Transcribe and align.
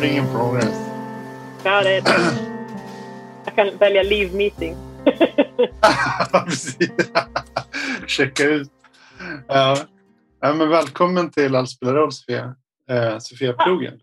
Recording 0.00 0.18
in 0.18 0.32
progress. 0.32 0.90
Ja, 1.64 1.82
det 1.82 1.96
är 1.96 2.02
Jag 3.44 3.54
kan 3.54 3.78
välja 3.78 4.02
leave 4.02 4.36
meeting. 4.36 4.76
Checka 8.06 8.44
ut. 8.44 8.70
Ja. 9.48 9.76
ja, 10.40 10.54
men 10.54 10.68
välkommen 10.68 11.30
till 11.30 11.56
Allt 11.56 11.70
spelar 11.70 11.94
roll, 11.94 12.12
Sofia. 12.12 12.54
Eh, 12.90 13.18
Sofia 13.18 13.52
Plogen. 13.52 13.94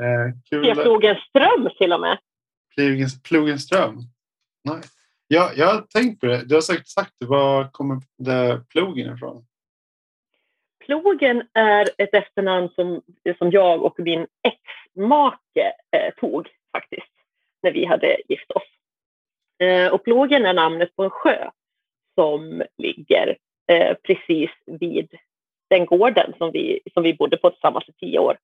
Eh, 0.00 0.34
kul. 0.50 0.64
Sofia 0.64 0.74
Plogenström 0.74 1.70
till 1.78 1.92
och 1.92 2.00
med. 2.00 2.18
Plogens, 2.74 3.22
Plogenström. 3.22 3.98
Nej. 4.64 4.80
Ja, 5.28 5.50
jag 5.56 5.66
har 5.66 5.80
tänkt 5.80 6.20
på 6.20 6.26
det. 6.26 6.42
Du 6.44 6.54
har 6.54 6.62
sagt, 6.62 6.88
sagt. 6.88 7.14
Var 7.20 7.70
kommer 7.70 8.00
det 8.18 8.64
plogen 8.68 9.14
ifrån? 9.14 9.46
Plogen 10.86 11.48
är 11.52 11.88
ett 11.98 12.14
efternamn 12.14 12.68
som, 12.74 13.02
som 13.38 13.50
jag 13.50 13.82
och 13.82 14.00
min 14.00 14.26
exmake 14.42 15.74
eh, 15.90 16.14
tog 16.14 16.48
faktiskt 16.72 17.12
när 17.62 17.70
vi 17.70 17.84
hade 17.84 18.16
gift 18.28 18.50
oss. 18.50 18.62
Eh, 19.58 19.92
och 19.92 20.04
Plågen 20.04 20.46
är 20.46 20.54
namnet 20.54 20.96
på 20.96 21.04
en 21.04 21.10
sjö 21.10 21.50
som 22.14 22.62
ligger 22.78 23.36
eh, 23.66 23.96
precis 24.02 24.50
vid 24.66 25.18
den 25.68 25.86
gården 25.86 26.34
som 26.38 26.50
vi, 26.50 26.80
som 26.94 27.02
vi 27.02 27.14
bodde 27.14 27.36
på 27.36 27.50
tillsammans 27.50 27.88
i 27.88 27.92
tio 27.92 28.18
år. 28.18 28.38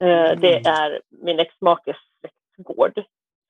Eh, 0.00 0.38
det 0.38 0.56
mm. 0.56 0.62
är 0.66 1.00
min 1.08 1.38
exmakes 1.38 1.96
gård. 2.56 3.02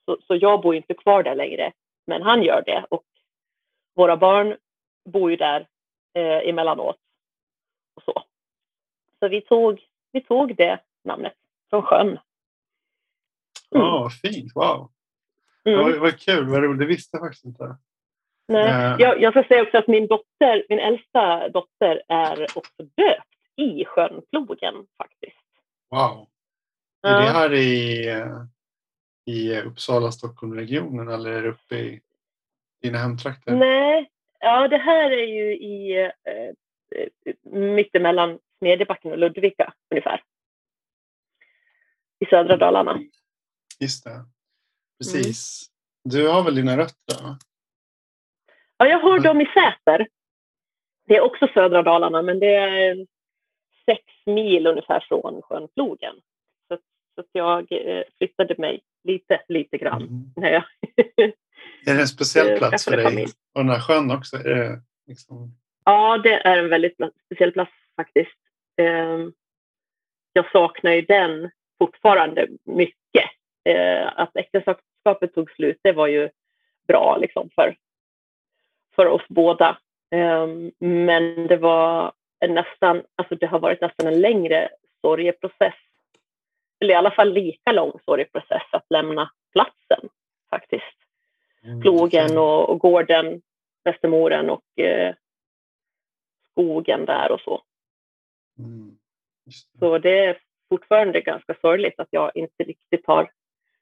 Så, 0.05 0.19
så 0.27 0.37
jag 0.37 0.61
bor 0.61 0.75
inte 0.75 0.95
kvar 0.95 1.23
där 1.23 1.35
längre, 1.35 1.73
men 2.07 2.23
han 2.23 2.43
gör 2.43 2.63
det. 2.67 2.85
Och 2.89 3.05
våra 3.95 4.17
barn 4.17 4.57
bor 5.05 5.31
ju 5.31 5.37
där 5.37 5.67
eh, 6.15 6.49
emellanåt. 6.49 6.97
Och 7.97 8.03
så 8.03 8.27
så 9.19 9.29
vi, 9.29 9.41
tog, 9.41 9.81
vi 10.13 10.21
tog 10.21 10.57
det 10.57 10.79
namnet 11.05 11.35
från 11.71 11.83
sjön. 11.83 12.09
Mm. 12.09 12.19
Ja, 13.71 14.11
fint. 14.23 14.53
Wow. 14.55 14.91
Mm. 15.65 15.81
Vad, 15.81 15.99
vad 15.99 16.19
kul, 16.19 16.49
vad 16.49 16.63
roligt. 16.63 16.81
Det 16.81 16.87
visste 16.87 17.17
jag 17.17 17.27
faktiskt 17.27 17.45
inte. 17.45 17.77
Nej. 18.49 18.95
Uh. 18.95 19.01
Jag, 19.01 19.21
jag 19.21 19.33
ska 19.33 19.45
säga 19.45 19.63
också 19.63 19.79
att 19.79 19.87
min 19.87 20.07
dotter, 20.07 20.67
min 20.69 20.79
äldsta 20.79 21.49
dotter 21.49 22.03
är 22.09 22.43
också 22.43 22.83
döpt 22.83 23.29
i 23.57 23.85
sjön 23.85 24.23
Plogen 24.31 24.87
faktiskt. 24.99 25.37
Wow. 25.91 26.27
Är 27.03 27.13
ja. 27.13 27.21
det 27.21 27.31
här 27.31 27.53
i, 27.55 28.07
i 29.25 29.61
Uppsala, 29.61 30.13
Stockholmregionen 30.13 31.09
eller 31.09 31.31
är 31.31 31.43
det 31.43 31.49
uppe 31.49 31.77
i 31.77 32.01
dina 32.83 32.99
hemtrakter? 32.99 33.53
Nej, 33.53 34.11
ja 34.41 34.69
det 34.69 34.77
här 34.77 35.11
är 35.11 35.27
ju 35.27 35.57
i 35.57 36.05
eh, 36.05 36.11
mittemellan 37.43 38.39
Smedjebacken 38.59 39.13
och 39.13 39.19
Ludvika 39.19 39.73
ungefär. 39.91 40.23
I 42.19 42.27
södra 42.27 42.57
Dalarna. 42.57 43.01
Just 43.81 44.05
det. 44.05 44.25
Precis. 44.99 45.69
Mm. 45.69 46.17
Du 46.17 46.29
har 46.29 46.45
väl 46.45 46.55
dina 46.55 46.77
rötter? 46.77 47.37
Ja, 48.77 48.87
jag 48.87 48.99
har 48.99 49.21
dem 49.21 49.41
i 49.41 49.47
Säter. 49.47 50.09
Det 51.07 51.17
är 51.17 51.21
också 51.21 51.49
södra 51.55 51.83
Dalarna, 51.83 52.23
men 52.23 52.39
det 52.41 52.55
är 52.55 53.07
sex 53.85 54.03
mil 54.27 54.67
ungefär 54.67 55.05
från 55.09 55.43
sjön 55.43 55.69
Plogen. 55.75 56.15
Så, 56.69 56.79
så 57.15 57.25
jag 57.33 57.73
eh, 57.73 58.03
flyttade 58.19 58.55
mig 58.59 58.81
lite, 59.05 59.43
lite 59.49 59.79
grann. 59.79 60.03
Mm. 60.03 60.33
När 60.37 60.51
jag 60.51 60.65
är 61.87 61.95
det 61.95 62.01
en 62.01 62.09
speciell 62.09 62.59
plats 62.59 62.85
för 62.85 62.97
dig? 62.97 63.05
Familj. 63.05 63.33
Och 63.55 63.65
den 63.65 63.71
här 63.71 63.81
sjön 63.81 64.11
också? 64.11 64.37
Är 64.37 64.55
det 64.55 64.83
liksom... 65.07 65.57
Ja, 65.89 66.19
det 66.19 66.35
är 66.35 66.59
en 66.59 66.69
väldigt 66.69 66.97
speciell 67.25 67.53
plats 67.53 67.73
faktiskt. 67.97 68.39
Ehm, 68.77 69.33
jag 70.33 70.51
saknar 70.51 70.93
ju 70.93 71.03
den 71.03 71.51
fortfarande 71.79 72.49
mycket. 72.65 73.31
Eh, 73.65 74.07
att 74.17 74.37
äktenskapet 74.37 75.35
tog 75.35 75.51
slut, 75.51 75.79
det 75.83 75.93
var 75.93 76.07
ju 76.07 76.31
bra 76.89 77.17
liksom 77.17 77.51
för, 77.55 77.77
för 78.95 79.07
oss 79.07 79.23
båda. 79.29 79.79
Ehm, 80.11 80.73
men 80.79 81.47
det 81.47 81.57
var 81.57 82.13
nästan, 82.49 83.03
alltså 83.17 83.35
det 83.35 83.47
har 83.47 83.59
varit 83.59 83.81
nästan 83.81 84.07
en 84.07 84.21
längre 84.21 84.69
sorgeprocess. 85.01 85.75
Eller 86.81 86.95
i 86.95 86.97
alla 86.97 87.11
fall 87.11 87.33
lika 87.33 87.73
lång 87.73 87.93
sorgeprocess 88.05 88.67
att 88.73 88.87
lämna 88.91 89.31
platsen 89.53 90.09
faktiskt. 90.51 90.97
Mm. 91.65 91.81
Plogen 91.81 92.39
och, 92.39 92.71
och 92.71 92.79
gården, 92.79 93.43
Västermoren 93.85 94.51
och 94.51 94.79
eh, 94.79 95.15
skogen 96.57 97.05
där 97.05 97.33
och 97.33 97.41
så. 97.41 97.63
Mm. 98.59 98.99
Så 99.79 99.99
det 99.99 100.25
är 100.25 100.39
fortfarande 100.69 101.21
ganska 101.21 101.55
sorgligt 101.61 102.01
att 102.01 102.09
jag 102.11 102.31
inte 102.35 102.65
riktigt 102.65 103.07
har 103.07 103.31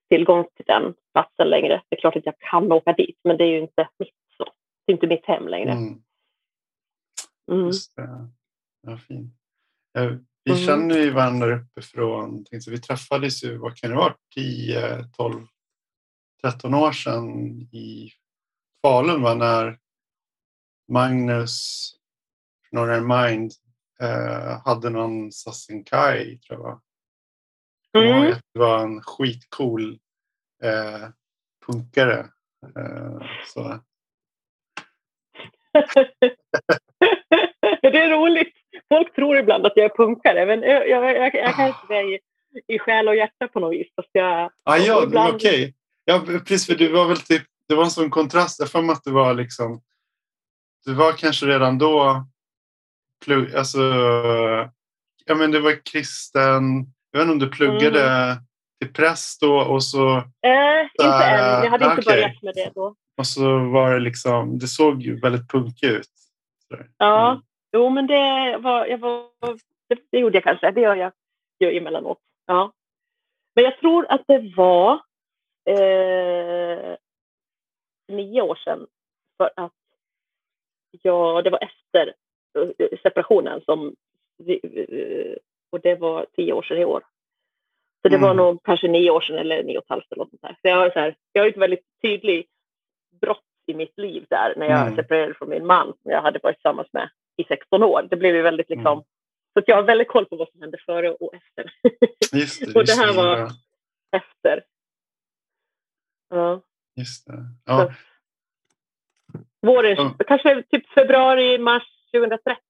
tillgång 0.09 0.47
till 0.57 0.65
den 0.67 0.95
platsen 1.13 1.51
längre. 1.51 1.83
Det 1.89 1.97
är 1.97 2.01
klart 2.01 2.17
att 2.17 2.27
jag 2.27 2.39
kan 2.39 2.73
åka 2.73 2.93
dit, 2.93 3.19
men 3.25 3.37
det 3.37 3.45
är 3.45 3.49
ju 3.49 3.61
inte 3.61 3.89
mitt, 3.99 4.15
så. 4.37 4.45
Det 4.85 4.93
är 4.93 4.95
inte 4.95 5.07
mitt 5.07 5.27
hem 5.27 5.49
längre. 5.49 5.71
Mm. 5.71 6.03
Mm. 7.53 7.67
Just 7.67 7.97
det. 7.97 8.29
Ja, 8.87 8.97
fint. 8.97 9.35
Ja, 9.93 10.01
vi 10.45 10.53
mm. 10.53 10.65
känner 10.65 10.99
ju 10.99 11.11
varandra 11.11 11.57
uppifrån. 11.57 12.45
Så 12.61 12.71
vi 12.71 12.81
träffades 12.81 13.45
ju, 13.45 13.57
vad 13.57 13.77
kan 13.77 13.91
det 13.91 13.97
vara, 13.97 14.17
10, 14.35 15.05
12, 15.13 15.47
13 16.43 16.75
år 16.75 16.93
sedan 16.93 17.61
i 17.61 18.11
Falun 18.83 19.23
va? 19.23 19.35
när 19.35 19.79
Magnus 20.89 21.91
Northern 22.75 23.07
Mind 23.07 23.53
eh, 24.01 24.61
hade 24.65 24.91
någon 24.91 25.33
Sassenkai 25.33 26.39
tror 26.39 26.61
jag. 26.61 26.81
Mm. 28.05 28.35
Det 28.53 28.59
var 28.59 28.79
en 28.79 29.03
skitcool 29.03 29.99
eh, 30.63 31.09
punkare. 31.67 32.19
Eh, 32.77 33.27
så. 33.47 33.63
det 37.83 37.99
är 37.99 38.11
roligt. 38.11 38.55
Folk 38.89 39.15
tror 39.15 39.37
ibland 39.37 39.67
att 39.67 39.73
jag 39.77 39.85
är 39.85 39.97
punkare, 39.97 40.47
men 40.47 40.63
jag, 40.63 40.89
jag, 40.89 41.17
jag, 41.17 41.35
jag 41.35 41.55
kan 41.55 41.67
inte 41.67 41.87
det 41.89 42.03
i, 42.03 42.21
i 42.67 42.79
själ 42.79 43.09
och 43.09 43.17
hjärta 43.17 43.49
på 43.49 43.61
något 43.61 43.73
vis. 43.73 43.89
Fast 43.97 44.09
jag, 44.13 44.51
ah, 44.65 44.77
ja, 44.77 45.03
ibland... 45.05 45.35
okej. 45.35 45.63
Okay. 45.63 45.73
Ja, 46.05 46.23
precis, 46.27 46.67
för 46.67 46.75
du 46.75 46.93
var 46.93 47.09
väl 47.09 47.21
typ, 47.21 47.43
det 47.69 47.75
var 47.75 47.85
en 47.85 47.91
sån 47.91 48.11
kontrast. 48.11 48.61
Jag 48.61 48.71
för 48.71 48.93
att 48.93 49.05
du 49.05 49.13
var 49.13 49.35
liksom, 49.35 49.83
du 50.85 50.95
var 50.95 51.13
kanske 51.13 51.47
redan 51.47 51.79
då 51.79 52.27
plugg, 53.25 53.55
alltså, 53.55 53.79
ja 55.25 55.35
men 55.35 55.51
det 55.51 55.61
var 55.61 55.85
kristen, 55.85 56.87
jag 57.11 57.19
vet 57.19 57.23
inte 57.23 57.33
om 57.33 57.39
du 57.39 57.49
pluggade 57.51 58.05
mm. 58.05 58.37
till 58.81 58.93
präst 58.93 59.41
då 59.41 59.59
och 59.59 59.85
så... 59.85 60.17
Eh, 60.17 60.83
inte 61.03 61.25
än, 61.25 61.65
jag 61.65 61.71
hade 61.71 61.85
inte 61.85 62.01
okay. 62.01 62.15
börjat 62.15 62.43
med 62.43 62.55
det 62.55 62.71
då. 62.75 62.95
Och 63.17 63.27
så 63.27 63.59
var 63.59 63.95
det 63.95 64.01
liksom, 64.01 64.59
det 64.59 64.67
såg 64.67 65.03
ju 65.03 65.21
väldigt 65.21 65.49
punkigt 65.49 65.85
ut. 65.85 66.09
Ja, 66.97 67.31
mm. 67.31 67.43
jo 67.73 67.91
men 67.91 68.07
det 68.07 68.57
var, 68.59 68.87
jag 68.87 68.99
var, 68.99 69.29
det, 70.11 70.19
gjorde 70.19 70.37
jag 70.37 70.45
kanske, 70.45 70.71
det 70.71 70.81
gör 70.81 70.97
jag 70.97 71.13
gör 71.59 71.73
emellanåt. 71.73 72.19
Ja. 72.47 72.73
Men 73.55 73.65
jag 73.65 73.79
tror 73.79 74.07
att 74.09 74.23
det 74.27 74.53
var 74.57 74.93
eh, 75.71 76.97
nio 78.09 78.43
år 78.43 78.55
sedan 78.65 78.87
för 79.37 79.51
att 79.57 79.73
ja, 81.03 81.43
det 81.43 81.51
var 81.51 81.63
efter 81.63 82.15
separationen 83.03 83.61
som 83.65 83.95
eh, 84.49 85.37
och 85.71 85.81
det 85.81 85.95
var 85.95 86.27
tio 86.37 86.53
år 86.53 86.63
sedan 86.63 86.79
i 86.79 86.85
år. 86.85 87.03
Så 88.03 88.09
det 88.09 88.17
mm. 88.17 88.29
var 88.29 88.35
nog 88.35 88.63
kanske 88.65 88.89
nio 88.89 89.11
år 89.11 89.21
sedan 89.21 89.39
eller 89.39 89.63
nio 89.63 89.79
och 89.79 89.85
ett 89.85 89.91
halvt 89.91 90.13
eller 90.13 90.23
något 90.23 90.31
sånt 90.31 90.43
där. 90.43 90.53
Så 90.53 90.69
jag 90.69 90.77
har, 90.77 90.91
så 90.91 90.99
här, 90.99 91.17
jag 91.33 91.43
har 91.43 91.49
ett 91.49 91.57
väldigt 91.57 91.85
tydligt 92.03 92.51
brott 93.21 93.45
i 93.67 93.75
mitt 93.75 93.99
liv 93.99 94.27
där 94.31 94.55
när 94.57 94.67
jag 94.67 94.81
mm. 94.81 94.97
separerade 94.97 95.35
från 95.35 95.49
min 95.49 95.67
man 95.67 95.87
som 95.87 96.11
jag 96.11 96.23
hade 96.23 96.41
varit 96.43 96.57
tillsammans 96.57 96.89
med 96.93 97.11
i 97.37 97.45
16 97.45 97.83
år. 97.83 98.07
Det 98.11 98.17
blev 98.17 98.35
ju 98.35 98.43
väldigt 98.43 98.71
liksom, 98.71 98.93
mm. 98.93 99.05
så 99.55 99.63
jag 99.67 99.77
har 99.77 99.83
väldigt 99.83 100.09
koll 100.09 100.27
på 100.27 100.37
vad 100.37 100.49
som 100.49 100.61
hände 100.61 100.79
före 100.87 101.11
och 101.11 101.35
efter. 101.35 101.73
Just 102.33 102.61
det, 102.61 102.75
och 102.79 102.87
det 102.87 102.93
här 102.93 103.13
var 103.13 103.39
ja. 103.39 103.49
efter. 104.13 104.65
Ja. 106.29 106.61
Just 106.97 107.27
det. 107.27 107.45
Ja. 107.65 107.79
Så, 107.79 107.93
våren, 109.67 109.97
ja. 109.97 110.25
kanske 110.27 110.63
typ 110.63 110.89
februari, 110.89 111.59
mars 111.59 111.83
2013. 112.15 112.61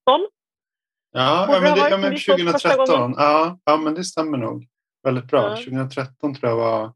Ja, 1.13 1.47
ja 1.53 1.61
men, 1.61 1.75
det, 1.75 1.91
ja, 1.91 1.97
men 1.97 2.13
2013. 2.13 3.15
Ja, 3.17 3.59
ja, 3.65 3.77
men 3.77 3.95
det 3.95 4.05
stämmer 4.05 4.39
nog 4.39 4.69
väldigt 5.03 5.27
bra. 5.27 5.51
Ja. 5.51 5.57
2013 5.57 6.35
tror 6.35 6.51
jag 6.51 6.57
var 6.57 6.93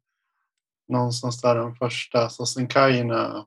någonstans 0.89 1.41
där 1.41 1.55
de 1.55 1.77
första 1.77 2.29
Sossenkajerna 2.29 3.47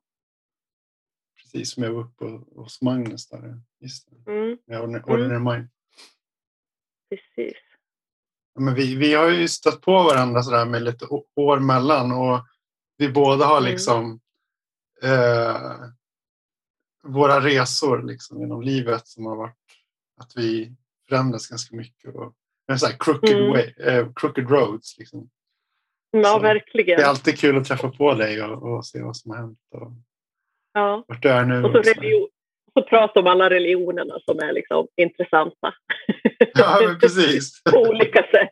precis 1.41 1.73
som 1.73 1.83
jag 1.83 1.91
var 1.91 2.01
uppe 2.01 2.25
hos 2.55 2.81
Magnus 2.81 3.29
där. 3.29 3.61
Just 3.79 4.09
det. 4.09 4.31
Mm. 4.31 4.57
Med 4.65 4.81
Ordinary 4.81 5.35
mm. 5.35 5.43
Mind. 5.43 5.69
Precis. 7.09 7.57
Ja, 8.53 8.61
men 8.61 8.73
vi, 8.73 8.95
vi 8.95 9.13
har 9.13 9.29
ju 9.29 9.47
stött 9.47 9.81
på 9.81 10.03
varandra 10.03 10.43
sådär 10.43 10.65
med 10.65 10.83
lite 10.83 11.05
år 11.35 11.59
mellan 11.59 12.11
och 12.11 12.45
vi 12.97 13.09
båda 13.09 13.45
har 13.45 13.57
mm. 13.57 13.71
liksom 13.71 14.19
eh, 15.03 15.71
våra 17.03 17.39
resor 17.39 18.03
liksom, 18.03 18.39
genom 18.41 18.61
livet 18.61 19.07
som 19.07 19.25
har 19.25 19.35
varit 19.35 19.57
att 20.21 20.31
vi 20.35 20.71
förändras 21.09 21.47
ganska 21.47 21.75
mycket 21.75 22.15
och 22.15 22.33
en 22.67 22.79
sån 22.79 22.89
här 22.89 22.97
crooked, 22.99 23.37
mm. 23.37 23.51
way, 23.51 23.73
uh, 23.99 24.13
crooked 24.15 24.49
roads. 24.49 24.97
Liksom. 24.97 25.29
Ja, 26.11 26.23
så 26.23 26.39
verkligen. 26.39 26.97
Det 26.97 27.03
är 27.03 27.09
alltid 27.09 27.39
kul 27.39 27.57
att 27.57 27.65
träffa 27.65 27.89
på 27.89 28.13
dig 28.13 28.43
och, 28.43 28.63
och 28.63 28.85
se 28.85 29.01
vad 29.01 29.17
som 29.17 29.31
har 29.31 29.37
hänt. 29.37 29.59
Och 29.71 29.91
ja. 30.73 31.05
Vart 31.07 31.21
du 31.21 31.29
är 31.29 31.45
nu. 31.45 31.63
Och 31.63 31.71
så, 31.71 31.77
religion, 31.77 32.27
så 32.73 32.81
prata 32.83 33.19
om 33.19 33.27
alla 33.27 33.49
religionerna 33.49 34.19
som 34.25 34.39
är 34.39 34.53
liksom 34.53 34.87
intressanta. 34.95 35.73
Ja, 36.53 36.79
men 36.85 36.99
precis. 36.99 37.63
på 37.63 37.79
olika 37.79 38.23
sätt. 38.23 38.49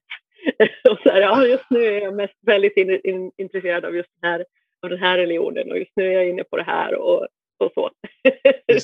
och 0.89 0.97
så 1.03 1.09
här, 1.09 1.21
ja, 1.21 1.45
just 1.45 1.69
nu 1.69 1.85
är 1.85 2.01
jag 2.01 2.15
mest 2.15 2.37
väldigt 2.41 2.77
in, 2.77 3.01
in, 3.03 3.31
intresserad 3.37 3.85
av 3.85 3.95
just 3.95 4.09
den 4.21 4.31
här, 4.31 4.45
av 4.83 4.89
den 4.89 4.99
här 4.99 5.17
religionen 5.17 5.71
och 5.71 5.77
just 5.77 5.91
nu 5.95 6.07
är 6.07 6.11
jag 6.11 6.29
inne 6.29 6.43
på 6.43 6.57
det 6.57 6.63
här 6.63 6.95
och, 6.95 7.27
och 7.59 7.71
så. 7.73 7.89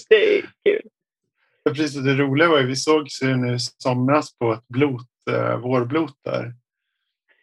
det 0.10 0.38
är 0.38 0.42
kul. 0.66 0.90
Ja, 1.64 1.72
precis, 1.72 2.04
det 2.04 2.14
roliga 2.14 2.50
var 2.50 2.60
ju 2.60 2.66
vi 2.66 2.76
sågs 2.76 3.24
ju 3.24 3.36
nu 3.36 3.58
somras 3.60 4.38
på 4.38 4.54
ett 4.54 4.68
blot, 4.68 5.08
eh, 5.32 5.58
vårblot 5.58 6.14
där. 6.26 6.54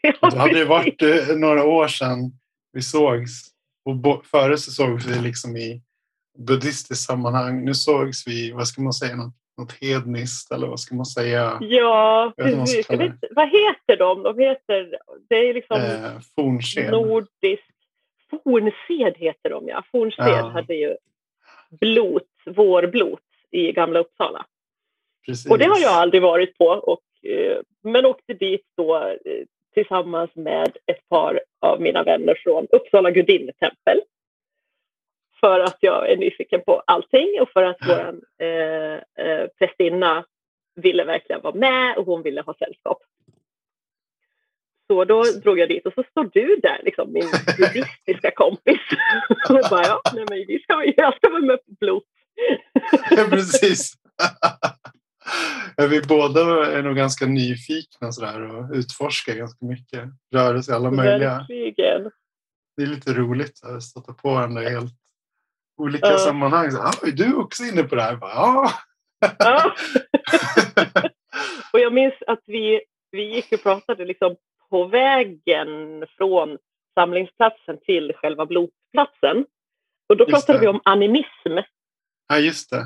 Ja, 0.02 0.30
det 0.30 0.38
hade 0.38 0.58
ju 0.58 0.64
varit 0.64 1.02
eh, 1.02 1.36
några 1.36 1.64
år 1.64 1.88
sedan 1.88 2.32
vi 2.72 2.82
sågs 2.82 3.52
och 3.84 4.26
före 4.26 4.58
så 4.58 4.70
sågs 4.70 5.06
vi 5.06 5.22
liksom 5.22 5.56
i 5.56 5.82
buddhistiskt 6.38 7.04
sammanhang. 7.04 7.64
Nu 7.64 7.74
sågs 7.74 8.26
vi, 8.26 8.52
vad 8.52 8.68
ska 8.68 8.82
man 8.82 8.92
säga, 8.92 9.16
något, 9.16 9.34
något 9.58 9.72
hedniskt 9.80 10.52
eller 10.52 10.66
vad 10.66 10.80
ska 10.80 10.94
man 10.94 11.06
säga? 11.06 11.58
Ja, 11.60 12.32
precis. 12.36 12.88
Vad, 12.88 12.98
vet, 12.98 13.14
vad 13.30 13.48
heter 13.48 13.96
de? 13.96 14.22
De 14.22 14.38
heter, 14.38 14.98
det 15.28 15.48
är 15.48 15.54
liksom 15.54 15.76
eh, 15.80 16.20
fornsed. 16.34 16.90
nordisk, 16.90 17.62
fornsed 18.30 19.14
heter 19.16 19.50
de 19.50 19.68
ja. 19.68 19.82
Fornsed 19.92 20.28
ja. 20.28 20.48
hade 20.48 20.74
ju 20.74 20.96
blot, 21.80 22.28
vårblot 22.46 23.20
i 23.50 23.72
Gamla 23.72 23.98
Uppsala. 23.98 24.46
Precis. 25.26 25.50
Och 25.50 25.58
det 25.58 25.64
har 25.64 25.78
jag 25.78 25.92
aldrig 25.92 26.22
varit 26.22 26.58
på, 26.58 26.66
och, 26.66 27.30
eh, 27.30 27.58
men 27.82 28.06
åkte 28.06 28.34
dit 28.34 28.66
då 28.76 28.96
eh, 28.96 29.44
tillsammans 29.74 30.30
med 30.34 30.76
ett 30.86 31.08
par 31.08 31.40
av 31.60 31.80
mina 31.80 32.02
vänner 32.02 32.38
från 32.44 32.66
Uppsala 32.70 33.10
gudinnetempel 33.10 34.00
för 35.40 35.60
att 35.60 35.76
jag 35.80 36.10
är 36.10 36.16
nyfiken 36.16 36.60
på 36.66 36.82
allting 36.86 37.40
och 37.40 37.50
för 37.50 37.62
att 37.62 37.76
vår 37.88 38.20
eh, 38.46 39.26
eh, 39.26 39.48
prästinna 39.58 40.24
ville 40.74 41.04
verkligen 41.04 41.42
vara 41.42 41.54
med 41.54 41.96
och 41.96 42.06
hon 42.06 42.22
ville 42.22 42.40
ha 42.40 42.54
sällskap. 42.54 42.98
Så 44.92 45.04
då 45.04 45.22
drog 45.42 45.58
jag 45.58 45.68
dit 45.68 45.86
och 45.86 45.92
så 45.92 46.02
står 46.10 46.30
du 46.32 46.56
där, 46.62 46.80
liksom, 46.84 47.12
min 47.12 47.30
buddhistiska 47.58 48.30
kompis. 48.30 48.80
och 49.48 49.70
bara, 49.70 49.86
ja, 49.86 50.00
nej, 50.14 50.24
men 50.28 50.38
vi 50.48 50.58
ska, 50.62 50.84
jag 50.96 51.16
ska 51.16 51.30
vara 51.30 51.40
med 51.40 51.58
på 51.66 51.72
blot. 51.80 52.04
precis. 53.30 53.94
Vi 55.90 56.00
båda 56.08 56.66
är 56.66 56.82
nog 56.82 56.96
ganska 56.96 57.26
nyfikna 57.26 58.12
sådär 58.12 58.42
och 58.42 58.74
utforskar 58.74 59.34
ganska 59.34 59.66
mycket. 59.66 60.04
Rörelse 60.34 60.72
i 60.72 60.74
alla 60.74 60.90
möjliga. 60.90 61.38
Verkligen. 61.38 62.10
Det 62.76 62.82
är 62.82 62.86
lite 62.86 63.12
roligt 63.12 63.60
att 63.64 63.82
stöta 63.82 64.12
på 64.12 64.34
varandra 64.34 64.62
helt 64.62 64.94
olika 65.82 66.12
uh. 66.12 66.18
sammanhang. 66.18 66.70
Så, 66.70 66.78
ah, 66.78 66.92
är 67.06 67.12
du 67.12 67.34
också 67.34 67.64
inne 67.64 67.82
på 67.82 67.94
det 67.94 68.02
här? 68.02 68.16
Bara, 68.16 68.32
ja. 68.34 68.72
ja. 69.38 69.74
och 71.72 71.80
jag 71.80 71.92
minns 71.92 72.14
att 72.26 72.42
vi, 72.46 72.80
vi 73.10 73.34
gick 73.34 73.52
och 73.52 73.62
pratade 73.62 74.04
liksom 74.04 74.36
på 74.72 74.84
vägen 74.84 76.04
från 76.16 76.58
samlingsplatsen 76.94 77.78
till 77.86 78.12
själva 78.16 78.46
blodplatsen. 78.46 79.46
Och 80.08 80.16
då 80.16 80.26
pratade 80.26 80.58
vi 80.58 80.66
om 80.66 80.80
animism. 80.84 81.58
Ja, 82.28 82.38
just 82.38 82.70
det. 82.70 82.84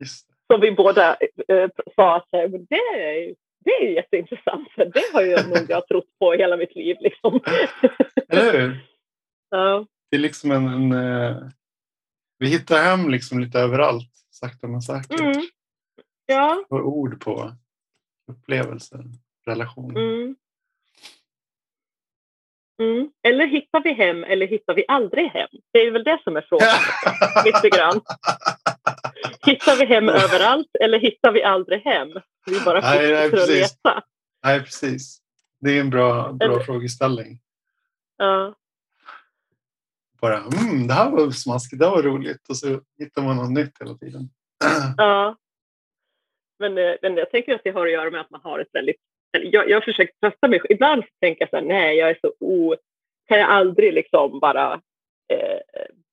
Just 0.00 0.28
det. 0.28 0.54
Som 0.54 0.60
vi 0.60 0.72
båda 0.72 1.16
äh, 1.48 1.68
sa 1.94 2.16
att 2.16 2.28
det 2.30 2.38
är, 2.74 3.34
det 3.64 3.70
är 3.70 3.90
jätteintressant. 3.90 4.68
Det 4.76 5.02
har 5.12 5.22
jag 5.22 5.48
nog 5.48 5.70
jag 5.70 5.88
trott 5.88 6.18
på 6.18 6.32
hela 6.32 6.56
mitt 6.56 6.74
liv. 6.74 6.96
Liksom. 7.00 7.40
Eller 8.28 8.60
hur? 8.60 8.86
Ja. 9.50 9.86
Det 10.10 10.16
är 10.16 10.20
liksom 10.20 10.50
en, 10.50 10.68
en 10.68 10.92
eh, 10.92 11.36
vi 12.38 12.48
hittar 12.48 12.82
hem 12.82 13.10
liksom 13.10 13.40
lite 13.40 13.58
överallt, 13.58 14.10
sakta 14.30 14.68
men 14.68 14.82
säkert. 14.82 15.20
Mm. 15.20 15.42
Ja. 16.26 16.64
Och 16.68 16.86
ord 16.86 17.20
på 17.20 17.52
upplevelser, 18.30 19.04
relationer. 19.46 20.00
Mm. 20.00 20.36
Mm. 22.82 23.10
Eller 23.22 23.46
hittar 23.46 23.80
vi 23.80 23.92
hem 23.92 24.24
eller 24.24 24.46
hittar 24.46 24.74
vi 24.74 24.84
aldrig 24.88 25.26
hem? 25.26 25.48
Det 25.72 25.78
är 25.78 25.90
väl 25.90 26.04
det 26.04 26.20
som 26.24 26.36
är 26.36 26.46
frågan. 26.48 26.68
lite 27.44 27.68
grann. 27.68 28.00
Hittar 29.46 29.76
vi 29.76 29.84
hem 29.84 30.08
överallt 30.08 30.76
eller 30.80 30.98
hittar 30.98 31.32
vi 31.32 31.42
aldrig 31.42 31.80
hem? 31.80 32.08
Vi 32.46 32.60
bara 32.64 32.82
fortsätter 32.82 33.42
att 33.42 33.48
leta. 33.48 34.02
Nej, 34.44 34.60
precis. 34.60 35.18
Det 35.60 35.76
är 35.76 35.80
en 35.80 35.90
bra, 35.90 36.32
bra 36.32 36.48
eller... 36.48 36.60
frågeställning. 36.60 37.38
Ja 38.16 38.54
bara 40.22 40.38
mm, 40.38 40.86
det 40.86 40.94
här 40.94 41.10
var 41.10 41.30
smaskigt, 41.30 41.80
det 41.80 41.86
här 41.86 41.92
var 41.92 42.02
roligt 42.02 42.48
och 42.48 42.56
så 42.56 42.80
hittar 42.98 43.22
man 43.22 43.36
något 43.36 43.50
nytt 43.50 43.80
hela 43.80 43.94
tiden. 43.94 44.30
Ja. 44.96 45.36
Men, 46.58 46.78
eh, 46.78 46.94
men 47.02 47.16
jag 47.16 47.30
tänker 47.30 47.54
att 47.54 47.60
det 47.64 47.70
har 47.70 47.86
att 47.86 47.92
göra 47.92 48.10
med 48.10 48.20
att 48.20 48.30
man 48.30 48.40
har 48.44 48.58
ett 48.58 48.68
väldigt... 48.72 49.00
Jag, 49.32 49.70
jag 49.70 49.76
har 49.76 49.80
försökt 49.80 50.20
trösta 50.20 50.48
mig. 50.48 50.60
Ibland 50.68 51.04
tänker 51.20 51.42
jag 51.42 51.50
så 51.50 51.56
här, 51.56 51.64
nej, 51.64 51.96
jag 51.96 52.10
är 52.10 52.18
så 52.20 52.32
o... 52.40 52.74
Kan 53.28 53.38
jag 53.38 53.50
aldrig 53.50 53.92
liksom 53.92 54.40
bara 54.40 54.80
eh, 55.28 55.58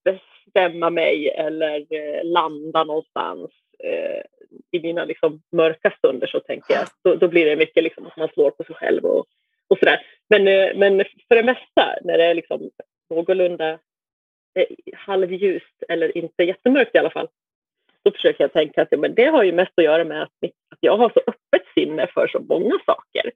bestämma 0.04 0.90
mig 0.90 1.30
eller 1.30 1.86
eh, 1.90 2.24
landa 2.24 2.84
någonstans 2.84 3.52
eh, 3.84 4.22
i 4.72 4.80
mina 4.82 5.06
liksom, 5.06 5.42
mörka 5.52 5.92
stunder 5.98 6.28
så 6.28 6.40
tänker 6.40 6.74
jag. 6.74 6.88
Då, 7.04 7.16
då 7.16 7.28
blir 7.28 7.46
det 7.46 7.56
mycket 7.56 7.84
liksom, 7.84 8.08
att 8.08 8.18
man 8.18 8.30
slår 8.34 8.52
på 8.52 8.64
sig 8.64 8.76
själv 8.76 9.06
och, 9.06 9.26
och 9.68 9.78
sådär. 9.80 10.06
Men, 10.30 10.48
eh, 10.48 10.76
men 10.76 11.04
för 11.28 11.36
det 11.36 11.44
mesta 11.44 11.96
när 12.02 12.18
det 12.18 12.26
är 12.26 12.34
liksom 12.34 12.70
någorlunda 13.10 13.72
eh, 14.60 14.66
halvljust 14.94 15.84
eller 15.90 16.18
inte 16.18 16.44
jättemörkt 16.44 16.96
i 16.96 16.98
alla 16.98 17.10
fall. 17.10 17.28
Då 18.04 18.12
försöker 18.12 18.44
jag 18.44 18.54
tänka 18.54 18.82
att 18.82 18.88
ja, 18.92 18.98
men 18.98 19.16
det 19.16 19.26
har 19.26 19.44
ju 19.44 19.52
mest 19.52 19.72
att 19.76 19.84
göra 19.84 20.04
med 20.04 20.22
att, 20.22 20.32
att 20.72 20.78
jag 20.80 20.98
har 20.98 21.10
så 21.10 21.22
sinne 21.80 22.08
för 22.08 22.28
så 22.28 22.40
många 22.40 22.80
saker. 22.86 23.32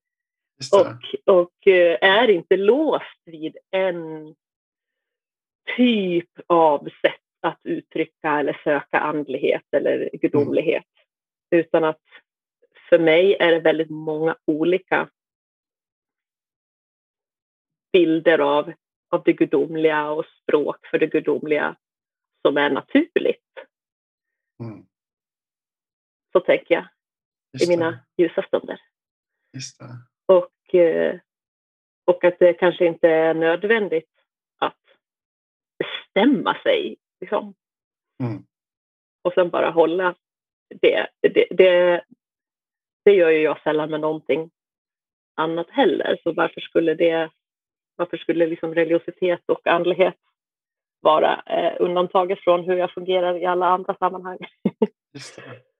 Och, 0.73 1.41
och 1.41 1.67
eh, 1.67 1.97
är 2.01 2.29
inte 2.29 2.57
låst 2.57 3.21
vid 3.25 3.57
en 3.71 4.35
typ 5.77 6.29
av 6.47 6.89
sätt 7.01 7.19
att 7.41 7.59
uttrycka 7.63 8.39
eller 8.39 8.61
söka 8.63 8.99
andlighet 8.99 9.63
eller 9.71 10.09
gudomlighet. 10.13 10.85
Mm. 11.51 11.65
Utan 11.65 11.83
att 11.83 12.01
för 12.89 12.99
mig 12.99 13.35
är 13.39 13.51
det 13.51 13.59
väldigt 13.59 13.89
många 13.89 14.35
olika 14.45 15.09
bilder 17.93 18.39
av 18.39 18.73
av 19.09 19.23
det 19.23 19.33
gudomliga 19.33 20.09
och 20.11 20.25
språk 20.25 20.85
för 20.91 20.99
det 20.99 21.07
gudomliga 21.07 21.75
som 22.41 22.57
är 22.57 22.69
naturligt. 22.69 23.53
Mm. 24.59 24.85
Så 26.31 26.39
tänker 26.39 26.75
jag 26.75 26.87
Just 27.53 27.65
i 27.65 27.69
mina 27.69 27.91
det. 27.91 28.23
ljusa 28.23 28.41
stunder. 28.41 28.79
Och, 30.25 30.75
eh, 30.75 31.19
och 32.05 32.23
att 32.23 32.39
det 32.39 32.53
kanske 32.53 32.85
inte 32.85 33.09
är 33.09 33.33
nödvändigt 33.33 34.09
att 34.59 34.81
bestämma 35.79 36.57
sig. 36.63 36.97
Liksom. 37.21 37.53
Mm. 38.23 38.43
Och 39.21 39.33
sen 39.33 39.49
bara 39.49 39.69
hålla 39.69 40.15
det. 40.81 41.07
Det, 41.21 41.47
det. 41.49 42.03
det 43.05 43.11
gör 43.11 43.29
ju 43.29 43.41
jag 43.41 43.61
sällan 43.61 43.89
med 43.89 44.01
någonting 44.01 44.51
annat 45.35 45.69
heller. 45.69 46.19
Så 46.23 46.31
varför 46.31 46.61
skulle 46.61 46.93
det 46.93 47.29
varför 47.95 48.17
skulle 48.17 48.47
liksom 48.47 48.75
religiositet 48.75 49.41
och 49.45 49.67
andlighet 49.67 50.15
vara 50.99 51.41
eh, 51.45 51.73
undantaget 51.79 52.39
från 52.39 52.63
hur 52.63 52.77
jag 52.77 52.91
fungerar 52.91 53.37
i 53.37 53.45
alla 53.45 53.67
andra 53.67 53.95
sammanhang? 53.95 54.37
Just 55.13 55.35
det. 55.35 55.72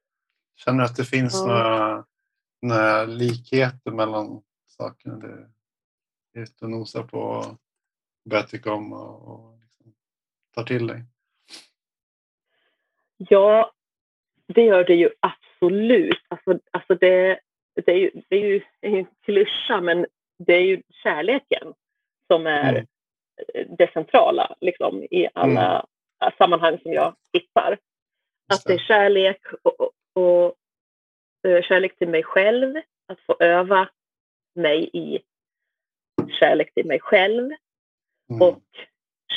Känner 0.55 0.79
du 0.79 0.86
att 0.86 0.95
det 0.95 1.05
finns 1.05 1.33
ja. 1.33 1.48
några, 1.48 2.05
några 2.62 3.05
likheter 3.05 3.91
mellan 3.91 4.41
sakerna 4.67 5.15
du 5.15 5.50
är 6.33 6.43
ute 6.43 6.65
och 6.65 6.72
nosar 6.72 7.03
på 7.03 7.19
och 7.19 7.45
börjar 8.29 8.43
tycka 8.43 8.74
om 8.74 8.93
och, 8.93 9.27
och 9.27 9.60
liksom 9.62 9.93
tar 10.55 10.63
till 10.63 10.88
dig? 10.88 11.03
Ja, 13.17 13.72
det 14.48 14.62
gör 14.62 14.83
det 14.83 14.95
ju 14.95 15.10
absolut. 15.19 16.25
Alltså, 16.27 16.60
alltså 16.72 16.95
det, 16.95 17.39
det, 17.86 17.91
är 17.91 17.98
ju, 17.98 18.12
det 18.29 18.36
är 18.36 18.48
ju 18.48 18.62
en 18.81 19.05
klyscha, 19.25 19.81
men 19.81 20.05
det 20.38 20.53
är 20.53 20.62
ju 20.62 20.81
kärleken 20.89 21.74
som 22.27 22.48
är 22.48 22.74
mm. 22.74 22.86
det 23.77 23.91
centrala 23.93 24.55
liksom, 24.62 25.03
i 25.03 25.27
alla 25.33 25.88
mm. 26.22 26.33
sammanhang 26.38 26.79
som 26.83 26.93
jag 26.93 27.15
hittar. 27.33 27.77
Att 28.53 28.63
det 28.65 28.74
är 28.74 28.77
kärlek 28.77 29.41
och, 29.63 29.91
och, 30.13 30.55
eh, 31.48 31.62
kärlek 31.62 31.98
till 31.98 32.10
mig 32.10 32.24
själv, 32.24 32.75
att 33.08 33.20
få 33.20 33.36
öva 33.39 33.89
mig 34.55 34.89
i 34.93 35.20
kärlek 36.39 36.74
till 36.74 36.86
mig 36.86 37.00
själv 37.00 37.51
mm. 38.29 38.41
och 38.41 38.63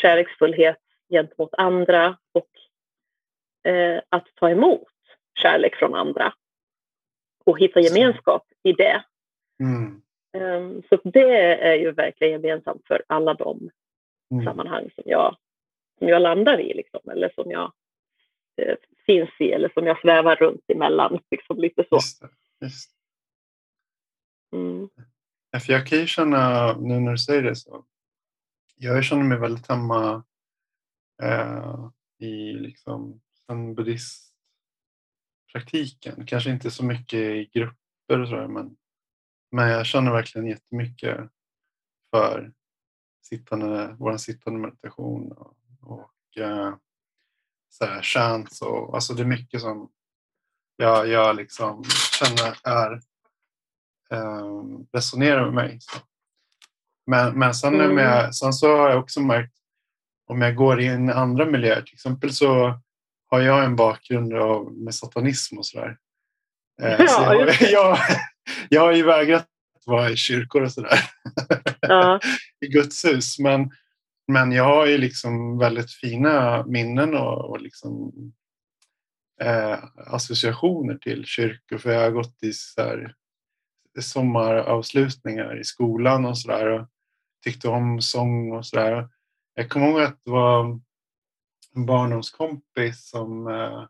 kärleksfullhet 0.02 0.83
gentemot 1.11 1.54
andra 1.54 2.16
och 2.33 2.50
eh, 3.71 4.02
att 4.09 4.26
ta 4.35 4.50
emot 4.50 4.88
kärlek 5.42 5.76
från 5.76 5.95
andra 5.95 6.33
och 7.45 7.59
hitta 7.59 7.80
gemenskap 7.80 8.42
i 8.62 8.73
det. 8.73 9.04
Mm. 9.61 10.02
Um, 10.37 10.83
så 10.88 11.00
det 11.04 11.61
är 11.62 11.75
ju 11.75 11.92
verkligen 11.92 12.33
gemensamt 12.33 12.87
för 12.87 13.02
alla 13.06 13.35
de 13.35 13.71
mm. 14.30 14.45
sammanhang 14.45 14.90
som 14.95 15.04
jag, 15.06 15.37
som 15.99 16.09
jag 16.09 16.23
landar 16.23 16.61
i, 16.61 16.75
liksom, 16.75 17.00
eller 17.11 17.28
som 17.35 17.50
jag 17.50 17.73
eh, 18.56 18.76
finns 19.06 19.30
i, 19.40 19.52
eller 19.52 19.68
som 19.68 19.86
jag 19.86 20.00
svävar 20.00 20.36
runt 20.36 20.64
emellan. 20.68 21.20
Liksom, 21.30 21.58
lite 21.58 21.84
så. 21.88 21.96
Just 21.96 22.20
det, 22.20 22.28
just. 22.60 22.90
Mm. 24.52 24.88
För 25.66 25.72
jag 25.72 25.86
kan 25.86 25.98
ju 25.98 26.06
känna, 26.06 26.72
nu 26.76 27.00
när 27.00 27.12
du 27.12 27.18
säger 27.18 27.42
det 27.42 27.56
så, 27.56 27.84
jag 28.76 29.04
känner 29.04 29.22
mig 29.22 29.38
väldigt 29.38 29.68
hemma 29.68 30.25
eh, 31.22 31.90
i 32.18 32.52
liksom 32.52 33.20
en 33.48 33.75
buddhistpraktiken. 33.75 36.26
Kanske 36.26 36.50
inte 36.50 36.70
så 36.70 36.84
mycket 36.84 37.18
i 37.18 37.50
grupper 37.52 38.20
och 38.20 38.28
sådär, 38.28 38.48
men, 38.48 38.76
men 39.50 39.68
jag 39.68 39.86
känner 39.86 40.12
verkligen 40.12 40.46
jättemycket 40.46 41.30
för 42.10 42.52
sittande, 43.22 43.96
vår 43.98 44.16
sittande 44.16 44.60
meditation 44.60 45.32
och, 45.32 45.56
och 45.80 46.38
eh, 46.38 46.75
så 47.78 47.85
här, 47.85 48.02
chants 48.02 48.62
och 48.62 48.95
alltså 48.95 49.14
det 49.14 49.23
är 49.23 49.26
mycket 49.26 49.61
som 49.61 49.90
jag, 50.76 51.09
jag 51.09 51.37
liksom 51.37 51.85
känner 52.18 52.56
är 52.64 52.92
eh, 54.11 54.62
resonerar 54.92 55.45
med 55.45 55.54
mig. 55.54 55.78
Så. 55.80 55.99
Men, 57.06 57.38
men 57.38 57.54
sen, 57.54 57.80
mm. 57.80 57.99
jag, 57.99 58.35
sen 58.35 58.52
så 58.52 58.76
har 58.76 58.90
jag 58.90 58.99
också 58.99 59.21
märkt 59.21 59.52
om 60.26 60.42
jag 60.42 60.56
går 60.56 60.80
in 60.80 61.09
i 61.09 61.12
andra 61.12 61.45
miljöer, 61.45 61.83
till 61.83 61.95
exempel 61.95 62.33
så 62.33 62.80
har 63.30 63.40
jag 63.40 63.64
en 63.64 63.76
bakgrund 63.76 64.35
av, 64.35 64.73
med 64.73 64.95
satanism 64.95 65.59
och 65.59 65.66
sådär. 65.66 65.97
Eh, 66.83 66.97
ja, 66.99 67.09
så 67.09 67.23
jag, 67.23 67.62
jag, 67.73 67.99
jag 68.68 68.80
har 68.80 68.92
ju 68.92 69.02
vägrat 69.02 69.47
vara 69.87 70.11
i 70.11 70.16
kyrkor 70.16 70.62
och 70.62 70.73
sådär. 70.73 71.00
Ja. 71.80 72.21
I 72.61 72.66
Guds 72.66 73.04
hus. 73.04 73.38
Men, 73.38 73.71
men 74.28 74.52
jag 74.52 74.64
har 74.64 74.87
ju 74.87 74.99
liksom 74.99 75.59
väldigt 75.59 75.92
fina 75.92 76.64
minnen 76.66 77.14
och, 77.14 77.50
och 77.50 77.61
liksom, 77.61 78.12
eh, 79.40 79.78
associationer 79.97 80.95
till 80.95 81.25
kyrkor. 81.25 81.78
För 81.78 81.90
jag 81.90 82.00
har 82.00 82.11
gått 82.11 82.42
i 82.42 82.52
så 82.52 82.83
här, 82.83 83.14
sommaravslutningar 84.00 85.61
i 85.61 85.64
skolan 85.64 86.25
och 86.25 86.38
sådär. 86.38 86.87
Tyckte 87.45 87.68
om 87.68 88.00
sång 88.00 88.52
och 88.52 88.66
sådär. 88.66 89.09
Jag 89.54 89.68
kommer 89.68 89.87
ihåg 89.87 90.00
att 90.00 90.25
det 90.25 90.30
var 90.30 90.80
en 91.75 91.87
barndomskompis 91.87 93.09
som 93.09 93.47
eh, 93.47 93.87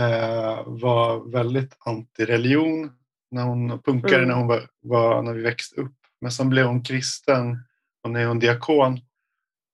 eh, 0.00 0.62
var 0.66 1.32
väldigt 1.32 1.76
anti-religion 1.78 2.90
när 3.30 3.42
hon 3.42 3.82
punkade 3.82 4.16
mm. 4.16 4.28
när, 4.28 4.34
hon 4.34 4.46
var, 4.46 4.68
var, 4.80 5.22
när 5.22 5.32
vi 5.32 5.42
växte 5.42 5.80
upp. 5.80 5.94
Men 6.20 6.30
sen 6.30 6.48
blev 6.48 6.66
hon 6.66 6.82
kristen 6.82 7.58
och 8.02 8.10
nu 8.10 8.22
är 8.22 8.26
hon 8.26 8.38
diakon. 8.38 9.00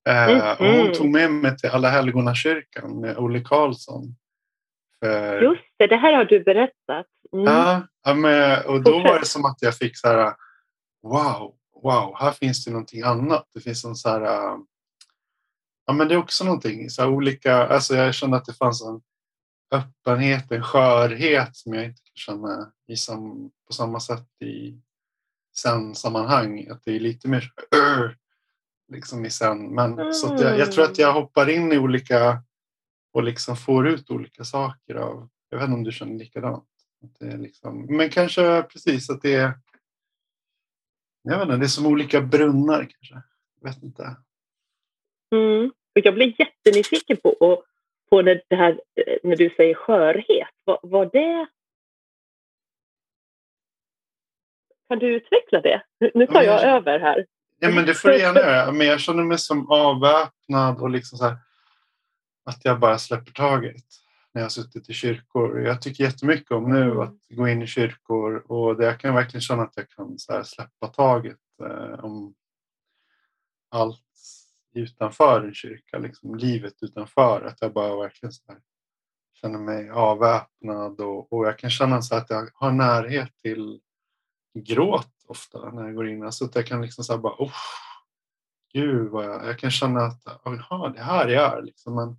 Eh, 0.09 0.29
mm. 0.29 0.57
och 0.59 0.67
hon 0.67 0.93
tog 0.93 1.11
med 1.11 1.31
mig 1.31 1.57
till 1.57 1.71
Alla 1.71 1.91
helgona 1.91 2.35
kyrkan 2.35 3.01
med 3.01 3.19
Olle 3.19 3.41
Karlsson. 3.41 4.17
För... 5.01 5.43
Just 5.43 5.63
det, 5.77 5.87
det 5.87 5.97
här 5.97 6.13
har 6.13 6.25
du 6.25 6.45
berättat. 6.45 7.07
Mm. 7.33 7.45
Ja, 7.45 7.87
ja 8.05 8.15
men, 8.15 8.67
och 8.67 8.83
då 8.83 8.99
var 8.99 9.19
det 9.19 9.27
som 9.27 9.45
att 9.45 9.63
jag 9.63 9.77
fick 9.77 9.97
så 9.97 10.09
här, 10.09 10.35
wow, 11.03 11.55
wow, 11.83 12.17
här 12.19 12.33
finns 12.33 12.65
det 12.65 12.71
någonting 12.71 13.03
annat. 13.03 13.49
Det 13.55 13.61
finns 13.61 13.85
en 13.85 13.95
så 13.95 14.09
här, 14.09 14.21
ja 15.87 15.93
men 15.93 16.09
det 16.09 16.15
är 16.15 16.19
också 16.19 16.45
någonting, 16.45 16.91
så 16.91 17.07
olika, 17.07 17.67
alltså 17.67 17.95
jag 17.95 18.15
kände 18.15 18.37
att 18.37 18.45
det 18.45 18.55
fanns 18.55 18.83
en 18.83 19.01
öppenhet, 19.71 20.53
en 20.53 20.63
skörhet 20.63 21.57
som 21.57 21.75
jag 21.75 21.85
inte 21.85 22.01
känna 22.15 22.73
i 22.87 22.97
sam, 22.97 23.51
på 23.67 23.73
samma 23.73 24.01
sätt 24.01 24.43
i 24.43 24.81
sen-sammanhang. 25.57 26.69
Att 26.71 26.85
det 26.85 26.97
är 26.97 27.01
lite 27.01 27.29
mer 27.29 27.53
liksom 28.95 29.25
i 29.25 29.31
sen. 29.31 29.75
Men 29.75 29.93
mm. 29.93 30.13
så 30.13 30.37
jag, 30.41 30.59
jag, 30.59 30.73
tror 30.73 30.85
att 30.85 30.99
jag 30.99 31.13
hoppar 31.13 31.51
in 31.51 31.73
i 31.73 31.79
olika 31.79 32.43
och 33.13 33.23
liksom 33.23 33.57
får 33.57 33.89
ut 33.89 34.11
olika 34.11 34.45
saker 34.45 34.95
av, 34.95 35.29
jag 35.49 35.59
vet 35.59 35.65
inte 35.65 35.77
om 35.77 35.85
du 35.85 35.93
känner 35.93 36.19
likadant. 36.19 36.69
Att 37.05 37.19
det 37.19 37.27
är 37.27 37.39
liksom, 37.39 37.97
men 37.97 38.11
kanske 38.11 38.63
precis 38.63 39.11
att 39.11 39.23
det 39.23 39.35
är, 39.35 39.53
jag 41.23 41.39
vet 41.39 41.43
inte, 41.43 41.57
det 41.57 41.67
är 41.67 41.69
som 41.69 41.87
olika 41.87 42.21
brunnar 42.21 42.79
kanske. 42.91 43.23
Jag 43.61 43.69
vet 43.69 43.83
inte. 43.83 44.17
Mm. 45.35 45.67
Och 45.69 46.01
jag 46.05 46.15
blir 46.15 46.35
jättenyfiken 46.39 47.17
på, 47.17 47.29
och, 47.29 47.65
på 48.11 48.23
när, 48.23 48.43
det 48.49 48.57
här, 48.57 48.81
eh, 48.95 49.17
när 49.23 49.37
du 49.37 49.51
säger 49.57 49.75
skörhet. 49.75 50.49
Var, 50.65 50.79
var 50.83 51.07
det... 51.07 51.47
Kan 54.89 54.99
du 54.99 55.17
utveckla 55.17 55.61
det? 55.61 55.83
Nu 56.15 56.27
tar 56.27 56.43
jag 56.43 56.63
mm. 56.63 56.77
över 56.77 56.99
här. 56.99 57.27
Ja, 57.65 57.71
men 57.71 57.87
det 57.87 57.95
får 57.95 58.09
du 58.09 58.19
gärna 58.19 58.41
göra. 58.41 58.73
Men 58.73 58.87
jag 58.87 59.01
känner 59.01 59.25
mig 59.25 59.39
som 59.39 59.71
avväpnad 59.71 60.79
och 60.81 60.91
liksom 60.91 61.19
så 61.19 61.25
här, 61.25 61.37
att 62.45 62.65
jag 62.65 62.81
bara 62.81 62.99
släpper 62.99 63.33
taget 63.33 63.85
när 64.33 64.41
jag 64.41 64.45
har 64.45 64.51
suttit 64.51 64.91
i 64.91 64.93
kyrkor. 64.93 65.61
Jag 65.61 65.83
tycker 65.83 66.05
jättemycket 66.05 66.51
om 66.51 66.73
nu 66.73 66.83
mm. 66.83 67.01
att 67.01 67.15
gå 67.29 67.49
in 67.49 67.63
i 67.63 67.67
kyrkor 67.67 68.53
och 68.53 68.77
det, 68.77 68.85
jag 68.85 69.01
kan 69.01 69.15
verkligen 69.15 69.41
känna 69.41 69.63
att 69.63 69.77
jag 69.77 69.89
kan 69.89 70.19
släppa 70.45 70.87
taget 70.87 71.39
eh, 71.63 72.05
om 72.05 72.35
allt 73.71 74.01
utanför 74.75 75.45
en 75.45 75.55
kyrka, 75.55 75.99
liksom 75.99 76.35
livet 76.35 76.83
utanför. 76.83 77.45
Att 77.47 77.61
jag 77.61 77.73
bara 77.73 77.97
verkligen 77.97 78.33
så 78.33 78.43
här, 78.49 78.59
känner 79.35 79.59
mig 79.59 79.91
avväpnad 79.91 81.01
och, 81.01 81.33
och 81.33 81.47
jag 81.47 81.59
kan 81.59 81.71
känna 81.71 82.03
så 82.03 82.17
att 82.17 82.31
jag 82.31 82.51
har 82.55 82.71
närhet 82.71 83.31
till 83.43 83.81
gråt 84.55 85.14
ofta 85.27 85.71
när 85.71 85.85
jag 85.85 85.95
går 85.95 86.09
in. 86.09 86.23
Alltså 86.23 86.45
att 86.45 86.55
jag 86.55 86.67
kan 86.67 86.83
liksom 86.83 87.05
så 87.05 87.19
bara, 87.19 87.35
oh, 87.39 87.53
gud 88.73 89.11
vad 89.11 89.25
jag, 89.25 89.47
jag 89.47 89.59
kan 89.59 89.71
känna 89.71 90.01
att, 90.01 90.23
jaha, 90.45 90.89
det 90.89 91.01
här 91.01 91.27
är 91.27 91.33
jag. 91.33 91.65
Liksom. 91.65 91.95
Men 91.95 92.17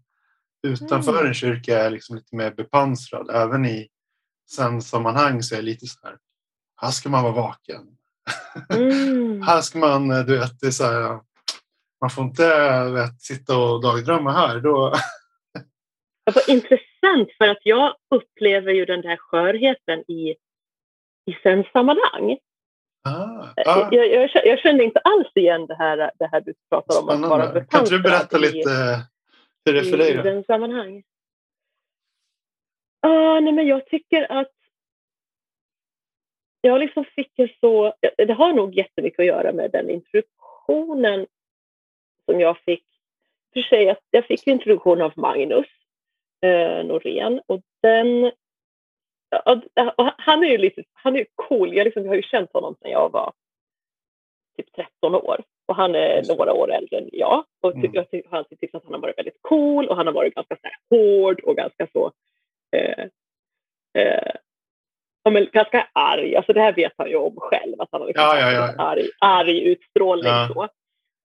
utanför 0.74 1.14
mm. 1.14 1.28
en 1.28 1.34
kyrka 1.34 1.80
är 1.80 1.84
jag 1.84 1.94
liksom 1.94 2.16
lite 2.16 2.36
mer 2.36 2.52
bepansrad. 2.52 3.30
Även 3.30 3.66
i 3.66 3.88
sen-sammanhang 4.50 5.44
så 5.44 5.56
är 5.56 5.58
jag 5.58 5.66
lite 5.66 5.86
så 5.86 6.00
här, 6.04 6.18
här 6.82 6.92
ska 6.92 7.10
man 7.10 7.24
vara 7.24 7.34
vaken. 7.34 7.98
Mm. 8.70 9.42
här 9.46 9.62
ska 9.62 9.80
man, 9.80 10.08
du 10.08 10.38
vet, 10.38 10.60
det 10.60 10.68
är 10.68 10.72
så 10.72 10.84
här, 10.84 11.20
man 12.02 12.10
får 12.10 12.24
inte 12.24 12.84
vet, 12.90 13.22
sitta 13.22 13.58
och 13.58 13.82
dagdrömma 13.82 14.32
här. 14.32 14.60
Då... 14.60 14.94
Vad 16.36 16.50
intressant, 16.50 17.30
för 17.38 17.48
att 17.48 17.62
jag 17.64 17.96
upplever 18.16 18.72
ju 18.72 18.86
den 18.86 19.02
där 19.02 19.18
skörheten 19.18 20.00
i, 20.00 20.30
i 21.26 21.34
sen-sammanhang. 21.44 22.38
Ah, 23.06 23.48
ah. 23.66 23.90
Jag, 23.92 24.08
jag, 24.08 24.30
jag, 24.46 24.60
kände 24.60 24.84
inte 24.84 25.00
alls 25.00 25.32
igen 25.36 25.66
det 25.66 25.76
här, 25.76 26.12
det 26.20 26.30
här 26.32 26.42
du 26.42 26.54
pratar 26.70 27.02
om. 27.02 27.10
Att 27.10 27.30
vara 27.30 27.66
kan 27.66 27.86
du 27.86 28.00
berätta 28.00 28.38
lite 28.38 28.70
hur 29.66 29.74
det 29.74 29.80
är 29.80 29.84
för 29.84 29.98
dig? 29.98 30.12
I 30.12 30.18
den 30.18 30.44
sammanhang. 30.44 31.04
Ah, 33.00 33.40
nej, 33.40 33.54
men 33.54 33.68
jag 33.68 33.86
tycker 33.86 34.32
att 34.32 34.52
jag 36.62 36.80
liksom 36.80 37.06
fick 37.06 37.40
en 37.40 37.50
så... 37.60 37.94
Det 38.18 38.34
har 38.34 38.54
nog 38.54 38.76
jättemycket 38.76 39.20
att 39.20 39.26
göra 39.26 39.52
med 39.52 39.72
den 39.72 39.90
introduktionen 39.90 41.26
som 42.26 42.40
jag 42.40 42.58
fick. 42.58 42.86
För 43.54 43.62
sig 43.62 43.96
jag 44.12 44.26
fick 44.26 44.48
introduktion 44.48 45.02
av 45.02 45.14
Magnus 45.16 45.68
eh, 46.42 46.86
Norén 46.86 47.42
och 47.46 47.62
den 47.82 48.32
och 49.96 50.12
han 50.18 50.44
är 50.44 50.48
ju 50.48 50.58
lite, 50.58 50.84
han 50.94 51.16
är 51.16 51.26
cool. 51.36 51.74
Jag, 51.74 51.86
liksom, 51.86 52.04
jag 52.04 52.12
har 52.12 52.16
ju 52.16 52.22
känt 52.22 52.54
honom 52.54 52.76
sedan 52.82 52.92
jag 52.92 53.12
var 53.12 53.34
typ 54.58 54.74
13 54.76 55.16
år 55.16 55.44
och 55.66 55.76
han 55.76 55.96
är 55.96 56.24
några 56.28 56.54
år 56.54 56.72
äldre 56.72 56.98
än 56.98 57.10
jag. 57.12 57.44
Och 57.62 57.74
ty, 57.74 57.80
mm. 57.80 57.92
jag 57.94 58.12
ty, 58.12 58.22
har 58.30 58.38
alltid 58.38 58.60
tyckt 58.60 58.76
att 58.76 58.84
han 58.84 58.94
har 58.94 59.02
varit 59.02 59.18
väldigt 59.18 59.42
cool 59.42 59.88
och 59.88 59.96
han 59.96 60.08
har 60.08 60.14
varit 60.14 60.36
ganska 60.36 60.56
så 60.56 60.62
här, 60.64 60.76
hård 60.90 61.40
och 61.40 61.56
ganska 61.56 61.88
så 61.94 62.12
eh, 62.72 63.06
eh, 63.98 64.32
ja, 65.24 65.32
men 65.32 65.48
ganska 65.54 65.88
arg. 65.94 66.36
Alltså 66.36 66.54
det 66.54 66.62
här 66.62 66.74
vet 66.74 66.94
han 66.98 67.10
ju 67.10 67.16
om 67.16 67.36
själv, 67.38 67.82
att 67.82 67.90
han 67.92 68.02
har 68.02 68.08
liksom 68.08 68.24
ja, 68.24 68.40
ja, 68.40 68.52
ja. 68.52 68.84
Arg, 68.84 69.10
arg 69.20 69.62
utstrålning. 69.62 70.34
Så. 70.54 70.68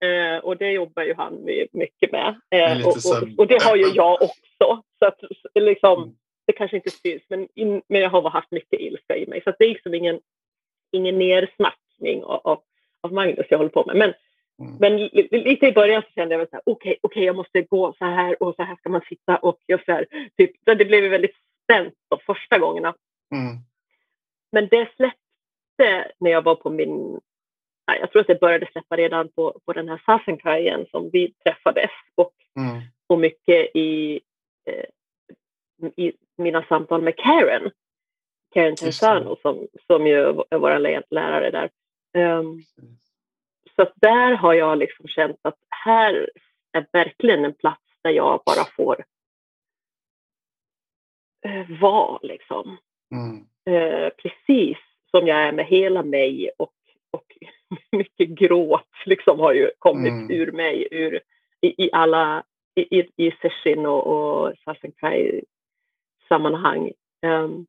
Eh, 0.06 0.38
och 0.38 0.56
det 0.56 0.70
jobbar 0.70 1.02
ju 1.02 1.14
han 1.14 1.44
mycket 1.72 2.12
med. 2.12 2.40
Eh, 2.50 2.86
och, 2.86 2.92
och, 2.92 3.38
och, 3.38 3.46
det 3.46 3.62
har 3.62 3.76
ju 3.76 3.86
jag 3.94 4.22
också. 4.22 4.82
Så 4.98 5.06
att, 5.06 5.20
liksom, 5.54 6.02
mm. 6.02 6.14
Det 6.46 6.52
kanske 6.52 6.76
inte 6.76 6.90
syns, 6.90 7.22
men, 7.28 7.48
in, 7.54 7.82
men 7.88 8.00
jag 8.00 8.10
har 8.10 8.30
haft 8.30 8.50
mycket 8.50 8.80
ilska 8.80 9.16
i 9.16 9.26
mig. 9.26 9.40
Så 9.44 9.52
det 9.58 9.64
är 9.64 9.68
liksom 9.68 9.94
ingen, 9.94 10.20
ingen 10.92 11.18
nersnackning 11.18 12.24
av, 12.24 12.40
av, 12.44 12.62
av 13.00 13.12
Magnus 13.12 13.46
jag 13.50 13.58
håller 13.58 13.70
på 13.70 13.84
med. 13.86 13.96
Men, 13.96 14.14
mm. 14.68 14.76
men 14.80 14.96
lite 15.44 15.66
i 15.66 15.72
början 15.72 16.02
så 16.02 16.08
kände 16.14 16.34
jag 16.34 16.42
okej, 16.42 16.60
okej, 16.64 16.72
okay, 16.72 16.96
okay, 17.02 17.24
jag 17.24 17.36
måste 17.36 17.62
gå 17.62 17.94
så 17.98 18.04
här 18.04 18.42
och 18.42 18.54
så 18.54 18.62
här 18.62 18.76
ska 18.76 18.88
man 18.88 19.02
sitta 19.08 19.36
och 19.36 19.58
jag 19.66 19.84
så 19.84 19.92
här, 19.92 20.06
typ, 20.36 20.50
så 20.64 20.74
det 20.74 20.84
blev 20.84 21.10
väldigt 21.10 21.36
spänt 21.64 21.94
de 22.08 22.18
första 22.26 22.58
gångerna. 22.58 22.94
Mm. 23.34 23.56
Men 24.52 24.68
det 24.68 24.88
släppte 24.96 26.12
när 26.18 26.30
jag 26.30 26.42
var 26.42 26.54
på 26.54 26.70
min 26.70 27.20
jag 28.00 28.12
tror 28.12 28.20
att 28.20 28.26
det 28.26 28.40
började 28.40 28.68
släppa 28.72 28.96
redan 28.96 29.28
på, 29.28 29.60
på 29.66 29.72
den 29.72 29.88
här 29.88 30.02
Sassenkajen 30.06 30.86
som 30.90 31.10
vi 31.12 31.32
träffades 31.44 31.90
och, 32.14 32.32
mm. 32.56 32.82
och 33.06 33.18
mycket 33.18 33.76
i, 33.76 34.20
eh, 34.66 34.84
i 35.96 36.12
mina 36.36 36.62
samtal 36.62 37.02
med 37.02 37.16
Karen. 37.16 37.70
Karen 38.54 38.76
Tenzano 38.76 39.36
som, 39.42 39.66
som 39.86 40.06
ju 40.06 40.44
är 40.50 40.58
vår 40.58 40.78
lärare 41.14 41.50
där. 41.50 41.70
Um, 42.38 42.62
så 43.76 43.86
där 43.94 44.32
har 44.32 44.54
jag 44.54 44.78
liksom 44.78 45.08
känt 45.08 45.38
att 45.42 45.58
här 45.70 46.30
är 46.72 46.86
verkligen 46.92 47.44
en 47.44 47.54
plats 47.54 47.82
där 48.02 48.10
jag 48.10 48.42
bara 48.46 48.64
får 48.76 49.04
uh, 51.46 51.80
vara 51.80 52.18
liksom. 52.22 52.76
Mm. 53.14 53.36
Uh, 53.68 54.08
precis 54.08 54.78
som 55.10 55.26
jag 55.26 55.38
är 55.38 55.52
med 55.52 55.66
hela 55.66 56.02
mig 56.02 56.50
och, 56.58 56.74
och 57.10 57.26
mycket 57.92 58.28
gråt 58.28 58.88
liksom 59.06 59.40
har 59.40 59.52
ju 59.52 59.70
kommit 59.78 60.12
mm. 60.12 60.30
ur 60.30 60.52
mig 60.52 60.88
ur, 60.90 61.20
i, 61.60 61.84
i 61.84 61.90
alla 61.92 62.44
i, 62.74 62.98
i, 63.00 63.08
i 63.16 63.30
session 63.30 63.86
och, 63.86 64.06
och 64.06 64.54
Salsenkai 64.64 65.44
sammanhang. 66.30 66.92
Um, 67.26 67.66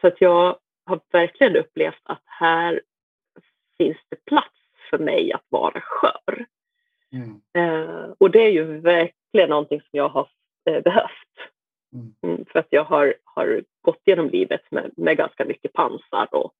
så 0.00 0.06
att 0.06 0.20
jag 0.20 0.58
har 0.84 1.00
verkligen 1.12 1.56
upplevt 1.56 2.00
att 2.02 2.22
här 2.24 2.82
finns 3.78 3.98
det 4.08 4.24
plats 4.24 4.56
för 4.90 4.98
mig 4.98 5.32
att 5.32 5.46
vara 5.48 5.80
skör. 5.80 6.46
Mm. 7.12 7.40
Uh, 7.58 8.14
och 8.18 8.30
det 8.30 8.38
är 8.38 8.50
ju 8.50 8.80
verkligen 8.80 9.50
någonting 9.50 9.80
som 9.80 9.90
jag 9.90 10.08
har 10.08 10.28
uh, 10.70 10.80
behövt. 10.80 11.52
Mm. 11.92 12.14
Mm, 12.22 12.44
för 12.44 12.58
att 12.58 12.66
jag 12.70 12.84
har, 12.84 13.14
har 13.24 13.64
gått 13.82 14.00
genom 14.04 14.28
livet 14.28 14.70
med, 14.70 14.90
med 14.96 15.16
ganska 15.16 15.44
mycket 15.44 15.72
pansar 15.72 16.28
och, 16.34 16.54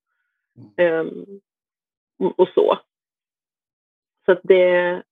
um, 0.76 1.40
och 2.36 2.48
så. 2.48 2.78
Så 4.24 4.32
att 4.32 4.40
det... 4.42 5.02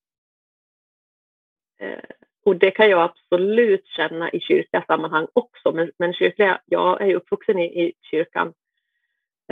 Och 2.50 2.56
det 2.56 2.70
kan 2.70 2.90
jag 2.90 3.02
absolut 3.02 3.86
känna 3.86 4.30
i 4.30 4.40
kyrkliga 4.40 4.84
sammanhang 4.86 5.26
också. 5.32 5.72
Men, 5.72 5.90
men 5.98 6.14
kyrkliga, 6.14 6.60
jag 6.66 7.00
är 7.00 7.14
uppvuxen 7.14 7.58
i, 7.58 7.64
i 7.64 7.92
kyrkan, 8.02 8.54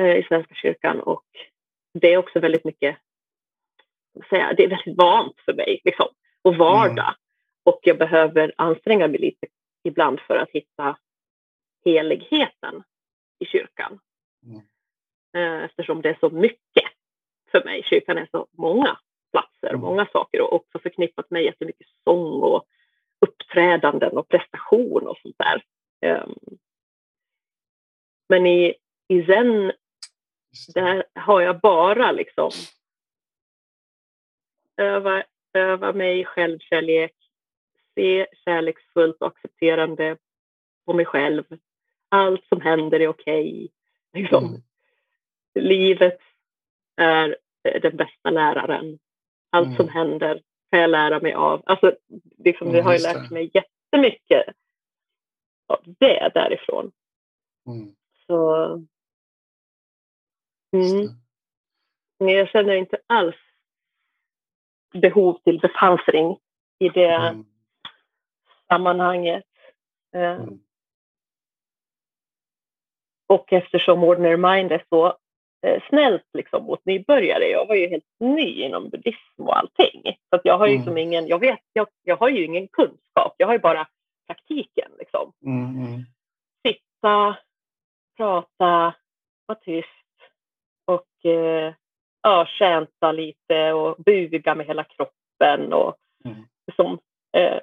eh, 0.01 0.17
i 0.17 0.23
Svenska 0.29 0.55
kyrkan 0.55 1.01
och 1.01 1.25
det 1.95 2.13
är 2.13 2.17
också 2.17 2.41
väldigt 2.41 2.65
mycket, 2.65 2.97
säga, 4.31 4.53
det 4.57 4.65
är 4.65 4.69
väldigt 4.69 4.97
vant 4.97 5.41
för 5.45 5.53
mig 5.53 5.81
liksom, 5.85 6.09
och 6.43 6.57
vardag. 6.57 7.05
Mm. 7.05 7.15
Och 7.63 7.81
jag 7.83 7.99
behöver 7.99 8.53
anstränga 8.57 9.09
mig 9.09 9.21
lite 9.21 9.47
ibland 9.85 10.21
för 10.21 10.37
att 10.37 10.51
hitta 10.51 10.99
heligheten 11.85 12.83
i 13.39 13.47
kyrkan. 13.47 14.01
Mm. 14.47 14.61
Eh, 15.37 15.65
eftersom 15.65 16.03
det 16.03 16.09
är 16.09 16.17
så 16.21 16.31
mycket 16.31 16.93
för 17.51 17.65
mig. 17.65 17.83
Kyrkan 17.83 18.19
är 18.19 18.29
så 18.31 18.47
många 18.53 18.99
platser, 19.33 19.69
mm. 19.69 19.81
många 19.81 20.07
saker 20.07 20.41
och 20.41 20.53
också 20.53 20.79
förknippat 20.79 21.31
med 21.31 21.45
jättemycket 21.45 21.87
sång 22.05 22.43
och 22.43 22.65
uppträdanden 23.21 24.19
och 24.19 24.29
prestation 24.29 25.07
och 25.07 25.19
sånt 25.23 25.37
där. 25.39 25.63
Um, 26.23 26.35
men 28.29 28.47
i, 28.47 28.75
i 29.09 29.27
Zen, 29.27 29.73
där 30.75 31.05
har 31.15 31.41
jag 31.41 31.61
bara 31.61 32.13
liksom 32.13 32.51
öva, 34.77 35.25
öva 35.53 35.93
mig 35.93 36.25
självkärlek, 36.25 37.15
se 37.95 38.27
kärleksfullt 38.45 39.17
och 39.21 39.27
accepterande 39.27 40.17
på 40.87 40.93
mig 40.93 41.05
själv. 41.05 41.45
Allt 42.09 42.45
som 42.49 42.61
händer 42.61 43.01
är 43.01 43.09
okej. 43.09 43.55
Okay. 43.55 43.69
Liksom. 44.13 44.45
Mm. 44.45 44.63
Livet 45.55 46.19
är 46.97 47.37
den 47.63 47.97
bästa 47.97 48.31
läraren. 48.31 48.99
Allt 49.51 49.67
mm. 49.67 49.77
som 49.77 49.89
händer 49.89 50.43
kan 50.71 50.81
jag 50.81 50.91
lära 50.91 51.21
mig 51.21 51.33
av. 51.33 51.63
Alltså, 51.67 51.97
liksom, 52.39 52.73
det 52.73 52.81
har 52.81 52.93
ju 52.93 52.99
lärt 52.99 53.31
mig 53.31 53.51
jättemycket 53.55 54.45
av 55.67 55.81
det 55.85 56.31
därifrån. 56.35 56.93
Mm. 57.67 57.95
Så... 58.27 58.65
Mm. 60.73 61.09
Men 62.19 62.29
jag 62.29 62.49
känner 62.49 62.75
inte 62.75 62.99
alls 63.07 63.37
behov 64.93 65.39
till 65.45 65.61
bepansring 65.61 66.39
i 66.79 66.89
det 66.89 67.15
mm. 67.15 67.45
sammanhanget. 68.69 69.45
Eh, 70.15 70.23
mm. 70.23 70.61
Och 73.27 73.53
eftersom 73.53 74.05
Ordinary 74.05 74.37
Mind 74.37 74.73
är 74.73 74.85
så 74.89 75.19
snällt 75.89 76.27
liksom 76.33 76.65
mot 76.65 76.87
nybörjare. 76.87 77.45
Jag 77.45 77.67
var 77.67 77.75
ju 77.75 77.89
helt 77.89 78.05
ny 78.21 78.63
inom 78.63 78.89
buddhism 78.89 79.43
och 79.43 79.59
allting. 79.59 80.03
Så 80.31 80.41
jag 80.45 80.59
har 80.59 80.67
ju 80.67 80.73
mm. 80.73 80.81
liksom 80.81 80.99
ingen, 80.99 81.29
jag 81.29 81.39
vet, 81.39 81.61
jag, 81.73 81.87
jag 82.03 82.17
har 82.17 82.29
ju 82.29 82.45
ingen 82.45 82.69
kunskap. 82.69 83.35
Jag 83.37 83.47
har 83.47 83.55
ju 83.55 83.61
bara 83.61 83.89
praktiken 84.27 84.91
liksom. 84.99 85.33
Mm. 85.47 85.77
mm. 85.77 86.03
Sitta, 86.67 87.37
prata, 88.17 88.95
vara 89.47 89.59
tyst 89.65 89.89
och 90.85 91.31
eh, 91.31 91.75
ja, 92.23 92.47
känta 92.47 93.13
lite 93.13 93.73
och 93.73 93.97
buga 93.97 94.55
med 94.55 94.67
hela 94.67 94.85
kroppen 94.85 95.73
och 95.73 95.97
mm. 96.25 96.37
liksom, 96.67 96.99
eh, 97.37 97.61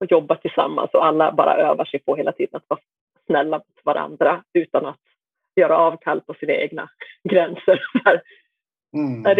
och 0.00 0.10
jobba 0.10 0.36
tillsammans 0.36 0.90
och 0.94 1.06
alla 1.06 1.32
bara 1.32 1.56
övar 1.56 1.84
sig 1.84 2.00
på 2.00 2.16
hela 2.16 2.32
tiden 2.32 2.56
att 2.56 2.64
vara 2.68 2.80
snälla 3.26 3.58
mot 3.58 3.84
varandra 3.84 4.44
utan 4.52 4.86
att 4.86 5.00
göra 5.56 5.78
avkall 5.78 6.20
på 6.20 6.34
sina 6.34 6.52
egna 6.52 6.88
gränser. 7.28 7.82
Mm, 8.94 9.22
det, 9.22 9.34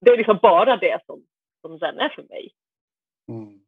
det, 0.00 0.10
är 0.10 0.16
liksom 0.16 0.38
bara 0.42 0.76
det 0.76 0.98
som, 1.06 1.24
som 1.60 1.78
den 1.78 1.98
är 1.98 2.08
för 2.08 2.22
mig. 2.22 2.52
Mm. 3.28 3.60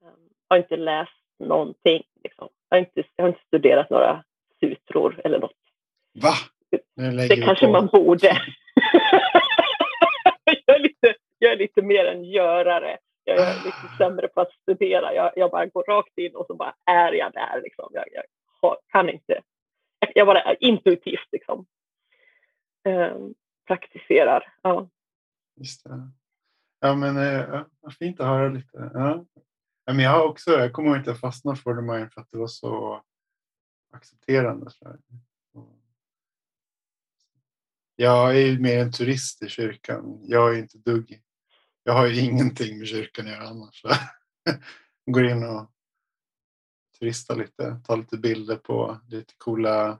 Jag 0.00 0.56
har 0.56 0.56
inte 0.56 0.76
läst 0.76 1.12
någonting. 1.38 2.02
Liksom. 2.24 2.48
Jag, 2.68 2.76
har 2.76 2.80
inte, 2.80 3.02
jag 3.16 3.24
har 3.24 3.28
inte 3.28 3.44
studerat 3.46 3.90
några 3.90 4.24
sutror 4.60 5.20
eller 5.24 5.38
något. 5.38 5.56
Va? 6.22 6.32
Det 7.28 7.36
kanske 7.44 7.66
på. 7.66 7.72
man 7.72 7.86
borde. 7.86 8.26
jag, 10.66 10.76
är 10.76 10.80
lite, 10.80 11.14
jag 11.38 11.52
är 11.52 11.56
lite 11.56 11.82
mer 11.82 12.04
en 12.04 12.24
görare. 12.24 12.98
Jag 13.24 13.38
är 13.38 13.54
lite 13.54 13.96
sämre 13.98 14.28
på 14.28 14.40
att 14.40 14.52
studera. 14.62 15.14
Jag, 15.14 15.32
jag 15.36 15.50
bara 15.50 15.66
går 15.66 15.84
rakt 15.84 16.18
in 16.18 16.34
och 16.34 16.46
så 16.46 16.54
bara 16.54 16.74
är 16.90 17.12
jag 17.12 17.32
där. 17.32 17.60
Liksom. 17.62 17.90
Jag, 17.92 18.04
jag 18.12 18.24
kan 18.92 19.08
inte 19.08 19.40
jag 20.14 20.26
bara 20.26 20.54
intuitivt 20.54 21.28
liksom 21.32 21.66
eh, 22.88 23.16
praktiserar. 23.66 24.54
Ja. 24.62 24.90
Just 25.56 25.84
det. 25.84 26.10
Ja, 26.80 26.94
men 26.94 27.16
eh, 27.16 27.64
fint 27.98 28.20
att 28.20 28.26
höra 28.26 28.48
lite. 28.48 28.90
Ja. 28.94 29.24
Men 29.86 29.98
jag 29.98 30.10
har 30.10 30.24
också, 30.28 30.50
jag 30.50 30.72
kommer 30.72 30.88
ihåg 30.88 30.98
att 30.98 31.06
jag 31.06 31.20
fastnade 31.20 31.56
för 31.56 31.74
det 31.74 32.10
för 32.10 32.20
att 32.20 32.30
det 32.30 32.38
var 32.38 32.46
så 32.46 33.02
accepterande. 33.92 34.70
Så 34.70 34.96
jag 37.96 38.36
är 38.36 38.46
ju 38.46 38.58
mer 38.58 38.78
en 38.78 38.92
turist 38.92 39.42
i 39.42 39.48
kyrkan. 39.48 40.20
Jag 40.22 40.54
är 40.54 40.58
inte 40.58 40.78
dugg. 40.78 41.20
Jag 41.82 41.92
har 41.92 42.06
ju 42.06 42.20
ingenting 42.20 42.78
med 42.78 42.88
kyrkan 42.88 43.26
att 43.26 43.32
göra 43.32 43.48
annars. 43.48 43.82
Går 45.06 45.26
in 45.26 45.44
och 45.44 45.73
turista 46.98 47.34
lite, 47.34 47.76
ta 47.86 47.96
lite 47.96 48.16
bilder 48.16 48.56
på 48.56 48.98
lite 49.08 49.34
coola 49.38 49.98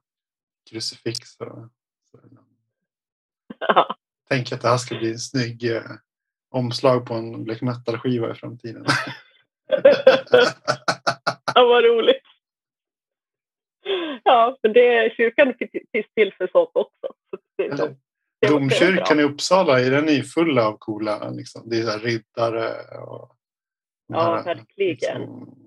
krucifix. 0.71 1.41
Och, 1.41 1.69
så. 2.11 2.21
Ja. 3.59 3.97
Tänk 4.29 4.53
att 4.53 4.61
det 4.63 4.69
här 4.69 4.77
ska 4.77 4.99
bli 4.99 5.13
en 5.13 5.19
snygg 5.19 5.71
eh, 5.77 5.83
omslag 6.51 7.07
på 7.07 7.15
en 7.15 7.45
black 7.45 7.63
metal-skiva 7.63 8.31
i 8.31 8.35
framtiden. 8.35 8.85
ja, 11.55 11.65
vad 11.65 11.85
roligt. 11.85 12.23
Ja, 14.23 14.59
men 14.63 14.73
det, 14.73 15.15
kyrkan 15.17 15.55
finns 15.93 16.07
till 16.15 16.35
för 16.39 16.47
sånt 16.47 16.71
också. 16.73 17.15
Så 17.31 17.39
det, 17.57 17.65
Eller, 17.65 17.97
Domkyrkan 18.49 19.21
i 19.21 19.23
Uppsala, 19.23 19.81
är 19.81 19.91
den 19.91 20.09
är 20.09 20.23
full 20.23 20.59
av 20.59 20.77
coola, 20.79 21.31
liksom. 21.31 21.69
det 21.71 21.79
är 21.79 21.83
så 21.83 21.99
riddare 21.99 22.99
och 22.99 23.35
Ja, 24.07 24.43
verkligen. 24.47 24.91
Liksom, 24.91 25.64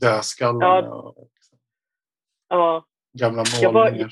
dödskallarna. 0.00 0.86
Ja. 0.86 0.92
Och, 0.92 1.28
liksom, 1.34 1.58
ja. 2.48 2.86
Gamla 3.12 3.44
målningar. 3.72 4.10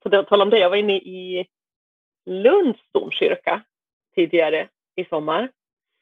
På 0.00 0.22
tal 0.22 0.42
om 0.42 0.50
det, 0.50 0.58
jag 0.58 0.70
var 0.70 0.76
inne 0.76 0.96
i 0.96 1.48
Lunds 2.26 2.80
domkyrka 2.92 3.62
tidigare 4.14 4.68
i 4.96 5.04
sommar. 5.04 5.52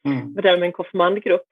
Mm. 0.05 0.33
Där 0.33 0.57
med 0.57 0.67
en 0.67 0.71
konfirmandgrupp. 0.71 1.47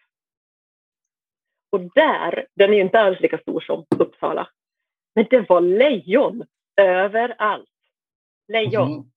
Och 1.69 1.79
där, 1.81 2.47
den 2.55 2.69
är 2.69 2.75
ju 2.75 2.81
inte 2.81 2.99
alls 2.99 3.19
lika 3.19 3.37
stor 3.37 3.61
som 3.61 3.85
Uppsala, 3.89 4.49
men 5.15 5.27
det 5.29 5.49
var 5.49 5.61
lejon 5.61 6.43
överallt. 6.75 7.69
Lejon. 8.47 8.91
Mm. 8.91 9.11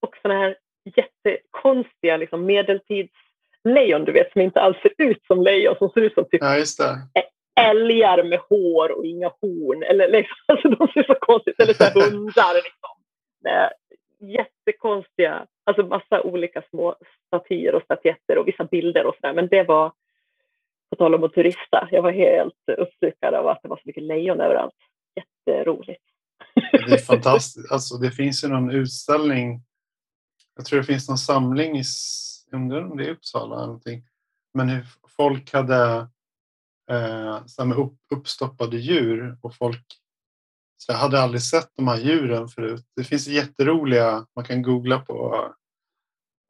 Och 0.00 0.16
sådana 0.22 0.40
här 0.40 0.58
jättekonstiga 0.84 2.16
liksom, 2.16 2.46
medeltidslejon, 3.66 4.04
du 4.04 4.12
vet, 4.12 4.32
som 4.32 4.40
inte 4.40 4.60
alls 4.60 4.76
ser 4.82 4.92
ut 4.96 5.26
som 5.26 5.42
lejon, 5.42 5.76
som 5.78 5.90
ser 5.90 6.00
ut 6.00 6.14
som 6.14 6.24
typ 6.24 6.42
ja, 6.42 6.64
älgar 7.60 8.22
med 8.22 8.38
hår 8.38 8.98
och 8.98 9.06
inga 9.06 9.28
horn. 9.40 9.82
Eller 9.82 10.08
liksom, 10.08 10.36
alltså 10.46 10.68
de 10.68 10.88
ser 10.88 11.02
så 11.02 11.14
konstigt 11.14 11.60
Eller 11.60 11.74
så 11.74 12.00
hundar. 12.00 12.54
Liksom. 12.54 12.90
Med 13.42 13.72
jättekonstiga, 14.18 15.46
alltså 15.64 15.82
massa 15.86 16.22
olika 16.22 16.62
små 16.70 16.96
statyer 17.26 17.74
och 17.74 17.82
statyetter 17.82 18.38
och 18.38 18.48
vissa 18.48 18.64
bilder 18.64 19.06
och 19.06 19.14
sådär. 19.20 19.34
Men 19.34 19.48
det 19.48 19.62
var, 19.62 19.92
på 20.90 20.96
tal 20.96 21.14
om 21.14 21.24
att 21.24 21.34
turista. 21.34 21.88
Jag 21.90 22.02
var 22.02 22.12
helt 22.12 22.78
uppslukad 22.78 23.34
av 23.34 23.48
att 23.48 23.62
det 23.62 23.68
var 23.68 23.76
så 23.76 23.82
mycket 23.84 24.02
lejon 24.02 24.40
överallt. 24.40 24.74
Jätteroligt. 25.16 26.02
Det 26.72 26.94
är 26.94 26.98
fantastiskt. 26.98 27.72
Alltså, 27.72 27.96
det 27.96 28.10
finns 28.10 28.44
ju 28.44 28.48
någon 28.48 28.70
utställning. 28.70 29.60
Jag 30.56 30.66
tror 30.66 30.80
det 30.80 30.86
finns 30.86 31.08
någon 31.08 31.18
samling 31.18 31.78
i 31.78 31.84
undrar 32.56 32.90
om 32.90 32.96
det 32.96 33.06
är 33.06 33.10
Uppsala 33.10 33.56
eller 33.56 33.66
någonting. 33.66 34.02
Men 34.54 34.68
hur 34.68 34.86
folk 35.16 35.52
hade 35.52 36.08
eh, 36.90 37.46
så 37.46 37.64
med 37.64 37.78
upp, 37.78 37.98
uppstoppade 38.14 38.76
djur 38.76 39.38
och 39.42 39.54
folk 39.54 39.84
så 40.76 40.92
jag 40.92 40.98
hade 40.98 41.20
aldrig 41.20 41.42
sett 41.42 41.70
de 41.76 41.88
här 41.88 41.96
djuren 41.96 42.48
förut. 42.48 42.84
Det 42.96 43.04
finns 43.04 43.28
jätteroliga, 43.28 44.26
man 44.36 44.44
kan 44.44 44.62
googla 44.62 44.98
på 44.98 45.46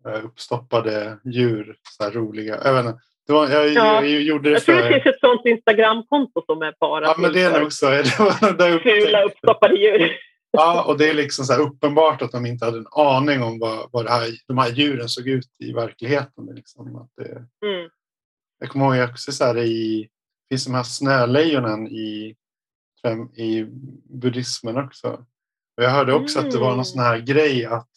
eh, 0.09 0.25
uppstoppade 0.25 1.19
djur, 1.25 1.77
så 1.91 2.05
här 2.05 2.11
roliga. 2.11 2.61
Jag, 2.65 2.75
vet 2.75 2.87
inte, 2.87 3.01
det 3.27 3.33
var, 3.33 3.49
jag, 3.49 3.69
ja. 3.69 4.05
jag, 4.05 4.23
gjorde 4.23 4.49
det 4.49 4.53
jag 4.53 4.65
tror 4.65 4.77
det 4.77 4.93
finns 4.93 5.07
ett 5.07 5.21
sånt 5.21 5.47
Instagramkonto 5.47 6.43
som 6.47 6.63
är 6.63 6.75
bara 6.81 7.05
Ja, 7.05 7.15
men 7.19 7.33
det 7.33 7.43
är 7.43 7.61
nog 7.61 7.73
så. 7.73 7.87
Det 7.91 8.19
var 8.19 8.53
där 8.53 8.79
Fula 8.79 9.23
uppstoppade 9.23 9.75
djur. 9.75 10.13
Ja, 10.57 10.85
och 10.85 10.99
det 10.99 11.11
är 11.11 11.15
liksom 11.15 11.45
så 11.45 11.55
uppenbart 11.55 12.23
att 12.23 12.33
de 12.33 12.47
inte 12.47 12.65
hade 12.65 12.79
en 12.79 12.87
aning 12.91 13.43
om 13.43 13.59
vad, 13.59 13.89
vad 13.93 14.09
här, 14.09 14.29
de 14.47 14.59
här 14.59 14.73
djuren 14.73 15.09
såg 15.09 15.29
ut 15.29 15.51
i 15.59 15.73
verkligheten. 15.73 16.47
Liksom. 16.55 16.97
Att 16.97 17.11
det, 17.17 17.33
mm. 17.67 17.91
Jag 18.59 18.71
kommer 18.71 18.97
ihåg 18.97 19.11
också 19.11 19.33
så 19.33 19.45
här 19.45 19.59
i, 19.59 20.01
det 20.03 20.55
finns 20.55 20.65
de 20.65 20.75
här 20.75 20.83
snölejonen 20.83 21.89
i, 21.89 22.35
i 23.35 23.65
buddhismen 24.05 24.77
också. 24.77 25.09
Och 25.77 25.83
jag 25.83 25.91
hörde 25.91 26.15
också 26.15 26.39
mm. 26.39 26.49
att 26.49 26.55
det 26.55 26.61
var 26.61 26.77
någon 26.77 26.85
sån 26.85 27.03
här 27.03 27.19
grej 27.19 27.65
att 27.65 27.89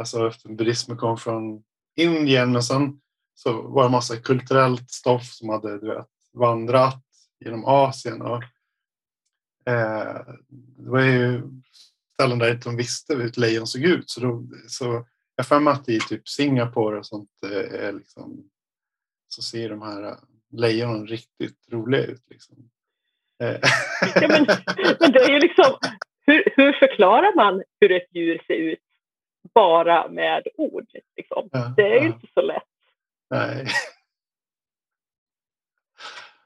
alltså, 0.00 0.32
buddhismen 0.44 0.96
kom 0.96 1.18
från 1.18 1.62
Indien 1.96 2.52
men 2.52 2.62
sen 2.62 3.00
så 3.34 3.62
var 3.62 3.84
det 3.84 3.90
massa 3.90 4.16
kulturellt 4.16 4.90
stoff 4.90 5.32
som 5.32 5.48
hade 5.48 5.78
du 5.78 5.86
vet, 5.86 6.08
vandrat 6.32 7.02
genom 7.44 7.64
Asien. 7.64 8.22
Och, 8.22 8.42
det 9.64 10.90
var 10.90 11.00
ju 11.00 11.42
ställen 12.14 12.38
där 12.38 12.60
de 12.64 12.76
visste 12.76 13.14
hur 13.14 13.26
ett 13.26 13.36
lejon 13.36 13.66
såg 13.66 13.82
ut. 13.82 14.10
Så, 14.10 14.20
då, 14.20 14.44
så 14.68 15.06
jag 15.36 15.46
för 15.46 15.60
mig 15.60 15.72
att 15.72 15.88
i 15.88 16.00
typ 16.00 16.28
Singapore 16.28 16.98
och 16.98 17.06
sånt 17.06 17.30
eh, 17.46 17.84
är 17.84 17.92
liksom, 17.92 18.50
så 19.28 19.42
ser 19.42 19.68
de 19.68 19.82
här 19.82 20.02
eh, 20.02 20.16
lejonen 20.52 21.06
riktigt 21.06 21.58
roliga 21.70 22.04
ut. 22.04 22.22
Liksom. 22.30 22.56
Eh. 23.42 23.60
Ja, 24.14 24.28
men, 24.28 24.46
men 25.00 25.12
det 25.12 25.18
är 25.18 25.30
ju 25.30 25.40
liksom, 25.40 25.74
hur, 26.26 26.52
hur 26.56 26.72
förklarar 26.72 27.36
man 27.36 27.62
hur 27.80 27.92
ett 27.92 28.08
djur 28.14 28.42
ser 28.46 28.54
ut 28.54 28.78
bara 29.54 30.08
med 30.08 30.46
ord? 30.56 30.86
Liksom? 31.16 31.48
Ja, 31.52 31.74
det 31.76 31.82
är 31.82 32.00
ju 32.00 32.06
ja. 32.08 32.14
inte 32.14 32.26
så 32.34 32.42
lätt. 32.42 32.62
Nej. 33.30 33.66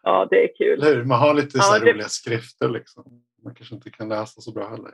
Ja, 0.07 0.29
det 0.31 0.45
är 0.45 0.57
kul. 0.57 0.85
Hur? 0.85 1.05
Man 1.05 1.19
har 1.19 1.35
lite 1.35 1.59
ja, 1.59 1.63
så 1.63 1.79
det... 1.79 1.93
roliga 1.93 2.09
skrifter 2.09 2.69
liksom. 2.69 3.25
Man 3.43 3.55
kanske 3.55 3.75
inte 3.75 3.91
kan 3.91 4.09
läsa 4.09 4.41
så 4.41 4.53
bra 4.53 4.69
heller. 4.69 4.93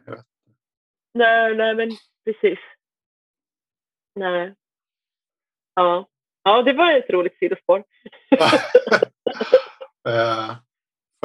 Nej, 1.15 1.57
nej, 1.57 1.75
men 1.75 1.91
precis. 2.25 2.59
Nej. 4.15 4.55
Ja. 5.75 6.09
ja, 6.43 6.63
det 6.63 6.73
var 6.73 6.93
ett 6.93 7.11
roligt 7.11 7.39
sidospår. 7.39 7.79
uh, 10.09 10.55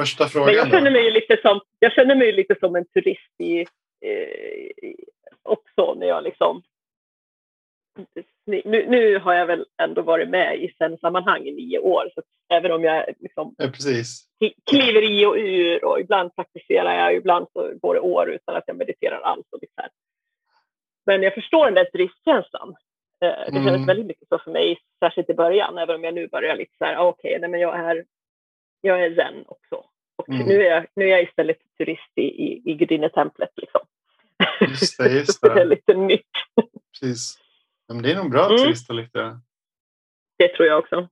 första 0.00 0.28
frågan 0.28 0.46
men 0.46 0.54
jag 0.54 0.70
känner 0.70 0.90
mig 0.90 1.10
lite 1.10 1.38
som, 1.42 1.60
jag 1.78 1.92
känner 1.92 2.14
mig 2.14 2.32
lite 2.32 2.56
som 2.60 2.76
en 2.76 2.86
turist 2.86 3.40
i, 3.40 3.60
eh, 3.60 4.94
också 5.42 5.94
när 5.94 6.06
jag 6.06 6.24
liksom 6.24 6.62
nu, 8.46 8.62
nu 8.64 9.18
har 9.18 9.34
jag 9.34 9.46
väl 9.46 9.66
ändå 9.82 10.02
varit 10.02 10.28
med 10.28 10.62
i 10.62 10.74
sen-sammanhang 10.78 11.46
i 11.46 11.52
nio 11.52 11.78
år, 11.78 12.10
så 12.14 12.22
även 12.54 12.72
om 12.72 12.84
jag 12.84 13.04
liksom 13.18 13.54
ja, 13.58 13.70
kliver 14.70 15.02
i 15.02 15.26
och 15.26 15.36
ur 15.38 15.84
och 15.84 16.00
ibland 16.00 16.34
praktiserar 16.34 16.94
jag, 16.94 17.16
ibland 17.16 17.46
så 17.52 17.72
går 17.82 17.94
det 17.94 18.00
år 18.00 18.30
utan 18.30 18.56
att 18.56 18.64
jag 18.66 18.76
mediterar 18.76 19.20
alls. 19.20 19.46
Och 19.52 19.58
liksom. 19.60 19.84
Men 21.06 21.22
jag 21.22 21.34
förstår 21.34 21.64
den 21.64 21.74
där 21.74 21.84
turistkänslan. 21.84 22.76
Eh, 23.24 23.28
det 23.46 23.52
kändes 23.52 23.74
mm. 23.74 23.86
väldigt 23.86 24.06
mycket 24.06 24.28
så 24.28 24.38
för 24.38 24.50
mig, 24.50 24.78
särskilt 25.00 25.30
i 25.30 25.34
början, 25.34 25.78
även 25.78 25.96
om 25.96 26.04
jag 26.04 26.14
nu 26.14 26.28
börjar 26.28 26.56
lite 26.56 26.72
så 26.78 26.84
här, 26.84 26.96
ah, 26.96 27.08
okej, 27.08 27.36
okay, 27.36 27.48
men 27.48 27.60
jag 27.60 27.78
är, 27.78 28.04
jag 28.80 29.04
är 29.04 29.14
zen 29.14 29.44
också. 29.46 29.84
Och 30.16 30.28
mm. 30.28 30.46
nu, 30.46 30.62
är 30.62 30.70
jag, 30.70 30.86
nu 30.96 31.04
är 31.04 31.08
jag 31.08 31.22
istället 31.22 31.58
turist 31.78 32.12
i, 32.14 32.22
i, 32.22 32.62
i 32.64 32.74
gudinnetemplet. 32.74 33.50
Liksom. 33.56 33.80
Just 34.60 34.98
det, 34.98 35.08
just 35.08 35.40
det. 35.42 35.54
det 35.54 35.60
är 35.60 35.64
lite 35.64 35.94
nytt. 35.94 36.26
Precis. 37.00 37.38
Men 37.88 38.02
det 38.02 38.12
är 38.12 38.16
nog 38.16 38.30
bra 38.30 38.44
att 38.44 38.60
mm. 38.60 38.96
lite. 38.96 39.40
Det 40.38 40.56
tror 40.56 40.68
jag 40.68 40.78
också. 40.78 41.08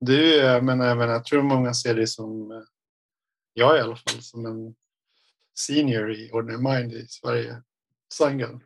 Du, 0.00 0.36
jag 0.36 0.64
menar, 0.64 0.86
jag, 0.86 0.98
menar, 0.98 1.12
jag 1.12 1.24
tror 1.24 1.42
många 1.42 1.74
ser 1.74 1.94
dig 1.94 2.06
som, 2.06 2.50
eh, 2.50 2.62
jag 3.52 3.76
i 3.76 3.80
alla 3.80 3.96
fall, 3.96 4.22
som 4.22 4.46
en 4.46 4.74
senior 5.58 6.12
i 6.12 6.30
Ordinary 6.32 6.62
Mind 6.62 6.92
i 6.92 7.06
Sverige. 7.08 7.62
Sangha. 8.14 8.60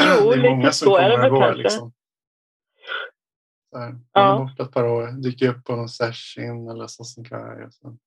Jo, 0.00 0.30
det 0.30 0.36
är 0.36 0.50
många 0.50 0.72
som 0.72 0.92
kommer 0.92 1.24
och 1.24 1.30
går. 1.30 1.54
Liksom. 1.54 1.92
Så 3.70 3.78
här, 3.78 3.98
ja. 4.12 4.38
borta 4.38 4.62
ett 4.62 4.72
par 4.72 4.84
år, 4.84 5.22
dyker 5.22 5.48
upp 5.48 5.64
på 5.64 5.76
någon 5.76 5.88
session 5.88 6.68
eller 6.68 6.86
Sassenkai 6.86 7.64
och 7.64 7.72
sen 7.74 7.98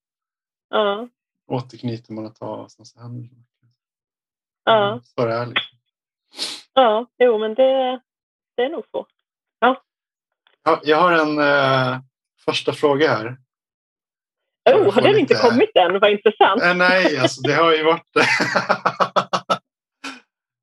ja. 0.68 1.08
återknyter 1.46 2.12
man 2.12 2.26
ett 2.26 2.34
tag 2.34 2.60
och 2.60 2.72
sen 2.72 2.84
så 2.84 3.00
händer 3.00 3.22
det. 3.22 3.44
Ja. 4.64 5.00
Så 5.04 5.26
det 5.26 5.32
är 5.32 5.46
liksom. 5.46 5.78
Ja, 6.74 7.06
jo 7.18 7.38
men 7.38 7.54
det, 7.54 8.00
det 8.56 8.62
är 8.62 8.68
nog 8.68 8.84
så. 8.90 9.06
Ja. 9.58 9.82
ja 10.64 10.80
jag 10.84 10.96
har 10.96 11.12
en 11.12 11.38
uh, 11.38 12.00
första 12.44 12.72
fråga 12.72 13.08
här. 13.08 13.36
Oh, 14.70 14.94
har 14.94 15.02
den 15.02 15.12
lite... 15.12 15.20
inte 15.20 15.34
kommit 15.34 15.76
än? 15.76 16.00
Vad 16.00 16.10
intressant. 16.10 16.62
Uh, 16.62 16.74
nej, 16.74 17.18
alltså 17.18 17.40
det 17.42 17.54
har 17.54 17.72
ju 17.72 17.84
varit... 17.84 18.16
uh, 18.16 18.22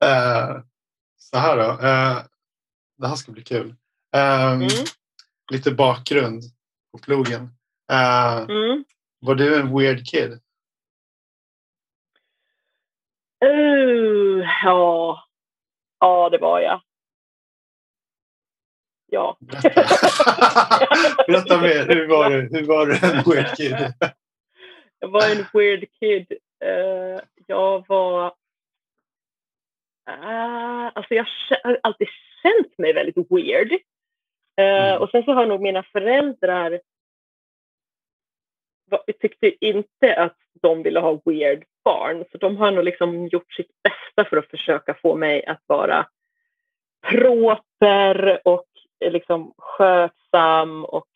så 1.17 1.37
här 1.37 1.57
då. 1.57 1.77
det 2.97 3.07
här 3.07 3.15
ska 3.15 3.31
bli 3.31 3.43
kul. 3.43 3.67
Um, 4.15 4.53
mm. 4.53 4.69
Lite 5.51 5.71
bakgrund 5.71 6.43
på 6.91 6.97
plogen. 6.97 7.49
Mm. 8.49 8.85
Var 9.19 9.35
du 9.35 9.59
en 9.59 9.77
weird 9.77 10.07
kid? 10.07 10.39
Uh, 13.45 14.45
ja. 14.63 15.23
ja, 15.99 16.29
det 16.29 16.37
var 16.37 16.59
jag. 16.59 16.81
Ja. 19.17 19.37
Berätta, 19.39 19.69
Berätta 21.27 21.61
mer. 21.61 21.87
Hur 21.87 22.07
var 22.07 22.29
du? 22.29 22.49
Hur 22.51 22.65
var 22.65 22.85
du 22.85 22.93
en 22.93 23.23
weird 23.25 23.57
kid? 23.57 23.93
jag 24.99 25.09
var 25.09 25.31
en 25.31 25.45
weird 25.53 25.85
kid. 25.99 26.33
Uh, 26.65 27.19
jag 27.47 27.85
var... 27.87 28.25
Uh, 30.09 30.91
alltså 30.93 31.13
jag 31.13 31.25
har 31.63 31.79
alltid 31.83 32.07
känt 32.43 32.77
mig 32.77 32.93
väldigt 32.93 33.31
weird. 33.31 33.71
Uh, 33.71 33.77
mm. 34.57 35.01
Och 35.01 35.09
sen 35.09 35.23
så 35.23 35.33
har 35.33 35.45
nog 35.45 35.61
mina 35.61 35.83
föräldrar 35.83 36.79
tyckte 39.21 39.65
inte 39.65 40.15
att 40.15 40.37
de 40.61 40.83
ville 40.83 40.99
ha 40.99 41.21
weird 41.25 41.63
barn. 41.83 42.25
Så 42.31 42.37
de 42.37 42.57
har 42.57 42.71
nog 42.71 42.83
liksom 42.83 43.27
gjort 43.27 43.53
sitt 43.53 43.71
bästa 43.83 44.29
för 44.29 44.37
att 44.37 44.49
försöka 44.49 44.93
få 44.93 45.15
mig 45.15 45.45
att 45.45 45.61
vara 45.67 46.07
proper 47.07 48.47
och 48.47 48.66
liksom 48.99 49.53
skötsam 49.57 50.85
och 50.85 51.07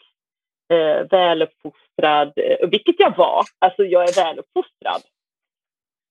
eh, 0.74 1.08
väluppfostrad, 1.10 2.34
eh, 2.36 2.70
vilket 2.70 3.00
jag 3.00 3.17
var. 3.17 3.44
Alltså 3.60 3.84
jag 3.84 4.04
är 4.04 4.24
väluppfostrad. 4.24 5.02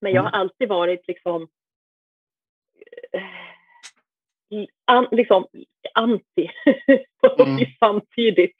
Men 0.00 0.12
jag 0.12 0.22
har 0.22 0.28
mm. 0.28 0.40
alltid 0.40 0.68
varit 0.68 1.08
liksom, 1.08 1.48
eh, 3.12 4.66
an, 4.84 5.08
liksom 5.10 5.46
anti 5.94 6.50
mm. 7.38 7.66
samtidigt. 7.78 8.56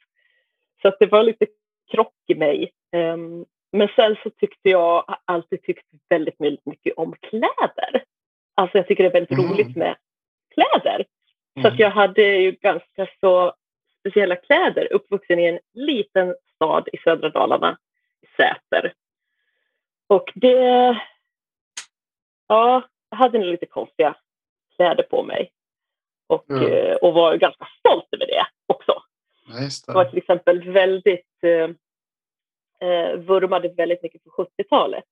Så 0.81 0.87
att 0.87 0.99
det 0.99 1.05
var 1.05 1.23
lite 1.23 1.47
krock 1.91 2.15
i 2.27 2.35
mig. 2.35 2.71
Um, 2.95 3.45
men 3.71 3.87
sen 3.95 4.15
så 4.23 4.29
tyckte 4.29 4.69
jag 4.69 5.17
alltid 5.25 5.63
tyckt 5.63 5.87
väldigt 6.09 6.39
mycket 6.65 6.97
om 6.97 7.15
kläder. 7.21 8.03
Alltså 8.55 8.77
jag 8.77 8.87
tycker 8.87 9.03
det 9.03 9.09
är 9.09 9.13
väldigt 9.13 9.39
mm. 9.39 9.51
roligt 9.51 9.75
med 9.75 9.95
kläder. 10.53 11.05
Så 11.61 11.67
att 11.67 11.73
mm. 11.73 11.77
jag 11.77 11.91
hade 11.91 12.21
ju 12.21 12.51
ganska 12.51 13.07
så 13.19 13.53
speciella 13.99 14.35
kläder, 14.35 14.93
uppvuxen 14.93 15.39
i 15.39 15.45
en 15.45 15.59
liten 15.73 16.35
stad 16.55 16.89
i 16.93 16.97
södra 16.97 17.29
Dalarna, 17.29 17.77
Säter. 18.37 18.93
Och 20.07 20.31
det... 20.35 20.97
Ja, 22.47 22.83
jag 23.09 23.17
hade 23.17 23.39
nog 23.39 23.47
lite 23.47 23.65
konstiga 23.65 24.15
kläder 24.75 25.03
på 25.03 25.23
mig. 25.23 25.51
Och, 26.27 26.49
mm. 26.49 26.97
och 27.01 27.13
var 27.13 27.35
ganska 27.35 27.67
stolt 27.79 28.07
över 28.11 28.25
det 28.27 28.45
också. 28.67 29.03
Nice, 29.47 29.83
det. 29.87 29.93
Var 29.93 30.05
till 30.05 30.17
exempel 30.17 30.71
väldigt... 30.71 31.43
Eh, 31.43 31.69
eh 32.89 33.15
vurmade 33.15 33.69
väldigt 33.69 34.03
mycket 34.03 34.23
på 34.23 34.29
70-talet. 34.29 35.05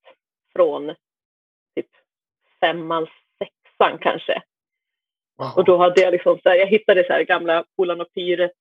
Från 0.53 0.95
typ 1.75 1.89
femman, 2.59 3.07
sexan 3.39 3.97
kanske. 3.97 4.41
Wow. 5.39 5.54
Och 5.56 5.65
då 5.65 5.78
hade 5.78 6.02
jag 6.02 6.12
liksom 6.12 6.39
så 6.43 6.49
här, 6.49 6.56
jag 6.56 6.67
hittade 6.67 7.04
så 7.04 7.13
här 7.13 7.23
gamla 7.23 7.63
Polarn 7.78 8.02
och 8.02 8.13
Pyret 8.13 8.52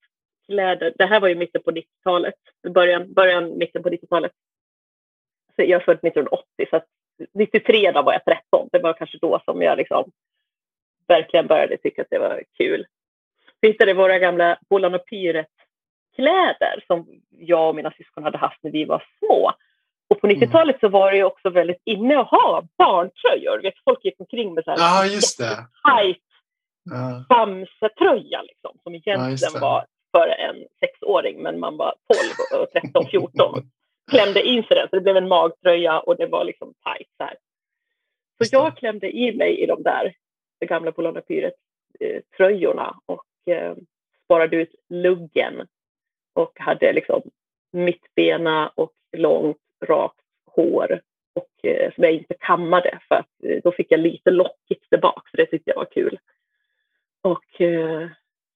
kläder. 0.46 0.92
Det 0.98 1.06
här 1.06 1.20
var 1.20 1.28
ju 1.28 1.34
mitten 1.34 1.62
på 1.62 1.70
90-talet, 1.70 2.34
början, 2.74 3.12
början 3.12 3.58
mitten 3.58 3.82
på 3.82 3.88
90-talet. 3.88 4.32
Så 5.56 5.62
jag 5.62 5.80
är 5.80 5.84
född 5.84 5.98
1980, 5.98 6.44
så 6.70 6.80
93 7.34 7.92
då 7.92 8.02
var 8.02 8.12
jag 8.12 8.24
13. 8.24 8.68
Det 8.72 8.78
var 8.78 8.92
kanske 8.92 9.18
då 9.18 9.40
som 9.44 9.62
jag 9.62 9.78
liksom 9.78 10.10
verkligen 11.08 11.46
började 11.46 11.76
tycka 11.76 12.02
att 12.02 12.10
det 12.10 12.18
var 12.18 12.42
kul. 12.56 12.86
Vi 13.60 13.68
hittade 13.68 13.94
våra 13.94 14.18
gamla 14.18 14.58
Bolan 14.70 14.94
och 14.94 15.06
Pyret-kläder 15.10 16.84
som 16.86 17.06
jag 17.30 17.68
och 17.68 17.74
mina 17.74 17.90
syskon 17.90 18.24
hade 18.24 18.38
haft 18.38 18.62
när 18.62 18.70
vi 18.70 18.84
var 18.84 19.04
små. 19.18 19.52
Och 20.10 20.20
på 20.20 20.26
90-talet 20.26 20.76
mm. 20.76 20.80
så 20.80 20.88
var 20.88 21.12
det 21.12 21.24
också 21.24 21.50
väldigt 21.50 21.82
inne 21.84 22.18
att 22.18 22.28
ha 22.28 22.62
barntröjor. 22.78 23.62
Vet, 23.62 23.74
folk 23.84 24.04
gick 24.04 24.20
omkring 24.20 24.54
med 24.54 24.64
så 24.64 24.70
här 24.70 24.78
ja, 24.78 25.06
just 25.06 25.38
det. 25.38 25.66
tajt 25.82 26.27
ja. 26.90 27.24
Bamse-tröja 27.28 28.42
liksom, 28.42 28.78
som 28.82 28.94
egentligen 28.94 29.52
ja, 29.54 29.60
var 29.60 29.86
för 30.12 30.28
en 30.28 30.66
sexåring 30.80 31.42
men 31.42 31.60
man 31.60 31.76
var 31.76 31.94
12 32.52 32.62
och 32.62 32.70
13, 32.72 33.06
14. 33.10 33.70
klämde 34.10 34.42
in 34.42 34.62
sig 34.62 34.76
den 34.76 34.88
så 34.88 34.96
det 34.96 35.02
blev 35.02 35.16
en 35.16 35.28
magtröja 35.28 36.00
och 36.00 36.16
det 36.16 36.26
var 36.26 36.44
liksom 36.44 36.74
tajt 36.84 37.08
så 37.16 37.24
här. 37.24 37.34
Så 38.38 38.48
jag 38.52 38.76
klämde 38.76 39.16
i 39.16 39.36
mig 39.36 39.60
i 39.60 39.66
de 39.66 39.82
där 39.82 40.14
gamla 40.66 40.92
Bologna 40.92 41.20
Pyret-tröjorna 41.20 42.94
och 43.06 43.52
eh, 43.52 43.74
sparade 44.24 44.56
ut 44.56 44.74
luggen 44.88 45.66
och 46.32 46.52
hade 46.60 46.92
liksom 46.92 47.22
mittbena 47.72 48.72
och 48.74 48.92
långt 49.16 49.58
rakt 49.86 50.20
hår 50.46 51.00
och 51.34 51.68
eh, 51.68 51.94
som 51.94 52.04
jag 52.04 52.12
inte 52.12 52.34
kammade 52.40 52.98
för 53.08 53.14
att 53.14 53.44
eh, 53.44 53.58
då 53.64 53.72
fick 53.72 53.92
jag 53.92 54.00
lite 54.00 54.30
lockigt 54.30 55.00
bak 55.02 55.28
så 55.30 55.36
det 55.36 55.46
tyckte 55.46 55.70
jag 55.70 55.76
var 55.76 55.90
kul. 55.90 56.18
Och 57.22 57.60
eh, 57.60 58.08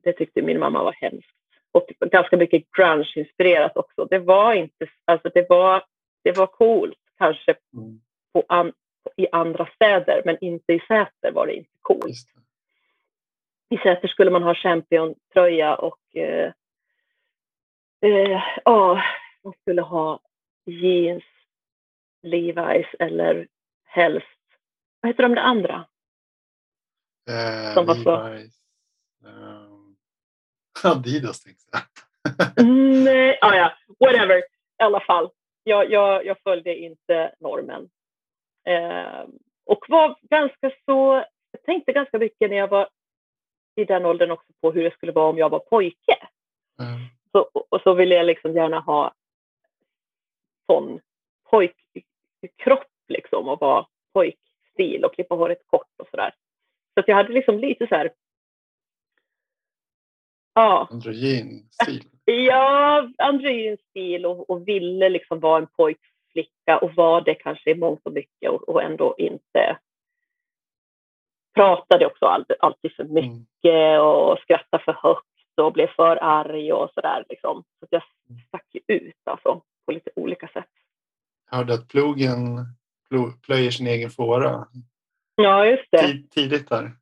det 0.05 0.13
tyckte 0.13 0.43
min 0.43 0.59
mamma 0.59 0.83
var 0.83 0.93
hemskt. 0.93 1.37
Och 1.73 1.87
ganska 2.11 2.37
mycket 2.37 2.71
grunge-inspirerat 2.77 3.77
också. 3.77 4.05
Det 4.05 4.19
var 4.19 4.55
inte, 4.55 4.87
alltså 5.05 5.31
det 5.35 5.49
var, 5.49 5.85
det 6.25 6.33
var 6.33 6.47
coolt 6.47 6.99
kanske 7.19 7.55
mm. 7.75 8.01
på 8.33 8.45
an, 8.49 8.73
i 9.17 9.27
andra 9.33 9.69
städer 9.75 10.23
men 10.25 10.39
inte 10.41 10.73
i 10.73 10.81
Säter 10.81 11.33
var 11.33 11.47
det 11.47 11.55
inte 11.55 11.71
coolt. 11.81 12.29
I 13.71 13.77
Säter 13.77 14.09
skulle 14.09 14.31
man 14.31 14.43
ha 14.43 14.55
Champion-tröja 14.55 15.75
och 15.75 16.17
eh, 16.17 16.53
eh, 18.01 18.43
oh, 18.65 19.01
man 19.45 19.55
skulle 19.61 19.83
ha 19.83 20.21
jeans, 20.67 21.25
Levi's 22.23 22.87
eller 22.99 23.47
helst, 23.85 24.27
vad 25.01 25.11
heter 25.11 25.23
de 25.23 25.35
det 25.35 25.41
andra? 25.41 25.85
Eh, 27.31 27.75
Som 27.75 27.87
var. 28.05 28.35
Um, 29.25 29.97
Adidas 30.85 31.41
tänkte 31.41 31.65
jag. 31.73 31.83
Nej, 33.05 33.39
ah, 33.41 33.55
ja, 33.55 33.73
whatever. 34.01 34.39
I 34.39 34.83
alla 34.83 35.01
fall, 35.01 35.31
jag, 35.63 35.91
jag, 35.91 36.27
jag 36.27 36.37
följde 36.43 36.77
inte 36.77 37.35
normen. 37.41 37.91
Eh, 38.69 39.25
och 39.67 39.85
var 39.89 40.17
ganska 40.21 40.71
så, 40.85 41.25
jag 41.51 41.63
tänkte 41.65 41.93
ganska 41.93 42.19
mycket 42.19 42.51
när 42.51 42.57
jag 42.57 42.69
var 42.69 42.89
i 43.75 43.85
den 43.85 44.07
åldern 44.07 44.31
också 44.31 44.53
på 44.61 44.73
hur 44.73 44.85
det 44.85 44.91
skulle 44.91 45.13
vara 45.13 45.31
om 45.31 45.39
jag 45.39 45.49
var 45.49 45.59
pojke. 45.59 46.29
Mm. 46.81 47.01
Så, 47.33 47.51
och 47.69 47.81
så 47.81 47.95
ville 47.95 48.15
jag 48.15 48.27
liksom 48.27 48.53
gärna 48.53 48.81
ha 48.81 49.15
sån 50.67 51.01
pojkkropp 51.51 52.93
liksom 53.09 53.49
och 53.49 53.61
vara 53.61 53.87
pojkstil 54.13 55.05
och 55.05 55.15
klippa 55.15 55.35
håret 55.35 55.67
kort 55.67 55.91
och 55.99 56.09
sådär. 56.11 56.35
Så 56.95 57.01
att 57.01 57.09
jag 57.09 57.17
hade 57.17 57.33
liksom 57.33 57.59
lite 57.59 57.87
så 57.87 57.95
här. 57.95 58.11
Ja. 60.55 60.89
Androgyn-stil? 60.91 62.05
Ja, 62.25 63.09
androgyn-stil 63.19 64.27
och, 64.27 64.51
och 64.51 64.69
ville 64.69 65.09
liksom 65.09 65.41
vara 65.41 65.59
en 65.59 65.67
pojkflicka 65.67 66.79
och 66.79 66.95
var 66.95 67.21
det 67.21 67.35
kanske 67.35 67.71
i 67.71 67.75
mångt 67.75 68.01
och 68.05 68.13
mycket 68.13 68.51
och, 68.51 68.69
och 68.69 68.83
ändå 68.83 69.15
inte 69.19 69.79
pratade 71.55 72.07
också 72.07 72.27
alltid, 72.27 72.57
alltid 72.61 72.93
för 72.93 73.03
mm. 73.03 73.15
mycket 73.15 73.65
mm. 73.65 74.01
och 74.01 74.39
skrattade 74.39 74.85
för 74.85 74.93
högt 74.93 75.27
och 75.61 75.73
blev 75.73 75.87
för 75.87 76.17
arg 76.23 76.73
och 76.73 76.91
sådär. 76.95 77.25
Liksom. 77.29 77.65
Så 77.79 77.85
att 77.85 77.93
jag 77.93 78.03
mm. 78.31 78.43
stack 78.49 78.77
ut 78.87 79.21
alltså, 79.25 79.63
på 79.87 79.93
lite 79.93 80.11
olika 80.17 80.49
sätt. 80.49 80.71
Jag 81.51 81.57
hörde 81.57 81.75
att 81.75 81.89
plogen 81.89 82.67
plöjer 83.43 83.71
sin 83.71 83.87
egen 83.87 84.11
fåra. 84.11 84.67
Ja, 85.35 85.67
just 85.67 85.89
det. 85.91 86.23
Tidigt 86.31 86.69
där. 86.69 86.93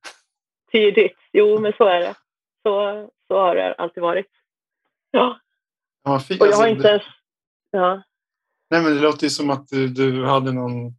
Tidigt, 0.73 1.19
jo 1.33 1.61
men 1.61 1.73
så 1.73 1.85
är 1.85 2.01
det. 2.01 2.15
Så, 2.63 3.09
så 3.29 3.39
har 3.39 3.55
det 3.55 3.75
alltid 3.75 4.03
varit. 4.03 4.27
Ja. 5.11 5.41
ja 6.05 6.15
och 6.15 6.23
jag 6.29 6.43
alltså, 6.43 6.61
har 6.61 6.69
inte 6.69 6.89
ens... 6.89 7.03
Ja. 7.71 8.03
Nej, 8.71 8.83
men 8.83 8.95
det 8.95 9.01
låter 9.01 9.25
ju 9.25 9.31
som 9.31 9.51
att 9.51 9.69
du, 9.69 9.89
du 9.89 10.25
hade 10.25 10.53
någon... 10.53 10.95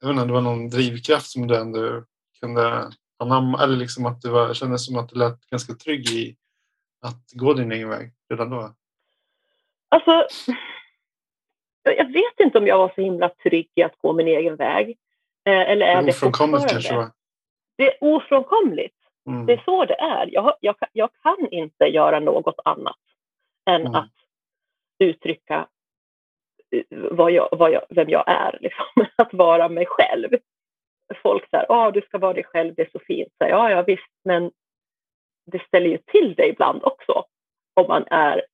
Jag 0.00 0.08
vet 0.08 0.14
inte, 0.14 0.26
det 0.26 0.32
var 0.32 0.40
någon 0.40 0.70
drivkraft 0.70 1.30
som 1.30 1.46
du 1.46 1.56
ändå 1.56 2.04
kunde 2.40 2.90
anamma. 3.18 3.62
Eller 3.62 3.76
liksom 3.76 4.06
att 4.06 4.20
du 4.20 4.30
var, 4.30 4.54
kändes 4.54 4.86
som 4.86 4.98
att 4.98 5.08
du 5.08 5.18
lät 5.18 5.50
ganska 5.50 5.74
trygg 5.74 6.10
i 6.10 6.36
att 7.00 7.32
gå 7.32 7.54
din 7.54 7.72
egen 7.72 7.88
väg 7.88 8.12
redan 8.30 8.50
då. 8.50 8.74
Alltså, 9.88 10.26
jag 11.82 12.12
vet 12.12 12.40
inte 12.40 12.58
om 12.58 12.66
jag 12.66 12.78
var 12.78 12.92
så 12.94 13.00
himla 13.00 13.28
trygg 13.28 13.70
i 13.74 13.82
att 13.82 13.98
gå 13.98 14.12
min 14.12 14.28
egen 14.28 14.56
väg. 14.56 14.98
Eh, 15.44 15.70
eller 15.70 15.86
är 15.86 16.02
det 16.02 16.08
ofrånkomligt 16.08 16.70
kanske? 16.70 16.96
Va? 16.96 17.12
Det 17.76 17.86
är 17.86 17.96
ofrånkomligt. 18.00 18.96
Mm. 19.26 19.46
Det 19.46 19.52
är 19.52 19.62
så 19.64 19.84
det 19.84 20.00
är. 20.00 20.28
Jag, 20.32 20.54
jag, 20.60 20.76
jag, 20.92 21.10
kan 21.22 21.48
inte 21.50 21.84
göra 21.84 22.20
något 22.20 22.58
annat 22.64 22.98
än 23.70 23.80
mm. 23.80 23.94
att 23.94 24.12
uttrycka 24.98 25.68
eh, 26.70 26.82
vad 26.90 27.30
jag, 27.30 27.48
vad 27.52 27.72
jag, 27.72 27.82
vem 27.88 28.08
jag 28.08 28.24
är. 28.26 28.58
Liksom. 28.60 28.86
Att 29.16 29.34
vara 29.34 29.68
mig 29.68 29.86
själv. 29.86 30.28
Folk 31.22 31.50
säger 31.50 31.66
ah, 31.68 31.90
du 31.90 32.00
ska 32.00 32.18
vara 32.18 32.32
dig 32.32 32.44
själv, 32.44 32.74
det 32.74 32.82
är 32.82 32.90
så 32.92 32.98
fint. 32.98 33.28
Så, 33.38 33.48
ja, 33.48 33.70
ja, 33.70 33.82
visst, 33.82 34.10
men 34.24 34.50
det 35.46 35.66
ställer 35.66 35.90
ju 35.90 35.98
till 35.98 36.34
det 36.34 36.48
ibland 36.48 36.84
också. 36.84 37.24
Om 37.74 37.86
man 37.88 38.04
är 38.10 38.44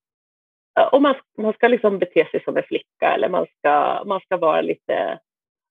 om 0.93 1.03
man, 1.03 1.15
man 1.39 1.53
ska 1.53 1.69
liksom 1.69 1.99
bete 1.99 2.29
sig 2.31 2.45
som 2.45 2.57
en 2.57 2.63
flicka 2.63 3.15
eller 3.15 3.29
man 3.29 3.47
ska, 3.59 4.03
man 4.07 4.21
ska 4.21 4.37
vara 4.37 4.61
lite 4.61 5.19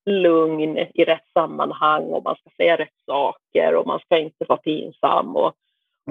lugn 0.05 0.77
i 0.77 1.05
rätt 1.05 1.27
sammanhang 1.33 2.03
och 2.03 2.23
man 2.23 2.35
ska 2.35 2.49
säga 2.57 2.77
rätt 2.77 2.99
saker 3.05 3.75
och 3.75 3.87
man 3.87 3.99
ska 3.99 4.17
inte 4.17 4.45
vara 4.45 4.59
pinsam 4.59 5.35
och, 5.35 5.53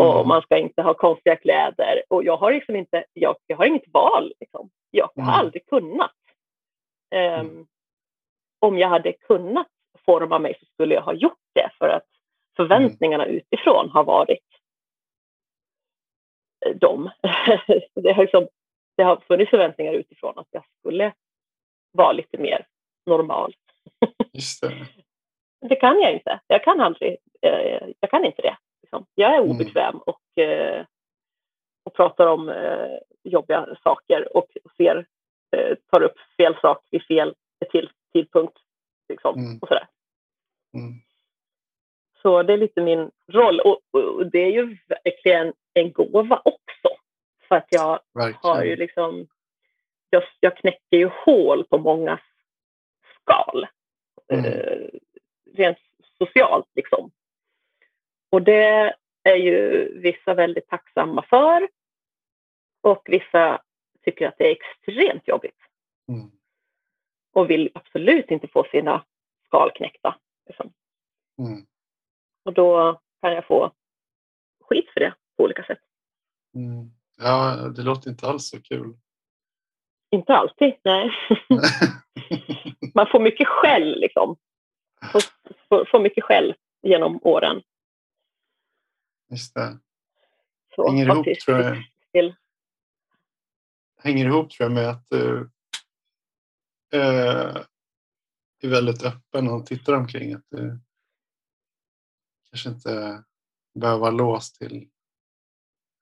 och 0.01 0.15
mm. 0.15 0.29
man 0.29 0.43
ska 0.43 0.59
inte 0.59 0.83
ha 0.83 0.95
konstiga 0.95 1.37
kläder. 1.37 2.03
Och 2.09 2.25
jag 2.25 2.37
har 2.37 2.53
liksom 2.53 2.77
inte, 2.77 3.05
jag, 3.13 3.37
jag 3.47 3.57
har 3.57 3.67
inget 3.67 3.93
val. 3.93 4.33
Liksom. 4.41 4.71
Jag 4.91 5.11
har 5.17 5.23
mm. 5.23 5.35
aldrig 5.35 5.67
kunnat. 5.67 6.15
Um, 7.41 7.67
om 8.61 8.79
jag 8.79 8.89
hade 8.89 9.13
kunnat 9.13 9.69
forma 10.05 10.39
mig 10.39 10.57
så 10.61 10.67
skulle 10.67 10.95
jag 10.95 11.03
ha 11.03 11.13
gjort 11.13 11.39
det 11.55 11.71
för 11.79 11.89
att 11.89 12.07
förväntningarna 12.57 13.25
mm. 13.25 13.37
utifrån 13.37 13.91
har 13.91 14.05
varit 14.05 14.49
de. 16.75 17.11
det 17.95 18.13
har 18.13 18.23
liksom 18.23 18.49
det 18.97 19.03
har 19.03 19.17
funnits 19.17 19.51
förväntningar 19.51 19.93
utifrån 19.93 20.39
att 20.39 20.49
jag 20.51 20.65
skulle 20.79 21.13
vara 21.93 22.13
lite 22.13 22.39
mer 22.39 22.67
normal. 23.07 23.55
Just 24.33 24.61
det. 24.61 24.87
det 25.69 25.77
kan 25.77 26.01
jag 26.01 26.13
inte. 26.13 26.41
Jag 26.47 26.65
kan 26.65 26.81
aldrig. 26.81 27.17
Eh, 27.43 27.89
jag 28.01 28.11
kan 28.11 28.25
inte 28.25 28.43
det. 28.43 28.57
Liksom. 28.83 29.07
Jag 29.15 29.35
är 29.35 29.39
mm. 29.39 29.51
obekväm 29.51 29.95
mm. 29.95 30.03
och, 30.07 30.43
eh, 30.43 30.85
och 31.85 31.95
pratar 31.95 32.27
om 32.27 32.49
eh, 32.49 32.99
jobbiga 33.25 33.77
saker 33.83 34.37
och 34.37 34.47
ser, 34.77 35.07
tar 35.91 36.03
upp 36.03 36.19
fel 36.37 36.57
sak 36.61 36.87
vid 36.91 37.03
fel 37.03 37.35
till, 37.71 37.91
tidpunkt. 38.13 38.59
Liksom, 39.09 39.39
mm. 39.39 39.59
och 39.63 39.69
sådär. 39.69 39.87
Mm. 40.75 40.93
Så 42.23 42.43
det 42.43 42.53
är 42.53 42.57
lite 42.59 42.81
min 42.81 43.11
roll 43.27 43.61
och, 43.61 43.81
och 43.91 44.27
det 44.27 44.39
är 44.39 44.51
ju 44.51 44.79
verkligen 44.87 45.53
en 45.75 45.93
gåva 45.93 46.43
också 46.45 46.89
för 47.49 47.57
att 47.57 47.67
jag 47.71 48.01
Verkligen. 48.15 48.57
har 48.57 48.65
ju 48.65 48.77
liksom, 48.77 49.27
jag, 50.11 50.23
jag 50.41 50.57
knäcker 50.57 50.97
ju 50.97 51.11
hål 51.25 51.65
på 51.65 51.79
många 51.79 52.21
skal. 53.21 53.67
Mm. 54.33 54.45
Eh, 54.45 54.89
rent 55.55 55.79
socialt 56.19 56.67
liksom. 56.75 57.11
Och 58.31 58.43
det 58.43 58.95
är 59.23 59.37
ju 59.37 59.89
vissa 60.01 60.35
väldigt 60.35 60.69
tacksamma 60.69 61.23
för. 61.23 61.69
Och 62.81 63.03
vissa 63.05 63.63
tycker 64.05 64.29
att 64.29 64.39
det 64.39 64.45
är 64.45 64.57
extremt 64.57 65.29
jobbigt. 65.29 65.59
Mm. 66.09 66.31
Och 67.33 67.51
vill 67.51 67.71
absolut 67.75 68.31
inte 68.31 68.49
få 68.49 68.65
sina 68.71 69.05
skal 69.47 69.71
knäckta. 69.71 70.19
Liksom. 70.47 70.73
Mm. 71.39 71.67
Och 72.45 72.55
då 72.55 73.01
kan 73.21 73.33
jag 73.33 73.47
få 73.47 73.73
skit 74.61 74.91
för 74.93 75.01
det 75.01 75.15
på 75.37 75.45
olika 75.45 75.63
sätt. 75.63 75.81
Mm. 76.55 76.91
Ja, 77.17 77.69
det 77.77 77.83
låter 77.83 78.11
inte 78.11 78.27
alls 78.27 78.49
så 78.49 78.63
kul. 78.63 78.95
Inte 80.11 80.35
alltid, 80.35 80.75
nej. 80.85 81.11
Man 82.95 83.07
får 83.13 83.21
mycket 83.21 83.49
skäll 83.49 84.01
liksom. 84.01 84.37
Får, 85.13 85.23
får, 85.69 85.85
får 85.85 86.01
mycket 86.01 86.25
skäll 86.25 86.55
genom 86.83 87.21
åren. 87.23 87.63
Just 89.31 89.55
det. 89.55 89.79
så. 90.75 90.91
Hänger 90.91 91.07
ihop, 91.07 91.27
tror 91.45 91.59
jag. 91.59 91.77
Till. 92.13 92.35
Hänger 94.03 94.27
ihop 94.27 94.51
tror 94.51 94.65
jag 94.65 94.75
med 94.75 94.89
att 94.89 95.07
du 95.09 95.51
uh, 96.95 97.57
är 98.63 98.69
väldigt 98.69 99.03
öppen 99.03 99.49
och 99.49 99.67
tittar 99.67 99.93
omkring. 99.93 100.35
Att 100.35 100.47
du 100.51 100.79
kanske 102.51 102.69
inte 102.69 103.25
behöver 103.75 104.01
vara 104.01 104.11
låst 104.11 104.57
till 104.57 104.89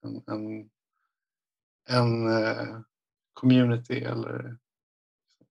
en, 0.02 0.22
en, 0.26 0.70
en 1.88 2.26
uh, 2.26 2.80
community 3.36 4.04
eller 4.04 4.56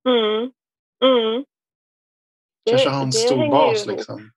mm. 0.07 0.51
Mm. 1.03 1.45
Kanske 2.69 2.89
ha 2.89 3.03
en 3.03 3.11
stor 3.11 3.49
bas 3.49 3.85
liksom. 3.85 4.31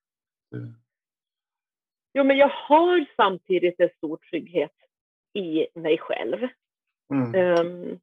Jo, 2.13 2.23
men 2.23 2.37
jag 2.37 2.49
har 2.49 3.05
samtidigt 3.15 3.79
en 3.79 3.89
stor 3.97 4.17
trygghet 4.17 4.75
i 5.33 5.67
mig 5.73 5.97
själv. 5.97 6.47
Mm. 7.13 7.59
Um, 7.59 7.99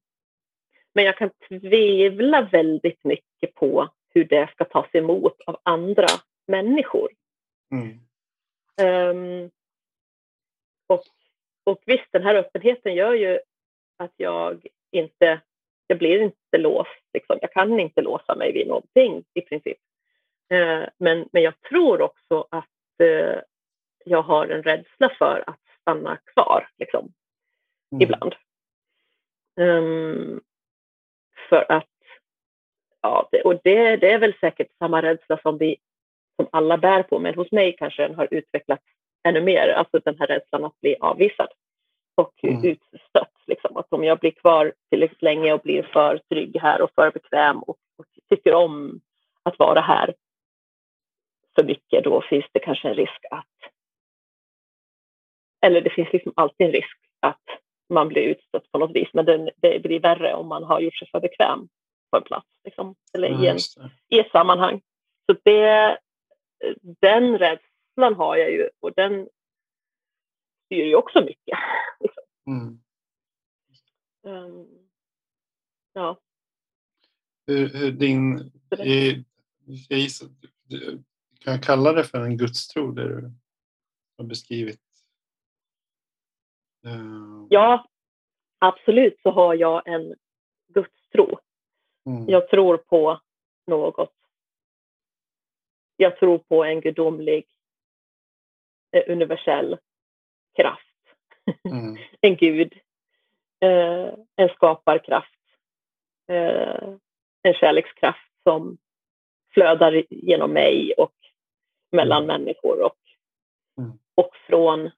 men 0.95 1.05
jag 1.05 1.19
kan 1.19 1.31
tvivla 1.49 2.43
väldigt 2.43 3.05
mycket 3.05 3.55
på 3.55 3.89
hur 4.15 4.25
det 4.25 4.51
ska 4.51 4.65
tas 4.65 4.95
emot 4.95 5.41
av 5.47 5.61
andra 5.63 6.07
människor. 6.47 7.09
Mm. 7.73 8.01
Um, 8.83 9.51
och, 10.87 11.03
och 11.65 11.83
visst, 11.87 12.13
den 12.13 12.23
här 12.23 12.35
öppenheten 12.35 12.95
gör 12.95 13.15
ju 13.15 13.39
att 13.97 14.13
jag 14.17 14.67
inte, 14.90 15.40
jag 15.87 15.99
blir 15.99 16.22
inte 16.22 16.59
låst. 16.59 17.03
Liksom. 17.12 17.38
Jag 17.42 17.53
kan 17.53 17.81
inte 17.81 18.01
låsa 18.01 18.35
mig 18.35 18.53
vid 18.53 18.68
någonting 18.68 19.25
i 19.35 19.40
princip. 19.40 19.79
Uh, 20.53 20.87
men, 20.99 21.29
men 21.33 21.42
jag 21.42 21.61
tror 21.61 22.03
också 22.03 22.46
att 22.51 22.70
uh, 23.03 23.40
jag 24.05 24.22
har 24.22 24.46
en 24.46 24.62
rädsla 24.62 25.09
för 25.18 25.44
att 25.46 25.61
stanna 25.81 26.16
kvar 26.16 26.68
liksom, 26.79 27.12
mm. 27.92 28.03
ibland. 28.03 28.35
Um, 29.61 30.40
för 31.49 31.72
att, 31.72 31.88
ja, 33.01 33.29
det, 33.33 33.42
och 33.42 33.61
det, 33.64 33.96
det 33.96 34.12
är 34.12 34.18
väl 34.18 34.35
säkert 34.40 34.68
samma 34.79 35.03
rädsla 35.03 35.38
som 35.42 35.59
vi 35.59 35.77
som 36.37 36.49
alla 36.53 36.79
bär 36.79 37.03
på, 37.03 37.18
men 37.18 37.35
hos 37.35 37.53
mig 37.53 37.77
kanske 37.77 38.03
den 38.03 38.14
har 38.14 38.29
utvecklats 38.31 38.85
ännu 39.29 39.40
mer, 39.40 39.68
alltså 39.68 39.99
den 39.99 40.18
här 40.18 40.27
rädslan 40.27 40.64
att 40.64 40.81
bli 40.81 40.96
avvisad 41.01 41.49
och 42.14 42.44
mm. 42.44 42.64
utstött. 42.64 43.36
Liksom. 43.47 43.77
Att 43.77 43.93
om 43.93 44.05
jag 44.05 44.19
blir 44.19 44.31
kvar 44.31 44.73
tillräckligt 44.91 45.23
länge 45.23 45.53
och 45.53 45.61
blir 45.61 45.83
för 45.83 46.21
trygg 46.31 46.59
här 46.61 46.83
och 46.83 46.91
för 46.95 47.11
bekväm 47.11 47.59
och, 47.59 47.77
och 47.97 48.07
tycker 48.29 48.55
om 48.55 49.01
att 49.43 49.59
vara 49.59 49.81
här 49.81 50.15
för 51.55 51.65
mycket, 51.65 52.05
då 52.05 52.23
finns 52.23 52.45
det 52.53 52.61
kanske 52.61 52.89
en 52.89 52.95
risk 52.95 53.25
att 53.31 53.47
eller 55.61 55.81
det 55.81 55.91
finns 55.91 56.13
liksom 56.13 56.33
alltid 56.37 56.67
en 56.67 56.73
risk 56.73 56.99
att 57.21 57.43
man 57.89 58.09
blir 58.09 58.23
utstött 58.23 58.73
på 58.73 58.79
något 58.79 58.97
vis, 58.97 59.09
men 59.13 59.25
det, 59.25 59.51
det 59.57 59.83
blir 59.83 60.01
värre 60.01 60.35
om 60.35 60.49
man 60.49 60.65
har 60.65 60.81
gjort 60.81 60.97
sig 60.97 61.09
för 61.09 61.21
bekväm 61.21 61.69
på 62.11 62.17
en 62.17 62.23
plats 62.23 62.49
liksom, 62.65 62.95
eller 63.15 63.29
i, 63.29 63.47
en, 63.47 63.59
i 64.09 64.19
ett 64.19 64.31
sammanhang. 64.31 64.81
Så 65.27 65.39
det, 65.43 65.99
den 67.01 67.39
rädslan 67.39 68.15
har 68.15 68.37
jag 68.37 68.51
ju 68.51 68.69
och 68.81 68.93
den 68.97 69.29
styr 70.65 70.85
ju 70.85 70.95
också 70.95 71.21
mycket. 71.21 71.59
Liksom. 72.01 72.23
Mm. 72.47 72.79
Um, 74.27 74.89
ja. 75.93 76.21
Hur, 77.47 77.69
hur 77.69 77.93
din, 77.93 78.53
jag 78.69 79.25
kan 81.41 81.53
jag 81.53 81.62
kalla 81.62 81.93
det 81.93 82.05
för 82.05 82.21
en 82.21 82.37
gudstro, 82.37 82.93
det 82.93 83.09
du 83.09 83.33
har 84.19 84.25
beskrivit 84.25 84.87
Eh, 86.87 87.47
ja, 87.49 87.89
absolut 88.59 89.21
så 89.23 89.31
har 89.31 89.55
jag 89.55 89.89
en 89.89 90.15
gudstro. 90.69 91.39
Mm. 92.07 92.29
Jag 92.29 92.49
tror 92.49 92.77
på 92.77 93.21
något. 93.67 94.12
Jag 95.97 96.19
tror 96.19 96.39
på 96.39 96.65
en 96.65 96.81
gudomlig 96.81 97.47
eh, 98.93 99.03
universell 99.12 99.79
kraft. 100.57 100.83
Mm. 101.71 101.97
en 102.21 102.37
gud. 102.37 102.81
Eh, 103.61 104.14
en 104.37 104.49
skaparkraft. 104.49 105.33
en 107.42 107.55
kärlekskraft 107.55 108.33
som 108.42 108.79
flödar 109.55 110.05
genom 110.11 110.53
mig 110.53 110.92
och 110.99 111.14
mellan 111.92 112.25
mm. 112.25 112.27
människor 112.27 112.83
och, 112.85 112.99
mm. 113.79 113.99
och 114.14 114.31
från 114.47 114.90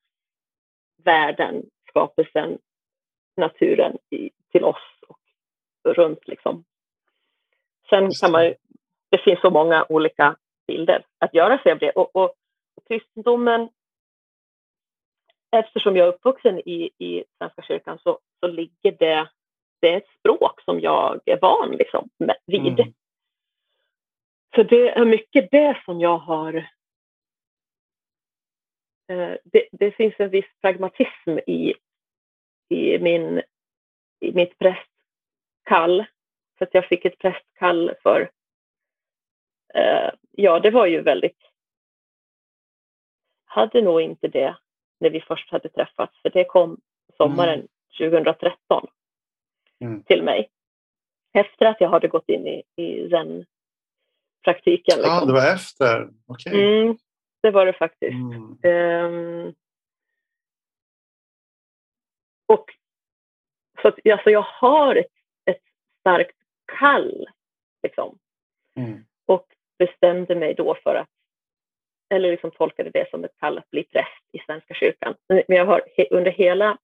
världen 1.05 1.63
skapelsen, 1.89 2.59
naturen 3.37 3.99
i, 4.11 4.31
till 4.53 4.65
oss 4.65 5.01
och 5.09 5.21
runt. 5.85 6.29
Liksom. 6.29 6.65
Sen 7.91 8.11
kan 8.21 8.33
man 8.33 8.55
det 9.11 9.19
finns 9.19 9.41
så 9.41 9.51
många 9.51 9.87
olika 9.89 10.37
bilder 10.67 11.05
att 11.19 11.35
göra 11.35 11.59
sig 11.59 11.73
av 11.73 11.79
det. 11.79 11.91
Och, 11.91 12.17
och, 12.17 12.35
och 12.75 12.89
kristendomen, 12.89 13.69
eftersom 15.51 15.97
jag 15.97 16.09
är 16.09 16.13
uppvuxen 16.13 16.59
i, 16.59 16.91
i 16.99 17.25
Svenska 17.39 17.63
kyrkan 17.63 17.99
så, 18.03 18.19
så 18.41 18.47
ligger 18.47 18.93
det, 18.99 19.29
det 19.81 19.93
är 19.93 19.97
ett 19.97 20.19
språk 20.19 20.61
som 20.65 20.81
jag 20.81 21.21
är 21.25 21.41
van 21.41 21.71
liksom, 21.71 22.09
vid. 22.47 22.81
Mm. 22.81 22.93
Så 24.55 24.63
det 24.63 24.89
är 24.89 25.05
mycket 25.05 25.51
det 25.51 25.83
som 25.85 26.01
jag 26.01 26.19
har 26.19 26.69
Eh, 29.11 29.37
det, 29.45 29.69
det, 29.73 29.93
finns 29.93 30.15
en 30.19 30.31
viss 30.31 30.51
pragmatism 30.61 31.39
i, 31.47 31.75
i, 32.69 32.99
min, 32.99 33.43
i 34.21 34.33
mitt 34.33 34.59
prästkall. 34.59 36.05
Så 36.59 36.65
att 36.65 36.75
jag 36.75 36.87
fick 36.87 37.05
ett 37.05 37.19
prästkall 37.19 37.95
för, 38.03 38.31
eh, 39.75 40.11
ja 40.31 40.61
det 40.61 40.71
var 40.71 40.87
ju 40.87 41.01
väldigt, 41.01 41.39
hade 43.45 43.83
nog 43.83 44.01
inte 44.01 44.29
det 44.29 44.57
när 44.99 45.11
vi 45.11 45.21
först 45.21 45.51
hade 45.51 45.69
träffats, 45.69 46.23
för 46.23 46.31
det 46.31 46.45
kom 46.45 46.81
sommaren 47.17 47.69
mm. 47.99 48.13
2013 48.13 48.87
mm. 49.81 50.03
till 50.03 50.23
mig. 50.23 50.51
Efter 51.33 51.67
att 51.67 51.81
jag 51.81 51.89
hade 51.89 52.09
gått 52.09 52.29
in 52.29 52.47
i, 52.47 52.63
i 52.77 53.09
den 53.09 53.45
praktiken. 54.45 54.97
Liksom. 54.97 55.13
Ah, 55.13 55.25
det 55.25 55.33
var 55.33 55.55
efter? 55.55 56.09
Okej. 56.27 56.53
Okay. 56.53 56.83
Mm, 56.83 56.97
det 57.41 57.51
var 57.51 57.67
det 57.67 57.73
faktiskt. 57.73 58.15
Um, 58.63 59.55
och 62.47 62.75
så 63.83 63.89
att, 63.89 63.95
alltså, 64.13 64.31
jag 64.31 64.43
har 64.43 64.97
ett, 64.97 65.13
ett 65.45 65.63
starkt 66.01 66.37
kall. 66.79 67.27
Liksom. 67.83 68.19
Mm. 68.77 69.05
Och 69.27 69.47
bestämde 69.79 70.35
mig 70.35 70.55
då 70.55 70.77
för 70.83 70.95
att, 70.95 71.09
eller 72.11 72.31
liksom 72.31 72.51
tolkade 72.51 72.91
det 72.91 73.11
som 73.11 73.25
ett 73.25 73.37
kall 73.41 73.59
att 73.59 73.71
bli 73.71 73.85
präst 73.85 74.25
i 74.33 74.39
Svenska 74.39 74.75
kyrkan. 74.75 75.15
Men 75.29 75.57
jag 75.57 75.67
har 75.67 75.83
under 76.11 76.31
hela, 76.31 76.79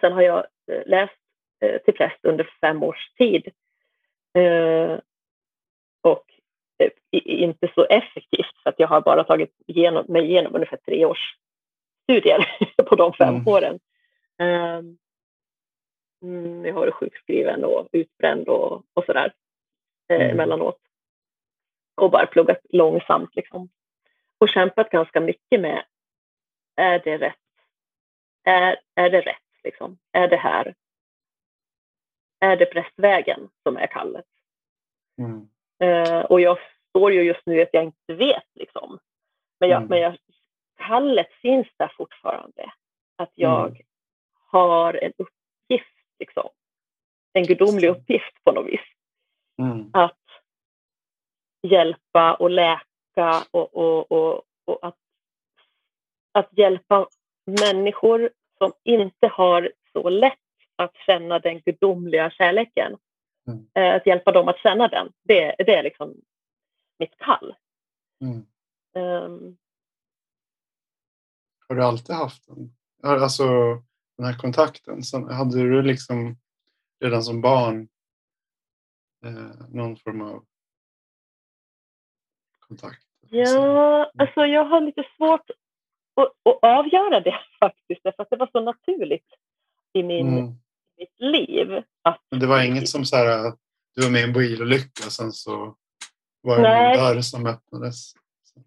sen 0.00 0.12
har 0.12 0.22
jag 0.22 0.46
eh, 0.72 0.82
läst 0.86 1.18
eh, 1.60 1.78
till 1.82 1.94
präst 1.94 2.24
under 2.24 2.50
fem 2.60 2.82
års 2.82 3.12
tid. 3.18 3.48
Uh, 4.38 4.98
och 6.00 6.24
inte 7.12 7.68
så 7.74 7.84
effektivt 7.84 8.62
för 8.62 8.70
att 8.70 8.78
jag 8.78 8.88
har 8.88 9.00
bara 9.00 9.24
tagit 9.24 9.54
igenom, 9.66 10.04
mig 10.08 10.24
igenom 10.24 10.54
ungefär 10.54 10.76
tre 10.76 11.04
års 11.04 11.36
studier 12.02 12.46
på 12.88 12.94
de 12.94 13.12
fem 13.12 13.34
mm. 13.34 13.48
åren. 13.48 13.78
Um, 14.38 14.98
jag 16.64 16.74
har 16.74 16.80
varit 16.80 16.94
sjukskriven 16.94 17.64
och 17.64 17.88
utbränd 17.92 18.48
och, 18.48 18.82
och 18.94 19.04
sådär 19.04 19.32
eh, 20.08 20.20
mm. 20.20 20.30
emellanåt. 20.30 20.78
Och 21.94 22.10
bara 22.10 22.26
pluggat 22.26 22.60
långsamt 22.70 23.36
liksom. 23.36 23.68
Och 24.38 24.48
kämpat 24.48 24.90
ganska 24.90 25.20
mycket 25.20 25.60
med, 25.60 25.84
är 26.76 26.98
det 26.98 27.18
rätt? 27.18 27.36
Är, 28.44 28.80
är 28.94 29.10
det 29.10 29.20
rätt 29.20 29.62
liksom? 29.64 29.98
Är 30.12 30.28
det 30.28 30.36
här? 30.36 30.74
Är 32.40 32.56
det 32.56 32.66
prästvägen 32.66 33.48
som 33.62 33.76
är 33.76 33.86
kallet? 33.86 34.26
Mm. 35.18 35.48
Eh, 35.80 36.20
och 36.20 36.40
jag 36.40 36.58
står 36.88 37.12
ju 37.12 37.22
just 37.22 37.46
nu 37.46 37.62
att 37.62 37.68
jag 37.72 37.84
inte 37.84 38.14
vet 38.14 38.46
liksom. 38.54 38.98
Men, 39.60 39.68
jag, 39.68 39.76
mm. 39.76 39.88
men 39.88 40.00
jag, 40.00 40.16
kallet 40.76 41.32
finns 41.32 41.68
där 41.76 41.92
fortfarande. 41.96 42.72
Att 43.16 43.32
jag 43.34 43.70
mm. 43.70 43.82
har 44.34 44.94
en 44.94 45.12
uppgift 45.16 45.94
liksom. 46.18 46.48
En 47.32 47.42
gudomlig 47.44 47.88
uppgift 47.88 48.44
på 48.44 48.52
något 48.52 48.66
vis. 48.66 48.80
Mm. 49.58 49.90
Att 49.92 50.18
hjälpa 51.62 52.34
och 52.34 52.50
läka 52.50 52.87
och, 53.50 53.76
och, 53.76 54.12
och, 54.12 54.42
och 54.64 54.78
att, 54.86 54.96
att 56.32 56.58
hjälpa 56.58 57.08
människor 57.60 58.30
som 58.58 58.72
inte 58.84 59.26
har 59.26 59.72
så 59.92 60.08
lätt 60.08 60.38
att 60.76 60.96
känna 61.06 61.38
den 61.38 61.60
gudomliga 61.60 62.30
kärleken 62.30 62.96
Mm. 63.48 63.66
Eh, 63.74 63.94
att 63.94 64.06
hjälpa 64.06 64.32
dem 64.32 64.48
att 64.48 64.58
känna 64.58 64.88
den, 64.88 65.12
det, 65.22 65.54
det 65.58 65.74
är 65.74 65.82
liksom 65.82 66.14
mitt 66.98 67.16
kall. 67.18 67.54
Mm. 68.20 68.46
Um, 68.94 69.58
har 71.68 71.76
du 71.76 71.82
alltid 71.84 72.14
haft 72.16 72.46
den? 72.46 72.76
Alltså, 73.02 73.44
den 74.16 74.26
här 74.26 74.38
kontakten? 74.38 75.02
Så 75.02 75.32
hade 75.32 75.56
du 75.56 75.82
liksom 75.82 76.36
redan 77.00 77.22
som 77.22 77.40
barn 77.40 77.88
eh, 79.24 79.68
någon 79.68 79.96
form 79.96 80.20
av 80.20 80.44
kontakt? 82.58 83.07
Ja, 83.30 84.10
alltså 84.18 84.46
jag 84.46 84.64
har 84.64 84.80
lite 84.80 85.04
svårt 85.16 85.50
att, 86.14 86.28
att 86.44 86.58
avgöra 86.62 87.20
det 87.20 87.40
faktiskt, 87.60 88.00
därför 88.04 88.22
att 88.22 88.30
det 88.30 88.36
var 88.36 88.48
så 88.52 88.60
naturligt 88.60 89.26
i 89.92 90.02
min, 90.02 90.28
mm. 90.28 90.52
mitt 90.98 91.20
liv. 91.20 91.82
Att, 92.02 92.20
Men 92.30 92.40
det 92.40 92.46
var 92.46 92.62
inget 92.62 92.88
som 92.88 93.04
så 93.04 93.16
här, 93.16 93.52
du 93.94 94.02
var 94.02 94.10
med 94.10 94.20
i 94.20 94.24
en 94.24 94.32
bilolycka 94.32 95.06
och 95.06 95.12
sen 95.12 95.32
så 95.32 95.74
var 96.42 96.56
det 96.56 96.62
Nej. 96.62 96.96
en 96.96 97.04
dörr 97.04 97.20
som 97.20 97.46
öppnades? 97.46 98.12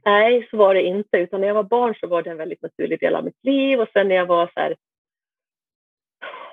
Nej, 0.05 0.47
så 0.51 0.57
var 0.57 0.73
det 0.73 0.81
inte. 0.81 1.17
Utan 1.17 1.41
när 1.41 1.47
jag 1.47 1.55
var 1.55 1.63
barn 1.63 1.95
så 1.99 2.07
var 2.07 2.23
det 2.23 2.29
en 2.29 2.37
väldigt 2.37 2.61
naturlig 2.61 2.99
del 2.99 3.15
av 3.15 3.23
mitt 3.23 3.43
liv. 3.43 3.79
Och 3.79 3.89
sen 3.93 4.07
när 4.07 4.15
jag 4.15 4.25
var 4.25 4.47
så 4.53 4.59
här 4.59 4.75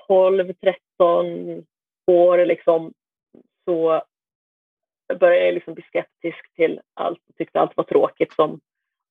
12, 0.07 0.53
13 0.53 1.65
år 2.07 2.45
liksom, 2.45 2.93
så 3.65 4.03
började 5.15 5.45
jag 5.45 5.53
liksom 5.53 5.73
bli 5.73 5.83
skeptisk 5.83 6.53
till 6.55 6.81
allt 6.93 7.19
och 7.29 7.35
tyckte 7.35 7.59
allt 7.59 7.77
var 7.77 7.83
tråkigt 7.83 8.33
som 8.33 8.59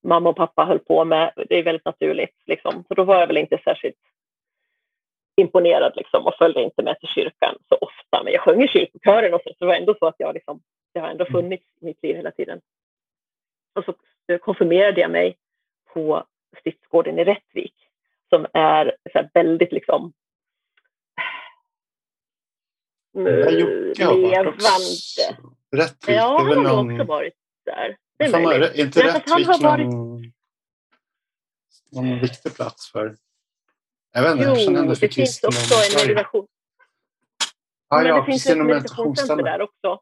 mamma 0.03 0.29
och 0.29 0.37
pappa 0.37 0.65
höll 0.65 0.79
på 0.79 1.05
med. 1.05 1.33
Det 1.49 1.59
är 1.59 1.63
väldigt 1.63 1.85
naturligt. 1.85 2.35
Liksom. 2.47 2.85
Så 2.89 2.95
då 2.95 3.05
var 3.05 3.21
jag 3.21 3.27
väl 3.27 3.37
inte 3.37 3.59
särskilt 3.65 3.97
imponerad 5.37 5.93
liksom, 5.97 6.27
och 6.27 6.35
följde 6.35 6.63
inte 6.63 6.83
med 6.83 7.01
till 7.01 7.09
kyrkan 7.09 7.57
så 7.69 7.75
ofta. 7.75 8.23
Men 8.25 8.33
jag 8.33 8.43
sjöng 8.43 8.63
i 8.63 8.69
kyrkokören 8.69 9.35
och 9.35 9.41
så, 9.45 9.49
så 9.49 9.57
det 9.59 9.67
var 9.67 9.75
ändå 9.75 9.95
så 9.99 10.07
att 10.07 10.15
jag 10.19 10.35
liksom, 10.35 10.61
det 10.95 11.01
har 11.01 11.09
ändå 11.09 11.25
mm. 11.25 11.33
funnits 11.33 11.65
i 11.81 11.85
mitt 11.85 12.03
liv 12.03 12.17
hela 12.17 12.31
tiden. 12.31 12.61
Och 13.75 13.85
så 13.85 13.95
konfirmerade 14.39 15.01
jag 15.01 15.11
mig 15.11 15.37
på 15.95 16.25
stiftsgården 16.61 17.19
i 17.19 17.25
Rättvik 17.25 17.75
som 18.29 18.47
är 18.53 18.97
så 19.13 19.29
väldigt 19.35 19.73
liksom 19.73 20.13
levande. 23.25 24.49
Rättvik, 25.77 26.17
ja, 26.17 26.45
det 26.45 26.53
är 26.53 26.55
väl 26.55 26.57
han 26.57 26.67
har 26.67 26.95
också 26.95 27.05
varit 27.05 27.35
där. 27.65 27.97
Det 28.17 28.25
är, 28.25 28.43
möjligt. 28.43 28.75
är 28.75 28.81
inte 28.81 29.03
Rättvik 29.03 29.47
någon, 29.47 29.63
varit... 29.63 29.87
någon 31.93 32.21
viktig 32.21 32.55
plats 32.55 32.93
för 32.93 33.17
jag 34.13 34.23
vet 34.23 34.33
inte, 34.33 34.45
jo, 34.45 34.51
jag 34.51 34.61
känner 34.61 34.81
ändå 34.81 34.95
det 34.95 35.15
finns 35.15 35.45
också 35.45 35.75
en 35.75 36.07
meditation. 36.09 36.47
Ah, 37.89 38.03
ja, 38.03 38.21
det 38.21 38.27
finns 38.27 38.47
ett 38.47 38.59
meditationscenter 38.59 39.45
där 39.45 39.63
också. 39.63 40.01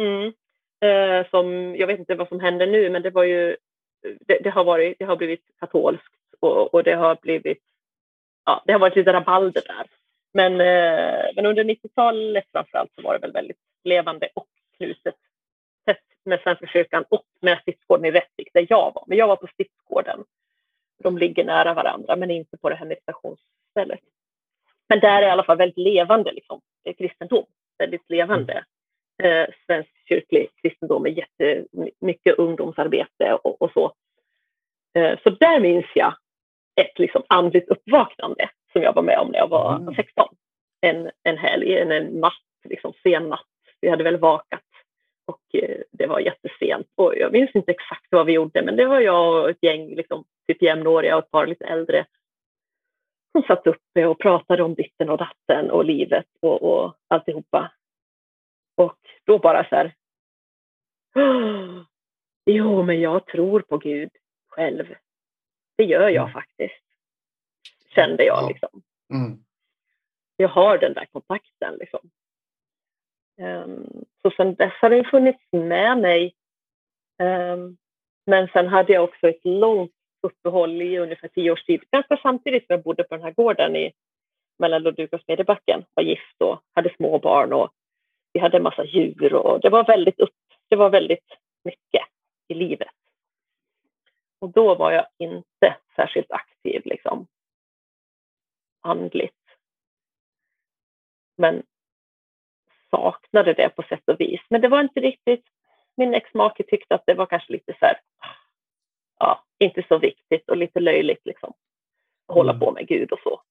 Mm. 0.00 0.32
Eh, 0.80 1.30
som, 1.30 1.76
jag 1.76 1.86
vet 1.86 1.98
inte 1.98 2.14
vad 2.14 2.28
som 2.28 2.40
händer 2.40 2.66
nu, 2.66 2.90
men 2.90 3.02
det 3.02 3.10
var 3.10 3.24
ju 3.24 3.56
det, 4.26 4.38
det 4.42 4.50
har, 4.50 4.64
varit, 4.64 4.98
det 4.98 5.04
har 5.04 5.16
blivit 5.16 5.44
katolskt 5.60 6.14
och, 6.40 6.74
och, 6.74 6.84
det 6.84 6.94
har 6.94 7.18
blivit 7.22 7.62
ja, 8.44 8.62
det 8.66 8.72
har 8.72 8.80
varit 8.80 8.96
lite 8.96 9.12
rabalder 9.12 9.62
där. 9.66 9.86
Men, 10.36 10.52
eh, 10.52 11.24
men 11.34 11.46
under 11.46 11.64
90-talet 11.64 12.44
framförallt 12.52 12.94
så 12.94 13.02
var 13.02 13.12
det 13.14 13.20
väl 13.20 13.32
väldigt 13.32 13.58
levande 13.84 14.28
och 14.34 14.48
knutet 14.76 15.14
tätt 15.86 16.02
med 16.24 16.40
Svenska 16.40 16.66
kyrkan 16.66 17.04
och 17.08 17.24
med 17.40 17.58
stiftsgården 17.62 18.04
i 18.04 18.10
Rättvik 18.10 18.48
där 18.54 18.66
jag 18.68 18.92
var. 18.94 19.04
Men 19.06 19.18
jag 19.18 19.28
var 19.28 19.36
på 19.36 19.46
stiftsgården 19.46 20.24
de 20.98 21.18
ligger 21.18 21.44
nära 21.44 21.74
varandra, 21.74 22.16
men 22.16 22.30
inte 22.30 22.56
på 22.56 22.68
det 22.68 22.74
här 22.74 22.86
meditationsstället. 22.86 24.00
Men 24.88 25.00
där 25.00 25.22
är 25.22 25.26
i 25.26 25.30
alla 25.30 25.44
fall 25.44 25.58
väldigt 25.58 25.78
levande 25.78 26.32
liksom, 26.32 26.60
kristendom, 26.98 27.46
väldigt 27.78 28.10
levande. 28.10 28.64
Eh, 29.22 29.46
svensk 29.66 29.90
kyrklig 30.08 30.48
kristendom 30.62 31.02
med 31.02 31.18
jättemycket 31.18 32.38
ungdomsarbete 32.38 33.38
och, 33.42 33.62
och 33.62 33.70
så. 33.72 33.92
Eh, 34.94 35.18
så 35.22 35.30
där 35.30 35.60
minns 35.60 35.86
jag 35.94 36.14
ett 36.80 36.98
liksom, 36.98 37.22
andligt 37.28 37.68
uppvaknande 37.68 38.50
som 38.76 38.82
jag 38.82 38.94
var 38.94 39.02
med 39.02 39.18
om 39.18 39.28
när 39.28 39.38
jag 39.38 39.48
var 39.48 39.76
mm. 39.76 39.94
16. 39.94 40.28
En, 40.80 41.10
en 41.22 41.38
helg, 41.38 41.78
en, 41.78 41.92
en 41.92 42.04
natt, 42.04 42.32
liksom, 42.64 42.92
sen 43.02 43.28
natt. 43.28 43.46
Vi 43.80 43.88
hade 43.88 44.04
väl 44.04 44.16
vakat 44.16 44.62
och 45.26 45.62
eh, 45.62 45.80
det 45.92 46.06
var 46.06 46.20
jättesent. 46.20 46.86
Och 46.94 47.16
jag 47.16 47.32
minns 47.32 47.50
inte 47.54 47.70
exakt 47.70 48.06
vad 48.10 48.26
vi 48.26 48.32
gjorde, 48.32 48.62
men 48.62 48.76
det 48.76 48.86
var 48.86 49.00
jag 49.00 49.42
och 49.42 49.50
ett 49.50 49.62
gäng 49.62 49.94
liksom, 49.94 50.24
typ 50.46 50.62
jämnåriga 50.62 51.16
och 51.16 51.24
ett 51.24 51.30
par 51.30 51.46
lite 51.46 51.64
äldre 51.64 52.06
som 53.32 53.42
satt 53.42 53.66
uppe 53.66 54.06
och 54.06 54.18
pratade 54.18 54.62
om 54.62 54.74
ditten 54.74 55.10
och 55.10 55.18
datten 55.18 55.70
och 55.70 55.84
livet 55.84 56.26
och, 56.40 56.62
och 56.62 56.96
alltihopa. 57.08 57.72
Och 58.76 58.98
då 59.24 59.38
bara 59.38 59.68
så 59.68 59.76
här. 59.76 59.94
Jo, 62.46 62.82
men 62.82 63.00
jag 63.00 63.26
tror 63.26 63.60
på 63.60 63.78
Gud 63.78 64.10
själv. 64.48 64.94
Det 65.76 65.84
gör 65.84 66.08
jag 66.08 66.22
mm. 66.22 66.32
faktiskt. 66.32 66.85
Kände 67.96 68.24
jag 68.24 68.48
liksom. 68.48 68.82
Mm. 69.12 69.38
Jag 70.36 70.48
har 70.48 70.78
den 70.78 70.92
där 70.92 71.06
kontakten 71.12 71.74
liksom. 71.80 72.00
Um, 73.40 74.04
så 74.22 74.30
sen 74.36 74.54
dess 74.54 74.72
har 74.80 74.90
den 74.90 75.04
funnits 75.04 75.42
med 75.52 75.98
mig. 75.98 76.34
Um, 77.22 77.76
men 78.26 78.48
sen 78.48 78.68
hade 78.68 78.92
jag 78.92 79.04
också 79.04 79.28
ett 79.28 79.44
långt 79.44 79.92
uppehåll 80.22 80.82
i 80.82 80.98
ungefär 80.98 81.28
tio 81.28 81.50
års 81.50 81.64
tid, 81.64 81.84
ganska 81.90 82.16
samtidigt 82.16 82.66
som 82.66 82.74
jag 82.74 82.82
bodde 82.82 83.04
på 83.04 83.16
den 83.16 83.24
här 83.24 83.32
gården 83.32 83.76
i 83.76 83.92
mellan 84.58 84.82
Ludvika 84.82 85.16
och 85.16 85.22
Smedjebacken, 85.22 85.84
var 85.94 86.02
gift 86.02 86.40
och 86.40 86.60
hade 86.74 86.94
små 86.96 87.18
barn 87.18 87.52
och 87.52 87.72
vi 88.32 88.40
hade 88.40 88.56
en 88.56 88.62
massa 88.62 88.84
djur 88.84 89.34
och 89.34 89.60
det 89.60 89.68
var 89.68 89.84
väldigt, 89.84 90.20
upp, 90.20 90.34
det 90.68 90.76
var 90.76 90.90
väldigt 90.90 91.36
mycket 91.64 92.02
i 92.48 92.54
livet. 92.54 92.94
Och 94.38 94.50
då 94.50 94.74
var 94.74 94.92
jag 94.92 95.06
inte 95.18 95.76
särskilt 95.96 96.32
aktiv 96.32 96.82
liksom 96.84 97.26
andligt. 98.90 99.34
Men 101.36 101.62
saknade 102.90 103.52
det 103.52 103.68
på 103.68 103.82
sätt 103.82 104.08
och 104.08 104.20
vis. 104.20 104.40
Men 104.50 104.60
det 104.60 104.68
var 104.68 104.80
inte 104.80 105.00
riktigt, 105.00 105.44
min 105.96 106.14
exmake 106.14 106.62
tyckte 106.62 106.94
att 106.94 107.06
det 107.06 107.14
var 107.14 107.26
kanske 107.26 107.52
lite 107.52 107.72
så 107.78 107.86
här, 107.86 108.00
ja, 109.18 109.44
inte 109.58 109.84
så 109.88 109.98
viktigt 109.98 110.50
och 110.50 110.56
lite 110.56 110.80
löjligt 110.80 111.26
liksom. 111.26 111.52
Att 112.28 112.34
hålla 112.34 112.52
mm. 112.52 112.60
på 112.60 112.72
med 112.72 112.88
Gud 112.88 113.12
och 113.12 113.20
så. 113.22 113.42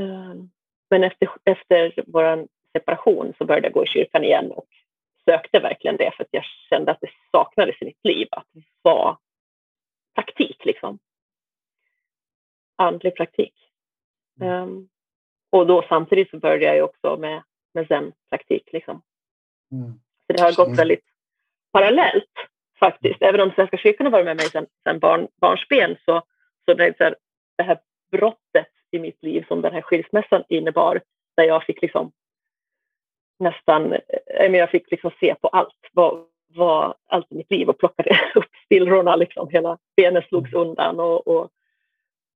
Ehm, 0.00 0.50
men 0.90 1.04
efter, 1.04 1.28
efter 1.44 2.04
vår 2.06 2.48
separation 2.72 3.34
så 3.38 3.44
började 3.44 3.66
jag 3.66 3.74
gå 3.74 3.84
i 3.84 3.88
kyrkan 3.88 4.24
igen 4.24 4.52
och 4.52 4.66
sökte 5.24 5.60
verkligen 5.60 5.96
det 5.96 6.12
för 6.16 6.24
att 6.24 6.28
jag 6.30 6.44
kände 6.44 6.92
att 6.92 7.00
det 7.00 7.10
saknades 7.32 7.82
i 7.82 7.84
mitt 7.84 8.04
liv 8.04 8.28
att 8.30 8.46
vara 8.82 9.18
praktik 10.14 10.64
liksom. 10.64 10.98
Andlig 12.78 13.16
praktik. 13.16 13.54
Um, 14.40 14.88
och 15.50 15.66
då 15.66 15.84
samtidigt 15.88 16.30
så 16.30 16.38
började 16.38 16.76
jag 16.76 16.84
också 16.84 17.16
med, 17.16 17.42
med 17.74 17.86
zen-praktik 17.86 18.68
liksom. 18.72 19.02
Mm. 19.72 19.92
Så 20.26 20.32
det 20.32 20.40
har 20.40 20.56
gått 20.56 20.78
väldigt 20.78 21.04
parallellt 21.72 22.32
faktiskt. 22.78 23.22
Även 23.22 23.40
om 23.40 23.50
Svenska 23.54 23.76
kyrkan 23.76 24.06
har 24.06 24.10
varit 24.10 24.24
med 24.24 24.36
mig 24.36 24.46
sedan, 24.46 24.66
sedan 24.84 24.98
barn, 24.98 25.28
barnsben 25.40 25.96
så, 26.04 26.22
så 26.64 26.74
det, 26.74 26.96
så 26.96 27.04
här, 27.04 27.16
det 27.56 27.62
här 27.62 27.80
brottet 28.10 28.68
i 28.90 28.98
mitt 28.98 29.22
liv 29.22 29.44
som 29.48 29.62
den 29.62 29.72
här 29.72 29.82
skilsmässan 29.82 30.44
innebar, 30.48 31.00
där 31.36 31.44
jag 31.44 31.64
fick 31.64 31.82
liksom 31.82 32.12
nästan, 33.38 33.92
eh, 33.92 34.56
jag 34.56 34.70
fick 34.70 34.90
liksom 34.90 35.10
se 35.20 35.34
på 35.34 35.48
allt, 35.48 35.88
vad, 35.92 36.24
vad, 36.54 36.94
allt 37.06 37.32
i 37.32 37.34
mitt 37.34 37.50
liv 37.50 37.68
och 37.68 37.78
plockade 37.78 38.20
upp 38.34 38.50
spillrorna, 38.64 39.16
liksom. 39.16 39.48
hela 39.48 39.78
benen 39.96 40.22
slogs 40.22 40.52
undan 40.52 41.00
och, 41.00 41.28
och, 41.28 41.50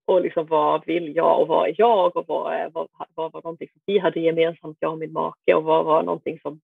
och 0.05 0.21
liksom, 0.21 0.47
vad 0.47 0.87
vill 0.87 1.17
jag 1.17 1.41
och 1.41 1.49
vad 1.49 1.69
är 1.69 1.75
jag 1.79 2.17
och 2.17 2.25
vad, 2.29 2.55
är, 2.55 2.71
vad, 2.71 2.89
vad 3.15 3.33
var 3.33 3.43
någonting 3.43 3.69
som 3.69 3.81
vi 3.87 3.99
hade 3.99 4.21
gemensamt, 4.21 4.77
jag 4.81 4.93
och 4.93 4.99
min 4.99 5.13
make 5.13 5.55
och 5.55 5.65
vad 5.65 5.85
var 5.85 6.03
någonting 6.03 6.41
som 6.41 6.61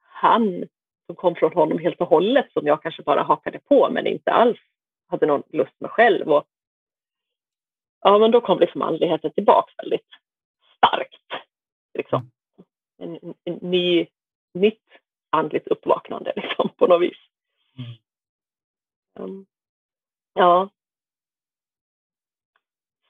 han 0.00 0.64
som 1.06 1.16
kom 1.16 1.34
från 1.34 1.52
honom 1.52 1.78
helt 1.78 2.00
och 2.00 2.08
hållet 2.08 2.52
som 2.52 2.66
jag 2.66 2.82
kanske 2.82 3.02
bara 3.02 3.22
hakade 3.22 3.58
på 3.58 3.90
men 3.90 4.06
inte 4.06 4.32
alls 4.32 4.58
hade 5.06 5.26
någon 5.26 5.42
lust 5.48 5.80
med 5.80 5.90
själv. 5.90 6.32
Och, 6.32 6.44
ja, 8.00 8.18
men 8.18 8.30
då 8.30 8.40
kom 8.40 8.58
liksom 8.58 8.82
andligheten 8.82 9.32
tillbaka 9.32 9.72
väldigt 9.76 10.08
starkt. 10.76 11.46
Liksom. 11.94 12.30
En, 12.98 13.18
en, 13.22 13.34
en 13.44 13.54
ny, 13.54 14.06
nytt 14.54 14.88
andligt 15.30 15.66
uppvaknande 15.66 16.32
liksom, 16.36 16.68
på 16.76 16.86
något 16.86 17.02
vis. 17.02 17.18
Mm. 17.78 17.90
Um, 19.14 19.46
ja. 20.34 20.68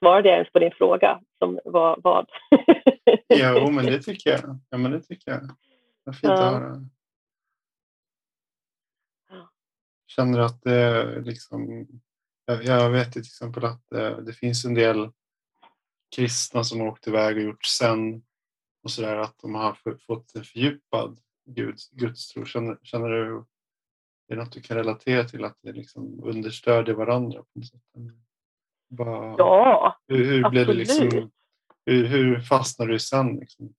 Svarade 0.03 0.29
jag 0.29 0.35
ens 0.35 0.51
på 0.51 0.59
din 0.59 0.71
fråga? 0.71 1.21
Som 1.39 1.59
var 1.65 1.99
vad? 2.03 2.29
jo, 3.29 3.71
men 3.71 3.85
det 3.85 3.99
tycker 4.03 4.29
jag. 4.29 4.59
Ja, 4.69 4.77
men 4.77 4.91
det 4.91 5.01
tycker 5.01 5.31
jag. 5.31 5.49
Vad 6.03 6.15
fint 6.15 6.31
ja. 6.31 6.33
att 6.33 6.61
höra. 6.61 6.89
känner 10.07 10.39
att 10.39 10.61
det 10.61 11.21
liksom, 11.21 11.87
jag 12.45 12.89
vet 12.89 13.11
till 13.11 13.21
exempel 13.21 13.65
att 13.65 13.89
det, 13.89 14.21
det 14.21 14.33
finns 14.33 14.65
en 14.65 14.73
del 14.73 15.11
kristna 16.15 16.63
som 16.63 16.79
har 16.79 16.87
åkt 16.87 17.07
iväg 17.07 17.37
och 17.37 17.43
gjort 17.43 17.65
sen 17.65 18.23
och 18.83 18.91
sådär 18.91 19.17
att 19.17 19.39
de 19.41 19.55
har 19.55 19.97
fått 20.07 20.35
en 20.35 20.43
fördjupad 20.43 21.19
Guds, 21.45 21.89
gudstro. 21.89 22.45
Känner, 22.45 22.77
känner 22.83 23.09
du, 23.09 23.37
är 24.27 24.35
det 24.35 24.35
något 24.35 24.51
du 24.51 24.61
kan 24.61 24.77
relatera 24.77 25.23
till 25.23 25.45
att 25.45 25.57
det 25.61 25.71
liksom 25.71 26.23
understödjer 26.23 26.95
varandra? 26.95 27.39
På 27.39 27.59
något 27.59 27.67
sätt? 27.67 27.81
Bara, 28.91 29.35
ja, 29.37 29.97
hur, 30.07 30.25
hur 30.25 30.49
blev 30.49 30.67
det 30.67 30.73
liksom, 30.73 31.31
hur, 31.85 32.05
hur 32.05 32.39
fastnade 32.39 32.91
du 32.91 32.99
sen? 32.99 33.35
Liksom? 33.35 33.73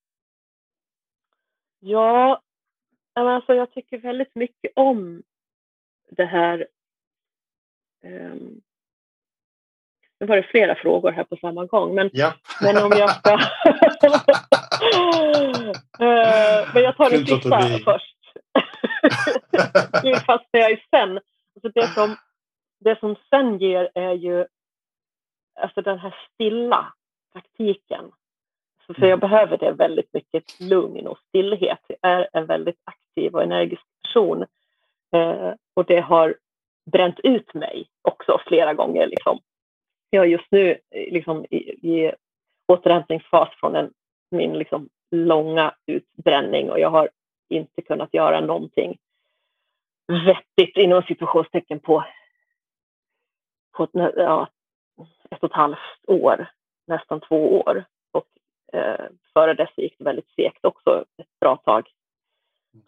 Ja, 1.80 2.42
alltså 3.12 3.54
jag 3.54 3.72
tycker 3.72 3.98
väldigt 3.98 4.34
mycket 4.34 4.72
om 4.76 5.22
det 6.10 6.24
här. 6.24 6.66
Um, 8.04 8.60
nu 10.20 10.26
var 10.26 10.36
det 10.36 10.42
flera 10.42 10.74
frågor 10.74 11.10
här 11.12 11.24
på 11.24 11.36
samma 11.36 11.66
gång, 11.66 11.94
men, 11.94 12.10
ja. 12.12 12.34
men 12.60 12.76
om 12.76 12.92
jag 12.98 13.10
ska... 13.10 13.32
uh, 13.32 13.40
men 16.74 16.82
jag 16.82 16.96
tar 16.96 17.10
det 17.10 17.26
sista 17.26 17.60
först. 17.84 18.16
nu 20.04 20.14
fastnar 20.14 20.60
jag 20.60 20.72
i 20.72 20.82
sen. 20.90 21.20
Alltså 21.54 21.68
det, 21.74 21.86
som, 21.86 22.16
det 22.80 22.98
som 23.00 23.16
sen 23.30 23.58
ger 23.58 23.90
är 23.94 24.12
ju 24.12 24.46
alltså 25.54 25.82
den 25.82 25.98
här 25.98 26.14
stilla 26.34 26.92
praktiken. 27.32 28.12
Så 28.86 28.94
jag 28.96 29.04
mm. 29.04 29.20
behöver 29.20 29.56
det 29.56 29.72
väldigt 29.72 30.12
mycket 30.12 30.60
lugn 30.60 31.06
och 31.06 31.18
stillhet. 31.28 31.80
Jag 31.88 31.98
är 32.10 32.28
en 32.32 32.46
väldigt 32.46 32.80
aktiv 32.84 33.34
och 33.34 33.42
energisk 33.42 33.82
person. 34.02 34.46
Eh, 35.12 35.52
och 35.74 35.84
det 35.84 36.00
har 36.00 36.36
bränt 36.84 37.20
ut 37.22 37.54
mig 37.54 37.86
också 38.02 38.40
flera 38.46 38.74
gånger. 38.74 39.06
Liksom. 39.06 39.38
Jag 40.10 40.24
är 40.24 40.28
just 40.28 40.50
nu 40.50 40.78
liksom, 40.90 41.46
i, 41.50 41.56
i 41.56 42.12
återhämtningsfas 42.66 43.48
från 43.60 43.76
en, 43.76 43.92
min 44.30 44.58
liksom, 44.58 44.88
långa 45.10 45.74
utbränning 45.86 46.70
och 46.70 46.80
jag 46.80 46.90
har 46.90 47.10
inte 47.48 47.82
kunnat 47.82 48.14
göra 48.14 48.40
någonting 48.40 48.98
vettigt 50.06 50.76
inom 50.76 51.02
situationstecken 51.02 51.80
på, 51.80 52.04
på 53.72 53.88
ja, 54.16 54.48
ett 55.32 55.42
och 55.42 55.50
ett 55.50 55.56
halvt 55.56 56.04
år, 56.06 56.46
nästan 56.86 57.20
två 57.20 57.60
år. 57.60 57.84
Och 58.10 58.26
eh, 58.72 59.06
före 59.32 59.54
dess 59.54 59.70
gick 59.76 59.98
det 59.98 60.04
väldigt 60.04 60.30
segt 60.30 60.64
också 60.64 61.04
ett 61.16 61.40
bra 61.40 61.56
tag. 61.56 61.88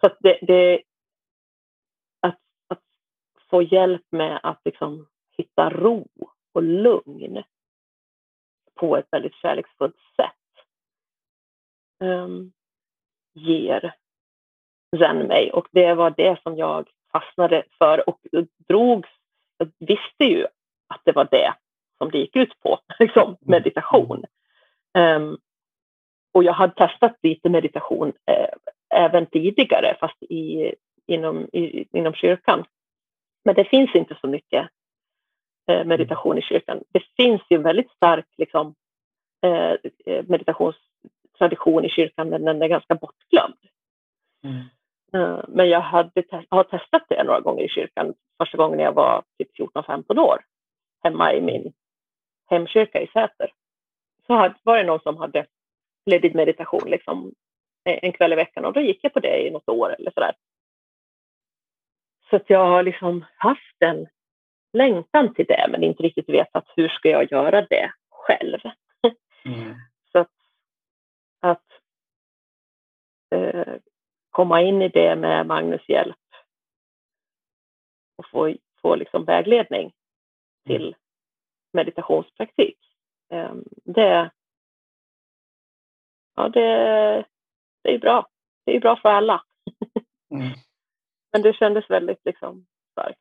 Så 0.01 0.07
att 0.07 0.17
det, 0.21 0.39
det 0.43 0.83
att, 2.21 2.41
att, 2.69 2.83
få 3.51 3.63
hjälp 3.63 4.07
med 4.11 4.41
att 4.43 4.61
liksom 4.65 5.09
hitta 5.37 5.71
ro 5.71 6.09
och 6.53 6.63
lugn 6.63 7.43
på 8.75 8.97
ett 8.97 9.09
väldigt 9.11 9.35
kärleksfullt 9.35 9.97
sätt 10.17 10.67
um, 12.01 12.53
ger 13.35 13.95
zen 14.99 15.19
mig. 15.19 15.53
Och 15.53 15.69
det 15.71 15.95
var 15.95 16.11
det 16.11 16.43
som 16.43 16.57
jag 16.57 16.91
fastnade 17.13 17.65
för 17.79 18.09
och 18.09 18.21
drogs. 18.69 19.09
Jag 19.59 19.73
visste 19.79 20.25
ju 20.25 20.47
att 20.89 21.01
det 21.05 21.13
var 21.13 21.29
det 21.31 21.55
som 21.99 22.11
det 22.11 22.19
gick 22.19 22.37
ut 22.37 22.61
på, 22.61 22.79
liksom, 22.99 23.23
mm. 23.23 23.37
meditation. 23.41 24.25
Um, 24.99 25.39
och 26.33 26.45
jag 26.45 26.53
hade 26.53 26.75
testat 26.75 27.17
lite 27.23 27.49
meditation 27.49 28.13
eh, 28.27 28.49
även 28.95 29.27
tidigare, 29.27 29.97
fast 30.01 30.23
i, 30.23 30.75
inom, 31.07 31.49
i, 31.53 31.89
inom 31.99 32.15
kyrkan. 32.15 32.65
Men 33.45 33.55
det 33.55 33.65
finns 33.65 33.95
inte 33.95 34.19
så 34.21 34.29
mycket 34.29 34.69
eh, 35.71 35.85
meditation 35.85 36.39
i 36.39 36.43
kyrkan. 36.43 36.83
Det 36.93 37.03
finns 37.17 37.43
ju 37.51 37.57
en 37.57 37.63
väldigt 37.63 37.91
stark 37.91 38.27
liksom, 38.37 38.75
eh, 39.43 39.75
meditationstradition 40.27 41.85
i 41.85 41.89
kyrkan, 41.89 42.29
men 42.29 42.45
den 42.45 42.63
är 42.63 42.69
ganska 42.69 42.95
bortglömd. 42.95 43.59
Mm. 44.45 44.63
Uh, 45.17 45.45
men 45.49 45.69
jag 45.69 45.81
hade 45.81 46.23
te 46.23 46.43
har 46.49 46.65
testat 46.65 47.03
det 47.09 47.25
några 47.25 47.41
gånger 47.41 47.65
i 47.65 47.69
kyrkan. 47.69 48.15
Första 48.39 48.57
gången 48.57 48.79
jag 48.79 48.93
var 48.93 49.23
typ 49.39 49.59
14-15 49.59 50.19
år, 50.19 50.45
hemma 51.03 51.35
i 51.35 51.41
min 51.41 51.73
hemkyrka 52.51 53.01
i 53.01 53.07
Säter. 53.07 53.53
Så 54.27 54.55
var 54.63 54.79
det 54.79 54.85
någon 54.85 55.01
som 55.01 55.17
hade 55.17 55.47
ledig 56.07 56.35
meditation 56.35 56.91
liksom, 56.91 57.35
en 57.85 58.13
kväll 58.13 58.33
i 58.33 58.37
veckan 58.37 58.65
och 58.65 58.73
då 58.73 58.81
gick 58.81 58.99
jag 59.03 59.13
på 59.13 59.21
det 59.21 59.47
i 59.47 59.51
något 59.51 59.69
år 59.69 59.95
eller 59.99 60.11
sådär. 60.11 60.35
Så 62.31 62.37
att 62.37 62.51
jag 62.51 62.67
har 62.67 62.83
liksom 62.83 63.25
haft 63.37 63.77
en 63.79 64.07
längtan 64.73 65.35
till 65.35 65.47
det 65.47 65.67
men 65.71 65.83
inte 65.83 66.03
riktigt 66.03 66.29
vetat 66.29 66.73
hur 66.77 66.89
ska 66.89 67.09
jag 67.09 67.33
göra 67.33 67.63
det 67.63 67.93
själv. 68.11 68.59
Mm. 69.47 69.75
Så 70.13 70.19
att, 70.19 70.33
att 71.41 71.65
eh, 73.31 73.75
komma 74.31 74.63
in 74.63 74.83
i 74.83 74.89
det 74.89 75.17
med 75.17 75.47
Magnus 75.47 75.89
hjälp 75.89 76.17
och 78.17 78.27
få, 78.31 78.55
få 78.83 78.97
liksom 78.97 79.25
vägledning 79.25 79.93
till 80.67 80.83
mm. 80.83 80.95
Meditationspraktik. 81.75 82.79
Eh, 83.31 83.55
det, 83.85 84.31
ja, 86.37 86.49
det, 86.49 86.67
det 87.83 87.95
är 87.95 87.99
bra. 87.99 88.27
Det 88.65 88.77
är 88.77 88.81
bra 88.81 88.97
för 88.97 89.09
alla. 89.09 89.43
Mm. 90.31 90.53
Men 91.33 91.43
det 91.43 91.53
kändes 91.53 91.91
väldigt 91.91 92.25
liksom, 92.25 92.67
starkt. 92.93 93.21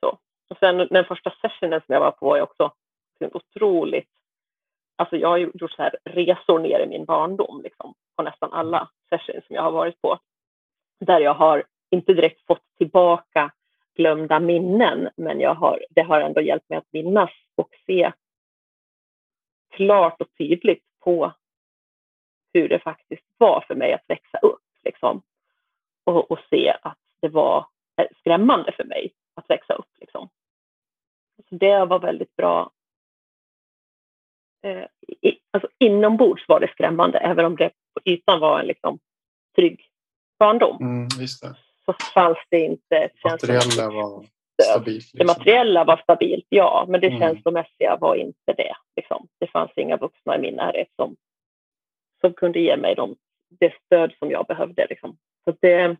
Så. 0.00 0.18
Och 0.48 0.58
sen 0.58 0.88
den 0.90 1.04
första 1.04 1.30
sessionen 1.30 1.80
som 1.86 1.92
jag 1.92 2.00
var 2.00 2.10
på 2.10 2.26
var 2.26 2.40
också 2.40 2.72
otroligt... 3.20 4.10
Alltså 4.98 5.16
jag 5.16 5.28
har 5.28 5.36
gjort 5.36 5.70
så 5.70 5.82
här 5.82 5.96
resor 6.04 6.58
ner 6.58 6.80
i 6.80 6.86
min 6.86 7.04
barndom 7.04 7.62
liksom, 7.62 7.94
på 8.16 8.22
nästan 8.22 8.52
alla 8.52 8.90
sessions 9.08 9.46
som 9.46 9.56
jag 9.56 9.62
har 9.62 9.70
varit 9.70 10.00
på. 10.00 10.18
Där 11.00 11.20
jag 11.20 11.34
har 11.34 11.64
inte 11.90 12.14
direkt 12.14 12.46
fått 12.46 12.62
tillbaka 12.78 13.52
glömda 13.94 14.40
minnen, 14.40 15.08
men 15.16 15.40
jag 15.40 15.54
har, 15.54 15.84
det 15.90 16.02
har 16.02 16.20
ändå 16.20 16.40
hjälpt 16.40 16.68
mig 16.68 16.78
att 16.78 16.92
minnas 16.92 17.30
och 17.56 17.70
se 17.86 18.12
klart 19.70 20.20
och 20.20 20.28
tydligt 20.38 20.84
på 21.00 21.32
hur 22.52 22.68
det 22.68 22.78
faktiskt 22.78 23.24
var 23.38 23.64
för 23.66 23.74
mig 23.74 23.92
att 23.92 24.04
växa 24.06 24.38
upp. 24.38 24.62
Liksom. 24.84 25.22
Och, 26.04 26.30
och 26.30 26.38
se 26.50 26.76
att 26.82 26.98
det 27.20 27.28
var 27.28 27.66
skrämmande 28.20 28.72
för 28.72 28.84
mig 28.84 29.12
att 29.34 29.50
växa 29.50 29.74
upp. 29.74 29.90
Liksom. 30.00 30.28
Så 31.48 31.54
det 31.54 31.84
var 31.84 31.98
väldigt 31.98 32.36
bra. 32.36 32.70
Eh, 34.62 34.84
i, 35.08 35.38
alltså 35.50 35.68
inombords 35.78 36.48
var 36.48 36.60
det 36.60 36.70
skrämmande, 36.72 37.18
även 37.18 37.44
om 37.44 37.56
det 37.56 37.70
på 37.94 38.00
ytan 38.04 38.40
var 38.40 38.60
en 38.60 38.66
liksom, 38.66 38.98
trygg 39.56 39.90
barndom. 40.38 40.76
Mm. 40.80 41.08
Så 41.84 41.92
fanns 42.14 42.38
det 42.50 42.60
inte... 42.60 43.10
Materiella 43.24 43.90
var 43.90 44.24
stabilt. 44.64 44.96
Liksom. 44.96 45.18
Det 45.18 45.24
materiella 45.24 45.84
var 45.84 45.96
stabilt, 45.96 46.46
ja, 46.48 46.86
men 46.88 47.00
det 47.00 47.06
mm. 47.06 47.20
känslomässiga 47.20 47.96
var 47.96 48.14
inte 48.14 48.52
det. 48.56 48.76
Liksom. 48.96 49.28
Det 49.38 49.46
fanns 49.46 49.70
inga 49.76 49.96
vuxna 49.96 50.36
i 50.36 50.40
min 50.40 50.54
närhet 50.54 50.88
som 50.96 51.16
som 52.20 52.34
kunde 52.34 52.60
ge 52.60 52.76
mig 52.76 52.94
de, 52.94 53.16
det 53.48 53.74
stöd 53.84 54.12
som 54.18 54.30
jag 54.30 54.46
behövde. 54.46 54.86
Liksom. 54.90 55.18
Så 55.44 55.56
det, 55.60 55.96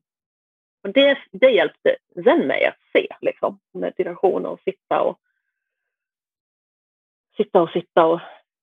det, 0.83 1.19
det 1.33 1.51
hjälpte 1.51 1.97
sen 2.25 2.47
mig 2.47 2.65
att 2.65 2.79
se 2.93 3.09
liksom, 3.21 3.61
meditation 3.73 4.47
och 4.47 4.61
sitta 4.61 5.03
och 5.03 5.21
sitta 7.37 7.63
och 7.63 7.71
sitta 7.71 8.07
och 8.07 8.21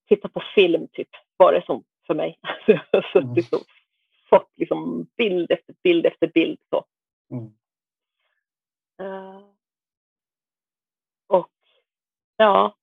titta 0.07 0.29
på 0.29 0.43
film 0.55 0.87
typ 0.91 1.09
var 1.37 1.53
det 1.53 1.65
som 1.65 1.83
för 2.07 2.13
mig. 2.13 2.39
jag 2.65 2.81
har 2.91 3.11
suttit 3.13 3.53
och 3.53 3.65
fått 4.29 4.51
liksom 4.55 5.07
bild 5.17 5.51
efter 5.51 5.75
bild 5.83 6.05
efter 6.05 6.27
bild. 6.27 6.59
Så. 6.69 6.85
Mm. 7.31 7.45
Uh, 9.01 9.52
ja. 12.37 12.75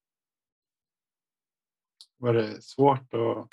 Var 2.18 2.34
det 2.34 2.62
svårt 2.62 3.14
att 3.14 3.48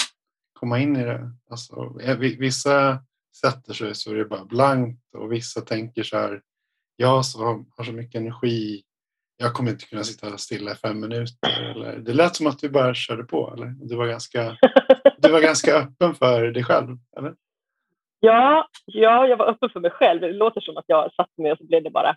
komma 0.60 0.80
in 0.80 0.96
i 0.96 1.04
det. 1.04 1.32
Alltså, 1.50 1.94
vissa 2.18 3.00
sätter 3.42 3.74
sig 3.74 3.96
så 3.96 4.12
är 4.12 4.16
det 4.16 4.26
bara 4.26 4.46
blankt 4.46 5.16
och 5.16 5.32
vissa 5.32 5.62
tänker 5.62 6.04
så 6.04 6.18
här. 6.18 6.42
Jag 6.96 7.26
som 7.26 7.72
har 7.78 7.84
så 7.84 7.92
mycket 7.92 8.22
energi. 8.22 8.84
Jag 9.38 9.54
kommer 9.54 9.72
inte 9.72 9.86
kunna 9.86 10.04
sitta 10.04 10.38
stilla 10.38 10.72
i 10.72 10.76
fem 10.76 11.00
minuter. 11.00 11.72
Eller, 11.72 11.98
det 11.98 12.14
lät 12.14 12.36
som 12.36 12.48
att 12.48 12.60
du 12.60 12.70
bara 12.70 12.94
körde 12.94 13.24
på. 13.24 13.54
Eller? 13.54 13.66
Du, 13.66 13.96
var 13.96 14.08
ganska, 14.08 14.58
du 15.18 15.32
var 15.32 15.42
ganska 15.42 15.76
öppen 15.76 16.16
för 16.16 16.52
dig 16.52 16.64
själv. 16.64 16.98
Eller? 17.18 17.36
Ja, 18.20 18.68
ja, 18.86 19.28
jag 19.28 19.38
var 19.38 19.46
öppen 19.50 19.70
för 19.70 19.80
mig 19.80 19.92
själv. 19.92 20.22
Det 20.22 20.32
låter 20.32 20.62
som 20.62 20.78
att 20.78 20.86
jag 20.88 21.14
satte 21.14 21.42
mig 21.42 21.52
och 21.52 21.58
så 21.58 21.64
blev 21.64 21.84
det 21.84 21.90
bara 21.90 22.16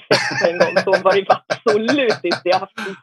perfekt 0.00 0.42
på 0.42 0.48
en 0.50 0.58
gång. 0.58 0.82
Så 0.84 1.02
var 1.02 1.14
det 1.14 1.26
absolut 1.28 2.24
inte. 2.24 2.40
Jag 2.44 2.54
har 2.54 2.60
haft 2.60 2.98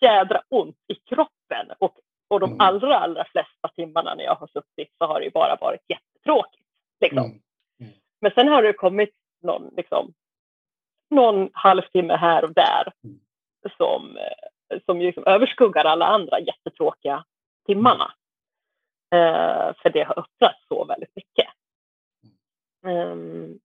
jädra 0.00 0.42
ont 0.48 0.76
i 0.88 0.94
kroppen 0.94 1.66
och 1.78 1.98
och 2.28 2.40
de 2.40 2.50
mm. 2.50 2.60
allra, 2.60 2.98
allra 2.98 3.24
flesta 3.24 3.68
timmarna 3.76 4.14
när 4.14 4.24
jag 4.24 4.34
har 4.34 4.46
suttit 4.46 4.94
så 4.98 5.06
har 5.06 5.20
det 5.20 5.24
ju 5.24 5.30
bara 5.30 5.56
varit 5.60 5.80
jättetråkigt. 5.88 6.64
Liksom. 7.00 7.24
Mm. 7.24 7.40
Mm. 7.80 7.92
Men 8.20 8.32
sen 8.32 8.48
har 8.48 8.62
det 8.62 8.72
kommit 8.72 9.14
någon, 9.42 9.70
liksom, 9.76 10.14
någon 11.10 11.50
halvtimme 11.52 12.16
här 12.16 12.44
och 12.44 12.54
där 12.54 12.92
mm. 13.04 13.20
som, 13.76 14.16
eh, 14.16 14.80
som 14.86 14.98
liksom 14.98 15.24
överskuggar 15.26 15.84
alla 15.84 16.06
andra 16.06 16.40
jättetråkiga 16.40 17.24
timmarna. 17.66 18.12
Uh, 19.14 19.74
för 19.82 19.90
det 19.90 20.02
har 20.02 20.18
öppnat 20.18 20.56
så 20.68 20.84
väldigt 20.84 21.16
mycket. 21.16 21.48
Um, 22.86 23.58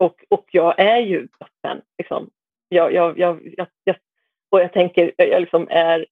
och, 0.00 0.24
och 0.28 0.46
jag 0.50 0.78
är 0.78 0.98
ju 0.98 1.28
öppen. 1.40 1.82
Liksom. 1.98 2.30
Jag, 2.68 2.92
jag, 2.92 3.18
jag, 3.18 3.54
jag, 3.84 3.96
och 4.50 4.60
jag 4.60 4.72
tänker, 4.72 5.12
jag 5.16 5.40
liksom 5.40 5.68
är 5.70 6.06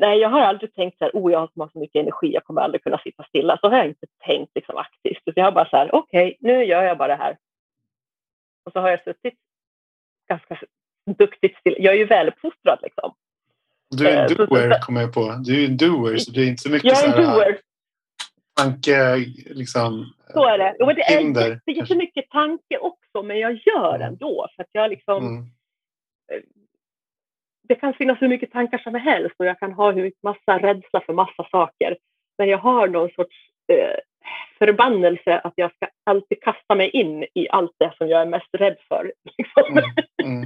Nej, 0.00 0.18
jag 0.18 0.28
har 0.28 0.40
aldrig 0.40 0.74
tänkt 0.74 0.98
så 0.98 1.04
här, 1.04 1.10
oh, 1.14 1.32
jag 1.32 1.38
har 1.38 1.68
så 1.68 1.78
mycket 1.78 2.00
energi, 2.00 2.34
jag 2.34 2.44
kommer 2.44 2.60
aldrig 2.60 2.82
kunna 2.82 2.98
sitta 2.98 3.24
stilla. 3.24 3.58
Så 3.60 3.68
har 3.68 3.76
jag 3.76 3.86
inte 3.86 4.06
tänkt 4.26 4.50
liksom 4.54 4.76
aktivt. 4.76 5.22
Jag 5.24 5.44
har 5.44 5.52
bara 5.52 5.68
så 5.68 5.76
här, 5.76 5.94
okej, 5.94 6.26
okay, 6.26 6.36
nu 6.40 6.64
gör 6.64 6.82
jag 6.82 6.98
bara 6.98 7.08
det 7.08 7.22
här. 7.22 7.36
Och 8.64 8.72
så 8.72 8.80
har 8.80 8.90
jag 8.90 9.04
suttit 9.04 9.34
ganska 10.28 10.58
duktigt 11.18 11.58
still. 11.58 11.76
Jag 11.78 11.94
är 11.94 11.98
ju 11.98 12.04
väluppfostrad 12.04 12.78
liksom. 12.82 13.14
Du 13.90 14.08
är 14.08 14.16
en 14.16 14.40
eh, 14.40 14.46
doer, 14.46 14.80
kommer 14.80 15.00
jag 15.00 15.14
på. 15.14 15.34
Du 15.44 15.64
är 15.64 15.68
en 15.68 15.76
doer, 15.76 16.16
så 16.16 16.30
det 16.30 16.40
är 16.40 16.48
inte 16.48 16.62
så 16.62 16.70
mycket 16.70 16.92
jag 16.92 17.04
är 17.04 17.18
en 17.18 17.34
doer. 17.34 17.60
Tanke, 18.56 19.16
liksom. 19.46 20.12
Så 20.32 20.44
är 20.44 20.58
det. 20.58 20.76
Jo, 20.78 20.86
det 20.86 21.02
är 21.02 21.18
hinder, 21.18 21.60
jättemycket 21.66 22.30
tanke 22.30 22.78
också, 22.78 23.22
men 23.22 23.38
jag 23.38 23.52
gör 23.52 23.94
mm. 23.94 24.08
ändå. 24.08 24.48
För 24.56 24.62
att 24.62 24.68
jag 24.72 24.90
liksom... 24.90 25.26
Mm. 25.26 25.42
Eh, 26.32 26.40
det 27.68 27.74
kan 27.74 27.94
finnas 27.94 28.22
hur 28.22 28.28
mycket 28.28 28.52
tankar 28.52 28.78
som 28.78 28.94
helst 28.94 29.34
och 29.38 29.46
jag 29.46 29.58
kan 29.58 29.72
ha 29.72 29.92
hur 29.92 30.12
massa 30.22 30.58
rädsla 30.58 31.00
för 31.00 31.12
massa 31.12 31.48
saker. 31.50 31.96
Men 32.38 32.48
jag 32.48 32.58
har 32.58 32.88
någon 32.88 33.10
sorts 33.10 33.36
eh, 33.72 33.96
förbannelse 34.58 35.38
att 35.38 35.52
jag 35.56 35.74
ska 35.74 35.88
alltid 36.04 36.42
kasta 36.42 36.74
mig 36.74 36.90
in 36.90 37.26
i 37.34 37.48
allt 37.50 37.72
det 37.78 37.92
som 37.98 38.08
jag 38.08 38.22
är 38.22 38.26
mest 38.26 38.48
rädd 38.52 38.76
för. 38.88 39.12
Liksom. 39.38 39.78
Mm. 40.22 40.42
Mm. 40.42 40.44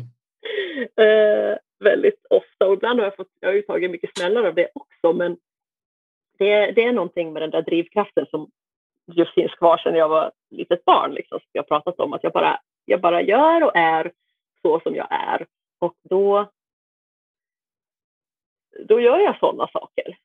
eh, 0.96 1.56
väldigt 1.84 2.26
ofta 2.30 2.66
och 2.66 2.72
ibland 2.72 3.00
har 3.00 3.06
jag 3.06 3.16
fått, 3.16 3.32
jag 3.40 3.48
har 3.48 3.54
ju 3.54 3.62
tagit 3.62 3.90
mycket 3.90 4.18
smällar 4.18 4.44
av 4.44 4.54
det 4.54 4.68
också 4.74 5.12
men 5.12 5.36
det, 6.38 6.72
det 6.72 6.84
är 6.84 6.92
någonting 6.92 7.32
med 7.32 7.42
den 7.42 7.50
där 7.50 7.62
drivkraften 7.62 8.26
som 8.30 8.50
just 9.12 9.34
finns 9.34 9.54
kvar 9.54 9.78
sedan 9.78 9.94
jag 9.94 10.08
var 10.08 10.32
litet 10.50 10.84
barn 10.84 11.12
liksom, 11.14 11.40
som 11.40 11.48
jag 11.52 11.68
pratat 11.68 12.00
om 12.00 12.12
att 12.12 12.22
jag 12.22 12.32
bara, 12.32 12.60
jag 12.84 13.00
bara 13.00 13.22
gör 13.22 13.64
och 13.64 13.76
är 13.76 14.12
så 14.62 14.80
som 14.80 14.94
jag 14.94 15.06
är 15.10 15.46
och 15.78 15.94
då 16.02 16.50
då 18.84 19.00
gör 19.00 19.18
jag 19.18 19.38
sådana 19.38 19.68
saker 19.68 20.18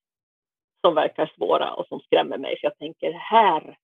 som 0.82 0.96
verkar 0.96 1.32
svåra 1.36 1.74
och 1.74 1.88
som 1.88 2.00
skrämmer 2.00 2.38
mig. 2.38 2.58
För 2.60 2.68
jag 2.68 2.78
tänker 2.78 3.12
här, 3.12 3.78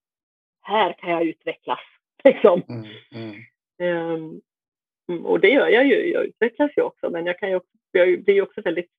här 0.62 0.92
kan 0.92 1.10
jag 1.10 1.22
utvecklas. 1.22 1.80
Liksom. 2.24 2.62
Mm, 2.68 3.34
mm. 3.78 4.40
Um, 5.08 5.26
och 5.26 5.40
det 5.40 5.48
gör 5.48 5.68
jag 5.68 5.86
ju. 5.86 6.12
Jag 6.12 6.24
utvecklas 6.24 6.70
ju 6.76 6.82
också, 6.82 7.10
men 7.10 7.26
jag 7.26 7.38
kan 7.38 7.50
ju 7.50 7.60
jag 7.92 8.24
blir 8.24 8.42
också 8.42 8.60
väldigt, 8.60 8.90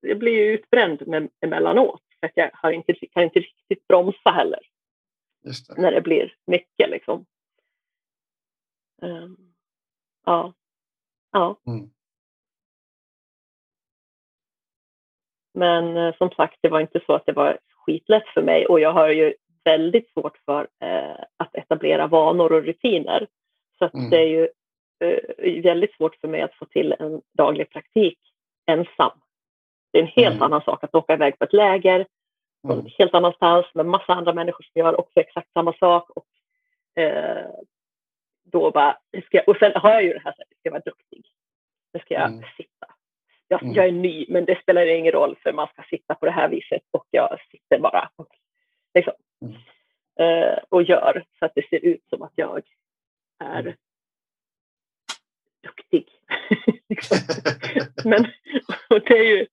jag 0.00 0.18
blir 0.18 0.32
ju 0.32 0.52
utbränd 0.52 1.06
med, 1.06 1.28
emellanåt. 1.40 2.02
För 2.20 2.26
att 2.26 2.32
jag 2.34 2.50
har 2.52 2.72
inte, 2.72 2.94
kan 2.94 3.22
inte 3.22 3.40
riktigt 3.40 3.88
bromsa 3.88 4.30
heller. 4.30 4.60
Det. 5.42 5.82
När 5.82 5.92
det 5.92 6.00
blir 6.00 6.34
mycket 6.46 6.90
liksom. 6.90 7.26
Um, 9.02 9.54
ja. 10.24 10.54
Ja. 11.32 11.56
Mm. 11.66 11.90
Men 15.54 15.96
eh, 15.96 16.14
som 16.16 16.30
sagt, 16.30 16.58
det 16.60 16.68
var 16.68 16.80
inte 16.80 17.00
så 17.06 17.12
att 17.12 17.26
det 17.26 17.32
var 17.32 17.58
skitlätt 17.70 18.28
för 18.34 18.42
mig 18.42 18.66
och 18.66 18.80
jag 18.80 18.92
har 18.92 19.08
ju 19.08 19.34
väldigt 19.64 20.10
svårt 20.12 20.38
för 20.44 20.68
eh, 20.80 21.24
att 21.36 21.54
etablera 21.54 22.06
vanor 22.06 22.52
och 22.52 22.64
rutiner. 22.64 23.26
Så 23.78 23.90
mm. 23.94 24.10
det 24.10 24.16
är 24.16 24.26
ju 24.26 24.48
eh, 25.04 25.62
väldigt 25.62 25.96
svårt 25.96 26.16
för 26.16 26.28
mig 26.28 26.42
att 26.42 26.54
få 26.54 26.64
till 26.64 26.94
en 26.98 27.22
daglig 27.38 27.70
praktik 27.70 28.18
ensam. 28.66 29.20
Det 29.96 30.00
är 30.00 30.04
en 30.04 30.22
helt 30.24 30.36
mm. 30.36 30.42
annan 30.42 30.62
sak 30.62 30.84
att 30.84 30.94
åka 30.94 31.12
iväg 31.12 31.38
på 31.38 31.44
ett 31.44 31.52
läger 31.52 32.06
mm. 32.64 32.86
helt 32.98 33.14
annanstans 33.14 33.66
med 33.74 33.86
massa 33.86 34.12
andra 34.12 34.32
människor 34.32 34.62
som 34.64 34.80
gör 34.80 35.00
också 35.00 35.20
exakt 35.20 35.52
samma 35.52 35.72
sak. 35.72 36.10
Och, 36.10 36.26
eh, 37.02 37.46
då 38.44 38.70
bara, 38.70 38.98
ska 39.26 39.36
jag, 39.36 39.48
och 39.48 39.56
sen 39.56 39.72
har 39.74 39.90
jag 39.90 40.04
ju 40.04 40.12
det 40.12 40.20
här, 40.24 40.30
att 40.30 40.38
jag 40.38 40.58
ska 40.58 40.70
vara 40.70 40.82
duktig. 40.84 41.26
Nu 41.92 42.00
ska 42.00 42.14
jag 42.14 42.28
mm. 42.28 42.44
sitta 42.56 42.86
jag, 43.48 43.62
mm. 43.62 43.74
jag, 43.74 43.86
är 43.86 43.92
ny, 43.92 44.26
men 44.28 44.44
det 44.44 44.60
spelar 44.62 44.86
ingen 44.86 45.12
roll 45.12 45.36
för 45.42 45.52
man 45.52 45.68
ska 45.68 45.82
sitta 45.82 46.14
på 46.14 46.26
det 46.26 46.32
här 46.32 46.48
viset 46.48 46.82
och 46.90 47.06
jag 47.10 47.38
sitter 47.50 47.78
bara 47.78 48.10
liksom, 48.94 49.14
mm. 49.42 49.56
eh, 50.20 50.58
och 50.68 50.82
gör 50.82 51.24
så 51.38 51.44
att 51.44 51.52
det 51.54 51.68
ser 51.68 51.84
ut 51.84 52.04
som 52.08 52.22
att 52.22 52.32
jag 52.34 52.62
är 53.44 53.60
mm. 53.60 53.74
duktig. 55.62 56.08
liksom. 56.88 57.18
men 58.04 58.26
och 58.90 59.00
det 59.00 59.18
är 59.18 59.36
ju 59.36 59.46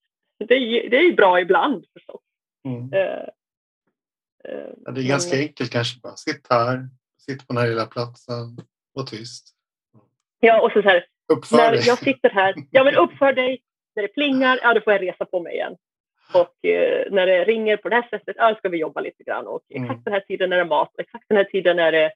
det 0.48 0.56
är, 0.56 0.90
det 0.90 0.98
är 0.98 1.14
bra 1.14 1.40
ibland 1.40 1.86
förstås. 1.94 2.22
Mm. 2.66 2.94
Eh, 2.94 3.28
eh, 4.44 4.70
ja, 4.86 4.92
det 4.92 5.02
är 5.02 5.08
ganska 5.08 5.38
enkelt 5.38 5.72
kanske 5.72 6.00
bara. 6.00 6.16
Sitt 6.16 6.48
här, 6.50 6.90
sitt 7.18 7.48
på 7.48 7.54
den 7.54 7.62
här 7.62 7.70
lilla 7.70 7.86
platsen, 7.86 8.58
var 8.94 9.04
tyst. 9.04 9.50
Ja, 10.40 10.62
och 10.62 10.72
så, 10.72 10.82
så 10.82 10.90
här, 10.90 11.06
uppför 11.34 11.58
när 11.58 11.72
dig. 11.72 11.84
jag 11.88 11.98
sitter 11.98 12.30
här, 12.30 12.56
ja 12.72 12.84
men 12.84 12.96
uppför 12.96 13.34
dig, 13.34 13.62
när 13.96 14.04
det 14.04 14.10
plingar, 14.10 14.60
ja 14.62 14.74
då 14.74 14.82
får 14.82 14.94
jag 14.94 15.02
resa 15.02 15.26
på 15.26 15.40
mig 15.40 15.54
igen. 15.54 15.76
Och 16.34 16.66
eh, 16.66 17.12
när 17.12 17.26
det 17.28 17.44
ringer 17.44 17.78
på 17.78 17.90
det 17.90 17.96
här 17.96 18.08
sättet, 18.10 18.36
ja 18.40 18.56
ska 18.56 18.70
vi 18.70 18.78
jobba 18.78 19.02
lite 19.02 19.24
grann. 19.24 19.48
Och 19.48 19.62
exakt 19.70 19.92
mm. 19.92 20.04
den 20.04 20.14
här 20.14 20.20
tiden 20.20 20.54
är 20.54 20.58
det 20.58 20.66
mat, 20.66 20.94
och 20.94 21.00
exakt 21.00 21.26
den 21.28 21.38
här 21.38 21.44
tiden 21.44 21.80
är 21.80 21.92
det 21.92 22.12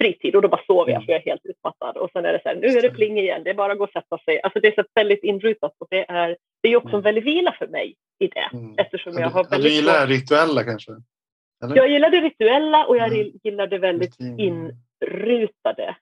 fritid 0.00 0.36
och 0.36 0.42
då 0.42 0.48
bara 0.48 0.62
sover 0.66 0.92
jag 0.92 0.96
mm. 0.96 1.06
för 1.06 1.12
jag 1.12 1.20
är 1.20 1.30
helt 1.30 1.46
utmattad. 1.46 1.96
Och 1.96 2.10
sen 2.12 2.24
är 2.24 2.32
det 2.32 2.40
så 2.42 2.48
här, 2.48 2.56
nu 2.56 2.66
är 2.66 2.82
det 2.82 2.90
pling 2.90 3.18
igen, 3.18 3.44
det 3.44 3.50
är 3.50 3.54
bara 3.54 3.72
att 3.72 3.78
gå 3.78 3.84
och 3.84 3.90
sätta 3.90 4.18
sig. 4.18 4.40
Alltså 4.42 4.60
det 4.60 4.68
är 4.68 4.82
så 4.82 4.88
väldigt 4.94 5.24
inrutat 5.24 5.72
och 5.78 5.86
det 5.90 6.10
är, 6.10 6.36
det 6.62 6.68
är 6.68 6.76
också 6.76 6.88
mm. 6.88 6.98
en 6.98 7.02
väldig 7.02 7.24
vila 7.24 7.52
för 7.58 7.66
mig 7.66 7.94
i 8.18 8.26
det. 8.26 8.48
Mm. 8.52 8.74
Eftersom 8.78 9.12
jag 9.12 9.30
har 9.30 9.44
väldigt... 9.44 9.70
Du 9.70 9.76
gillar 9.76 10.06
det 10.06 10.12
rituella 10.14 10.64
kanske? 10.64 10.92
Eller? 11.64 11.76
Jag 11.76 11.90
gillar 11.90 12.10
det 12.10 12.20
rituella 12.20 12.86
och 12.86 12.96
jag 12.96 13.12
mm. 13.12 13.32
gillar 13.42 13.66
det 13.66 13.78
väldigt 13.78 14.16
inrutade 14.20 15.96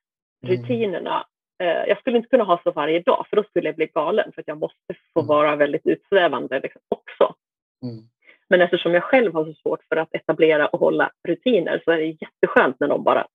mm. 0.45 0.57
rutinerna. 0.57 1.27
Eh, 1.63 1.89
jag 1.89 1.99
skulle 1.99 2.17
inte 2.17 2.29
kunna 2.29 2.45
ha 2.45 2.61
så 2.65 2.71
varje 2.71 3.01
dag 3.01 3.27
för 3.31 3.37
då 3.37 3.43
skulle 3.43 3.69
jag 3.69 3.77
bli 3.77 3.87
galen 3.87 4.33
för 4.35 4.41
att 4.41 4.49
jag 4.49 4.59
måste 4.59 4.95
få 5.15 5.21
mm. 5.21 5.29
vara 5.29 5.57
väldigt 5.57 5.87
utsvävande 5.87 6.61
liksom 6.61 6.83
också. 6.89 7.35
Mm. 7.83 8.05
Men 8.49 8.61
eftersom 8.61 8.95
jag 8.95 9.05
själv 9.05 9.35
har 9.35 9.45
så 9.45 9.55
svårt 9.55 9.85
för 9.89 9.97
att 9.97 10.15
etablera 10.15 10.69
och 10.69 10.81
hålla 10.81 11.11
rutiner 11.29 11.83
så 11.85 11.91
är 11.91 11.97
det 11.97 12.05
jätteskönt 12.07 12.81
när 12.81 12.89
de 12.89 13.05
bara 13.05 13.27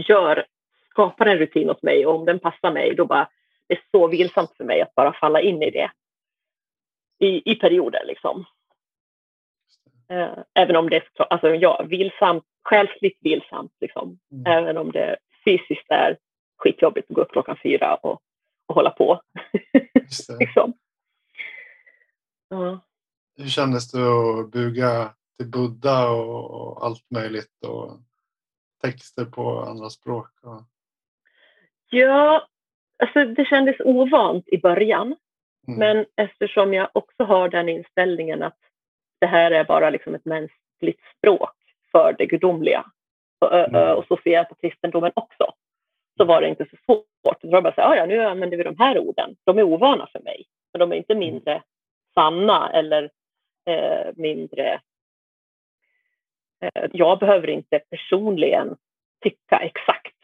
gör, 0.00 0.46
skapar 0.90 1.26
en 1.26 1.38
rutin 1.38 1.70
åt 1.70 1.82
mig 1.82 2.06
och 2.06 2.14
om 2.14 2.24
den 2.24 2.38
passar 2.38 2.72
mig 2.72 2.94
då 2.94 3.04
bara 3.06 3.28
det 3.66 3.74
är 3.74 3.80
så 3.90 4.08
vilsamt 4.08 4.56
för 4.56 4.64
mig 4.64 4.80
att 4.80 4.94
bara 4.94 5.12
falla 5.12 5.40
in 5.40 5.62
i 5.62 5.70
det 5.70 5.90
i, 7.18 7.52
i 7.52 7.54
perioder 7.54 8.04
liksom. 8.06 8.44
Eh, 10.08 10.38
även 10.54 10.76
om 10.76 10.90
det 10.90 10.96
är 10.96 11.02
alltså, 11.30 11.54
ja, 11.54 11.86
vilsamt, 11.88 12.44
själsligt 12.62 13.18
vilsamt 13.20 13.72
liksom. 13.80 14.18
Mm. 14.32 14.46
Även 14.46 14.76
om 14.76 14.92
det 14.92 15.16
fysiskt 15.44 15.90
är 15.90 16.18
skitjobbigt 16.58 17.10
att 17.10 17.14
gå 17.14 17.20
upp 17.20 17.32
klockan 17.32 17.56
fyra 17.62 17.94
och, 17.94 18.20
och 18.66 18.74
hålla 18.74 18.90
på. 18.90 19.20
liksom. 20.38 20.72
ja. 22.48 22.80
Hur 23.36 23.48
kändes 23.48 23.90
det 23.90 24.00
att 24.00 24.50
buga 24.50 25.14
till 25.38 25.50
Buddha 25.50 26.10
och 26.10 26.84
allt 26.86 27.10
möjligt 27.10 27.64
och 27.66 28.00
texter 28.82 29.24
på 29.24 29.60
andra 29.60 29.90
språk? 29.90 30.28
Och... 30.42 30.62
Ja, 31.90 32.48
alltså 32.98 33.24
det 33.24 33.44
kändes 33.44 33.76
ovant 33.80 34.48
i 34.48 34.58
början. 34.58 35.16
Mm. 35.68 35.78
Men 35.78 36.06
eftersom 36.16 36.74
jag 36.74 36.88
också 36.92 37.24
har 37.24 37.48
den 37.48 37.68
inställningen 37.68 38.42
att 38.42 38.58
det 39.20 39.26
här 39.26 39.50
är 39.50 39.64
bara 39.64 39.90
liksom 39.90 40.14
ett 40.14 40.24
mänskligt 40.24 41.00
språk 41.18 41.54
för 41.92 42.14
det 42.18 42.26
gudomliga 42.26 42.84
och, 43.38 43.54
mm. 43.54 43.96
och 43.96 44.04
så 44.08 44.18
ser 44.24 44.30
jag 44.30 44.48
på 44.48 44.54
kristendomen 44.54 45.12
också 45.14 45.54
så 46.16 46.24
var 46.24 46.40
det 46.40 46.48
inte 46.48 46.66
så 46.70 46.76
svårt. 46.86 47.40
Det 47.40 47.48
var 47.48 47.62
bara 47.62 47.74
så 47.74 47.80
här, 47.80 47.96
ja, 47.96 48.06
nu 48.06 48.24
använder 48.24 48.56
vi 48.56 48.62
de 48.62 48.76
här 48.78 48.98
orden. 48.98 49.36
De 49.44 49.58
är 49.58 49.62
ovana 49.62 50.08
för 50.12 50.20
mig, 50.20 50.46
men 50.72 50.80
de 50.80 50.92
är 50.92 50.96
inte 50.96 51.14
mindre 51.14 51.62
sanna 52.14 52.70
eller 52.72 53.10
eh, 53.66 54.06
mindre... 54.16 54.80
Eh, 56.60 56.84
jag 56.92 57.18
behöver 57.18 57.50
inte 57.50 57.78
personligen 57.78 58.76
tycka 59.22 59.58
exakt 59.58 60.16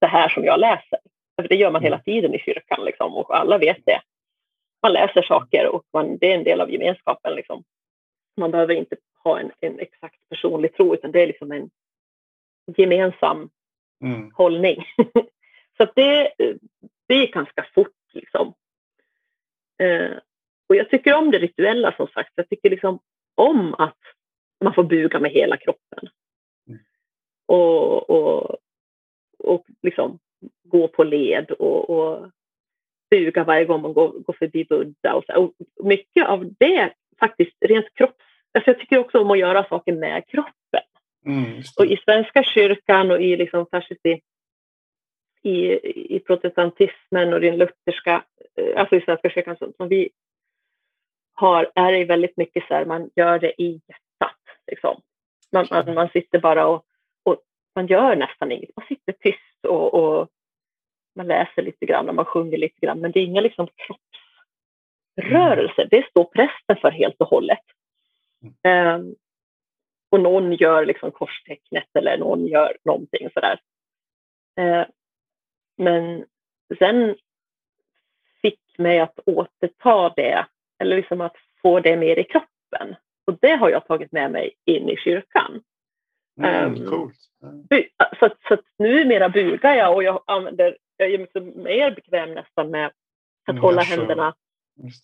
det 0.00 0.06
här 0.06 0.28
som 0.28 0.44
jag 0.44 0.60
läser. 0.60 0.98
För 1.36 1.48
det 1.48 1.56
gör 1.56 1.70
man 1.70 1.82
hela 1.82 1.96
mm. 1.96 2.04
tiden 2.04 2.34
i 2.34 2.38
kyrkan 2.38 2.84
liksom, 2.84 3.14
och 3.14 3.36
alla 3.36 3.58
vet 3.58 3.86
det. 3.86 4.00
Man 4.82 4.92
läser 4.92 5.22
saker 5.22 5.68
och 5.68 5.84
man, 5.92 6.18
det 6.18 6.32
är 6.32 6.34
en 6.34 6.44
del 6.44 6.60
av 6.60 6.70
gemenskapen. 6.70 7.34
Liksom. 7.34 7.64
Man 8.36 8.50
behöver 8.50 8.74
inte 8.74 8.96
ha 9.24 9.40
en, 9.40 9.52
en 9.60 9.78
exakt 9.78 10.28
personlig 10.28 10.74
tro 10.74 10.94
utan 10.94 11.12
det 11.12 11.22
är 11.22 11.26
liksom 11.26 11.52
en 11.52 11.70
gemensam 12.76 13.50
mm. 14.04 14.30
hållning. 14.34 14.84
så 15.76 15.86
det, 15.94 16.32
det 17.08 17.14
gick 17.14 17.34
ganska 17.34 17.66
fort 17.74 17.96
liksom. 18.12 18.54
Eh, 19.78 20.16
och 20.68 20.76
jag 20.76 20.90
tycker 20.90 21.14
om 21.14 21.30
det 21.30 21.38
rituella 21.38 21.92
som 21.96 22.06
sagt. 22.06 22.32
Jag 22.34 22.48
tycker 22.48 22.70
liksom 22.70 22.98
om 23.34 23.74
att 23.74 23.98
man 24.64 24.74
får 24.74 24.84
buga 24.84 25.20
med 25.20 25.30
hela 25.30 25.56
kroppen. 25.56 26.08
Mm. 26.68 26.80
Och, 27.46 28.10
och, 28.10 28.56
och 29.38 29.66
liksom 29.82 30.18
gå 30.64 30.88
på 30.88 31.04
led 31.04 31.50
och, 31.50 31.90
och 31.90 32.30
buga 33.10 33.44
varje 33.44 33.64
gång 33.64 33.82
man 33.82 33.92
går, 33.92 34.08
går 34.08 34.32
förbi 34.32 34.64
Buddha. 34.64 35.14
Och, 35.14 35.24
så. 35.24 35.32
och 35.34 35.52
mycket 35.86 36.26
av 36.26 36.54
det 36.58 36.92
faktiskt 37.20 37.56
rent 37.60 37.94
kropps... 37.94 38.24
Alltså 38.52 38.70
jag 38.70 38.78
tycker 38.80 38.98
också 38.98 39.18
om 39.18 39.30
att 39.30 39.38
göra 39.38 39.68
saker 39.68 39.92
med 39.92 40.26
kroppen. 40.28 40.82
Mm, 41.26 41.62
och 41.78 41.86
i 41.86 41.96
Svenska 41.96 42.42
kyrkan 42.44 43.10
och 43.10 43.22
i, 43.22 43.36
liksom, 43.36 43.66
särskilt 43.70 44.06
i, 44.06 44.20
i, 45.42 45.72
i 46.16 46.20
protestantismen 46.20 47.32
och 47.32 47.40
den 47.40 47.56
lutherska, 47.56 48.24
eh, 48.56 48.80
alltså 48.80 48.96
i 48.96 49.00
Svenska 49.00 49.30
kyrkan 49.30 49.56
som 49.76 49.88
vi 49.88 50.08
har, 51.34 51.70
är 51.74 51.92
det 51.92 52.04
väldigt 52.04 52.36
mycket 52.36 52.66
så 52.68 52.74
här, 52.74 52.84
man 52.84 53.10
gör 53.16 53.38
det 53.38 53.62
i 53.62 53.80
hjärtat. 53.88 54.07
Liksom. 54.68 55.00
Man, 55.52 55.66
man, 55.70 55.94
man 55.94 56.08
sitter 56.08 56.38
bara 56.38 56.66
och, 56.66 56.84
och, 57.22 57.36
man 57.74 57.86
gör 57.86 58.16
nästan 58.16 58.52
inget, 58.52 58.76
man 58.76 58.86
sitter 58.86 59.12
tyst 59.12 59.64
och, 59.68 59.94
och 59.94 60.28
man 61.14 61.26
läser 61.26 61.62
lite 61.62 61.86
grann 61.86 62.08
och 62.08 62.14
man 62.14 62.24
sjunger 62.24 62.58
lite 62.58 62.80
grann, 62.80 63.00
men 63.00 63.12
det 63.12 63.20
är 63.20 63.24
inga 63.24 63.40
liksom 63.40 63.68
kroppsrörelser. 65.16 65.88
Det 65.90 66.06
står 66.10 66.24
prästen 66.24 66.76
för 66.76 66.90
helt 66.90 67.16
och 67.18 67.28
hållet. 67.28 67.64
Um, 68.68 69.14
och 70.10 70.20
någon 70.20 70.52
gör 70.52 70.86
liksom 70.86 71.10
korstecknet 71.10 71.88
eller 71.94 72.18
någon 72.18 72.46
gör 72.46 72.76
någonting 72.84 73.30
sådär. 73.34 73.60
Uh, 74.60 74.86
men 75.76 76.26
sen 76.78 77.16
fick 78.42 78.78
mig 78.78 79.00
att 79.00 79.18
återta 79.26 80.12
det, 80.16 80.46
eller 80.78 80.96
liksom 80.96 81.20
att 81.20 81.36
få 81.62 81.80
det 81.80 81.96
mer 81.96 82.18
i 82.18 82.24
kroppen. 82.24 82.96
Och 83.28 83.38
det 83.40 83.56
har 83.56 83.70
jag 83.70 83.86
tagit 83.86 84.12
med 84.12 84.30
mig 84.30 84.54
in 84.64 84.88
i 84.88 84.96
kyrkan. 84.96 85.62
Mm, 86.40 86.64
um, 86.64 86.90
coolt. 86.90 87.16
Så, 88.20 88.28
så 88.48 88.54
att 88.54 88.60
numera 88.78 89.28
bugar 89.28 89.74
jag 89.74 89.94
och 89.94 90.02
jag 90.02 90.22
använder 90.26 90.76
jag 90.96 91.10
är 91.10 91.18
mycket 91.18 91.56
mer 91.56 91.90
bekväm 91.90 92.34
nästan 92.34 92.70
med 92.70 92.86
att 92.86 92.92
mm, 93.50 93.62
hålla 93.62 93.82
händerna 93.82 94.34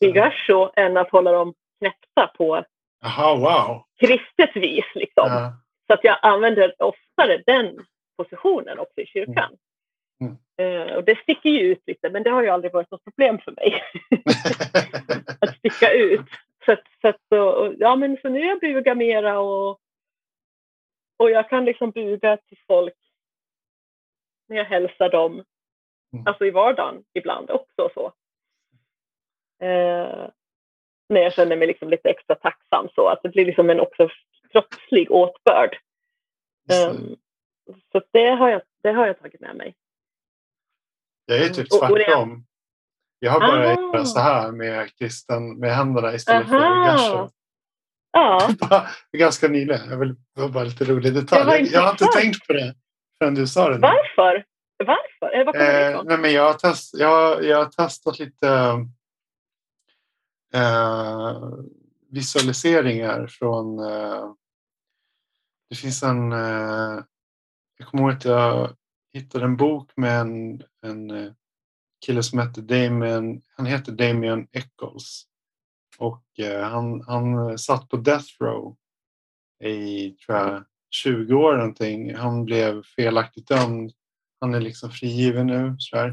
i 0.01 0.13
gasho 0.13 0.71
än 0.77 0.97
att 0.97 1.11
hålla 1.11 1.33
dem 1.33 1.55
knäppta 1.79 2.27
på 2.27 2.65
Aha, 3.05 3.37
wow. 3.37 3.85
kristet 4.01 4.57
vis. 4.57 4.87
Liksom. 4.95 5.27
Ja. 5.27 5.53
Så 5.87 5.95
att 5.95 6.05
jag 6.05 6.19
använder 6.23 6.83
oftare 6.83 7.43
den 7.47 7.87
positionen 8.17 8.79
också 8.79 9.01
i 9.01 9.07
kyrkan. 9.07 9.57
Mm. 10.21 10.37
Uh, 10.61 10.95
och 10.95 11.05
det 11.05 11.19
sticker 11.19 11.51
ju 11.51 11.61
ut 11.61 11.83
lite, 11.87 12.11
men 12.11 12.23
det 12.23 12.31
har 12.31 12.43
ju 12.43 12.49
aldrig 12.49 12.73
varit 12.73 12.91
något 12.91 13.05
problem 13.05 13.39
för 13.39 13.53
mig. 13.53 13.83
att 15.41 15.57
sticka 15.57 15.93
ut. 15.93 16.27
Så, 16.65 16.73
att, 16.73 16.83
så, 17.01 17.09
att, 17.09 17.33
och, 17.33 17.75
ja, 17.79 17.97
men 17.97 18.17
så 18.23 18.29
nu 18.29 18.41
jag 18.41 18.61
buga 18.61 18.95
mera 18.95 19.41
och, 19.41 19.81
och 21.17 21.31
jag 21.31 21.49
kan 21.49 21.65
liksom 21.65 21.91
buga 21.91 22.37
till 22.37 22.59
folk 22.67 22.97
när 24.49 24.57
jag 24.57 24.65
hälsar 24.65 25.11
dem 25.11 25.45
Mm. 26.15 26.27
Alltså 26.27 26.47
i 26.47 26.51
vardagen 26.51 27.05
ibland 27.13 27.51
också. 27.51 27.91
Så. 27.95 28.13
Eh, 29.67 30.31
när 31.09 31.21
jag 31.21 31.33
känner 31.33 31.57
mig 31.57 31.69
liksom 31.69 31.89
lite 31.89 32.09
extra 32.09 32.35
tacksam 32.35 32.89
så 32.95 33.09
att 33.09 33.23
det 33.23 33.29
blir 33.29 33.47
liksom 33.47 33.71
en 33.71 33.81
också 33.81 34.09
kroppslig 34.51 35.11
åtbörd. 35.11 35.79
Eh, 36.71 36.95
så 37.93 38.03
det 38.11 38.27
har, 38.27 38.49
jag, 38.49 38.63
det 38.83 38.93
har 38.93 39.07
jag 39.07 39.21
tagit 39.21 39.41
med 39.41 39.57
mig. 39.57 39.75
Jag 41.27 41.39
är 41.39 41.49
typ 41.49 41.71
tvärtom. 41.71 42.47
Jag 43.25 43.33
har 43.33 43.41
börjat 43.41 43.79
göra 43.81 44.05
så 44.05 44.21
här 44.21 44.53
med 44.53 44.97
kristen 44.99 45.59
med 45.59 45.77
händerna 45.77 46.15
istället 46.15 46.53
Aha. 46.53 46.59
för 46.59 46.93
gasho. 46.93 47.29
Ja. 48.13 48.49
Ganska 49.19 49.49
nyligen. 49.49 49.91
Jag 49.91 49.99
vill, 49.99 50.15
det 50.15 50.41
var 50.41 50.49
bara 50.49 50.65
lite 50.65 50.85
rolig 50.85 51.15
detalj. 51.15 51.69
Jag 51.73 51.81
har 51.81 51.91
inte 51.91 52.07
tänkt 52.07 52.47
på 52.47 52.53
det 52.53 52.75
förrän 53.19 53.35
du 53.35 53.47
sa 53.47 53.69
det. 53.69 53.79
Varför? 53.79 54.45
Varför? 54.79 55.35
Eller 55.35 55.45
var 55.45 55.53
kommer 55.53 55.73
det 55.73 55.91
ifrån? 55.91 56.07
nej, 56.07 56.19
men 56.19 56.33
jag, 56.33 56.43
har 56.43 56.55
test, 56.55 56.95
jag, 56.99 57.45
jag 57.45 57.57
har 57.57 57.65
testat 57.65 58.19
lite 58.19 58.49
eh, 60.55 61.43
visualiseringar 62.11 63.27
från... 63.27 63.79
Eh, 63.79 64.33
det 65.71 65.77
finns 65.77 66.03
en... 66.03 66.33
Eh, 66.33 67.01
jag 67.79 67.89
kommer 67.89 68.03
ihåg 68.03 68.13
att 68.13 68.25
jag 68.25 68.77
hittade 69.13 69.45
en 69.45 69.57
bok 69.57 69.91
med 69.97 70.21
en, 70.21 70.63
en 70.83 71.11
eh, 71.11 71.33
kille 72.07 72.23
som 72.23 72.39
heter 72.39 72.63
Damien, 72.63 73.43
han 73.57 73.67
heter 73.67 73.93
Damien 73.93 74.47
Eccles. 74.53 75.25
Och 75.99 76.25
eh, 76.39 76.63
han, 76.63 77.03
han 77.07 77.59
satt 77.59 77.89
på 77.89 77.97
Death 77.97 78.29
Row 78.41 78.77
i 79.65 80.11
tror 80.11 80.39
jag, 80.39 80.65
20 80.91 81.35
år 81.35 81.57
någonting. 81.57 82.15
Han 82.15 82.45
blev 82.45 82.83
felaktigt 82.83 83.49
dömd 83.49 83.93
han 84.45 84.55
är 84.55 84.61
liksom 84.61 84.91
frigiven 84.91 85.47
nu. 85.47 85.77
Så 85.79 86.13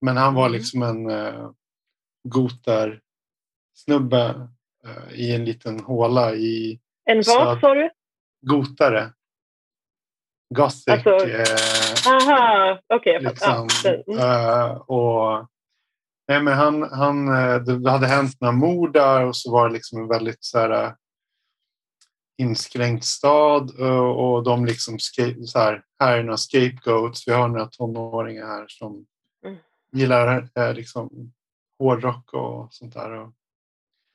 Men 0.00 0.16
han 0.16 0.34
var 0.34 0.46
mm. 0.46 0.52
liksom 0.52 0.82
en 0.82 1.10
uh, 1.10 1.50
gotar 2.28 3.00
snubbe 3.74 4.48
uh, 4.86 5.14
i 5.14 5.34
en 5.34 5.44
liten 5.44 5.80
håla 5.80 6.34
i... 6.34 6.80
En 7.04 7.16
vad 7.16 7.60
sa 7.60 7.74
du? 7.74 7.90
Gotare. 8.40 9.12
Gothic. 10.54 10.88
Alltså, 10.88 11.10
uh, 11.10 12.14
aha, 12.14 12.78
okej. 12.94 13.16
Okay, 13.16 13.28
liksom, 13.30 13.68
uh, 14.08 14.76
och 14.76 15.48
Nej, 16.28 16.42
men 16.42 16.54
han, 16.54 16.82
han, 16.82 17.26
det 17.64 17.90
hade 17.90 18.06
hänt 18.06 18.40
några 18.40 18.52
mord 18.52 18.92
där 18.92 19.26
och 19.26 19.36
så 19.36 19.52
var 19.52 19.68
det 19.68 19.74
liksom 19.74 20.02
en 20.02 20.08
väldigt 20.08 20.44
så 20.44 20.58
här, 20.58 20.94
inskränkt 22.38 23.04
stad 23.04 23.70
och 24.16 24.44
de 24.44 24.64
liksom 24.64 24.98
så 24.98 25.58
här, 25.58 25.82
här 26.00 26.18
är 26.18 26.22
några 26.22 26.36
scapegoats. 26.36 27.28
Vi 27.28 27.32
har 27.32 27.48
några 27.48 27.66
tonåringar 27.66 28.46
här 28.46 28.66
som 28.68 29.06
mm. 29.46 29.58
gillar 29.92 30.48
eh, 30.54 30.74
liksom 30.74 31.32
hårdrock 31.78 32.32
och 32.32 32.74
sånt 32.74 32.94
där. 32.94 33.10
Och, 33.10 33.32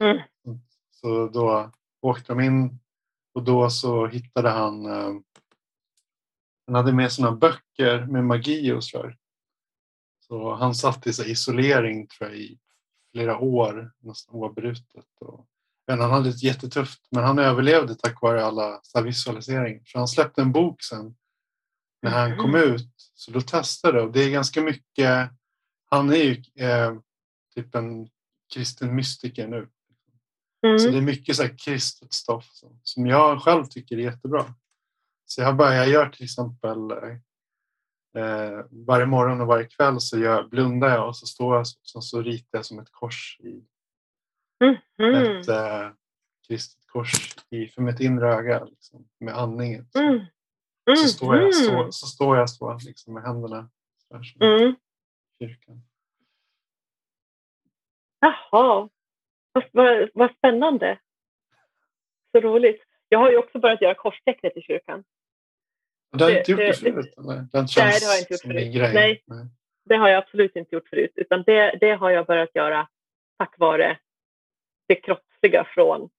mm. 0.03 0.21
Så 0.91 1.27
då 1.27 1.71
åkte 2.01 2.33
de 2.33 2.39
in 2.39 2.79
och 3.33 3.43
då 3.43 3.69
så 3.69 4.07
hittade 4.07 4.49
han 4.49 4.85
eh, 4.85 5.13
han 6.69 6.75
hade 6.75 6.93
med 6.93 7.11
sådana 7.11 7.35
böcker 7.35 8.05
med 8.05 8.23
magi 8.23 8.71
och 8.71 8.83
sådär. 8.83 9.17
Så 10.19 10.53
han 10.53 10.75
satt 10.75 11.07
i 11.07 11.13
så 11.13 11.23
isolering 11.23 12.07
tror 12.07 12.29
jag, 12.29 12.39
i 12.39 12.59
flera 13.11 13.37
år, 13.37 13.91
nästan 13.99 14.35
oavbrutet. 14.35 15.05
Och 15.19 15.45
men 15.87 16.01
han 16.01 16.11
hade 16.11 16.31
det 16.31 16.43
jättetufft, 16.43 17.07
men 17.11 17.23
han 17.23 17.39
överlevde 17.39 17.95
tack 17.95 18.21
vare 18.21 18.45
alla 18.45 18.79
så 18.83 19.01
visualiseringar. 19.01 19.81
Så 19.85 19.97
han 19.97 20.07
släppte 20.07 20.41
en 20.41 20.51
bok 20.51 20.83
sen 20.83 21.15
när 22.01 22.11
han 22.11 22.37
kom 22.37 22.55
mm. 22.55 22.73
ut. 22.73 22.93
Så 23.13 23.31
då 23.31 23.41
testade 23.41 24.01
och 24.01 24.11
det 24.11 24.23
är 24.23 24.29
ganska 24.29 24.61
mycket. 24.61 25.29
Han 25.85 26.09
är 26.09 26.15
ju 26.15 26.43
eh, 26.65 26.93
typ 27.55 27.75
en 27.75 28.09
kristen 28.53 28.95
mystiker 28.95 29.47
nu. 29.47 29.67
Mm. 30.65 30.79
Så 30.79 30.89
det 30.89 30.97
är 30.97 31.01
mycket 31.01 31.35
så 31.35 31.43
här 31.43 31.57
kristet 31.57 32.13
stoff 32.13 32.49
som 32.83 33.07
jag 33.07 33.41
själv 33.41 33.65
tycker 33.65 33.97
är 33.97 34.01
jättebra. 34.01 34.53
Så 35.31 35.41
jag, 35.41 35.57
bara, 35.57 35.75
jag 35.75 35.89
gör 35.89 36.09
till 36.09 36.23
exempel 36.23 36.91
eh, 38.17 38.65
varje 38.69 39.05
morgon 39.05 39.41
och 39.41 39.47
varje 39.47 39.65
kväll 39.65 40.01
så 40.01 40.19
gör, 40.19 40.43
blundar 40.43 40.89
jag 40.89 41.07
och 41.07 41.17
så 41.17 41.25
står 41.25 41.55
jag 41.55 41.65
och 41.95 42.03
så 42.03 42.21
ritar 42.21 42.57
jag 42.57 42.65
som 42.65 42.79
ett 42.79 42.91
kors 42.91 43.39
i 43.39 43.63
Mm. 44.99 45.39
Ett 45.39 45.47
äh, 45.47 45.91
kristet 46.47 46.87
kors 46.87 47.35
i, 47.49 47.67
för 47.67 47.81
mitt 47.81 47.99
inre 47.99 48.27
öga 48.27 48.63
liksom, 48.63 49.07
med 49.19 49.37
andningen. 49.37 49.85
Så, 49.89 49.99
mm. 49.99 50.15
Mm. 50.15 50.95
så, 50.95 51.07
står 51.07 51.35
jag 51.35 51.55
så, 51.55 51.79
mm. 51.79 51.91
så, 51.91 52.07
står 52.07 52.37
jag 52.37 52.49
så 52.49 52.79
liksom, 52.85 53.13
med 53.13 53.23
händerna 53.23 53.69
där, 54.09 54.23
som 54.23 54.41
mm. 54.41 54.75
kyrkan. 55.39 55.81
Jaha, 58.19 58.89
vad, 59.51 59.63
vad, 59.71 60.09
vad 60.13 60.31
spännande. 60.31 60.99
Så 62.31 62.39
roligt. 62.39 62.83
Jag 63.09 63.19
har 63.19 63.31
ju 63.31 63.37
också 63.37 63.59
börjat 63.59 63.81
göra 63.81 63.95
korstecknet 63.95 64.57
i 64.57 64.61
kyrkan. 64.61 65.03
Du 66.11 66.23
har 66.23 66.31
inte 66.31 66.51
gjort 66.51 66.59
det, 66.59 66.73
förut? 66.73 67.13
Eller? 67.17 67.35
Det 67.35 67.65
nej, 67.77 67.99
det 67.99 68.05
har 68.05 68.13
jag 68.13 68.19
inte 68.19 68.33
gjort 68.33 68.41
förut. 68.41 68.93
Nej, 68.93 69.23
nej, 69.27 69.45
det 69.85 69.95
har 69.95 70.09
jag 70.09 70.17
absolut 70.17 70.55
inte 70.55 70.75
gjort 70.75 70.89
förut. 70.89 71.11
Utan 71.15 71.43
det, 71.43 71.77
det 71.81 71.91
har 71.91 72.09
jag 72.09 72.25
börjat 72.25 72.55
göra 72.55 72.87
tack 73.37 73.55
vare 73.57 73.97
det 74.87 74.95
kroppsliga 74.95 75.63
från 75.63 76.09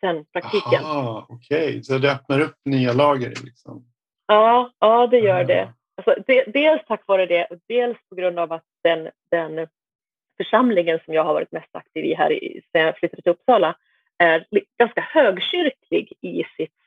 sen 0.00 0.24
praktiken. 0.24 0.80
Okej, 1.28 1.68
okay. 1.68 1.82
så 1.82 1.98
det 1.98 2.12
öppnar 2.12 2.40
upp 2.40 2.56
nya 2.64 2.92
lager? 2.92 3.28
Liksom. 3.44 3.84
Ja, 4.26 4.72
ja, 4.78 5.06
det 5.06 5.18
gör 5.18 5.44
det. 5.44 5.72
Alltså, 5.96 6.22
de, 6.26 6.44
dels 6.44 6.86
tack 6.86 7.02
vare 7.06 7.26
det, 7.26 7.44
och 7.44 7.58
dels 7.68 7.98
på 8.08 8.14
grund 8.14 8.38
av 8.38 8.52
att 8.52 8.64
den, 8.82 9.08
den 9.30 9.66
församlingen 10.36 11.00
som 11.04 11.14
jag 11.14 11.24
har 11.24 11.34
varit 11.34 11.52
mest 11.52 11.76
aktiv 11.76 12.04
i 12.04 12.14
här 12.14 12.32
i, 12.32 12.62
sen 12.72 12.82
jag 12.82 12.98
flyttade 12.98 13.22
till 13.22 13.32
Uppsala 13.32 13.76
är 14.18 14.46
ganska 14.78 15.00
högkyrklig 15.00 16.12
i 16.20 16.44
sitt 16.56 16.77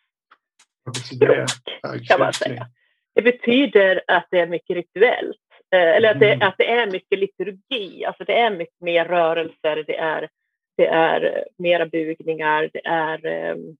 språk, 0.96 2.08
kan 2.08 2.20
man 2.20 2.34
säga. 2.34 2.68
Det 3.16 3.22
betyder 3.22 4.02
att 4.08 4.28
det 4.32 4.40
är 4.40 4.48
mycket 4.48 4.76
rituellt, 4.76 5.38
eh, 5.72 5.96
eller 5.96 6.12
att 6.12 6.20
det, 6.20 6.34
mm. 6.34 6.48
att 6.48 6.56
det 6.58 6.70
är 6.70 6.92
mycket 6.92 7.20
liturgi, 7.20 8.06
alltså 8.06 8.24
det 8.24 8.40
är 8.40 8.52
mycket 8.52 8.82
mer 8.82 9.06
rörelser, 9.06 9.84
det 9.88 9.98
är 9.98 10.30
det 10.78 10.88
är 10.88 11.46
mera 11.58 11.86
bugningar, 11.86 12.70
det 12.74 12.86
är, 12.86 13.26
ehm, 13.26 13.78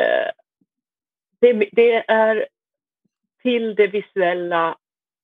eh, 0.00 0.30
det, 1.40 1.68
det, 1.72 2.10
är 2.10 2.46
till 3.42 3.74
det 3.74 3.86
visuella 3.86 4.76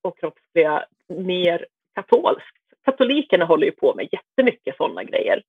och 0.03 0.19
kroppsliga 0.19 0.87
mer 1.09 1.67
katolskt. 1.95 2.57
Katolikerna 2.85 3.45
håller 3.45 3.67
ju 3.67 3.73
på 3.73 3.95
med 3.95 4.09
jättemycket 4.13 4.77
sådana 4.77 5.05
grejer. 5.05 5.43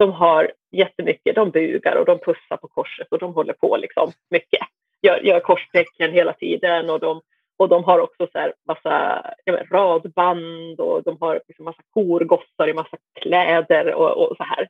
De 0.00 0.12
har 0.12 0.52
jättemycket, 0.70 1.34
de 1.34 1.50
bugar 1.50 1.96
och 1.96 2.06
de 2.06 2.18
pussar 2.18 2.56
på 2.56 2.68
korset 2.68 3.08
och 3.10 3.18
de 3.18 3.34
håller 3.34 3.52
på 3.52 3.76
liksom 3.76 4.12
mycket. 4.30 4.60
Gör, 5.02 5.20
gör 5.20 5.40
korstecken 5.40 6.12
hela 6.12 6.32
tiden 6.32 6.90
och 6.90 7.00
de, 7.00 7.20
och 7.56 7.68
de 7.68 7.84
har 7.84 7.98
också 7.98 8.28
så 8.32 8.38
här 8.38 8.54
massa 8.66 9.26
vet, 9.44 9.70
radband 9.70 10.80
och 10.80 11.02
de 11.02 11.16
har 11.20 11.42
liksom 11.48 11.64
massa 11.64 11.82
korgossar 11.90 12.68
i 12.68 12.72
massa 12.72 12.96
kläder 13.14 13.94
och, 13.94 14.30
och 14.30 14.36
så 14.36 14.44
här. 14.44 14.68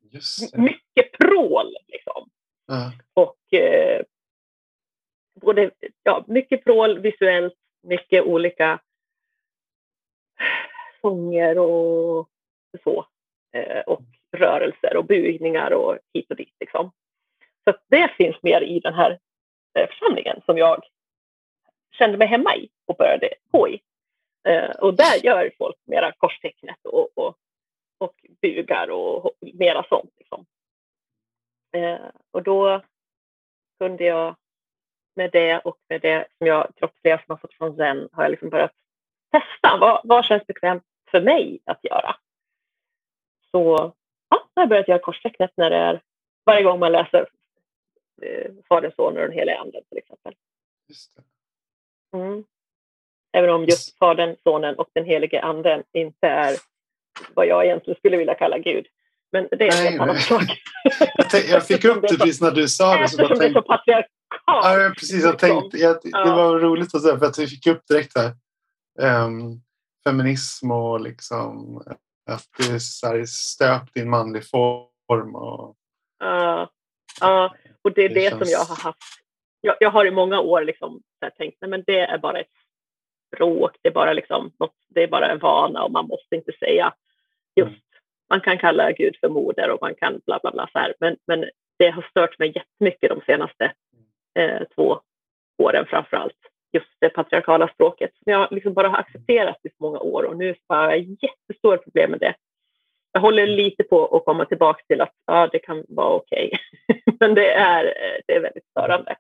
Mycket 0.53 1.13
prål 1.19 1.77
liksom. 1.87 2.29
Uh. 2.73 2.89
Och 3.15 3.59
eh, 3.59 4.03
både, 5.41 5.71
ja, 6.03 6.25
mycket 6.27 6.65
prål 6.65 6.99
visuellt, 6.99 7.55
mycket 7.83 8.25
olika 8.25 8.81
sånger 11.01 11.59
och 11.59 12.29
så. 12.85 13.07
Eh, 13.53 13.81
och 13.81 14.03
rörelser 14.37 14.97
och 14.97 15.05
bugningar 15.05 15.71
och 15.71 15.99
hit 16.15 16.31
och 16.31 16.37
dit. 16.37 16.55
Liksom. 16.61 16.93
Så 17.65 17.75
det 17.89 18.09
finns 18.17 18.37
mer 18.43 18.61
i 18.61 18.81
den 18.81 18.95
här 18.95 19.19
eh, 19.79 19.89
församlingen 19.89 20.41
som 20.47 20.59
jag 20.59 20.85
kände 21.99 22.19
mig 22.19 22.29
hemma 22.29 22.57
i 22.57 22.69
och 22.87 22.97
började 22.97 23.35
gå 23.51 23.69
i. 23.69 23.81
Eh, 24.49 24.71
och 24.71 24.95
där 24.95 25.25
gör 25.25 25.51
folk 25.59 25.77
mera 25.85 26.13
korstecknet 26.13 26.79
och, 26.85 27.19
och, 27.19 27.37
och 27.99 28.15
bugar 28.43 28.91
och 28.91 29.33
mera 29.41 29.85
sånt. 29.89 30.11
Liksom. 30.19 30.47
Eh, 31.73 32.01
och 32.31 32.43
då 32.43 32.83
kunde 33.79 34.05
jag 34.05 34.37
med 35.17 35.31
det 35.31 35.59
och 35.59 35.77
med 35.89 36.01
det 36.01 36.27
som 36.39 36.47
jag 36.47 36.73
kroppsliga 36.77 37.19
som 37.19 37.25
har 37.29 37.37
fått 37.37 37.55
från 37.55 37.77
Zen 37.77 38.09
har 38.13 38.23
jag 38.23 38.31
liksom 38.31 38.51
börjat 38.51 38.75
testa. 39.31 39.79
Vad, 39.81 40.01
vad 40.05 40.25
känns 40.25 40.47
bekvämt 40.47 40.85
för 41.11 41.21
mig 41.21 41.61
att 41.65 41.85
göra? 41.85 42.17
Så 43.51 43.93
ja, 44.61 44.63
jag 44.63 44.67
har 44.67 44.69
börjat 44.69 44.89
göra 44.89 44.99
korstecknet 44.99 45.51
när 45.57 45.71
det 45.71 45.77
är 45.77 46.01
varje 46.47 46.63
gång 46.63 46.79
man 46.79 46.93
läser 46.93 47.27
eh, 48.23 48.51
Fadern, 48.69 48.93
Sonen 48.97 49.23
och 49.23 49.29
den 49.29 49.39
helige 49.39 49.59
Anden 49.59 49.83
till 49.89 49.99
exempel. 49.99 50.35
Mm. 52.17 52.45
Även 53.33 53.51
om 53.51 53.65
just 53.65 53.99
Fadern, 53.99 54.37
Sonen 54.43 54.75
och 54.75 54.89
den 54.93 55.05
helige 55.05 55.43
Anden 55.43 55.83
inte 55.93 56.27
är 56.27 56.57
vad 57.35 57.47
jag 57.47 57.65
egentligen 57.65 57.99
skulle 57.99 58.17
vilja 58.17 58.35
kalla 58.35 58.59
Gud. 58.59 58.87
Men 59.33 59.49
det 59.51 59.69
är 59.69 59.93
en 59.93 60.01
annan 60.01 60.19
sak. 60.19 60.43
Jag, 61.33 61.45
jag 61.49 61.67
fick 61.67 61.85
upp 61.85 62.03
det 62.09 62.19
precis 62.19 62.41
när 62.41 62.51
du 62.51 62.69
sa 62.69 62.97
det. 62.97 63.05
Eftersom 63.05 63.39
det 63.39 63.47
är 63.47 63.53
så 63.53 63.63
patriarkalt. 63.63 64.09
Ja, 64.47 64.93
precis. 64.99 65.25
Jag 65.25 65.39
tänkte, 65.39 65.79
jag, 65.79 66.03
det 66.03 66.31
var 66.31 66.59
roligt 66.59 66.95
att 66.95 67.03
säga 67.03 67.19
för 67.19 67.27
att 67.27 67.39
vi 67.39 67.47
fick 67.47 67.67
upp 67.67 67.87
direkt 67.89 68.13
här. 68.19 68.33
Um, 69.25 69.63
feminism 70.05 70.71
och 70.71 71.01
liksom 71.01 71.83
att 72.27 72.49
det 72.59 72.75
är 72.75 72.79
så 72.79 73.27
stöpt 73.27 73.97
i 73.97 74.01
en 74.01 74.11
manlig 74.11 74.51
form. 74.51 75.35
Och, 75.35 75.77
ja, 76.19 76.71
uh, 77.23 77.53
och 77.83 77.93
det 77.95 78.03
är 78.03 78.09
det, 78.09 78.15
det 78.15 78.31
känns... 78.31 78.51
som 78.51 78.53
jag 78.53 78.65
har 78.65 78.83
haft. 78.83 78.99
Jag, 79.61 79.77
jag 79.81 79.91
har 79.91 80.07
i 80.07 80.11
många 80.11 80.41
år 80.41 80.65
liksom 80.65 81.03
tänkt 81.39 81.57
nej 81.61 81.71
men 81.71 81.85
det 81.87 82.01
är 82.01 82.19
bara 82.19 82.41
ett 82.41 82.53
språk, 83.35 83.77
det 83.83 83.89
är 83.89 83.93
bara, 83.93 84.13
liksom, 84.13 84.53
något, 84.59 84.75
det 84.89 85.03
är 85.03 85.09
bara 85.09 85.31
en 85.31 85.39
vana 85.39 85.83
och 85.83 85.93
man 85.93 86.07
måste 86.07 86.37
inte 86.37 86.53
säga 86.53 86.95
just, 87.57 87.69
mm. 87.69 87.81
man 88.29 88.41
kan 88.41 88.59
kalla 88.59 88.93
Gud 88.93 89.17
för 89.21 89.29
moder 89.29 89.71
och 89.71 89.79
man 89.81 89.95
kan 89.95 90.21
bla 90.27 90.39
bla 90.43 90.51
bla 90.51 90.69
så 90.73 90.79
här, 90.79 90.95
men, 91.01 91.17
men 91.27 91.45
det 91.79 91.91
har 91.91 92.03
stört 92.11 92.39
mig 92.39 92.53
jättemycket 92.55 93.11
de 93.11 93.21
senaste 93.27 93.73
eh, 94.39 94.63
två 94.75 95.01
åren 95.59 95.87
framför 95.87 96.17
allt. 96.17 96.37
Just 96.73 96.87
det 96.99 97.09
patriarkala 97.09 97.69
språket 97.69 98.11
som 98.15 98.33
jag 98.33 98.53
liksom 98.53 98.75
bara 98.75 98.89
har 98.89 98.99
accepterat 98.99 99.59
i 99.63 99.69
så 99.69 99.77
många 99.79 99.99
år 99.99 100.23
och 100.23 100.37
nu 100.37 100.55
har 100.67 100.91
jag 100.91 100.99
jättestora 101.69 101.79
problem 101.79 102.11
med 102.11 102.21
det. 102.21 102.35
Jag 103.13 103.21
håller 103.21 103.47
lite 103.47 103.85
på 103.85 104.17
att 104.17 104.25
komma 104.25 104.45
tillbaka 104.45 104.83
till 104.87 105.01
att 105.01 105.15
ja, 105.27 105.49
det 105.53 105.59
kan 105.59 105.85
vara 105.89 106.15
okej, 106.15 106.51
okay. 106.89 107.03
men 107.21 107.35
det 107.35 107.53
är, 107.53 107.85
eh, 107.85 108.21
det 108.27 108.33
är 108.35 108.41
väldigt 108.41 108.67
störande. 108.71 109.17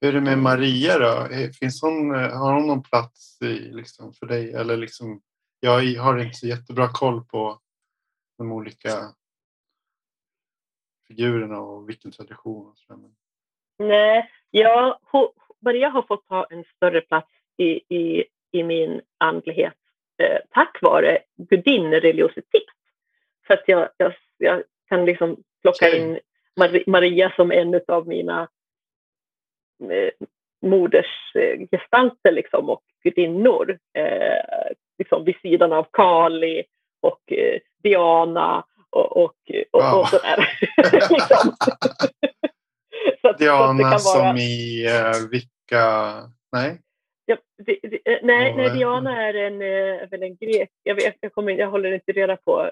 Hur 0.00 0.08
är 0.08 0.12
det 0.12 0.20
med 0.20 0.38
Maria 0.38 0.98
då? 0.98 1.28
Finns 1.60 1.82
hon, 1.82 2.10
har 2.14 2.54
hon 2.54 2.66
någon 2.66 2.82
plats 2.82 3.42
i, 3.42 3.58
liksom, 3.72 4.12
för 4.12 4.26
dig? 4.26 4.52
Eller 4.52 4.76
liksom, 4.76 5.20
jag 5.60 6.02
har 6.02 6.18
inte 6.18 6.38
så 6.38 6.46
jättebra 6.46 6.88
koll 6.88 7.24
på 7.24 7.58
de 8.38 8.52
olika 8.52 8.90
figurerna 11.08 11.60
och 11.60 11.88
vilken 11.88 12.10
tradition. 12.10 12.74
Nej, 13.78 14.30
ja, 14.50 15.00
Maria 15.64 15.88
har 15.88 16.02
fått 16.02 16.26
ta 16.26 16.46
en 16.50 16.64
större 16.76 17.00
plats 17.00 17.30
i, 17.56 17.96
i, 17.96 18.24
i 18.52 18.62
min 18.62 19.00
andlighet 19.18 19.79
eh, 20.20 20.38
tack 20.50 20.78
vare 20.82 21.18
gudinnereligiositet. 21.36 22.62
För 23.46 23.54
att 23.54 23.64
jag, 23.66 23.88
jag, 23.96 24.12
jag 24.38 24.62
kan 24.88 25.04
liksom 25.04 25.36
plocka 25.62 25.86
okay. 25.86 26.00
in 26.00 26.18
Maria 26.86 27.32
som 27.36 27.52
en 27.52 27.80
av 27.88 28.08
mina 28.08 28.48
eh, 29.90 30.10
modersgestalter 30.62 32.32
liksom, 32.32 32.70
och 32.70 32.82
gudinnor 33.02 33.78
eh, 33.94 34.72
liksom 34.98 35.24
vid 35.24 35.36
sidan 35.42 35.72
av 35.72 35.86
Kali 35.92 36.64
och 37.00 37.32
eh, 37.32 37.60
Diana 37.82 38.64
och, 38.90 39.16
och, 39.16 39.34
och, 39.72 39.82
wow. 39.82 40.00
och 40.00 40.08
sådär. 40.08 40.48
liksom. 41.10 41.54
så 43.20 43.32
Diana 43.32 43.98
så 43.98 44.18
vara... 44.18 44.28
som 44.28 44.36
i 44.36 44.86
uh, 44.88 45.30
vilka? 45.30 46.12
Nej? 46.52 46.80
Ja, 47.30 47.36
di, 47.58 47.78
di, 47.82 48.00
eh, 48.04 48.18
nej, 48.22 48.54
nej, 48.56 48.70
Diana 48.70 49.22
är 49.26 49.34
en, 49.34 49.62
äh, 49.62 50.08
väl 50.10 50.22
en 50.22 50.36
grek. 50.36 50.70
Jag, 50.82 50.94
vet, 50.94 51.16
jag, 51.20 51.32
kommer, 51.32 51.52
jag 51.52 51.70
håller 51.70 51.92
inte 51.92 52.12
reda 52.12 52.36
på 52.36 52.70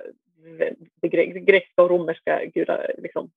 de 1.00 1.08
grekiska 1.40 1.82
och 1.82 1.90
romerska 1.90 2.44
gudar, 2.44 2.94
liksom, 2.98 3.30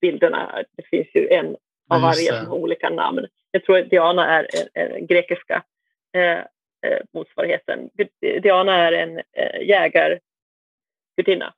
bilderna. 0.00 0.64
Det 0.76 0.82
finns 0.82 1.08
ju 1.14 1.28
en 1.28 1.56
av 1.88 2.00
varje 2.00 2.32
som 2.32 2.46
har 2.46 2.56
olika 2.56 2.90
namn. 2.90 3.26
Jag 3.50 3.64
tror 3.64 3.78
att 3.78 3.90
Diana 3.90 4.26
är 4.26 4.46
den 4.74 5.06
grekiska 5.06 5.62
eh, 6.12 6.38
eh, 6.86 7.00
motsvarigheten. 7.12 7.90
Diana 8.20 8.76
är 8.76 8.92
en 8.92 9.18
eh, 9.18 9.62
jägargudinna 9.62 11.54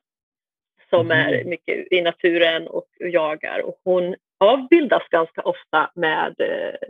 som 0.91 1.11
mm. 1.11 1.19
är 1.19 1.45
mycket 1.45 1.93
i 1.93 2.03
naturen 2.03 2.69
och 2.69 2.89
jagar 2.99 3.61
och 3.61 3.81
hon 3.85 4.17
avbildas 4.39 5.03
ganska 5.11 5.43
ofta 5.43 5.91
med, 5.95 6.35
eh, 6.41 6.89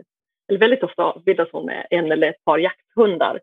eller 0.51 0.59
väldigt 0.59 0.83
ofta 0.83 1.03
avbildas 1.03 1.49
hon 1.51 1.65
med 1.65 1.87
en 1.89 2.11
eller 2.11 2.29
ett 2.29 2.45
par 2.45 2.57
jakthundar 2.57 3.39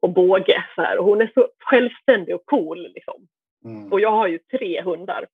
och 0.00 0.10
båge. 0.10 0.64
Så 0.74 0.82
här. 0.82 0.98
Och 0.98 1.04
hon 1.04 1.20
är 1.20 1.30
så 1.34 1.48
självständig 1.58 2.34
och 2.34 2.46
cool. 2.46 2.92
Liksom. 2.94 3.28
Mm. 3.64 3.92
Och 3.92 4.00
jag 4.00 4.10
har 4.10 4.26
ju 4.26 4.38
tre 4.38 4.82
hundar 4.82 5.26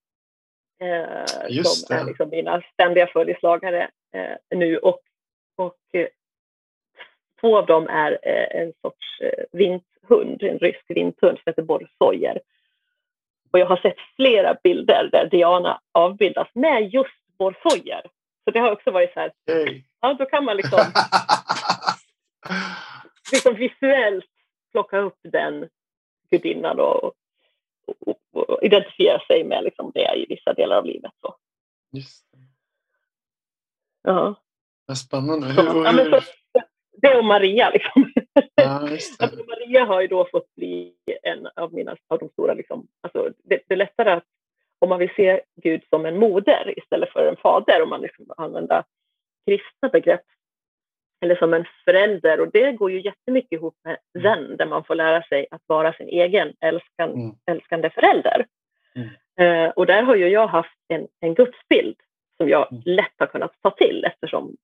eh, 0.81 1.63
som 1.63 1.97
är 1.97 2.05
liksom 2.05 2.29
mina 2.31 2.63
ständiga 2.73 3.07
följeslagare 3.07 3.91
eh, 4.15 4.59
nu. 4.59 4.79
Och, 4.79 5.01
och 5.57 5.79
eh, 5.93 6.07
två 7.41 7.59
av 7.59 7.67
dem 7.67 7.89
är 7.89 8.19
eh, 8.23 8.63
en 8.63 8.73
sorts 8.83 9.21
eh, 9.21 9.45
vinthund, 9.53 10.43
en 10.43 10.59
rysk 10.59 10.85
vinthund 10.89 11.39
som 11.39 11.43
heter 11.47 11.63
Borsojer. 11.63 12.41
Och 13.53 13.59
jag 13.59 13.67
har 13.67 13.77
sett 13.77 13.99
flera 14.17 14.57
bilder 14.63 15.09
där 15.13 15.29
Diana 15.31 15.81
avbildas 15.93 16.49
med 16.53 16.95
just 16.95 17.39
Borsojer. 17.39 18.03
Så 18.49 18.53
det 18.53 18.61
har 18.61 18.73
också 18.73 18.91
varit 18.91 19.13
så 19.13 19.21
här, 19.21 19.33
hey. 19.47 19.83
ja 20.01 20.15
då 20.15 20.27
kan 20.27 20.45
man 20.45 20.57
liksom, 20.57 20.79
liksom 23.33 23.55
visuellt 23.55 24.25
plocka 24.73 24.99
upp 24.99 25.19
den 25.23 25.69
gudinnan 26.31 26.81
och, 26.81 27.05
och, 28.07 28.19
och 28.33 28.63
identifiera 28.63 29.21
sig 29.21 29.45
med 29.45 29.65
liksom 29.65 29.91
det 29.95 30.17
i 30.17 30.27
vissa 30.29 30.53
delar 30.53 30.77
av 30.77 30.87
livet. 30.87 31.13
Så. 31.21 31.35
Just 31.93 32.33
det. 32.33 32.39
Ja. 34.03 34.35
Vad 34.87 34.99
spännande. 34.99 35.47
Hur, 35.47 35.73
hur... 35.73 35.85
Ja, 35.85 36.21
så, 36.21 36.27
det 36.93 37.19
och 37.19 37.25
Maria. 37.25 37.71
Liksom. 37.71 38.13
Ja, 38.55 38.81
alltså, 39.19 39.45
Maria 39.49 39.85
har 39.85 40.01
ju 40.01 40.07
då 40.07 40.29
fått 40.31 40.55
bli 40.55 40.95
en 41.23 41.49
av 41.57 41.75
mina 41.75 41.97
av 42.09 42.19
de 42.19 42.29
stora... 42.29 42.55
Liksom, 42.55 42.89
alltså, 43.01 43.33
det, 43.45 43.61
det 43.67 43.75
är 43.75 43.79
lättare 43.79 44.11
att 44.11 44.25
om 44.79 44.89
man 44.89 44.99
vill 44.99 45.15
se 45.17 45.41
Gud 45.63 45.83
som 45.91 46.07
en 46.07 46.19
moder 46.19 46.79
istället 46.79 47.13
för 47.13 47.27
en 47.27 47.37
fader, 47.37 47.83
om 47.83 47.89
man 47.89 48.01
liksom 48.01 48.33
använder 48.37 48.85
kristna 49.47 49.89
begrepp, 49.89 50.25
eller 51.21 51.37
som 51.37 51.55
en 51.55 51.65
förälder. 51.85 52.41
Och 52.41 52.51
det 52.53 52.73
går 52.73 52.91
ju 52.91 53.01
jättemycket 53.01 53.53
ihop 53.53 53.75
med 53.85 53.97
mm. 54.19 54.23
zen, 54.23 54.57
där 54.57 54.67
man 54.67 54.85
får 54.85 54.95
lära 54.95 55.23
sig 55.23 55.47
att 55.51 55.63
vara 55.67 55.93
sin 55.93 56.09
egen 56.09 56.55
älskan, 56.61 57.11
mm. 57.11 57.37
älskande 57.47 57.91
förälder. 57.91 58.47
Mm. 58.95 59.09
Uh, 59.41 59.71
och 59.71 59.87
där 59.87 60.03
har 60.03 60.17
ju 60.17 60.29
jag 60.29 60.47
haft 60.47 60.79
en, 60.89 61.09
en 61.21 61.35
gudsbild 61.35 61.97
som 62.37 62.49
jag 62.49 62.73
mm. 62.73 62.83
lätt 62.87 63.15
har 63.17 63.27
kunnat 63.27 63.53
ta 63.63 63.71
till 63.71 64.05
eftersom 64.05 64.45
mm. 64.45 64.57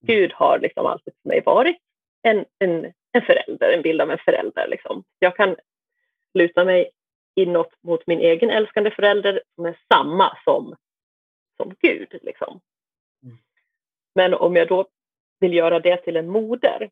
Gud 0.00 0.32
har 0.32 0.58
liksom 0.58 0.86
alltid 0.86 1.14
för 1.22 1.28
mig 1.28 1.42
varit 1.44 1.76
en, 2.22 2.44
en, 2.58 2.92
en 3.12 3.22
förälder, 3.22 3.72
en 3.72 3.82
bild 3.82 4.00
av 4.00 4.10
en 4.10 4.18
förälder. 4.18 4.68
Liksom. 4.68 5.04
Jag 5.18 5.36
kan 5.36 5.56
luta 6.34 6.64
mig 6.64 6.90
inåt 7.34 7.74
mot 7.80 8.06
min 8.06 8.20
egen 8.20 8.50
älskande 8.50 8.90
förälder 8.90 9.42
som 9.54 9.64
är 9.64 9.78
samma 9.94 10.38
som, 10.44 10.76
som 11.56 11.74
Gud. 11.80 12.18
Liksom. 12.22 12.60
Mm. 13.22 13.38
Men 14.14 14.34
om 14.34 14.56
jag 14.56 14.68
då 14.68 14.86
vill 15.40 15.54
göra 15.54 15.80
det 15.80 15.96
till 15.96 16.16
en 16.16 16.28
moder 16.28 16.90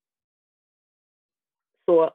så, 1.85 2.11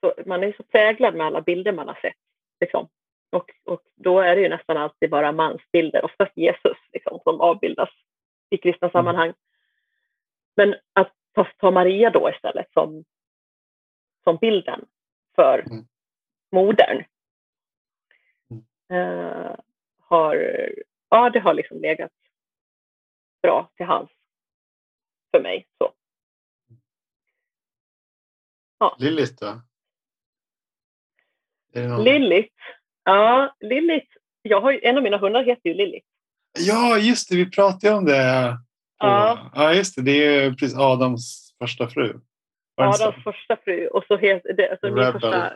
så 0.00 0.14
man 0.26 0.42
är 0.42 0.52
så 0.52 0.62
präglad 0.62 1.14
med 1.14 1.26
alla 1.26 1.40
bilder 1.40 1.72
man 1.72 1.88
har 1.88 1.94
sett. 1.94 2.16
Liksom. 2.60 2.88
Och, 3.30 3.50
och 3.64 3.82
då 3.94 4.20
är 4.20 4.36
det 4.36 4.42
ju 4.42 4.48
nästan 4.48 4.76
alltid 4.76 5.10
bara 5.10 5.32
mansbilder, 5.32 6.04
oftast 6.04 6.32
Jesus 6.36 6.76
liksom, 6.92 7.20
som 7.24 7.40
avbildas 7.40 7.90
i 8.50 8.56
kristna 8.56 8.86
mm. 8.86 8.92
sammanhang. 8.92 9.34
Men 10.56 10.74
att 10.92 11.12
ta, 11.32 11.46
ta 11.56 11.70
Maria 11.70 12.10
då 12.10 12.30
istället 12.30 12.72
som, 12.72 13.04
som 14.24 14.36
bilden 14.36 14.86
för 15.34 15.58
mm. 15.58 15.86
Modern. 16.52 17.04
Uh, 18.92 19.56
har, 20.00 20.68
ja, 21.08 21.30
det 21.30 21.40
har 21.40 21.54
liksom 21.54 21.80
legat 21.80 22.12
bra 23.42 23.70
till 23.76 23.86
hands 23.86 24.12
för 25.30 25.40
mig. 25.40 25.66
Så. 25.78 25.92
Ja. 28.78 28.96
Lilith 28.98 29.34
då? 29.34 29.60
Någon... 31.80 32.04
Lilith? 32.04 32.54
Ja, 33.04 33.56
Lilith. 33.60 34.16
Jag 34.42 34.60
har, 34.60 34.80
en 34.82 34.96
av 34.96 35.02
mina 35.02 35.16
hundar 35.16 35.44
heter 35.44 35.68
ju 35.70 35.74
Lilith. 35.74 36.06
Ja, 36.58 36.98
just 36.98 37.28
det. 37.28 37.36
Vi 37.36 37.50
pratade 37.50 37.94
om 37.94 38.04
det. 38.04 38.58
Ja, 38.98 39.50
ja 39.54 39.74
just 39.74 39.96
det. 39.96 40.02
Det 40.02 40.26
är 40.26 40.50
precis 40.50 40.78
Adams 40.78 41.54
första 41.58 41.88
fru. 41.88 42.20
Adams 42.74 43.24
första 43.24 43.56
fru. 43.56 43.88
Och 43.88 44.04
så 44.04 44.16
heter 44.16 44.52
det, 44.52 44.70
alltså 44.70 44.90
min 44.90 45.12
första 45.12 45.52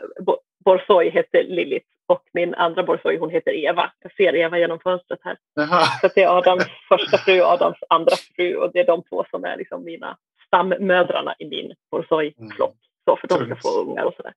borsoj 0.65 1.09
heter 1.09 1.43
Lilith 1.43 1.87
och 2.05 2.23
min 2.33 2.53
andra 2.53 2.83
borsoj 2.83 3.17
hon 3.17 3.29
heter 3.29 3.51
Eva. 3.51 3.91
Jag 3.99 4.15
ser 4.15 4.35
Eva 4.35 4.57
genom 4.57 4.79
fönstret 4.79 5.19
här. 5.23 5.37
Aha. 5.59 5.85
Så 6.01 6.09
det 6.15 6.23
är 6.23 6.37
Adams 6.37 6.65
första 6.89 7.17
fru 7.17 7.41
och 7.41 7.47
Adams 7.47 7.77
andra 7.89 8.15
fru 8.35 8.55
och 8.55 8.71
det 8.73 8.79
är 8.79 8.85
de 8.85 9.03
två 9.03 9.25
som 9.31 9.43
är 9.43 9.57
liksom 9.57 9.83
mina 9.83 10.17
stammödrarna 10.47 11.35
i 11.39 11.45
min 11.45 11.73
borsojflock. 11.91 12.77
Så 13.05 13.15
för 13.15 13.27
de 13.27 13.45
ska 13.45 13.55
få 13.55 13.81
ungar 13.81 14.03
och 14.03 14.13
sådär. 14.13 14.33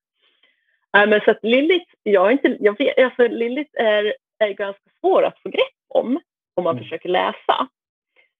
Äh, 0.97 1.09
men 1.09 1.21
så 1.21 1.31
att 1.31 1.43
Lilith, 1.43 1.91
jag, 2.03 2.31
inte, 2.31 2.57
jag 2.59 2.77
vet, 2.77 2.97
alltså 2.97 3.27
Lilith 3.27 3.71
är, 3.73 4.15
är 4.39 4.49
ganska 4.49 4.89
svår 4.99 5.23
att 5.23 5.39
få 5.39 5.49
grepp 5.49 5.75
om 5.87 6.19
om 6.55 6.63
man 6.63 6.75
mm. 6.75 6.83
försöker 6.83 7.09
läsa 7.09 7.67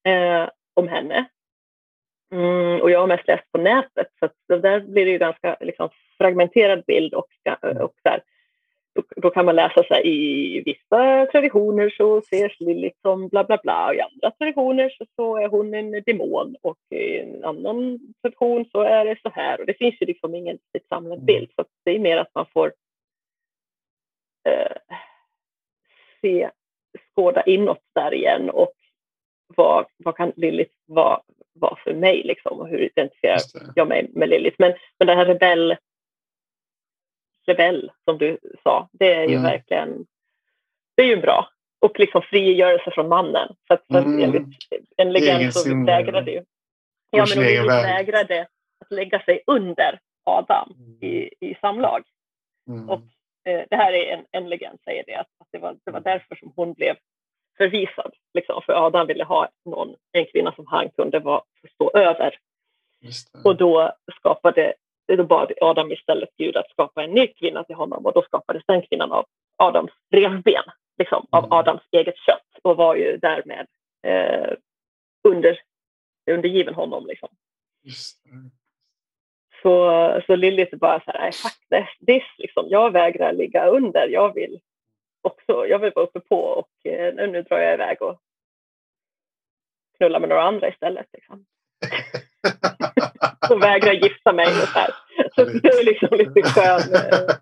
eh, 0.04 0.50
om 0.74 0.88
henne. 0.88 1.26
Mm, 2.32 2.82
och 2.82 2.92
jag 2.92 3.00
har 3.00 3.08
mest 3.08 3.28
läst 3.28 3.52
på 3.52 3.58
nätet 3.58 4.08
så 4.20 4.26
att 4.26 4.34
där 4.48 4.80
blir 4.80 5.06
det 5.06 5.12
ju 5.12 5.18
ganska 5.18 5.58
liksom, 5.60 5.90
fragmenterad 6.18 6.84
bild 6.88 7.14
och, 7.14 7.28
och 7.82 7.94
så 8.04 8.10
här, 8.10 8.22
då, 8.96 9.04
då, 9.16 9.30
kan 9.30 9.46
man 9.46 9.56
läsa 9.56 9.84
sig 9.84 10.02
i 10.06 10.62
vissa 10.66 11.26
traditioner 11.32 11.90
så 11.90 12.18
ses 12.18 12.60
Lilith 12.60 12.98
som 13.02 13.28
bla 13.28 13.44
bla 13.44 13.60
bla 13.64 13.88
och 13.88 13.96
i 13.96 14.02
andra 14.02 14.32
traditioner 14.32 14.90
så, 14.90 15.06
så 15.16 15.38
är 15.38 15.48
hon 15.48 15.74
en 15.74 16.04
demon 16.06 16.56
och 16.62 16.78
i 16.90 17.20
en 17.20 17.44
annan 17.44 18.00
tradition 18.22 18.66
så 18.72 18.82
är 18.82 19.06
det 19.06 19.18
så 19.22 19.30
här 19.30 19.60
och 19.60 19.66
det 19.66 19.74
finns 19.74 19.96
ju 20.02 20.06
liksom 20.06 20.36
ingen 20.36 20.58
samlad 20.90 21.14
mm. 21.14 21.26
bild 21.26 21.50
så 21.56 21.66
det 21.86 21.92
är 21.92 22.00
mer 22.00 22.18
att 22.18 22.36
man 22.36 22.46
får 22.54 22.74
eh, 24.50 24.78
se, 26.22 26.50
skåda 27.12 27.44
inåt 27.44 27.82
där 27.96 28.14
igen 28.14 28.50
och 28.50 28.74
vad, 29.56 29.86
vad 29.98 30.16
kan 30.16 30.32
Lilith 30.36 30.74
vara, 30.86 31.22
vara 31.54 31.76
för 31.76 31.94
mig 31.94 32.24
liksom 32.24 32.60
och 32.60 32.68
hur 32.68 32.80
identifierar 32.80 33.40
jag 33.76 33.88
mig 33.88 34.10
med 34.14 34.30
Lilith. 34.30 34.56
Men, 34.60 34.74
men 35.00 35.08
det 35.08 35.16
här 35.16 35.26
rebell 35.26 35.76
rebell 37.48 37.92
som 38.06 38.18
du 38.18 38.38
sa. 38.64 38.90
Det 38.92 39.14
är 39.14 39.28
ju 39.28 39.36
mm. 39.36 39.44
verkligen 39.44 40.06
det 40.96 41.04
är 41.04 41.08
ju 41.08 41.22
bra. 41.22 41.50
Och 41.80 42.00
liksom 42.00 42.22
frigörelse 42.22 42.92
från 42.92 43.08
mannen. 43.08 43.56
För 43.68 43.74
att, 43.74 43.84
för 43.92 44.00
mm. 44.00 44.24
enligt 44.24 44.58
en 44.98 45.12
legend 45.14 45.54
så 45.54 45.86
vägrade 45.86 46.32
ju 46.32 46.44
ja, 47.10 47.26
men 47.36 47.58
hon 47.58 47.68
vägrade 47.68 48.48
att 48.86 48.92
lägga 48.92 49.20
sig 49.20 49.44
under 49.48 50.00
Adam 50.24 50.74
mm. 50.78 51.04
i, 51.04 51.30
i 51.40 51.56
samlag. 51.62 52.04
Mm. 52.70 52.90
Och 52.90 53.02
eh, 53.46 53.64
det 53.70 53.76
här 53.76 53.94
är 53.94 54.14
en, 54.14 54.26
en 54.32 54.50
legend 54.50 54.80
säger 54.84 55.04
det, 55.08 55.16
att, 55.16 55.28
att 55.40 55.48
det, 55.52 55.58
var, 55.58 55.78
det 55.86 55.92
var 55.92 56.00
därför 56.00 56.36
som 56.36 56.54
hon 56.56 56.74
blev 56.74 56.96
förvisad. 57.58 58.14
Liksom, 58.34 58.62
för 58.66 58.74
Adam 58.74 59.08
ville 59.08 59.24
ha 59.24 59.50
någon, 59.66 59.96
en 60.12 60.26
kvinna 60.26 60.52
som 60.52 60.68
han 60.68 60.90
kunde 60.90 61.20
vara, 61.20 61.42
stå 61.74 61.92
över. 61.98 62.36
Och 63.44 63.56
då 63.56 63.94
skapade 64.20 64.74
då 65.16 65.24
bad 65.24 65.52
Adam 65.62 65.92
istället 65.92 66.30
Gud 66.38 66.58
att 66.58 66.70
skapa 66.70 67.04
en 67.04 67.12
ny 67.12 67.28
kvinna 67.28 67.64
till 67.64 67.76
honom 67.76 68.06
och 68.06 68.14
då 68.14 68.22
skapades 68.22 68.64
den 68.66 68.82
kvinnan 68.82 69.12
av 69.12 69.26
Adams 69.58 69.92
revben, 70.12 70.64
liksom, 70.98 71.28
av 71.30 71.44
mm. 71.44 71.58
Adams 71.58 71.82
eget 71.92 72.18
kött 72.18 72.60
och 72.62 72.78
var 72.78 72.96
ju 72.96 73.18
därmed 73.18 73.68
eh, 74.04 74.54
under, 75.24 75.60
undergiven 76.32 76.74
honom. 76.74 77.08
Liksom. 77.08 77.30
Så, 79.62 80.22
så 80.26 80.36
Lilith 80.36 80.76
bara 80.76 81.00
så 81.00 81.12
här, 81.12 81.32
fuck 81.32 81.98
this, 82.06 82.24
liksom. 82.38 82.66
jag 82.70 82.92
vägrar 82.92 83.34
ligga 83.34 83.66
under, 83.66 84.08
jag 84.08 84.34
vill 84.34 84.60
också, 85.22 85.68
jag 85.68 85.80
vill 85.80 85.92
vara 85.96 86.06
uppe 86.06 86.20
på 86.20 86.42
och 86.42 86.86
eh, 86.86 87.30
nu 87.30 87.42
drar 87.42 87.60
jag 87.60 87.74
iväg 87.74 88.02
och 88.02 88.22
knulla 89.98 90.20
med 90.20 90.30
några 90.30 90.44
andra 90.44 90.70
istället. 90.70 91.08
Liksom. 91.14 91.46
och 93.52 93.64
vägrar 93.64 93.94
gifta 93.94 94.34
mig. 94.34 94.48
Och 94.48 94.54
så, 94.54 94.80
här. 94.80 94.90
så 95.36 95.46
det 95.46 95.68
är 95.68 95.86
liksom 95.86 96.18
lite 96.18 96.42
skön, 96.42 96.94
eh, 96.94 97.36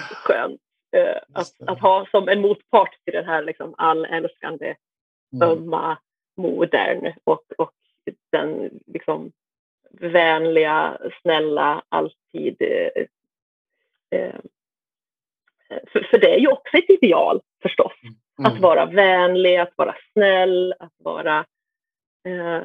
skönt 0.24 0.60
eh, 0.96 1.16
att, 1.32 1.52
att, 1.66 1.80
ha 1.80 2.06
som 2.10 2.28
en 2.28 2.40
motpart 2.40 2.96
till 3.04 3.14
den 3.14 3.24
här 3.24 3.42
liksom 3.42 3.74
allälskande, 3.78 4.74
mm. 5.32 5.48
ömma 5.48 5.98
modern 6.36 7.12
och, 7.24 7.44
och 7.58 7.72
den 8.32 8.70
liksom 8.86 9.32
vänliga, 9.90 10.98
snälla, 11.22 11.82
alltid 11.88 12.62
eh, 12.62 13.04
eh, 14.10 14.34
för, 15.92 16.00
för, 16.10 16.18
det 16.18 16.34
är 16.34 16.38
ju 16.38 16.48
också 16.48 16.76
ett 16.76 16.90
ideal 16.90 17.40
förstås. 17.62 17.92
Mm. 18.02 18.52
Att 18.52 18.60
vara 18.60 18.86
vänlig, 18.86 19.56
att 19.56 19.72
vara 19.76 19.96
snäll, 20.12 20.74
att 20.78 20.92
vara 20.96 21.44
eh, 22.24 22.62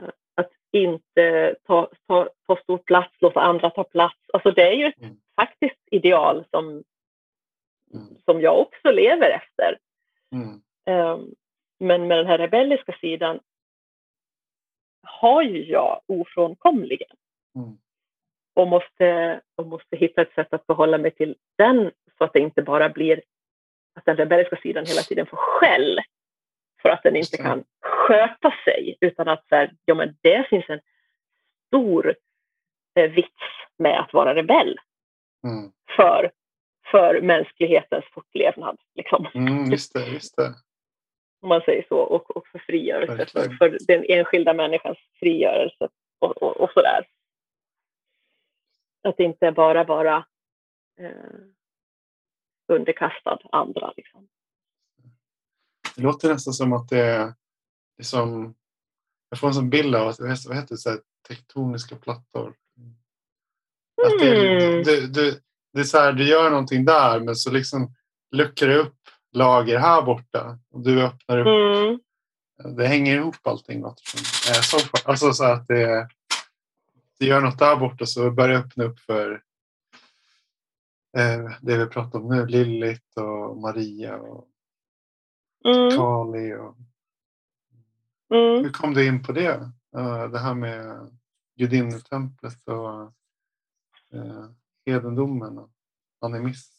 inte 0.74 1.56
ta, 1.64 1.90
ta, 2.08 2.30
ta 2.48 2.56
stor 2.56 2.78
plats, 2.78 3.16
låta 3.20 3.42
andra 3.42 3.70
ta 3.70 3.84
plats. 3.84 4.20
Alltså 4.34 4.52
det 4.52 4.62
är 4.62 4.74
ju 4.74 4.86
ett 4.86 5.02
mm. 5.02 5.18
faktiskt 5.36 5.80
ideal 5.92 6.46
som, 6.52 6.84
mm. 7.94 8.18
som 8.26 8.42
jag 8.42 8.60
också 8.60 8.92
lever 8.92 9.30
efter. 9.30 9.78
Mm. 10.32 10.62
Um, 10.86 11.36
men 11.80 12.08
med 12.08 12.18
den 12.18 12.28
här 12.28 12.38
rebelliska 12.38 12.94
sidan 13.02 13.40
har 15.04 15.42
ju 15.42 15.64
jag 15.64 16.02
ofrånkomligen. 16.06 17.16
Mm. 17.56 17.78
Och, 18.54 18.68
måste, 18.68 19.42
och 19.56 19.68
måste 19.68 19.98
hitta 19.98 20.22
ett 20.22 20.34
sätt 20.34 20.54
att 20.54 20.66
förhålla 20.66 20.98
mig 20.98 21.12
till 21.12 21.36
den 21.58 21.92
så 22.18 22.24
att 22.24 22.34
det 22.34 22.40
inte 22.40 22.62
bara 22.62 22.90
blir 22.90 23.22
att 23.94 24.06
den 24.06 24.18
rebelliska 24.18 24.56
sidan 24.56 24.86
hela 24.86 25.02
tiden 25.02 25.26
får 25.26 25.38
skäll 25.38 26.00
för 26.82 26.90
att 26.90 27.04
den 27.04 27.16
inte 27.16 27.38
kan 27.38 27.64
sköta 28.08 28.54
sig 28.64 28.98
utan 29.02 29.28
att 29.28 29.48
så 29.50 29.56
här, 29.56 29.76
ja, 29.86 29.96
men 29.96 30.16
det 30.22 30.48
finns 30.50 30.66
en 30.68 30.80
stor 31.68 32.16
eh, 32.96 33.12
vits 33.12 33.44
med 33.78 34.00
att 34.00 34.14
vara 34.14 34.36
rebell 34.36 34.80
mm. 35.44 35.72
för, 35.96 36.32
för 36.92 37.22
mänsklighetens 37.22 38.06
fortlevnad. 38.14 38.78
Liksom. 38.96 39.28
Mm, 39.34 39.72
just 39.72 39.94
det, 39.94 40.08
just 40.08 40.36
det. 40.36 40.54
Om 41.42 41.50
man 41.50 41.62
säger 41.62 41.86
så, 41.90 41.98
och, 41.98 42.38
och 42.38 42.48
för 42.48 42.60
frigörelse, 42.60 43.26
för, 43.26 43.58
för, 43.58 43.78
den 43.88 44.06
enskilda 44.10 44.54
människans 44.54 44.98
frigörelse 45.20 45.90
och, 46.20 46.42
och, 46.44 46.58
och 46.58 46.72
sådär. 46.72 47.08
Att 49.04 49.20
inte 49.20 49.52
bara 49.52 49.84
vara 49.84 50.26
eh, 51.00 51.12
underkastad 52.68 53.40
andra. 53.52 53.94
Liksom. 53.98 54.28
Det 55.96 56.02
låter 56.02 56.30
nästan 56.30 56.54
som 56.54 56.74
att 56.74 56.90
det 56.90 57.00
är, 57.00 57.34
det 57.98 58.04
som, 58.04 58.56
jag 59.30 59.40
får 59.40 59.48
en 59.48 59.54
sån 59.54 59.70
bild 59.70 59.96
av 59.96 60.08
att, 60.08 60.20
vad 60.20 60.30
heter 60.30 60.68
det, 60.70 60.78
så 60.78 60.90
här, 60.90 61.00
tektoniska 61.28 61.96
plattor. 61.96 62.56
Att 64.06 64.20
det, 64.20 64.58
mm. 64.58 64.84
du, 64.84 65.08
du, 65.08 65.42
det 65.74 65.80
är 65.80 65.84
så 65.84 65.98
här, 65.98 66.14
du 66.14 66.28
gör 66.28 66.50
någonting 66.50 66.86
där 66.86 67.20
men 67.20 67.36
så 67.36 67.52
liksom 67.52 67.96
luckrar 68.32 68.70
du 68.70 68.76
upp 68.76 68.96
lager 69.32 69.80
här 69.80 70.02
borta 70.02 70.60
och 70.72 70.82
du 70.82 71.04
öppnar 71.04 71.40
upp. 71.40 71.48
Mm. 71.48 72.00
Det 72.76 72.88
hänger 72.88 73.16
ihop 73.16 73.48
allting. 73.48 73.84
Alltså 75.06 75.34
så 75.34 75.44
att 75.44 75.68
det, 75.68 76.08
det 77.20 77.26
gör 77.26 77.42
något 77.42 77.60
där 77.60 77.76
borta 77.76 78.06
så 78.06 78.32
börjar 78.32 78.60
öppna 78.60 78.84
upp 78.84 79.00
för 79.00 79.42
eh, 81.18 81.52
det 81.62 81.78
vi 81.78 81.86
pratar 81.86 82.20
om 82.20 82.28
nu. 82.28 82.46
Lillit 82.46 83.18
och 83.18 83.58
Maria 83.58 84.18
och 84.18 84.48
mm. 85.66 85.90
Kali. 85.98 86.54
Och... 86.54 86.76
Mm. 88.30 88.64
Hur 88.64 88.72
kom 88.72 88.94
du 88.94 89.08
in 89.08 89.24
på 89.24 89.32
det? 89.32 89.54
Uh, 89.98 90.28
det 90.32 90.40
här 90.40 90.54
med 90.54 91.10
gudinnetemplet 91.56 92.68
och 92.68 93.14
uh, 94.14 94.50
hedendomen 94.86 95.58
och 95.58 95.70
animism. 96.20 96.74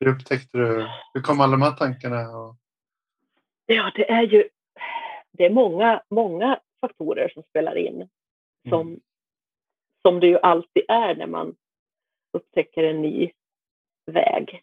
Hur 0.00 0.08
upptäckte 0.08 0.58
du, 0.58 0.88
hur 1.14 1.22
kom 1.22 1.40
alla 1.40 1.52
de 1.52 1.62
här 1.62 1.72
tankarna? 1.72 2.36
Och... 2.36 2.56
Ja, 3.66 3.92
det 3.94 4.10
är 4.10 4.22
ju 4.22 4.48
det 5.32 5.44
är 5.44 5.50
många, 5.50 6.02
många 6.10 6.60
faktorer 6.80 7.28
som 7.28 7.42
spelar 7.42 7.76
in 7.76 8.08
som, 8.68 8.88
mm. 8.88 9.00
som 10.02 10.20
det 10.20 10.26
ju 10.26 10.38
alltid 10.38 10.82
är 10.88 11.14
när 11.14 11.26
man 11.26 11.56
upptäcker 12.32 12.82
en 12.82 13.02
ny 13.02 13.30
väg. 14.06 14.62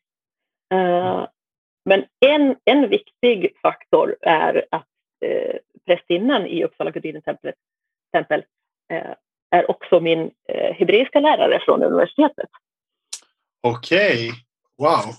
Uh, 0.74 1.28
men 1.86 2.06
en, 2.20 2.56
en 2.66 2.90
viktig 2.90 3.58
faktor 3.62 4.16
är 4.22 4.66
att 4.72 4.89
eh, 5.22 5.56
prästinnan 5.86 6.46
i 6.46 6.64
Uppsala 6.64 6.92
tempel 8.12 8.44
eh, 8.90 9.14
är 9.52 9.72
också 9.72 10.00
min 10.00 10.32
eh, 10.48 10.74
hebreiska 10.74 11.20
lärare 11.20 11.60
från 11.66 11.84
universitetet. 11.84 12.50
Okej, 13.62 14.30
okay. 14.30 14.32
wow. 14.78 15.16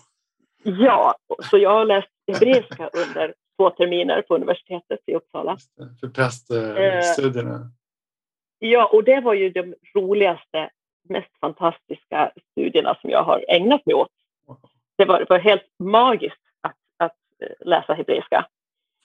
Ja, 0.62 1.14
så 1.51 1.59
jag 1.59 1.70
har 1.70 1.84
läst 1.84 2.09
hebreiska 2.26 2.90
under 2.92 3.34
två 3.57 3.70
terminer 3.70 4.22
på 4.22 4.34
universitetet 4.34 5.01
i 5.07 5.14
Uppsala. 5.14 5.57
För 6.01 6.09
präststudierna? 6.09 7.55
Eh, 7.55 8.68
ja, 8.68 8.86
och 8.92 9.05
det 9.05 9.20
var 9.20 9.34
ju 9.34 9.51
de 9.51 9.74
roligaste, 9.94 10.70
mest 11.09 11.38
fantastiska 11.40 12.32
studierna 12.53 12.96
som 13.01 13.11
jag 13.11 13.22
har 13.22 13.44
ägnat 13.48 13.86
mig 13.86 13.94
åt. 13.94 14.12
Det 14.96 15.05
var, 15.05 15.18
det 15.18 15.26
var 15.28 15.38
helt 15.38 15.66
magiskt 15.78 16.42
att, 16.61 16.76
att 16.96 17.16
eh, 17.42 17.66
läsa 17.66 17.94
hebreiska. 17.94 18.46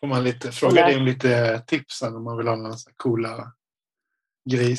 Får 0.06 0.10
man 0.10 0.24
lite, 0.24 0.52
fråga 0.52 0.86
dig 0.86 0.98
om 0.98 1.06
lite 1.06 1.60
tips 1.68 2.02
om 2.02 2.24
man 2.24 2.38
vill 2.38 2.48
ha 2.48 2.56
några 2.56 2.76
coola 2.98 3.30
grejer? 4.50 4.78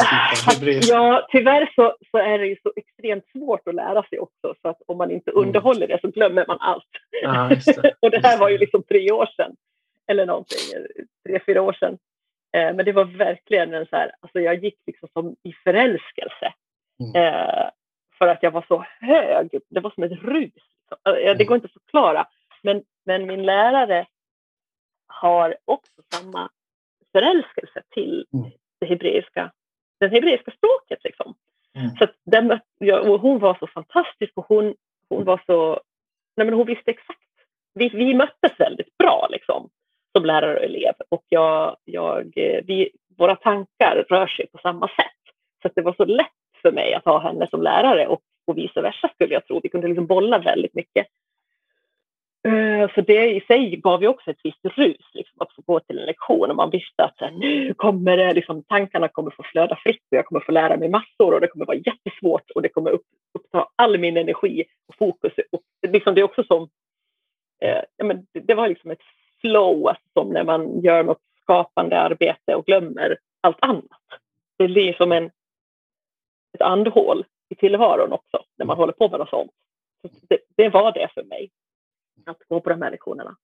Ja, 0.89 1.29
tyvärr 1.31 1.73
så, 1.75 1.97
så 2.11 2.19
är 2.19 2.39
det 2.39 2.47
ju 2.47 2.57
så 2.63 2.73
extremt 2.77 3.25
svårt 3.33 3.69
att 3.69 3.75
lära 3.75 4.03
sig 4.03 4.19
också. 4.19 4.55
Så 4.63 4.69
att 4.69 4.83
om 4.87 4.99
man 4.99 5.11
inte 5.11 5.31
mm. 5.31 5.43
underhåller 5.43 5.89
det 5.89 5.99
så 6.01 6.09
glömmer 6.09 6.45
man 6.49 6.59
allt. 6.61 6.85
Ah, 7.27 7.49
det. 7.49 7.95
och 8.01 8.11
det 8.11 8.27
här 8.27 8.39
var 8.39 8.49
ju 8.49 8.59
liksom 8.59 8.83
tre 8.83 9.11
år 9.13 9.27
sedan. 9.37 9.57
Eller 10.07 10.27
någonting, 10.27 10.59
tre, 11.27 11.41
fyra 11.47 11.63
år 11.63 11.73
sedan. 11.73 11.99
Eh, 12.57 12.75
men 12.77 12.85
det 12.85 12.93
var 12.93 13.05
verkligen 13.05 13.75
en 13.75 13.87
så 13.87 13.97
här, 13.97 14.13
alltså 14.21 14.41
jag 14.41 14.65
gick 14.65 14.79
liksom 14.87 15.09
som 15.13 15.37
i 15.43 15.53
förälskelse. 15.65 16.53
Mm. 17.01 17.23
Eh, 17.23 17.71
för 18.19 18.29
att 18.29 18.43
jag 18.43 18.51
var 18.51 18.65
så 18.69 18.85
hög. 19.01 19.51
Det 19.71 19.81
var 19.81 19.91
som 19.91 20.03
ett 20.03 20.23
rus. 20.23 20.53
Eh, 21.07 21.13
det 21.13 21.31
mm. 21.31 21.47
går 21.47 21.55
inte 21.55 21.67
att 21.67 21.83
förklara. 21.83 22.27
Men, 22.63 22.83
men 23.05 23.27
min 23.27 23.43
lärare 23.43 24.07
har 25.07 25.57
också 25.65 26.03
samma 26.13 26.51
förälskelse 27.13 27.83
till 27.91 28.27
mm. 28.33 28.51
det 28.81 28.87
hebreiska, 28.87 29.53
det 30.01 30.09
hebreiska 30.09 30.51
språket. 30.51 31.05
Liksom. 31.05 31.35
Mm. 31.77 31.91
Så 31.91 32.07
den, 32.25 32.51
och 33.11 33.21
hon 33.21 33.39
var 33.39 33.57
så 33.61 33.67
fantastisk 33.67 34.33
och 34.35 34.47
hon, 34.49 34.75
hon 35.09 35.25
var 35.25 35.43
så... 35.47 35.81
Nej 36.37 36.45
men 36.45 36.55
hon 36.55 36.67
visste 36.67 36.91
exakt. 36.91 37.21
Vi, 37.75 37.89
vi 37.89 38.15
möttes 38.15 38.53
väldigt 38.59 38.99
bra 38.99 39.29
liksom, 39.31 39.69
som 40.17 40.25
lärare 40.25 40.57
och 40.57 40.65
elev 40.65 40.95
och 41.09 41.25
jag, 41.29 41.77
jag, 41.85 42.33
vi, 42.65 42.91
våra 43.19 43.37
tankar 43.37 44.05
rör 44.09 44.27
sig 44.27 44.47
på 44.47 44.59
samma 44.59 44.89
sätt. 44.89 45.35
Så 45.63 45.71
det 45.75 45.83
var 45.83 45.93
så 45.93 46.05
lätt 46.05 46.27
för 46.63 46.73
mig 46.73 46.95
att 46.95 47.05
ha 47.05 47.19
henne 47.19 47.47
som 47.51 47.63
lärare 47.63 48.07
och, 48.07 48.21
och 48.47 48.59
vice 48.59 48.81
versa 48.81 49.09
skulle 49.09 49.35
jag 49.35 49.47
tro. 49.47 49.61
Vi 49.63 49.69
kunde 49.69 49.89
liksom 49.89 50.07
bolla 50.07 50.39
väldigt 50.39 50.75
mycket. 50.75 51.07
Eh, 52.47 52.91
så 52.95 53.01
det 53.01 53.31
i 53.31 53.41
sig 53.41 53.77
gav 53.77 54.03
ju 54.03 54.09
också 54.09 54.31
ett 54.31 54.41
visst 54.43 54.65
rus, 54.65 55.07
liksom, 55.13 55.37
att 55.41 55.53
få 55.53 55.63
gå 55.67 55.81
till 55.81 55.99
en 55.99 56.07
lektion 56.07 56.51
och 56.51 56.57
man 56.57 56.71
visste 56.71 57.05
att 57.05 57.15
här, 57.17 57.31
nu 57.31 57.75
kommer 57.75 58.17
det, 58.17 58.33
liksom, 58.33 58.63
tankarna 58.63 59.09
kommer 59.09 59.31
få 59.31 59.43
flöda 59.43 59.77
fritt 59.77 60.03
och 60.11 60.17
jag 60.17 60.27
kommer 60.27 60.41
få 60.41 60.53
lära 60.53 60.77
mig 60.77 60.89
massor 60.89 61.35
och 61.35 61.41
det 61.41 61.49
kommer 61.49 61.67
vara 61.67 61.77
jättesvårt 61.77 62.51
och 62.51 62.63
det 62.63 62.69
kommer 62.69 62.91
upp, 62.91 63.03
uppta 63.39 63.69
all 63.77 63.99
min 63.99 64.17
energi 64.17 64.65
och 64.89 64.95
fokus. 64.95 65.33
Och, 65.53 65.61
liksom, 65.89 66.15
det 66.15 66.21
är 66.21 66.25
också 66.25 66.45
som, 66.45 66.69
eh, 67.63 67.83
ja, 67.97 68.05
men 68.05 68.27
det, 68.33 68.41
det 68.41 68.55
var 68.55 68.69
liksom 68.69 68.91
ett 68.91 69.03
flow, 69.41 69.89
alltså, 69.89 70.05
som 70.13 70.29
när 70.29 70.45
man 70.45 70.81
gör 70.81 71.03
något 71.03 71.23
skapande 71.43 72.01
arbete 72.01 72.55
och 72.55 72.67
glömmer 72.67 73.19
allt 73.41 73.59
annat. 73.61 74.07
Det 74.57 74.69
blir 74.69 74.93
som 74.93 75.13
en, 75.13 75.25
ett 76.55 76.63
andhål 76.63 77.25
i 77.49 77.55
tillvaron 77.55 78.13
också 78.13 78.45
när 78.59 78.67
man 78.67 78.77
håller 78.77 78.93
på 78.93 79.09
med 79.09 79.21
något 79.21 79.31
sånt. 79.31 79.51
Så 80.03 80.09
det, 80.29 80.39
det 80.57 80.69
var 80.69 80.93
det 80.93 81.09
för 81.15 81.23
mig 81.23 81.51
att 82.27 82.49
gå 82.49 82.61
på 82.61 82.71
de 82.71 82.83
här 82.83 82.91
lektionerna. 82.91 83.37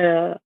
Eh, 0.00 0.36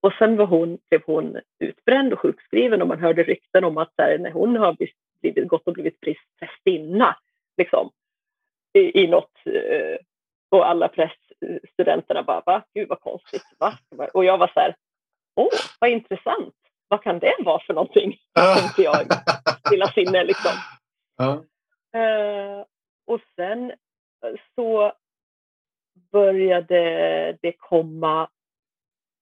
och 0.00 0.12
sen 0.12 0.36
var 0.36 0.46
hon, 0.46 0.78
blev 0.88 1.02
hon 1.06 1.40
utbränd 1.58 2.12
och 2.12 2.20
sjukskriven 2.20 2.82
och 2.82 2.88
man 2.88 3.00
hörde 3.00 3.22
rykten 3.22 3.64
om 3.64 3.78
att 3.78 3.92
här, 3.98 4.18
när 4.18 4.30
hon 4.30 4.56
har 4.56 4.76
blivit, 5.20 5.48
gått 5.48 5.66
och 5.66 5.72
blivit 5.72 6.00
prästinna 6.38 7.16
liksom, 7.56 7.90
i, 8.72 9.02
i 9.02 9.06
något 9.06 9.32
eh, 9.46 9.98
och 10.48 10.68
alla 10.68 10.88
präststudenterna 10.88 12.22
bara 12.22 12.42
va? 12.46 12.62
Gud 12.74 12.88
vad 12.88 13.00
konstigt. 13.00 13.42
Va? 13.58 13.78
Och 14.14 14.24
jag 14.24 14.38
var 14.38 14.50
så 14.54 14.60
här, 14.60 14.76
åh 15.36 15.48
vad 15.80 15.90
intressant. 15.90 16.54
Vad 16.88 17.02
kan 17.02 17.18
det 17.18 17.36
vara 17.38 17.62
för 17.66 17.74
någonting? 17.74 18.16
Tänkte 18.34 18.82
jag 18.82 19.06
stilla 19.66 19.86
sinne 19.86 20.24
liksom. 20.24 20.52
Uh. 21.22 21.40
Uh, 21.96 22.64
och 23.06 23.20
sen 23.36 23.72
så 24.54 24.92
började 26.16 26.80
det 27.42 27.52
komma 27.52 28.28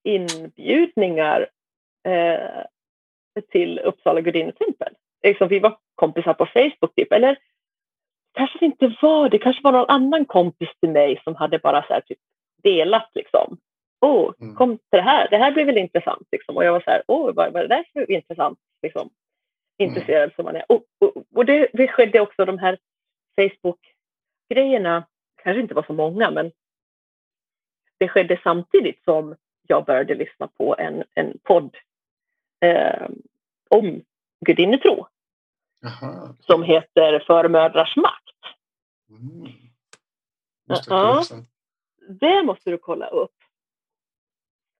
inbjudningar 0.04 1.48
eh, 2.08 2.64
till 3.50 3.78
Uppsala 3.78 4.20
gudinnetempel. 4.20 4.94
Liksom, 5.22 5.48
vi 5.48 5.58
var 5.58 5.78
kompisar 5.94 6.34
på 6.34 6.46
Facebook, 6.46 6.94
typ. 6.96 7.12
eller 7.12 7.38
kanske 8.34 8.58
det 8.58 8.66
inte 8.66 8.96
var 9.02 9.28
det, 9.28 9.38
kanske 9.38 9.62
var 9.62 9.72
någon 9.72 9.90
annan 9.90 10.24
kompis 10.24 10.68
till 10.80 10.90
mig 10.90 11.20
som 11.24 11.34
hade 11.34 11.58
bara 11.58 11.82
så 11.82 11.92
här, 11.92 12.00
typ, 12.00 12.18
delat 12.62 13.10
liksom. 13.14 13.58
Åh, 14.00 14.28
oh, 14.28 14.34
mm. 14.40 14.54
kom 14.54 14.78
till 14.78 14.86
det 14.90 15.00
här, 15.00 15.30
det 15.30 15.36
här 15.36 15.52
blir 15.52 15.64
väl 15.64 15.78
intressant. 15.78 16.28
Liksom. 16.32 16.56
Och 16.56 16.64
jag 16.64 16.72
var 16.72 16.80
så 16.80 16.90
här, 16.90 17.02
åh, 17.06 17.30
oh, 17.30 17.34
vad, 17.34 17.52
vad 17.52 17.62
är 17.62 17.68
det 17.68 17.74
där 17.74 17.84
för 17.92 18.10
intressant? 18.10 18.58
Liksom. 18.82 19.10
Intresserad 19.78 20.22
mm. 20.22 20.34
som 20.36 20.44
man 20.44 20.56
är. 20.56 20.64
Och, 20.68 20.84
och, 21.00 21.24
och 21.34 21.46
det, 21.46 21.68
det 21.72 21.88
skedde 21.88 22.20
också 22.20 22.44
de 22.44 22.58
här 22.58 22.78
Facebook-grejerna, 23.40 25.06
kanske 25.42 25.60
inte 25.60 25.74
var 25.74 25.82
så 25.82 25.92
många, 25.92 26.30
men 26.30 26.52
det 27.98 28.08
skedde 28.08 28.40
samtidigt 28.42 29.04
som 29.04 29.36
jag 29.66 29.84
började 29.84 30.14
lyssna 30.14 30.48
på 30.48 30.76
en, 30.78 31.04
en 31.14 31.38
podd 31.42 31.76
eh, 32.60 33.08
om 33.70 34.02
gudinnetro 34.40 35.06
som 36.40 36.62
heter 36.62 37.24
Förmödrars 37.26 37.96
makt. 37.96 38.58
Mm. 39.08 39.52
Ja, 40.86 41.24
det 42.08 42.42
måste 42.42 42.70
du 42.70 42.78
kolla 42.78 43.06
upp. 43.06 43.34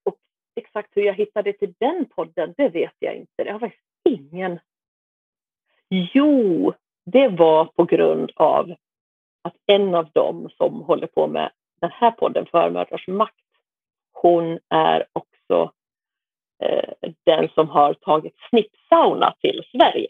Och 0.05 0.17
exakt 0.55 0.97
hur 0.97 1.03
jag 1.03 1.15
hittade 1.15 1.53
till 1.53 1.75
den 1.79 2.07
podden, 2.07 2.55
det 2.57 2.69
vet 2.69 2.95
jag 2.99 3.17
inte. 3.17 3.45
Det 3.45 3.53
har 3.53 3.59
faktiskt 3.59 3.85
ingen. 4.05 4.59
Jo, 5.89 6.73
det 7.05 7.29
var 7.29 7.65
på 7.65 7.85
grund 7.85 8.31
av 8.37 8.75
att 9.43 9.57
en 9.67 9.95
av 9.95 10.11
dem 10.11 10.51
som 10.57 10.81
håller 10.81 11.07
på 11.07 11.27
med 11.27 11.51
den 11.85 11.93
här 12.01 12.11
podden, 12.11 12.47
Förmödrars 12.51 13.09
makt, 13.09 13.35
hon 14.13 14.59
är 14.71 15.07
också 15.13 15.73
eh, 16.63 17.09
den 17.25 17.49
som 17.55 17.69
har 17.69 17.95
tagit 17.95 18.35
snippsauna 18.51 19.35
till 19.41 19.63
Sverige. 19.73 20.09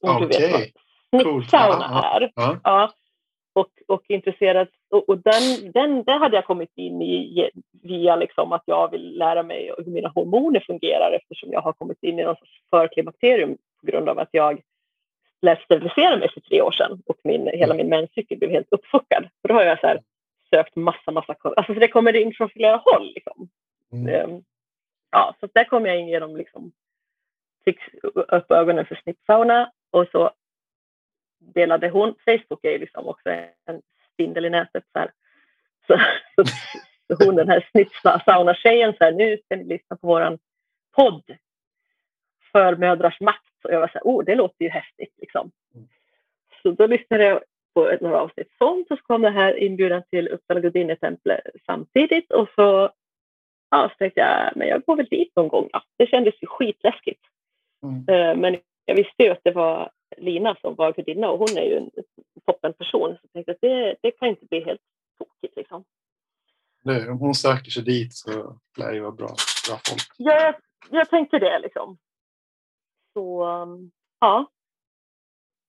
Om 0.00 0.16
okay. 0.16 0.28
du 0.28 0.38
vet 0.38 0.52
vad 0.52 1.22
snippsauna 1.22 1.88
cool. 1.88 2.22
är. 2.22 2.32
Ja. 2.34 2.58
ja. 2.64 2.92
Och, 3.52 3.70
och 3.88 4.02
intresserad, 4.08 4.68
och, 4.90 5.08
och, 5.08 5.18
den, 5.18 5.72
den, 5.72 6.04
den 6.04 6.20
hade 6.20 6.36
jag 6.36 6.46
kommit 6.46 6.72
in 6.76 7.02
i 7.02 7.50
via 7.82 8.16
liksom 8.16 8.52
att 8.52 8.62
jag 8.66 8.90
vill 8.90 9.18
lära 9.18 9.42
mig 9.42 9.74
hur 9.78 9.92
mina 9.92 10.08
hormoner 10.08 10.60
fungerar 10.60 11.12
eftersom 11.12 11.52
jag 11.52 11.60
har 11.60 11.72
kommit 11.72 12.02
in 12.02 12.18
i 12.18 12.22
någon 12.22 12.36
sorts 12.36 12.60
förklimakterium 12.70 13.56
på 13.80 13.86
grund 13.86 14.08
av 14.08 14.18
att 14.18 14.28
jag 14.30 14.60
lät 15.42 15.62
sterilisera 15.62 16.16
mig 16.16 16.30
för 16.30 16.40
tre 16.40 16.62
år 16.62 16.72
sedan 16.72 17.02
och 17.06 17.16
min, 17.24 17.46
hela 17.46 17.74
min 17.74 17.88
menscykel 17.88 18.38
blev 18.38 18.50
helt 18.50 18.72
uppfuckad. 18.72 19.28
För 19.42 19.48
då 19.48 19.54
har 19.54 19.62
jag 19.62 19.80
så 19.80 19.86
här, 19.86 20.00
sökt 20.54 20.76
massa, 20.76 21.10
massa 21.10 21.36
Alltså 21.42 21.74
det 21.74 21.88
kommer 21.88 22.16
in 22.16 22.32
från 22.34 22.50
flera 22.50 22.76
håll. 22.76 23.12
Liksom. 23.14 23.48
Mm. 23.92 24.14
Ehm, 24.14 24.44
ja, 25.10 25.36
så 25.40 25.48
där 25.54 25.64
kom 25.64 25.86
jag 25.86 26.00
in 26.00 26.08
genom 26.08 26.36
liksom, 26.36 26.72
fick 27.64 27.78
upp 28.02 28.50
ögonen 28.50 28.86
för 28.86 28.94
snippsauna 28.94 29.72
och 29.90 30.06
så 30.12 30.30
delade 31.38 31.88
hon, 31.88 32.14
Facebook 32.24 32.64
är 32.64 32.70
ju 32.70 32.78
liksom 32.78 33.08
också 33.08 33.30
en 33.64 33.82
spindel 34.12 34.44
i 34.44 34.50
nätet 34.50 34.84
så, 34.92 34.98
här. 34.98 35.10
så, 36.36 36.44
så, 37.06 37.24
hon 37.24 37.36
den 37.36 37.48
här 37.48 37.68
snippsauna-tjejen 37.70 38.94
så 38.98 39.04
här, 39.04 39.12
nu 39.12 39.38
ska 39.44 39.56
ni 39.56 39.64
lyssna 39.64 39.96
på 39.96 40.06
våran 40.06 40.38
podd 40.96 41.36
för 42.52 42.76
mödrars 42.76 43.20
makt 43.20 43.64
och 43.64 43.72
jag 43.72 43.80
var 43.80 43.88
så 43.88 43.92
här, 43.92 44.02
oh 44.04 44.24
det 44.24 44.34
låter 44.34 44.64
ju 44.64 44.70
häftigt 44.70 45.14
liksom. 45.16 45.50
Mm. 45.74 45.88
Så 46.62 46.70
då 46.70 46.86
lyssnade 46.86 47.24
jag 47.24 47.42
på 47.74 47.98
några 48.00 48.20
avsnitt 48.20 48.48
sånt 48.58 48.90
och 48.90 48.98
så 48.98 49.04
kom 49.04 49.22
det 49.22 49.30
här 49.30 49.62
inbjudan 49.62 50.02
till 50.10 50.28
Uppsala 50.28 50.60
gudinnetempel 50.60 51.40
samtidigt 51.66 52.32
och 52.32 52.48
så 52.54 52.90
ja, 53.70 53.88
så 53.92 53.94
tänkte 53.98 54.20
jag, 54.20 54.56
men 54.56 54.68
jag 54.68 54.84
går 54.84 54.96
väl 54.96 55.06
dit 55.06 55.32
någon 55.36 55.48
gång. 55.48 55.68
Ja. 55.72 55.82
Det 55.96 56.06
kändes 56.06 56.34
ju 56.42 56.46
skitläskigt. 56.46 57.20
Mm. 57.82 58.08
Eh, 58.08 58.36
men 58.36 58.56
jag 58.84 58.94
visste 58.96 59.22
ju 59.22 59.30
att 59.30 59.44
det 59.44 59.50
var 59.50 59.90
Lina 60.16 60.56
som 60.60 60.74
var 60.74 60.92
gudinna 60.92 61.30
och 61.30 61.38
hon 61.38 61.58
är 61.58 61.64
ju 61.64 61.76
en 61.76 61.90
toppenperson. 62.46 63.10
Så 63.10 63.18
jag 63.22 63.32
tänkte 63.32 63.52
att 63.52 63.60
det, 63.60 63.96
det 64.02 64.10
kan 64.10 64.28
inte 64.28 64.46
bli 64.46 64.64
helt 64.64 64.80
tokigt 65.18 65.56
liksom. 65.56 65.84
Nej, 66.82 67.10
om 67.10 67.18
hon 67.18 67.34
söker 67.34 67.70
sig 67.70 67.82
dit 67.82 68.14
så 68.14 68.58
lär 68.78 68.92
det 68.92 69.00
vara 69.00 69.12
bra, 69.12 69.34
bra 69.68 69.78
folk. 69.88 70.02
Ja, 70.16 70.42
jag, 70.42 70.54
jag 70.90 71.10
tänkte 71.10 71.38
det 71.38 71.58
liksom. 71.58 71.98
Så 73.12 73.44
ja, 74.20 74.46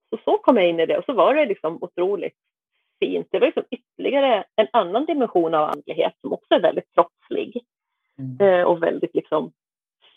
så 0.10 0.18
så 0.26 0.38
kom 0.38 0.57
jag 0.57 0.69
in 0.69 0.80
i 0.80 0.86
det 0.86 0.98
och 0.98 1.06
så 1.06 1.14
var 1.14 1.36
det 1.36 1.45
liksom 1.45 1.77
otroligt 1.82 2.38
fint. 2.99 3.27
Det 3.32 3.40
var 3.40 3.45
liksom 3.45 3.65
ytterligare 3.72 4.44
en 4.56 4.68
annan 4.73 5.06
dimension 5.06 5.53
av 5.53 5.69
andlighet 5.69 6.14
som 6.22 6.34
också 6.34 6.53
är 6.53 6.60
väldigt 6.60 6.94
kroppslig 6.94 7.64
mm. 8.19 8.38
Eh, 8.41 8.64
och 8.65 8.84
väldigt 8.84 9.15
liksom 9.15 9.52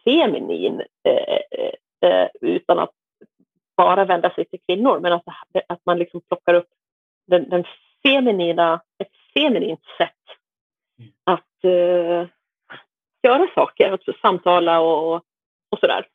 feminin 0.04 0.82
eh, 1.04 2.10
eh, 2.10 2.28
utan 2.40 2.78
att 2.78 2.90
bara 3.76 4.04
vända 4.04 4.34
sig 4.34 4.44
till 4.44 4.60
kvinnor, 4.66 5.00
men 5.00 5.12
att, 5.12 5.22
att 5.68 5.80
man 5.86 5.98
liksom 5.98 6.20
plockar 6.20 6.54
upp 6.54 6.68
den, 7.26 7.48
den 7.48 7.64
feminina, 8.02 8.80
ett 8.98 9.12
feminint 9.34 9.84
sätt 9.98 10.10
mm. 10.98 11.12
att 11.24 11.64
uh, 11.64 12.28
göra 13.22 13.46
saker, 13.54 13.92
att 13.92 14.20
samtala 14.20 14.80
och, 14.80 15.14
och 15.70 15.78
sådär. 15.80 16.06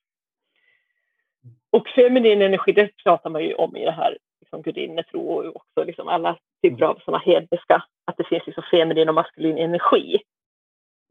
Och 1.74 1.88
feminin 1.90 2.42
energi, 2.42 2.72
det 2.72 2.98
pratar 3.04 3.30
man 3.30 3.44
ju 3.44 3.54
om 3.54 3.76
i 3.76 3.86
det 3.86 3.92
här 3.92 4.18
liksom 4.40 4.62
gudinnetro 4.62 5.20
och 5.20 5.56
också 5.56 5.84
liksom 5.84 6.08
alla 6.08 6.38
typer 6.62 6.86
av 6.86 7.02
sådana 7.06 7.24
hedniska, 7.24 7.84
att 8.06 8.18
det 8.18 8.24
finns 8.24 8.46
liksom 8.46 8.64
feminin 8.72 9.10
och 9.10 9.16
maskulin 9.16 9.58
energi. 9.58 10.22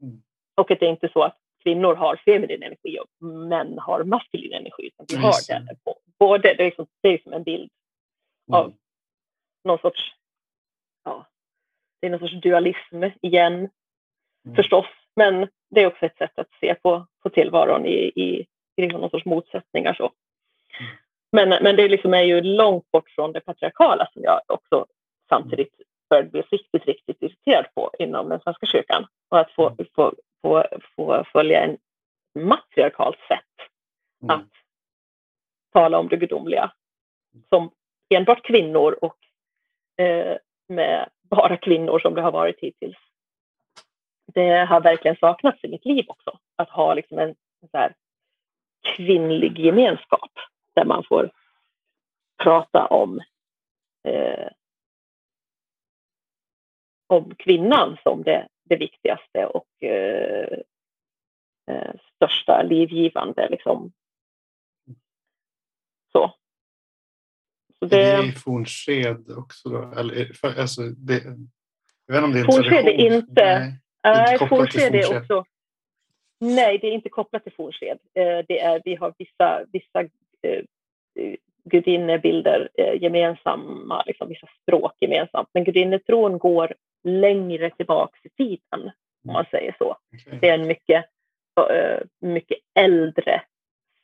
Mm. 0.01 0.21
Och 0.55 0.71
att 0.71 0.79
det 0.79 0.85
är 0.85 0.89
inte 0.89 1.09
så 1.13 1.23
att 1.23 1.37
kvinnor 1.63 1.95
har 1.95 2.15
feminin 2.15 2.63
energi 2.63 2.99
och 2.99 3.25
män 3.25 3.79
har 3.79 4.03
maskulin 4.03 4.53
energi. 4.53 4.87
Utan 4.87 5.05
vi 5.09 5.15
har 5.15 5.33
det. 5.47 5.75
Både, 6.19 6.53
det 6.53 6.63
är, 6.63 6.65
liksom, 6.65 6.87
det 7.01 7.09
är 7.09 7.17
som 7.17 7.33
en 7.33 7.43
bild 7.43 7.69
mm. 8.49 8.59
av 8.59 8.73
någon 9.63 9.79
sorts, 9.79 10.13
ja, 11.03 11.27
det 12.01 12.07
är 12.07 12.11
någon 12.11 12.19
sorts 12.19 12.41
dualism 12.41 13.03
igen 13.21 13.53
mm. 13.53 14.55
förstås. 14.55 14.85
Men 15.15 15.47
det 15.69 15.81
är 15.81 15.87
också 15.87 16.05
ett 16.05 16.17
sätt 16.17 16.39
att 16.39 16.49
se 16.59 16.75
på, 16.75 17.07
på 17.23 17.29
tillvaron 17.29 17.85
i, 17.85 18.11
i, 18.15 18.45
i 18.75 18.81
liksom 18.81 19.01
någon 19.01 19.09
sorts 19.09 19.25
motsättningar. 19.25 19.93
Så. 19.93 20.11
Mm. 20.79 20.91
Men, 21.31 21.63
men 21.63 21.75
det 21.75 21.87
liksom 21.87 22.13
är 22.13 22.21
ju 22.21 22.41
långt 22.41 22.91
bort 22.91 23.09
från 23.09 23.31
det 23.31 23.41
patriarkala 23.41 24.09
som 24.13 24.23
jag 24.23 24.41
också 24.47 24.85
samtidigt 25.29 25.73
började 26.09 26.29
bli 26.29 26.41
riktigt, 26.41 26.85
riktigt 26.85 27.21
irriterad 27.21 27.65
på 27.75 27.91
inom 27.99 28.29
den 28.29 28.39
svenska 28.39 28.65
kyrkan. 28.65 29.07
Och 29.29 29.39
att 29.39 29.51
få, 29.51 29.67
mm. 29.67 29.85
få, 29.95 30.13
få, 30.41 30.65
få 30.95 31.23
följa 31.31 31.63
en 31.63 31.77
matriarkalt 32.39 33.19
sätt 33.27 33.69
mm. 34.23 34.35
att 34.35 34.49
tala 35.73 35.99
om 35.99 36.07
det 36.07 36.17
gudomliga 36.17 36.71
som 37.49 37.71
enbart 38.09 38.45
kvinnor 38.45 38.99
och 39.01 39.17
eh, 40.05 40.37
med 40.67 41.09
bara 41.29 41.57
kvinnor 41.57 41.99
som 41.99 42.13
det 42.13 42.21
har 42.21 42.31
varit 42.31 42.59
hittills. 42.59 42.97
Det 44.33 44.65
har 44.65 44.81
verkligen 44.81 45.17
saknats 45.17 45.63
i 45.63 45.67
mitt 45.67 45.85
liv 45.85 46.05
också, 46.07 46.39
att 46.55 46.69
ha 46.69 46.93
liksom 46.93 47.19
en 47.19 47.35
så 47.71 47.77
här, 47.77 47.95
kvinnlig 48.83 49.59
gemenskap 49.59 50.31
där 50.75 50.85
man 50.85 51.03
får 51.03 51.31
prata 52.43 52.87
om 52.87 53.21
eh, 54.07 54.47
om 57.07 57.35
kvinnan 57.35 57.97
som 58.03 58.23
det, 58.23 58.47
det 58.63 58.75
viktigaste 58.75 59.45
och 59.45 59.83
eh, 59.83 60.59
eh, 61.71 61.93
största 62.15 62.61
livgivande. 62.63 63.49
Liksom. 63.49 63.91
Så. 66.11 66.35
Så 67.79 67.85
det, 67.85 68.03
är 68.03 68.21
det 68.21 68.27
i 68.27 68.31
fornsked 68.31 69.31
också 69.37 69.69
då? 69.69 69.93
Eller, 69.99 70.33
för, 70.33 70.59
alltså, 70.59 70.81
det, 70.81 71.23
jag 72.05 72.15
vet 72.15 72.23
inte 72.23 72.23
om 72.23 72.31
det 72.31 72.39
är 72.39 72.43
fornsked 72.43 72.87
är 72.87 73.13
inte. 73.13 73.79
Nej, 74.03 74.35
äh, 74.35 74.47
fornsked 74.47 74.95
är 74.95 75.17
också. 75.17 75.45
Nej, 76.39 76.77
det 76.77 76.87
är 76.87 76.91
inte 76.91 77.09
kopplat 77.09 77.43
till 77.43 77.53
fornsked. 77.53 77.99
Eh, 78.13 78.45
det 78.47 78.59
är, 78.59 78.81
vi 78.85 78.95
har 78.95 79.13
vissa, 79.17 79.65
vissa 79.71 80.03
eh, 80.43 80.63
gudinnebilder 81.63 82.69
eh, 82.73 83.01
gemensamma, 83.01 84.03
liksom 84.05 84.29
vissa 84.29 84.47
språk 84.61 84.93
gemensamt. 84.99 85.49
Men 85.53 85.63
gudinnetron 85.63 86.37
går 86.37 86.73
längre 87.03 87.69
tillbaks 87.69 88.19
i 88.23 88.29
tiden, 88.29 88.91
om 89.27 89.33
man 89.33 89.45
säger 89.51 89.75
så. 89.77 89.97
Okay. 90.13 90.39
Det 90.39 90.49
är 90.49 90.53
en 90.53 90.67
mycket, 90.67 91.05
uh, 91.59 91.99
mycket 92.19 92.57
äldre 92.79 93.41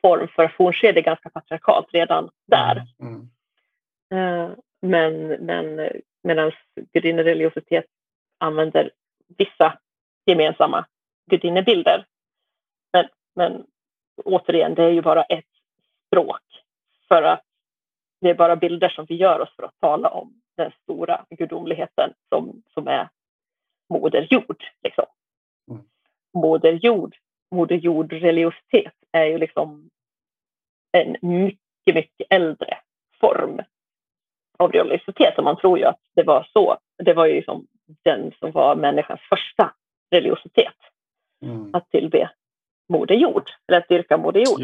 form, 0.02 0.28
för 0.28 0.48
fornskede 0.48 1.00
är 1.00 1.04
ganska 1.04 1.30
patriarkalt 1.30 1.88
redan 1.94 2.30
där. 2.48 2.84
Mm. 3.00 3.30
Uh, 4.14 4.56
men 4.82 5.28
men 5.28 5.90
medan 6.24 6.52
gudinnereligiositet 6.94 7.86
använder 8.38 8.92
vissa 9.38 9.80
gemensamma 10.26 10.86
gudinnebilder. 11.30 12.06
Men, 12.94 13.08
men 13.36 13.66
återigen, 14.26 14.76
det 14.76 14.84
är 14.84 14.90
ju 14.90 15.02
bara 15.02 15.24
ett 15.24 15.46
språk 16.10 16.42
för 17.08 17.24
att 17.24 17.44
det 18.22 18.30
är 18.30 18.36
bara 18.36 18.56
bilder 18.56 18.90
som 18.90 19.06
vi 19.06 19.16
gör 19.16 19.40
oss 19.40 19.56
för 19.56 19.64
att 19.64 19.80
tala 19.80 20.10
om 20.10 20.42
den 20.58 20.72
stora 20.84 21.26
gudomligheten 21.30 22.14
som, 22.30 22.64
som 22.74 22.88
är 22.88 23.10
Moder 23.90 24.28
Jord. 24.30 24.64
Liksom. 24.84 25.06
Mm. 25.72 25.84
Moder 26.34 26.74
Jord, 26.74 27.16
Moder 27.52 27.76
Jord 27.76 28.14
religiositet 28.14 28.94
är 29.12 29.26
ju 29.26 29.38
liksom 29.38 29.90
en 30.92 31.16
mycket, 31.22 31.96
mycket 31.96 32.28
äldre 32.30 32.78
form 33.20 33.62
av 34.58 34.72
religiositet. 34.72 35.38
Och 35.38 35.44
man 35.44 35.58
tror 35.58 35.80
ju 35.80 35.86
att 35.86 36.00
det 36.16 36.24
var 36.24 36.48
så. 36.54 36.78
Det 36.98 37.14
var 37.14 37.26
ju 37.26 37.34
liksom 37.34 37.68
den 38.04 38.32
som 38.40 38.52
var 38.52 38.76
människans 38.76 39.22
första 39.30 39.74
religiositet. 40.12 40.76
Mm. 41.46 41.76
Att 41.76 41.90
tillbe 41.90 42.30
Moder 42.90 43.16
Jord, 43.16 43.50
eller 43.68 43.78
att 43.78 43.90
dyrka 43.90 44.18
Moder 44.18 44.40
Jord. 44.40 44.60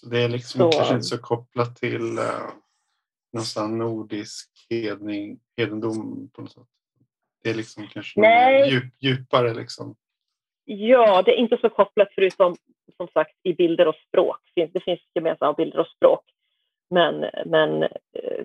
Så 0.00 0.08
det 0.08 0.18
är 0.18 0.28
liksom 0.28 0.58
så. 0.58 0.78
kanske 0.78 0.94
inte 0.94 1.06
så 1.06 1.18
kopplat 1.18 1.76
till 1.76 2.18
uh, 2.18 2.50
någon 3.32 3.78
nordisk 3.78 4.50
hedning, 4.70 5.40
hedendom 5.56 6.30
på 6.32 6.40
något 6.40 6.52
sätt. 6.52 6.62
Det 7.42 7.50
är 7.50 7.54
liksom 7.54 7.86
kanske. 7.92 8.20
Djup, 8.66 8.94
djupare 8.98 9.54
liksom. 9.54 9.96
Ja, 10.64 11.22
det 11.22 11.32
är 11.32 11.36
inte 11.36 11.58
så 11.60 11.68
kopplat 11.68 12.08
förutom 12.14 12.56
som 12.96 13.08
sagt 13.08 13.36
i 13.42 13.54
bilder 13.54 13.88
och 13.88 13.94
språk. 14.08 14.40
Det 14.54 14.84
finns 14.84 15.00
gemensamma 15.14 15.52
bilder 15.52 15.78
och 15.78 15.86
språk. 15.86 16.24
Men, 16.90 17.30
men 17.46 17.82
eh, 17.82 18.44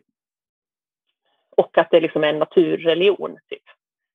och 1.49 1.77
att 1.77 1.91
det 1.91 1.99
liksom 1.99 2.23
är 2.23 2.27
en 2.27 2.39
naturreligion. 2.39 3.37
Typ. 3.49 3.63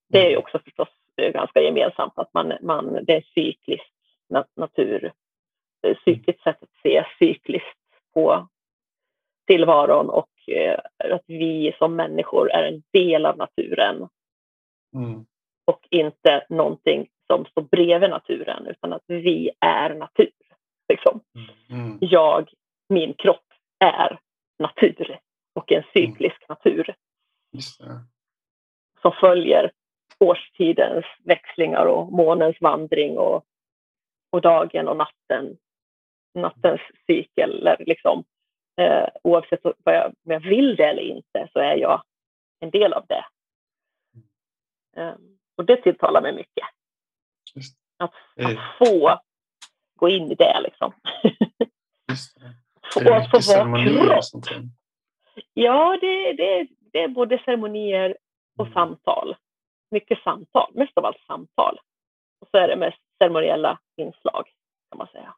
Det 0.08 0.18
är 0.18 0.28
ju 0.28 0.32
mm. 0.32 0.42
också 0.42 0.58
förstås 0.58 0.88
eh, 1.16 1.32
ganska 1.32 1.60
gemensamt 1.60 2.12
att 2.16 2.34
man, 2.34 2.52
man, 2.62 3.04
det 3.04 3.16
är 3.16 3.24
cykliskt 3.34 3.94
natur 4.56 5.12
cykliskt 6.04 6.42
sätt 6.42 6.62
att 6.62 6.82
se 6.82 7.04
cykliskt 7.18 7.78
på 8.14 8.48
tillvaron 9.46 10.10
och 10.10 10.28
eh, 10.46 10.78
att 11.14 11.24
vi 11.26 11.74
som 11.78 11.96
människor 11.96 12.50
är 12.50 12.62
en 12.62 12.82
del 12.92 13.26
av 13.26 13.36
naturen. 13.36 14.08
Mm. 14.94 15.26
Och 15.64 15.86
inte 15.90 16.46
någonting 16.48 17.08
som 17.26 17.44
står 17.44 17.62
bredvid 17.62 18.10
naturen 18.10 18.66
utan 18.66 18.92
att 18.92 19.04
vi 19.06 19.50
är 19.60 19.94
natur. 19.94 20.32
Liksom. 20.88 21.20
Mm. 21.34 21.80
mm. 21.82 21.98
Jag, 22.00 22.50
min 22.88 23.14
kropp 23.14 23.44
är 23.84 24.18
natur 24.58 25.18
och 25.54 25.72
en 25.72 25.82
cyklisk 25.92 26.36
mm. 26.36 26.48
natur. 26.48 26.94
Som 29.02 29.12
följer 29.12 29.70
årstidens 30.20 31.04
växlingar 31.24 31.86
och 31.86 32.12
månens 32.12 32.56
vandring 32.60 33.18
och, 33.18 33.44
och 34.30 34.40
dagen 34.40 34.88
och 34.88 34.96
natten 34.96 35.56
nattens 36.38 36.80
cykel. 37.06 37.76
Liksom, 37.78 38.24
eh, 38.80 39.08
oavsett 39.22 39.60
vad 39.62 39.94
jag, 39.94 40.06
om 40.06 40.32
jag 40.32 40.40
vill 40.40 40.76
det 40.76 40.84
eller 40.84 41.02
inte 41.02 41.48
så 41.52 41.58
är 41.58 41.76
jag 41.76 42.02
en 42.60 42.70
del 42.70 42.92
av 42.92 43.06
det. 43.06 43.24
Eh, 44.96 45.14
och 45.56 45.64
det 45.64 45.76
tilltalar 45.76 46.22
mig 46.22 46.32
mycket. 46.32 46.66
Att, 47.98 48.12
att, 48.36 48.78
få 48.78 49.18
gå 49.96 50.08
in 50.08 50.32
i 50.32 50.34
det 50.34 50.60
liksom. 50.60 50.92
Få, 52.94 53.14
att 53.14 53.30
få 53.30 53.54
vara 53.54 53.84
kropp. 53.84 54.44
Ja, 55.54 55.98
det, 56.00 56.32
det, 56.32 56.66
det 56.92 57.02
är 57.02 57.08
både 57.08 57.42
ceremonier 57.44 58.16
och 58.58 58.66
mm. 58.66 58.74
samtal. 58.74 59.36
Mycket 59.90 60.22
samtal, 60.22 60.70
mest 60.74 60.98
av 60.98 61.04
allt 61.04 61.20
samtal. 61.26 61.80
Och 62.40 62.48
så 62.50 62.58
är 62.58 62.68
det 62.68 62.76
mest 62.76 62.98
ceremoniella 63.18 63.78
inslag 63.96 64.48
kan 64.90 64.98
man 64.98 65.06
säga. 65.06 65.34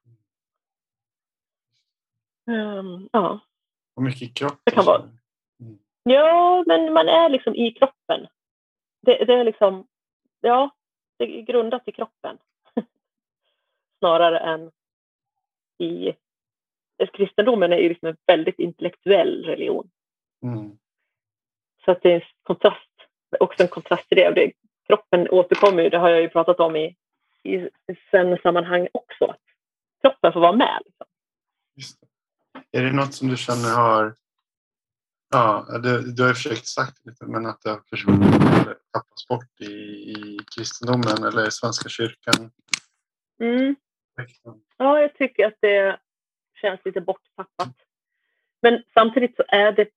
Um, 2.51 3.09
ja. 3.12 3.40
Och 3.94 4.02
mycket 4.02 4.35
kropp. 4.35 4.60
Det 4.64 4.70
kan 4.70 4.85
vara. 4.85 5.02
Mm. 5.60 5.78
Ja, 6.02 6.64
men 6.66 6.93
man 6.93 7.09
är 7.09 7.28
liksom 7.28 7.55
i 7.55 7.72
kroppen. 7.72 8.27
Det, 9.02 9.24
det, 9.24 9.35
är 9.35 9.44
liksom, 9.44 9.86
ja, 10.40 10.70
det 11.16 11.24
är 11.24 11.43
grundat 11.43 11.89
i 11.89 11.93
kroppen. 11.93 12.39
Snarare 13.98 14.39
än 14.39 14.70
i... 15.78 16.12
Kristendomen 17.12 17.72
är 17.72 17.77
ju 17.77 17.89
liksom 17.89 18.09
en 18.09 18.16
väldigt 18.27 18.59
intellektuell 18.59 19.44
religion. 19.44 19.90
Mm. 20.43 20.78
Så 21.85 21.90
att 21.90 22.02
det 22.02 22.10
är 22.10 22.14
en 22.14 22.22
kontrast, 22.43 22.90
också 23.40 23.62
en 23.62 23.68
kontrast 23.68 24.09
till 24.09 24.16
det. 24.16 24.31
det 24.31 24.52
kroppen 24.86 25.28
återkommer 25.31 25.82
ju, 25.82 25.89
det 25.89 25.98
har 25.98 26.10
jag 26.10 26.20
ju 26.20 26.28
pratat 26.28 26.60
om 26.60 26.77
i, 26.77 26.97
i 27.43 27.68
sen-sammanhang 28.10 28.89
också. 28.93 29.35
kroppen 30.01 30.32
får 30.32 30.40
vara 30.40 30.56
med. 30.56 30.82
Liksom. 30.85 31.06
Är 32.73 32.83
det 32.83 32.93
något 32.93 33.15
som 33.15 33.29
du 33.29 33.37
känner 33.37 33.77
har... 33.77 34.15
Ja, 35.31 35.67
du, 35.83 36.13
du 36.13 36.23
har 36.23 36.35
försökt 36.35 36.67
sagt 36.67 37.07
lite, 37.07 37.27
men 37.27 37.47
att 37.47 37.61
det 37.63 37.71
har 37.71 37.83
försvunnit 37.91 38.35
eller 38.35 38.77
tappats 38.93 39.29
bort 39.29 39.61
i, 39.61 39.73
i 40.11 40.39
kristendomen 40.57 41.25
eller 41.25 41.49
i 41.49 41.51
Svenska 41.51 41.89
kyrkan? 41.89 42.51
Mm. 43.41 43.77
Ja, 44.77 45.01
jag 45.01 45.15
tycker 45.15 45.47
att 45.47 45.59
det 45.61 45.99
känns 46.61 46.81
lite 46.85 47.01
borttappat. 47.01 47.75
Men 48.63 48.83
samtidigt 48.95 49.37
så 49.37 49.45
är 49.49 49.73
det 49.73 49.89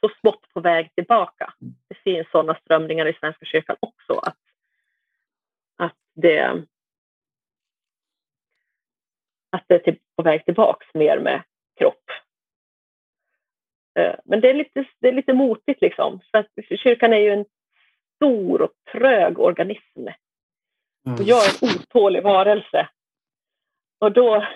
så 0.00 0.10
smått 0.20 0.48
på 0.54 0.60
väg 0.60 0.94
tillbaka. 0.94 1.54
Det 1.88 1.94
finns 1.94 2.30
sådana 2.30 2.54
strömningar 2.54 3.06
i 3.06 3.16
Svenska 3.20 3.44
kyrkan 3.44 3.76
också. 3.80 4.18
Att, 4.18 4.38
att, 5.76 5.96
det, 6.14 6.64
att 9.50 9.64
det 9.66 9.88
är 9.88 9.98
på 10.16 10.22
väg 10.22 10.44
tillbaka 10.44 10.86
mer 10.94 11.18
med 11.18 11.42
kropp. 11.78 12.04
Eh, 13.98 14.14
men 14.24 14.40
det 14.40 14.50
är 14.50 14.54
lite, 14.54 14.84
det 14.98 15.08
är 15.08 15.12
lite 15.12 15.32
motigt 15.32 15.80
liksom. 15.80 16.20
För 16.30 16.38
att 16.38 16.48
kyrkan 16.78 17.12
är 17.12 17.18
ju 17.18 17.30
en 17.30 17.44
stor 18.16 18.62
och 18.62 18.72
trög 18.92 19.38
organism. 19.38 20.08
Mm. 21.06 21.18
Och 21.18 21.22
jag 21.22 21.44
är 21.44 21.64
en 21.64 21.76
otålig 21.76 22.22
varelse. 22.22 22.88
Och 23.98 24.12
då, 24.12 24.46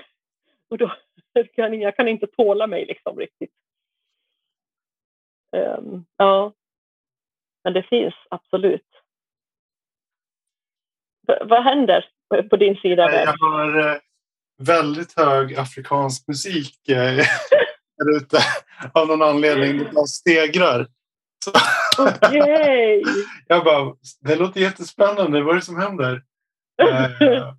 och 0.68 0.78
då 0.78 0.94
kan 1.54 1.80
jag 1.80 1.96
kan 1.96 2.08
inte 2.08 2.26
tåla 2.26 2.66
mig 2.66 2.86
liksom 2.86 3.18
riktigt. 3.18 3.52
Um, 5.56 6.06
ja, 6.16 6.52
men 7.64 7.72
det 7.72 7.82
finns 7.82 8.14
absolut. 8.30 8.86
V 11.26 11.38
vad 11.40 11.62
händer 11.62 12.10
på 12.50 12.56
din 12.56 12.76
sida? 12.76 13.12
Jag 13.12 13.34
har 13.38 13.78
eh, 13.78 14.00
väldigt 14.58 15.16
hög 15.16 15.56
afrikansk 15.56 16.28
musik 16.28 16.88
eh, 16.88 17.16
där 17.98 18.16
ute 18.16 18.38
av 18.92 19.08
någon 19.08 19.22
anledning. 19.22 19.78
Det 19.78 19.92
bara 19.92 20.06
stegrar. 20.06 20.88
Okej! 21.98 23.02
Okay. 23.02 23.02
jag 23.46 23.64
bara, 23.64 23.94
det 24.20 24.36
låter 24.36 24.60
jättespännande. 24.60 25.42
Vad 25.42 25.50
är 25.50 25.58
det 25.58 25.64
som 25.64 25.80
händer? 25.80 26.24
Eh, 26.82 27.52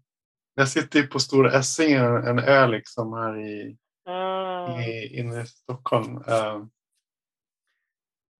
jag 0.55 0.69
sitter 0.69 1.03
på 1.03 1.19
Stora 1.19 1.51
Essingen, 1.51 2.15
en 2.15 2.39
ö 2.39 2.67
liksom 2.67 3.13
här 3.13 3.37
i, 3.37 3.77
ah. 4.05 4.81
i, 4.81 5.19
inne 5.19 5.41
i 5.41 5.45
Stockholm. 5.45 6.17
Uh, 6.17 6.65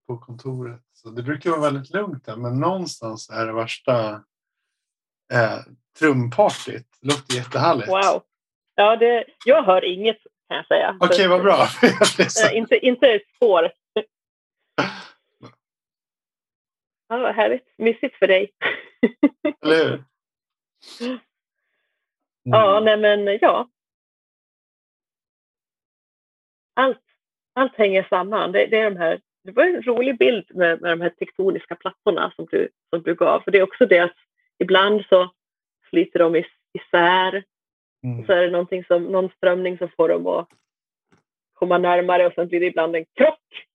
på 0.08 0.18
kontoret. 0.18 0.82
Så 0.94 1.10
det 1.10 1.24
brukar 1.24 1.50
vara 1.50 1.62
väldigt 1.62 1.94
lugnt 1.94 2.26
där, 2.26 2.36
men 2.36 2.60
någonstans 2.60 3.30
är 3.30 3.46
det 3.46 3.54
värsta 3.54 4.14
uh, 5.34 5.60
trumpartyt. 6.00 6.88
Det 7.02 7.08
låter 7.08 7.36
jättehärligt. 7.36 7.90
Wow. 7.90 8.22
Ja, 8.80 8.96
det, 8.96 9.26
jag 9.46 9.64
hör 9.64 9.86
inget 9.86 10.18
kan 10.48 10.58
jag 10.58 10.68
säga. 10.68 10.98
Okej, 11.00 11.16
okay, 11.16 11.28
vad 11.28 11.42
bra. 11.42 11.64
uh, 12.46 12.58
inte, 12.58 12.86
inte 12.86 13.08
ett 13.08 13.36
spår. 13.36 13.72
Ja, 17.08 17.18
vad 17.18 17.36
härligt. 17.36 17.74
Mysigt 17.78 18.16
för 18.16 18.28
dig. 18.28 18.52
Eller 19.62 19.76
hur? 19.76 20.04
Ja, 22.44 22.78
mm. 22.78 22.86
nej 22.86 22.98
men 22.98 23.38
ja. 23.42 23.70
Allt, 26.74 27.04
allt 27.54 27.76
hänger 27.76 28.08
samman. 28.10 28.52
Det, 28.52 28.66
det, 28.66 28.80
är 28.80 28.92
de 28.92 28.98
här, 28.98 29.22
det 29.44 29.52
var 29.52 29.64
en 29.64 29.84
rolig 29.84 30.18
bild 30.18 30.56
med, 30.56 30.82
med 30.82 30.92
de 30.92 31.02
här 31.02 31.10
tektoniska 31.10 31.76
plattorna 31.76 32.32
som 32.36 32.48
du, 32.52 32.70
som 32.90 33.02
du 33.02 33.16
gav. 33.16 33.42
För 33.42 33.52
det 33.52 33.58
är 33.58 33.64
också 33.64 33.86
det 33.86 34.00
att 34.00 34.18
ibland 34.60 35.06
så 35.10 35.32
flyter 35.90 36.20
de 36.20 36.44
isär. 36.74 37.44
Mm. 38.04 38.20
Och 38.20 38.26
så 38.26 38.32
är 38.34 38.42
det 38.42 38.52
någonting 38.52 38.84
som, 38.84 39.04
någon 39.04 39.30
strömning 39.30 39.78
som 39.78 39.90
får 39.98 40.10
dem 40.10 40.28
att 40.28 40.50
komma 41.54 41.78
närmare 41.78 42.28
och 42.28 42.34
sen 42.34 42.48
blir 42.48 42.60
det 42.60 42.66
ibland 42.66 42.96
en 42.96 43.06
krock. 43.06 43.68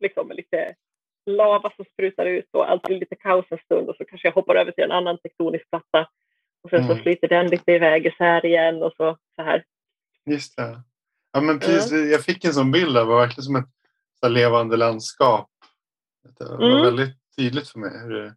Liksom 0.00 0.28
med 0.28 0.36
lite 0.36 0.74
lava 1.26 1.72
som 1.76 1.84
sprutar 1.84 2.26
ut 2.26 2.48
och 2.52 2.70
allt 2.70 2.82
blir 2.82 3.00
lite 3.00 3.14
kaos 3.14 3.46
en 3.50 3.58
stund 3.58 3.88
och 3.88 3.96
så 3.96 4.04
kanske 4.04 4.28
jag 4.28 4.32
hoppar 4.32 4.54
över 4.54 4.72
till 4.72 4.84
en 4.84 4.92
annan 4.92 5.18
tektonisk 5.18 5.70
platta 5.70 6.08
och 6.62 6.70
sen 6.70 6.84
mm. 6.84 6.96
så 6.96 7.02
flyter 7.02 7.28
den 7.28 7.46
lite 7.46 7.72
iväg 7.72 8.06
isär 8.06 8.46
igen 8.46 8.82
och 8.82 8.92
så, 8.96 9.16
så 9.36 9.42
här. 9.42 9.64
Just 10.26 10.56
det. 10.56 10.82
Ja, 11.32 11.40
men 11.40 11.58
precis, 11.58 11.92
mm. 11.92 12.10
Jag 12.10 12.24
fick 12.24 12.44
en 12.44 12.52
sån 12.52 12.70
bild. 12.70 12.94
Det 12.94 13.04
var 13.04 13.20
verkligen 13.20 13.42
som 13.42 13.56
ett 13.56 13.70
så 14.20 14.28
levande 14.28 14.76
landskap. 14.76 15.50
Det 16.38 16.44
var 16.44 16.72
mm. 16.72 16.82
väldigt 16.82 17.16
tydligt 17.36 17.68
för 17.68 17.78
mig. 17.78 17.90
Hur 18.02 18.10
det, 18.10 18.34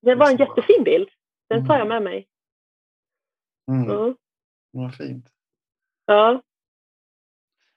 det 0.00 0.14
var 0.14 0.30
en 0.30 0.36
jättefin 0.36 0.84
bild. 0.84 1.08
Den 1.48 1.66
tar 1.66 1.78
jag 1.78 1.86
mm. 1.86 1.88
med 1.88 2.02
mig. 2.02 2.28
Mm. 3.70 4.14
Vad 4.70 4.94
fint. 4.94 5.26
Ja. 6.06 6.42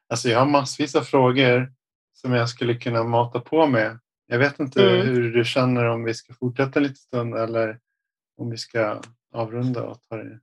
Alltså 0.09 0.29
jag 0.29 0.39
har 0.39 0.45
massvis 0.45 0.95
av 0.95 1.01
frågor 1.01 1.73
som 2.13 2.33
jag 2.33 2.49
skulle 2.49 2.75
kunna 2.75 3.03
mata 3.03 3.39
på 3.39 3.67
med. 3.67 3.99
Jag 4.25 4.39
vet 4.39 4.59
inte 4.59 4.89
mm. 4.89 5.07
hur 5.07 5.31
du 5.31 5.45
känner 5.45 5.85
om 5.85 6.03
vi 6.03 6.13
ska 6.13 6.33
fortsätta 6.33 6.79
lite 6.79 6.95
stund 6.95 7.35
eller 7.35 7.79
om 8.37 8.49
vi 8.49 8.57
ska 8.57 9.01
avrunda 9.31 9.83
och 9.83 10.01
ta 10.01 10.15
det 10.15 10.39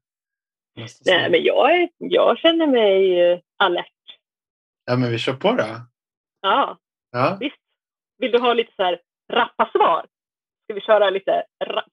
nästa 0.76 1.10
Nej, 1.10 1.30
men 1.30 1.42
jag, 1.42 1.74
är, 1.74 1.88
jag 1.98 2.38
känner 2.38 2.66
mig 2.66 3.20
eh, 3.20 3.38
alert. 3.56 3.86
Ja, 4.84 4.96
men 4.96 5.10
vi 5.10 5.18
kör 5.18 5.32
på 5.32 5.52
då. 5.52 5.66
Ja, 6.40 6.78
ja. 7.10 7.36
visst. 7.40 7.56
Vill 8.18 8.32
du 8.32 8.38
ha 8.38 8.54
lite 8.54 8.72
så 8.76 8.82
här 8.82 9.00
rappa 9.32 9.70
svar? 9.72 10.06
Ska 10.64 10.74
vi 10.74 10.80
köra 10.80 11.10
lite, 11.10 11.44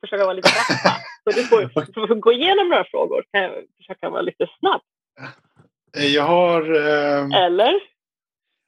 försöka 0.02 0.24
vara 0.24 0.34
lite 0.34 0.50
rappa? 0.50 0.98
så 1.30 1.40
du 1.40 1.44
får, 1.44 1.62
du 2.02 2.08
får 2.08 2.16
gå 2.16 2.34
igenom 2.34 2.70
några 2.70 2.84
frågor. 2.84 3.24
Kan 3.32 3.44
jag 3.44 3.52
försöka 3.78 4.10
vara 4.10 4.22
lite 4.22 4.48
snabb? 4.60 4.82
Jag 5.98 6.24
har... 6.24 6.62
Eh, 6.76 7.46
Eller? 7.46 7.74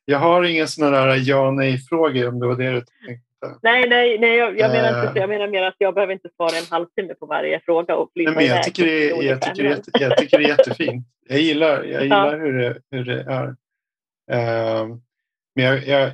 Jag 0.06 0.20
har 0.20 0.44
inga 0.44 0.68
sådana 0.68 1.06
där 1.06 1.22
ja 1.26 1.52
nej-frågor 1.52 2.28
om 2.28 2.40
det 2.40 2.48
var 2.48 2.56
det 2.56 2.72
du 2.72 2.82
tänkte. 2.82 3.28
Nej, 3.62 3.90
nej, 3.90 4.20
nej 4.20 4.38
jag, 4.38 4.60
jag 4.60 4.72
menar 4.72 5.02
inte 5.02 5.14
så. 5.14 5.20
Jag 5.20 5.30
menar 5.30 5.48
mer 5.48 5.64
att 5.64 5.76
jag 5.78 5.94
behöver 5.94 6.14
inte 6.14 6.30
svara 6.36 6.58
en 6.58 6.66
halvtime 6.70 7.14
på 7.14 7.26
varje 7.26 7.60
fråga 7.60 7.96
och 7.96 8.10
flytta 8.14 8.32
nej, 8.32 8.48
men 8.48 8.56
jag, 8.56 8.64
tycker 8.64 8.86
det, 8.86 9.10
är, 9.10 9.24
jag, 9.24 9.42
tycker 9.42 9.64
det, 9.64 9.84
jag 10.00 10.18
tycker 10.18 10.38
det 10.38 10.44
är 10.44 10.48
jättefint. 10.48 11.08
Jag 11.28 11.40
gillar, 11.40 11.84
jag 11.84 12.04
gillar 12.04 12.34
ja. 12.34 12.40
hur, 12.40 12.54
det, 12.54 12.82
hur 12.92 13.06
det 13.06 13.22
är. 13.22 13.48
Uh, 14.32 14.98
men 15.56 15.66
jag, 15.66 15.88
jag, 15.88 16.12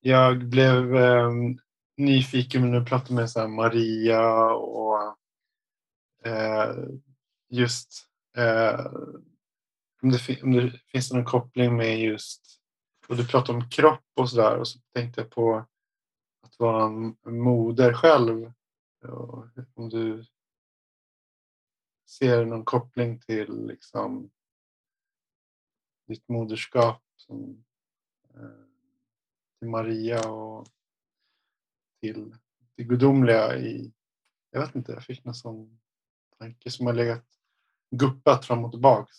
jag 0.00 0.38
blev 0.38 0.94
um, 0.94 1.58
nyfiken 1.96 2.70
när 2.70 2.80
du 2.80 2.86
pratade 2.86 3.14
med 3.14 3.30
så 3.30 3.48
Maria 3.48 4.50
och 4.50 5.17
Eh, 6.24 6.76
just 7.48 8.08
eh, 8.36 8.86
om, 10.02 10.10
det, 10.10 10.42
om 10.42 10.52
det 10.52 10.80
finns 10.92 11.12
någon 11.12 11.24
koppling 11.24 11.76
med 11.76 12.00
just 12.00 12.60
och 13.08 13.16
du 13.16 13.26
pratade 13.26 13.58
om 13.58 13.70
kropp 13.70 14.04
och 14.16 14.30
sådär 14.30 14.58
och 14.58 14.68
så 14.68 14.78
tänkte 14.94 15.20
jag 15.20 15.30
på 15.30 15.66
att 16.42 16.58
vara 16.58 16.84
en 16.84 17.16
moder 17.24 17.94
själv. 17.94 18.52
Om 19.74 19.88
du 19.88 20.24
ser 22.06 22.44
någon 22.44 22.64
koppling 22.64 23.20
till 23.20 23.66
liksom 23.66 24.30
ditt 26.06 26.28
moderskap 26.28 27.02
som, 27.16 27.64
eh, 28.34 28.66
till 29.58 29.68
Maria 29.68 30.30
och 30.30 30.66
till 32.00 32.36
det 32.74 32.84
gudomliga 32.84 33.58
i, 33.58 33.92
jag 34.50 34.60
vet 34.60 34.74
inte, 34.74 34.92
jag 34.92 35.04
fick 35.04 35.24
någon 35.24 35.34
sån 35.34 35.80
tanke 36.38 36.70
som 36.70 36.86
har 36.86 36.94
legat 36.94 37.24
guppat 37.90 38.46
fram 38.46 38.64
och 38.64 38.70
tillbaka 38.70 39.12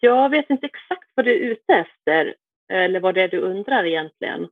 Jag 0.00 0.28
vet 0.28 0.50
inte 0.50 0.66
exakt 0.66 1.10
vad 1.14 1.26
du 1.26 1.34
är 1.34 1.50
ute 1.50 1.74
efter 1.74 2.34
eller 2.72 3.00
vad 3.00 3.14
det 3.14 3.22
är 3.22 3.28
du 3.28 3.40
undrar 3.40 3.84
egentligen. 3.84 4.48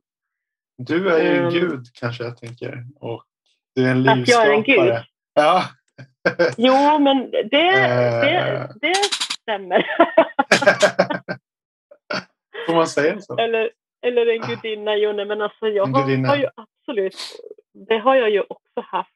Du 0.77 1.09
är 1.09 1.33
ju 1.33 1.39
um, 1.39 1.49
gud 1.53 1.85
kanske 1.93 2.23
jag 2.23 2.37
tänker. 2.37 2.85
Och 2.99 3.23
du 3.75 3.85
är 3.85 3.91
en 3.91 4.03
livskapare. 4.03 4.21
Att 4.21 4.27
jag 4.27 4.47
är 4.47 4.53
en 4.53 4.63
gud? 4.63 5.03
Ja. 5.33 5.63
jo, 6.57 6.99
men 6.99 7.31
det, 7.31 7.47
det, 7.51 8.37
eh. 8.37 8.69
det 8.81 8.95
stämmer. 9.41 9.85
Får 12.65 12.73
man 12.75 12.87
säga 12.87 13.21
så? 13.21 13.37
Eller, 13.37 13.71
eller 14.01 14.27
en 14.27 14.41
gudinna. 14.41 14.95
Jo, 14.95 15.13
nej, 15.13 15.25
men 15.25 15.41
alltså 15.41 15.67
jag 15.67 15.85
har, 15.85 16.27
har, 16.27 16.35
ju 16.35 16.47
absolut, 16.55 17.15
det 17.75 17.97
har 17.97 18.15
jag 18.15 18.29
ju 18.29 18.41
också 18.41 18.81
haft 18.81 19.09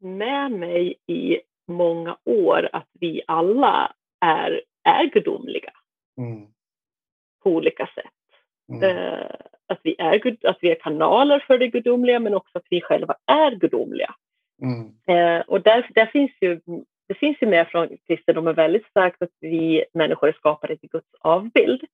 med 0.00 0.50
mig 0.52 0.94
i 1.06 1.40
många 1.68 2.16
år 2.24 2.68
att 2.72 2.88
vi 2.92 3.22
alla 3.26 3.94
är, 4.20 4.62
är 4.84 5.04
gudomliga. 5.04 5.72
Mm. 6.18 6.46
På 7.42 7.50
olika 7.50 7.86
sätt. 7.94 8.04
Mm. 8.68 8.96
Eh, 8.96 9.30
att, 9.66 9.80
vi 9.82 9.96
är, 9.98 10.36
att 10.48 10.58
vi 10.60 10.70
är 10.70 10.80
kanaler 10.80 11.44
för 11.46 11.58
det 11.58 11.68
gudomliga 11.68 12.20
men 12.20 12.34
också 12.34 12.58
att 12.58 12.66
vi 12.70 12.80
själva 12.80 13.14
är 13.26 13.50
gudomliga. 13.50 14.14
Mm. 14.62 14.94
Eh, 15.06 15.40
och 15.40 15.62
där, 15.62 15.90
där 15.94 16.06
finns 16.06 16.30
ju, 16.40 16.60
det 17.08 17.14
finns 17.14 17.36
ju 17.40 17.46
med 17.46 17.68
från 17.68 17.88
kristendomen 18.06 18.54
väldigt 18.54 18.86
starkt 18.86 19.22
att 19.22 19.36
vi 19.40 19.84
människor 19.94 20.28
är 20.28 20.32
skapade 20.32 20.76
till 20.76 20.88
Guds 20.88 21.14
avbild. 21.20 21.84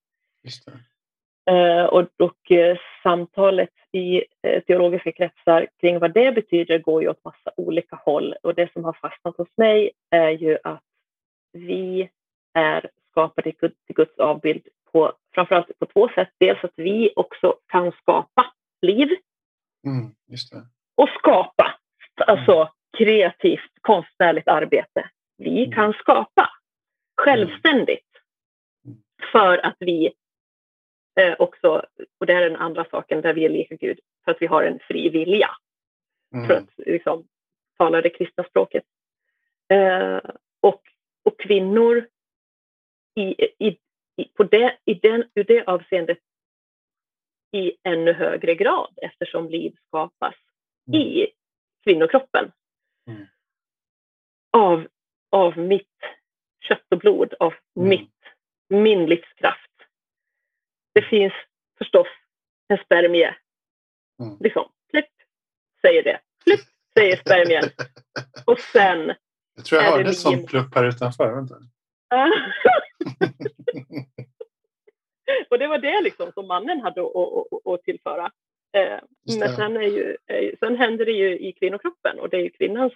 Eh, 1.48 1.84
och, 1.84 2.08
och 2.18 2.50
eh, 2.50 2.76
samtalet 3.02 3.70
i 3.92 4.24
eh, 4.42 4.62
teologiska 4.62 5.12
kretsar 5.12 5.66
kring 5.80 5.98
vad 5.98 6.14
det 6.14 6.34
betyder 6.34 6.78
går 6.78 7.02
ju 7.02 7.08
åt 7.08 7.24
massa 7.24 7.50
olika 7.56 7.96
håll. 7.96 8.34
Och 8.42 8.54
det 8.54 8.72
som 8.72 8.84
har 8.84 8.92
fastnat 8.92 9.36
hos 9.36 9.48
mig 9.56 9.90
är 10.10 10.30
ju 10.30 10.58
att 10.64 10.82
vi 11.52 12.10
är 12.54 12.90
skapade 13.10 13.52
till 13.52 13.70
Guds 13.94 14.18
avbild 14.18 14.68
på 14.92 15.12
framförallt 15.34 15.78
på 15.78 15.86
två 15.86 16.08
sätt. 16.08 16.28
Dels 16.38 16.64
att 16.64 16.72
vi 16.76 17.12
också 17.16 17.54
kan 17.66 17.92
skapa 17.92 18.52
liv. 18.82 19.08
Mm, 19.86 20.14
och 20.94 21.08
skapa, 21.18 21.74
alltså 22.26 22.54
mm. 22.54 22.68
kreativt 22.98 23.72
konstnärligt 23.80 24.48
arbete. 24.48 25.10
Vi 25.36 25.58
mm. 25.64 25.72
kan 25.72 25.92
skapa 25.92 26.50
självständigt. 27.16 28.06
Mm. 28.84 28.98
För 29.32 29.66
att 29.66 29.76
vi 29.78 30.12
eh, 31.18 31.34
också, 31.38 31.86
och 32.18 32.26
det 32.26 32.32
är 32.32 32.50
den 32.50 32.56
andra 32.56 32.84
saken 32.84 33.20
där 33.20 33.34
vi 33.34 33.44
är 33.44 33.48
lika 33.48 33.74
Gud, 33.74 34.00
för 34.24 34.30
att 34.30 34.42
vi 34.42 34.46
har 34.46 34.62
en 34.62 34.78
fri 34.78 35.08
vilja. 35.08 35.50
Mm. 36.34 36.46
För 36.46 36.54
att 36.54 36.70
liksom, 36.76 37.28
tala 37.78 38.02
det 38.02 38.10
kristna 38.10 38.44
språket. 38.44 38.84
Eh, 39.68 40.20
och, 40.60 40.82
och 41.22 41.40
kvinnor 41.40 42.06
i, 43.14 43.44
i, 43.66 43.78
i, 44.16 44.24
på 44.34 44.44
det, 44.44 44.78
i 44.84 44.94
den, 44.94 45.24
ur 45.34 45.44
det 45.44 45.64
avseendet 45.64 46.18
i 47.52 47.72
ännu 47.82 48.12
högre 48.12 48.54
grad 48.54 48.98
eftersom 49.02 49.48
liv 49.48 49.76
skapas 49.86 50.34
mm. 50.88 51.00
i 51.00 51.32
kvinnokroppen. 51.84 52.52
Mm. 53.06 53.26
Av, 54.50 54.88
av 55.30 55.58
mitt 55.58 55.98
kött 56.60 56.86
och 56.90 56.98
blod, 56.98 57.34
av 57.40 57.54
mm. 57.76 57.88
mitt, 57.88 58.18
min 58.68 59.06
livskraft. 59.06 59.67
Det 60.98 61.02
finns 61.02 61.32
förstås 61.78 62.06
en 62.68 62.78
spermie. 62.78 63.36
Mm. 64.22 64.36
Liksom, 64.40 64.68
flipp, 64.90 65.10
säger 65.80 66.02
det. 66.02 66.20
Flipp, 66.44 66.60
säger 66.94 67.16
spermien. 67.16 67.64
Och 68.46 68.60
sen... 68.60 69.14
Jag 69.56 69.64
tror 69.64 69.82
jag 69.82 69.90
hörde 69.90 70.08
en 70.08 70.14
sån 70.14 70.46
plupp 70.46 70.74
här 70.74 70.88
utanför. 70.88 71.34
Vänta. 71.34 71.54
och 75.50 75.58
det 75.58 75.66
var 75.66 75.78
det 75.78 76.00
liksom 76.00 76.32
som 76.32 76.46
mannen 76.46 76.80
hade 76.80 77.00
att, 77.00 77.16
att, 77.16 77.66
att 77.66 77.82
tillföra. 77.82 78.30
Eh, 78.72 78.98
men 79.38 79.56
sen, 79.56 79.76
är 79.76 79.82
ju, 79.82 80.16
sen 80.58 80.76
händer 80.76 81.06
det 81.06 81.12
ju 81.12 81.38
i 81.38 81.52
kvinnokroppen 81.52 82.18
och 82.18 82.28
det 82.28 82.36
är 82.36 82.42
ju 82.42 82.50
kvinnans 82.50 82.92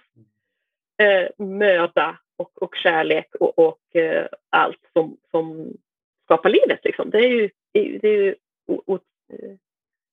eh, 0.97 1.45
möda 1.45 2.19
och, 2.37 2.61
och 2.63 2.75
kärlek 2.75 3.35
och, 3.35 3.59
och 3.59 3.95
eh, 3.95 4.27
allt 4.49 4.89
som, 4.93 5.17
som 5.31 5.73
skapar 6.23 6.49
livet. 6.49 6.79
Liksom. 6.83 7.09
Det, 7.09 7.17
är 7.17 7.29
ju, 7.29 7.49
det, 7.73 8.07
är 8.07 8.23
ju, 8.23 8.35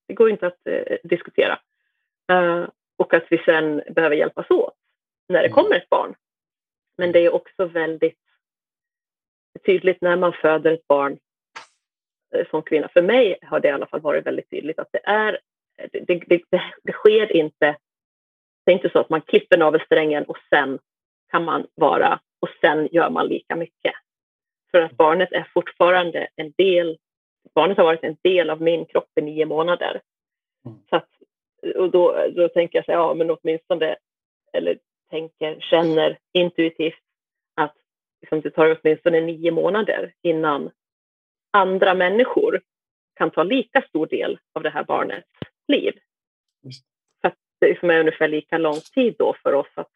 det 0.08 0.14
går 0.14 0.30
inte 0.30 0.46
att 0.46 0.66
eh, 0.66 0.96
diskutera. 1.04 1.60
Uh, 2.32 2.68
och 2.96 3.14
att 3.14 3.26
vi 3.30 3.38
sen 3.38 3.82
behöver 3.90 4.16
hjälpas 4.16 4.50
åt 4.50 4.74
när 5.28 5.42
det 5.42 5.48
mm. 5.48 5.54
kommer 5.54 5.76
ett 5.76 5.88
barn. 5.88 6.14
Men 6.96 7.12
det 7.12 7.18
är 7.18 7.34
också 7.34 7.64
väldigt 7.64 8.18
tydligt 9.66 10.00
när 10.00 10.16
man 10.16 10.32
föder 10.32 10.72
ett 10.72 10.88
barn 10.88 11.18
eh, 12.34 12.46
som 12.50 12.62
kvinna. 12.62 12.88
För 12.88 13.02
mig 13.02 13.38
har 13.42 13.60
det 13.60 13.68
i 13.68 13.70
alla 13.70 13.86
fall 13.86 14.00
varit 14.00 14.26
väldigt 14.26 14.50
tydligt 14.50 14.78
att 14.78 14.92
det 14.92 15.00
är 15.04 15.38
det, 15.92 16.00
det, 16.00 16.42
det, 16.50 16.62
det 16.82 16.92
sker 16.92 17.36
inte. 17.36 17.76
Det 18.64 18.72
är 18.72 18.76
inte 18.76 18.90
så 18.90 18.98
att 18.98 19.10
man 19.10 19.20
klipper 19.20 19.58
navelsträngen 19.58 20.24
och 20.24 20.38
sen 20.48 20.78
kan 21.30 21.44
man 21.44 21.66
vara 21.74 22.20
och 22.40 22.48
sen 22.60 22.88
gör 22.92 23.10
man 23.10 23.26
lika 23.26 23.56
mycket. 23.56 23.94
För 24.70 24.80
att 24.80 24.92
barnet 24.92 25.32
är 25.32 25.48
fortfarande 25.54 26.28
en 26.36 26.52
del. 26.56 26.98
Barnet 27.54 27.78
har 27.78 27.84
varit 27.84 28.04
en 28.04 28.16
del 28.22 28.50
av 28.50 28.62
min 28.62 28.86
kropp 28.86 29.10
i 29.16 29.22
nio 29.22 29.46
månader. 29.46 30.00
Mm. 30.66 30.78
Så 30.90 30.96
att, 30.96 31.08
och 31.76 31.90
då, 31.90 32.26
då 32.36 32.48
tänker 32.48 32.78
jag 32.78 32.84
så 32.84 32.92
ja 32.92 33.14
men 33.14 33.30
åtminstone, 33.30 33.96
eller 34.52 34.78
tänker, 35.10 35.60
känner 35.60 36.18
intuitivt 36.32 37.02
att 37.54 37.74
liksom, 38.20 38.40
det 38.40 38.50
tar 38.50 38.78
åtminstone 38.80 39.20
nio 39.20 39.50
månader 39.50 40.12
innan 40.22 40.70
andra 41.50 41.94
människor 41.94 42.60
kan 43.14 43.30
ta 43.30 43.42
lika 43.42 43.82
stor 43.82 44.06
del 44.06 44.38
av 44.52 44.62
det 44.62 44.70
här 44.70 44.84
barnets 44.84 45.28
liv. 45.68 45.98
Just. 46.62 46.84
Så 47.20 47.26
att 47.26 47.34
det 47.60 47.68
liksom 47.68 47.90
är 47.90 48.00
ungefär 48.00 48.28
lika 48.28 48.58
lång 48.58 48.80
tid 48.94 49.14
då 49.18 49.34
för 49.42 49.52
oss 49.52 49.70
att. 49.74 49.90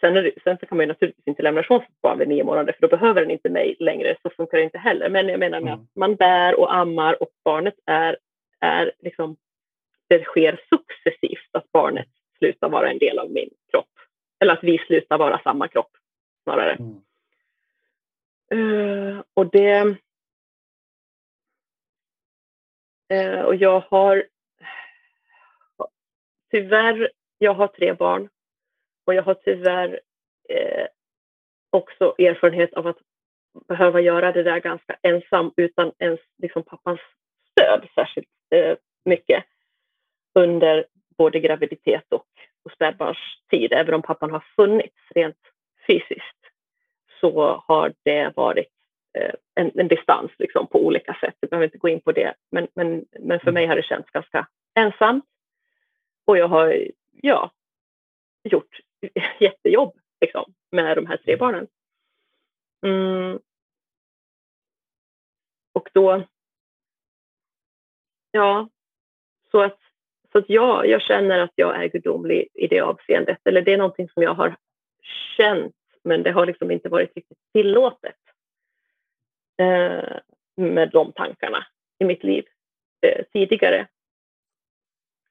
Sen, 0.00 0.14
det, 0.14 0.32
sen 0.44 0.58
så 0.58 0.66
kan 0.66 0.76
man 0.76 0.82
ju 0.84 0.88
naturligtvis 0.88 1.26
inte 1.26 1.42
lämna 1.42 1.60
ifrån 1.60 1.80
sitt 1.80 2.00
barn 2.00 2.18
vid 2.18 2.28
nio 2.28 2.44
månader 2.44 2.72
för 2.72 2.80
då 2.80 2.96
behöver 2.96 3.20
den 3.20 3.30
inte 3.30 3.48
mig 3.48 3.76
längre. 3.78 4.16
Så 4.22 4.30
funkar 4.30 4.58
det 4.58 4.64
inte 4.64 4.78
heller. 4.78 5.08
Men 5.08 5.28
jag 5.28 5.40
menar 5.40 5.60
med 5.60 5.72
mm. 5.72 5.84
att 5.84 5.96
man 5.96 6.16
bär 6.16 6.60
och 6.60 6.74
ammar 6.74 7.22
och 7.22 7.30
barnet 7.44 7.74
är, 7.86 8.16
är 8.60 8.92
liksom, 8.98 9.36
det 10.08 10.24
sker 10.24 10.60
successivt 10.68 11.48
att 11.52 11.72
barnet 11.72 12.08
slutar 12.38 12.68
vara 12.68 12.90
en 12.90 12.98
del 12.98 13.18
av 13.18 13.30
min 13.30 13.50
kropp. 13.70 13.90
Eller 14.40 14.52
att 14.52 14.64
vi 14.64 14.78
slutar 14.78 15.18
vara 15.18 15.40
samma 15.44 15.68
kropp 15.68 15.90
snarare. 16.42 16.72
Mm. 16.72 17.02
Uh, 18.54 19.22
och 19.34 19.50
det... 19.50 19.96
Uh, 23.12 23.40
och 23.40 23.56
jag 23.56 23.80
har 23.80 24.24
tyvärr, 26.50 27.10
jag 27.38 27.54
har 27.54 27.66
tre 27.66 27.92
barn 27.92 28.28
och 29.06 29.14
jag 29.14 29.22
har 29.22 29.34
tyvärr 29.34 29.88
uh, 30.52 30.86
också 31.70 32.14
erfarenhet 32.18 32.74
av 32.74 32.86
att 32.86 32.98
behöva 33.68 34.00
göra 34.00 34.32
det 34.32 34.42
där 34.42 34.60
ganska 34.60 34.96
ensam 35.02 35.52
utan 35.56 35.92
ens 35.98 36.20
liksom, 36.38 36.62
pappans 36.62 37.00
stöd 37.50 37.88
särskilt 37.94 38.28
mycket 39.04 39.44
under 40.34 40.86
både 41.18 41.40
graviditet 41.40 42.04
och, 42.08 42.26
och 42.64 42.72
spädbarnstid, 42.72 43.72
även 43.72 43.94
om 43.94 44.02
pappan 44.02 44.30
har 44.30 44.44
funnits 44.56 44.96
rent 45.14 45.36
fysiskt 45.86 46.36
så 47.20 47.62
har 47.66 47.92
det 48.02 48.32
varit 48.36 48.72
eh, 49.18 49.34
en, 49.54 49.70
en, 49.74 49.88
distans 49.88 50.30
liksom, 50.38 50.66
på 50.66 50.86
olika 50.86 51.14
sätt. 51.20 51.34
Jag 51.40 51.50
behöver 51.50 51.64
inte 51.64 51.78
gå 51.78 51.88
in 51.88 52.00
på 52.00 52.12
det, 52.12 52.34
men, 52.50 52.68
men, 52.74 53.04
men 53.20 53.40
för 53.40 53.48
mm. 53.48 53.54
mig 53.54 53.66
har 53.66 53.76
det 53.76 53.82
känts 53.82 54.10
ganska 54.10 54.46
ensamt. 54.74 55.24
Och 56.24 56.38
jag 56.38 56.48
har 56.48 56.88
ja, 57.12 57.50
gjort 58.44 58.80
jättejobb 59.40 59.96
liksom, 60.20 60.54
med 60.70 60.96
de 60.96 61.06
här 61.06 61.16
tre 61.16 61.32
mm. 61.32 61.38
barnen. 61.38 61.66
Mm. 62.86 63.38
Och 65.72 65.90
då... 65.92 66.22
Ja, 68.30 68.68
så 69.50 69.62
att, 69.62 69.78
så 70.32 70.38
att 70.38 70.48
ja, 70.48 70.84
jag 70.84 71.02
känner 71.02 71.38
att 71.38 71.52
jag 71.54 71.84
är 71.84 71.88
gudomlig 71.88 72.48
i 72.54 72.66
det 72.66 72.80
avseendet. 72.80 73.38
Eller 73.44 73.62
det 73.62 73.72
är 73.72 73.78
någonting 73.78 74.08
som 74.08 74.22
jag 74.22 74.34
har 74.34 74.56
känt 75.36 75.76
men 76.06 76.22
det 76.22 76.30
har 76.30 76.46
liksom 76.46 76.70
inte 76.70 76.88
varit 76.88 77.16
riktigt 77.16 77.38
tillåtet 77.52 78.16
eh, 79.58 80.18
med 80.56 80.90
de 80.90 81.12
tankarna 81.12 81.66
i 81.98 82.04
mitt 82.04 82.24
liv 82.24 82.44
eh, 83.00 83.24
tidigare. 83.32 83.88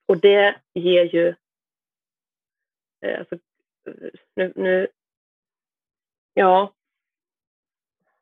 Och 0.06 0.18
det 0.18 0.56
ger 0.74 1.16
ju... 1.16 1.36
Eh, 3.02 3.20
alltså, 3.20 3.38
nu, 4.36 4.54
nu, 4.56 4.88
ja. 6.34 6.74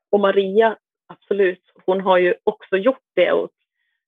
Och 0.10 0.20
Maria, 0.20 0.78
absolut, 1.08 1.72
hon 1.86 2.02
har 2.02 2.18
ju 2.18 2.36
också 2.44 2.78
gjort 2.78 3.06
det. 3.14 3.32
Och 3.32 3.52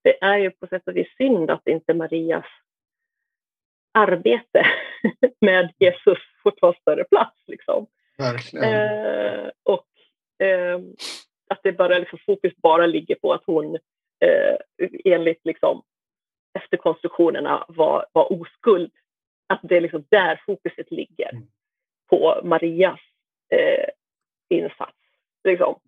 det 0.02 0.24
är 0.24 0.38
ju 0.38 0.52
på 0.52 0.68
sätt 0.68 0.88
och 0.88 0.98
vis 0.98 1.16
synd 1.18 1.52
att 1.52 1.68
inte 1.68 1.94
Marias 1.94 2.46
arbete 3.92 4.66
med 5.42 5.74
Jesus 5.80 6.18
får 6.44 6.52
ta 6.52 6.74
större 6.74 7.04
plats. 7.04 7.38
Liksom. 7.48 7.88
Verkligen. 8.18 8.74
Eh, 8.74 9.50
och 9.64 9.88
eh, 10.46 10.80
att 11.50 11.60
det 11.64 11.72
bara 11.72 12.00
liksom, 12.00 12.20
fokus 12.26 12.54
bara 12.56 12.86
ligger 12.86 13.16
på 13.16 13.34
att 13.34 13.44
hon 13.46 13.76
eh, 14.20 14.58
enligt 15.06 15.46
liksom, 15.46 15.84
efterkonstruktionerna 16.60 17.66
var, 17.68 18.06
var 18.12 18.42
oskuld. 18.42 18.92
Att 19.48 19.60
det 19.64 19.78
är 19.78 19.82
liksom 19.82 20.06
där 20.10 20.42
fokuset 20.46 20.92
ligger 20.92 21.30
mm. 21.30 21.48
på 22.10 22.42
Marias 22.44 23.00
eh, 23.50 23.90
insats. 24.50 24.98
Liksom. 25.44 25.80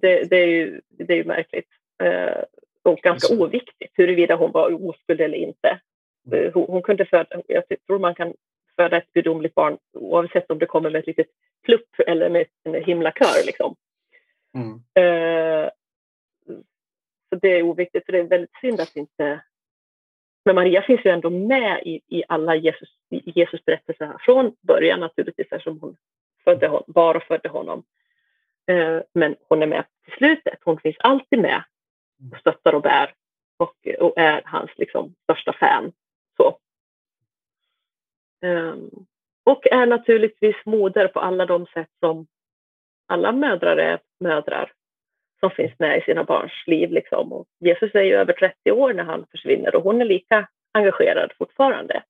Det, 0.00 0.24
det, 0.24 0.36
är 0.36 0.46
ju, 0.46 0.80
det 0.88 1.12
är 1.12 1.16
ju 1.16 1.24
märkligt 1.24 1.68
eh, 2.02 2.42
och 2.82 2.98
ganska 2.98 3.34
oviktigt 3.34 3.90
huruvida 3.94 4.34
hon 4.34 4.52
var 4.52 4.88
oskuld 4.88 5.20
eller 5.20 5.38
inte. 5.38 5.80
Mm. 6.26 6.44
Eh, 6.44 6.52
hon, 6.52 6.64
hon, 6.68 6.82
kunde 6.82 7.04
föda, 7.04 7.42
jag 7.46 7.64
tror 7.86 7.98
man 7.98 8.14
kan 8.14 8.34
föda 8.76 8.96
ett 8.96 9.12
gudomligt 9.12 9.54
barn 9.54 9.78
oavsett 9.92 10.50
om 10.50 10.58
det 10.58 10.66
kommer 10.66 10.90
med 10.90 10.98
ett 10.98 11.06
litet 11.06 11.26
plupp 11.62 12.00
eller 12.06 12.30
med 12.30 12.46
en 12.64 12.84
himlakör. 12.84 13.46
Liksom. 13.46 13.76
Mm. 14.54 14.72
Uh, 14.74 15.70
så 17.28 17.38
det 17.40 17.48
är 17.48 17.62
oviktigt, 17.62 18.06
för 18.06 18.12
det 18.12 18.18
är 18.18 18.22
väldigt 18.22 18.56
synd 18.60 18.80
att 18.80 18.96
inte... 18.96 19.40
Men 20.44 20.54
Maria 20.54 20.82
finns 20.82 21.04
ju 21.04 21.10
ändå 21.10 21.30
med 21.30 21.82
i, 21.84 22.00
i 22.08 22.22
alla 22.28 22.56
Jesus, 22.56 22.88
Jesus 23.08 23.64
berättelser 23.64 24.16
från 24.20 24.56
början 24.60 25.00
naturligtvis 25.00 25.52
eftersom 25.52 25.80
hon 25.80 25.96
födde 26.44 26.68
hon, 26.68 26.82
bar 26.86 27.14
och 27.14 27.22
födde 27.22 27.48
honom. 27.48 27.82
Eh, 28.66 29.00
men 29.12 29.36
hon 29.48 29.62
är 29.62 29.66
med 29.66 29.84
till 30.04 30.12
slutet. 30.12 30.58
Hon 30.64 30.80
finns 30.80 30.96
alltid 30.98 31.38
med 31.38 31.62
och 32.32 32.38
stöttar 32.38 32.74
och 32.74 32.82
bär 32.82 33.14
och, 33.56 33.88
och 33.98 34.18
är 34.18 34.42
hans 34.44 34.70
liksom, 34.76 35.14
största 35.22 35.52
fan. 35.52 35.92
Så. 36.36 36.58
Eh, 38.46 38.74
och 39.44 39.66
är 39.66 39.86
naturligtvis 39.86 40.56
moder 40.64 41.08
på 41.08 41.20
alla 41.20 41.46
de 41.46 41.66
sätt 41.66 41.90
som 42.00 42.26
alla 43.06 43.32
mödrar 43.32 43.76
är 43.76 44.00
mödrar 44.20 44.72
som 45.42 45.50
finns 45.50 45.78
med 45.78 45.98
i 45.98 46.00
sina 46.00 46.24
barns 46.24 46.52
liv. 46.66 46.92
Liksom. 46.92 47.32
Och 47.32 47.46
Jesus 47.60 47.94
är 47.94 48.02
ju 48.02 48.14
över 48.14 48.32
30 48.32 48.72
år 48.72 48.92
när 48.92 49.04
han 49.04 49.26
försvinner 49.30 49.76
och 49.76 49.82
hon 49.82 50.00
är 50.00 50.04
lika 50.04 50.48
engagerad 50.72 51.32
fortfarande. 51.38 52.02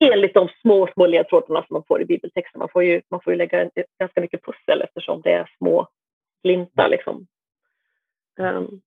enligt 0.00 0.34
de 0.34 0.48
små, 0.60 0.88
små 0.94 1.06
ledtrådarna 1.06 1.66
som 1.66 1.74
man 1.74 1.84
får 1.88 2.02
i 2.02 2.04
bibeltexten. 2.04 2.58
Man 2.58 2.68
får 2.68 2.84
ju, 2.84 3.02
man 3.10 3.20
får 3.20 3.32
ju 3.32 3.36
lägga 3.36 3.60
en, 3.60 3.70
ganska 3.98 4.20
mycket 4.20 4.44
pussel 4.44 4.82
eftersom 4.82 5.22
det 5.22 5.32
är 5.32 5.50
små 5.58 5.88
glimtar. 6.42 6.88
Liksom. 6.88 7.26
Um, 8.38 8.80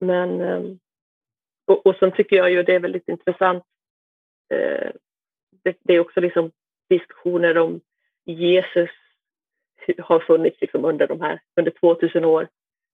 men, 0.00 0.40
um, 0.40 0.78
och, 1.66 1.86
och 1.86 1.96
sen 1.96 2.12
tycker 2.12 2.36
jag 2.36 2.50
ju 2.50 2.62
det 2.62 2.74
är 2.74 2.80
väldigt 2.80 3.08
intressant. 3.08 3.64
Uh, 4.54 4.90
det, 5.64 5.76
det, 5.80 5.94
är 5.94 6.00
också 6.00 6.20
liksom 6.20 6.50
diskussioner 6.88 7.58
om 7.58 7.80
Jesus 8.24 8.90
har 9.98 10.20
funnits 10.20 10.60
liksom 10.60 10.84
under 10.84 11.06
de 11.06 11.20
här 11.20 11.40
under 11.56 11.70
2000 11.80 12.24
år. 12.24 12.48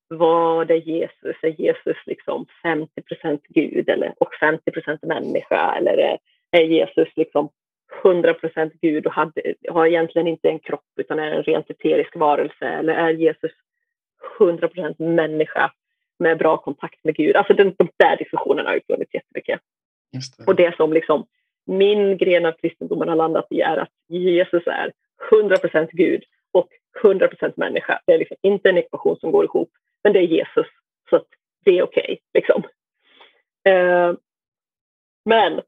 Vad 0.08 0.70
är 0.70 0.76
Jesus? 0.76 1.36
Är 1.42 1.60
Jesus 1.60 1.96
liksom 2.06 2.46
50% 2.64 3.40
Gud 3.48 3.88
eller, 3.88 4.14
och 4.18 4.34
50% 4.40 4.98
människa? 5.02 5.74
Eller 5.76 6.18
är, 6.50 6.60
Jesus 6.60 7.08
liksom 7.16 7.48
100% 8.02 8.70
Gud 8.80 9.06
och 9.06 9.12
hade, 9.12 9.54
har 9.68 9.86
egentligen 9.86 10.28
inte 10.28 10.48
en 10.48 10.58
kropp 10.58 10.80
utan 10.96 11.18
är 11.18 11.30
en 11.30 11.42
rent 11.42 11.70
eterisk 11.70 12.16
varelse? 12.16 12.66
Eller 12.66 12.94
är 12.94 13.10
Jesus 13.10 13.50
100% 14.38 14.94
människa 14.98 15.72
med 16.18 16.38
bra 16.38 16.56
kontakt 16.56 17.04
med 17.04 17.16
Gud? 17.16 17.36
Alltså 17.36 17.54
de, 17.54 17.74
de 17.78 17.88
där 17.96 18.16
diskussionerna 18.16 18.68
har 18.68 18.74
ju 18.74 18.82
funnits 18.86 19.14
jättemycket. 19.14 19.60
Det. 20.12 20.46
Och 20.46 20.54
det 20.54 20.76
som 20.76 20.92
liksom 20.92 21.26
min 21.66 22.16
gren 22.16 22.46
av 22.46 22.52
kristendomen 22.52 23.08
har 23.08 23.16
landat 23.16 23.46
i 23.50 23.60
är 23.60 23.76
att 23.76 23.92
Jesus 24.08 24.66
är 24.66 24.92
100% 25.30 25.88
Gud 25.92 26.22
och 26.52 26.68
100% 27.02 27.52
människa. 27.56 28.00
Det 28.06 28.12
är 28.12 28.18
liksom 28.18 28.36
inte 28.42 28.68
en 28.68 28.78
ekvation 28.78 29.16
som 29.16 29.32
går 29.32 29.44
ihop, 29.44 29.70
men 30.04 30.12
det 30.12 30.18
är 30.18 30.26
Jesus, 30.26 30.66
så 31.10 31.24
det 31.64 31.78
är 31.78 31.82
okej. 31.82 32.02
Okay, 32.02 32.18
liksom. 32.34 32.62
eh, 33.68 34.14
men 35.24 35.60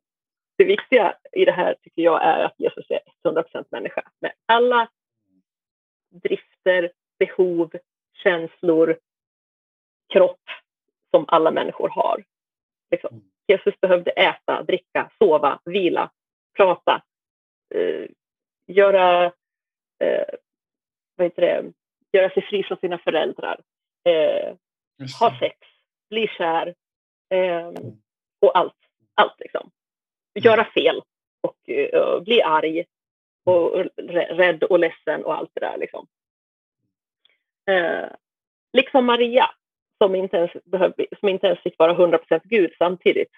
det 0.58 0.64
viktiga 0.64 1.14
i 1.32 1.44
det 1.44 1.52
här 1.52 1.76
tycker 1.82 2.02
jag 2.02 2.22
är 2.24 2.44
att 2.44 2.54
Jesus 2.58 2.86
är 2.88 3.00
100% 3.24 3.64
människa 3.70 4.02
med 4.20 4.32
alla 4.46 4.88
drifter, 6.10 6.92
behov, 7.18 7.70
känslor, 8.22 8.98
kropp 10.12 10.40
som 11.10 11.24
alla 11.28 11.50
människor 11.50 11.88
har. 11.88 12.24
Liksom. 12.90 13.10
Mm. 13.12 13.24
Jesus 13.46 13.80
behövde 13.80 14.10
äta, 14.10 14.62
dricka, 14.62 15.10
sova, 15.18 15.60
vila, 15.64 16.10
prata, 16.56 17.02
eh, 17.74 18.06
göra, 18.66 19.24
eh, 19.98 20.34
vad 21.18 21.26
heter 21.26 21.42
det, 21.42 21.72
göra 22.12 22.30
sig 22.30 22.42
fri 22.42 22.62
från 22.62 22.78
sina 22.78 22.98
föräldrar, 22.98 23.60
eh, 24.04 24.54
ha 25.20 25.38
sex, 25.38 25.56
bli 26.10 26.28
kär 26.28 26.74
eh, 27.30 27.66
mm. 27.66 28.00
och 28.40 28.58
allt. 28.58 28.74
Allt 29.14 29.40
liksom. 29.40 29.70
Mm. 30.34 30.44
Göra 30.44 30.64
fel 30.64 31.02
och 31.40 31.56
uh, 31.68 32.20
bli 32.20 32.42
arg 32.42 32.84
och 33.44 33.84
rädd 34.12 34.62
och 34.62 34.78
ledsen 34.78 35.24
och 35.24 35.34
allt 35.34 35.50
det 35.54 35.60
där. 35.60 35.78
Liksom. 35.78 36.06
Eh, 37.70 38.08
liksom 38.72 39.04
Maria 39.04 39.50
som 39.98 40.14
inte 40.14 40.36
ens, 40.36 40.50
behöv, 40.64 40.92
som 41.20 41.28
inte 41.28 41.46
ens 41.46 41.60
fick 41.60 41.78
vara 41.78 41.94
100% 41.94 42.40
Gud 42.44 42.72
samtidigt, 42.78 43.32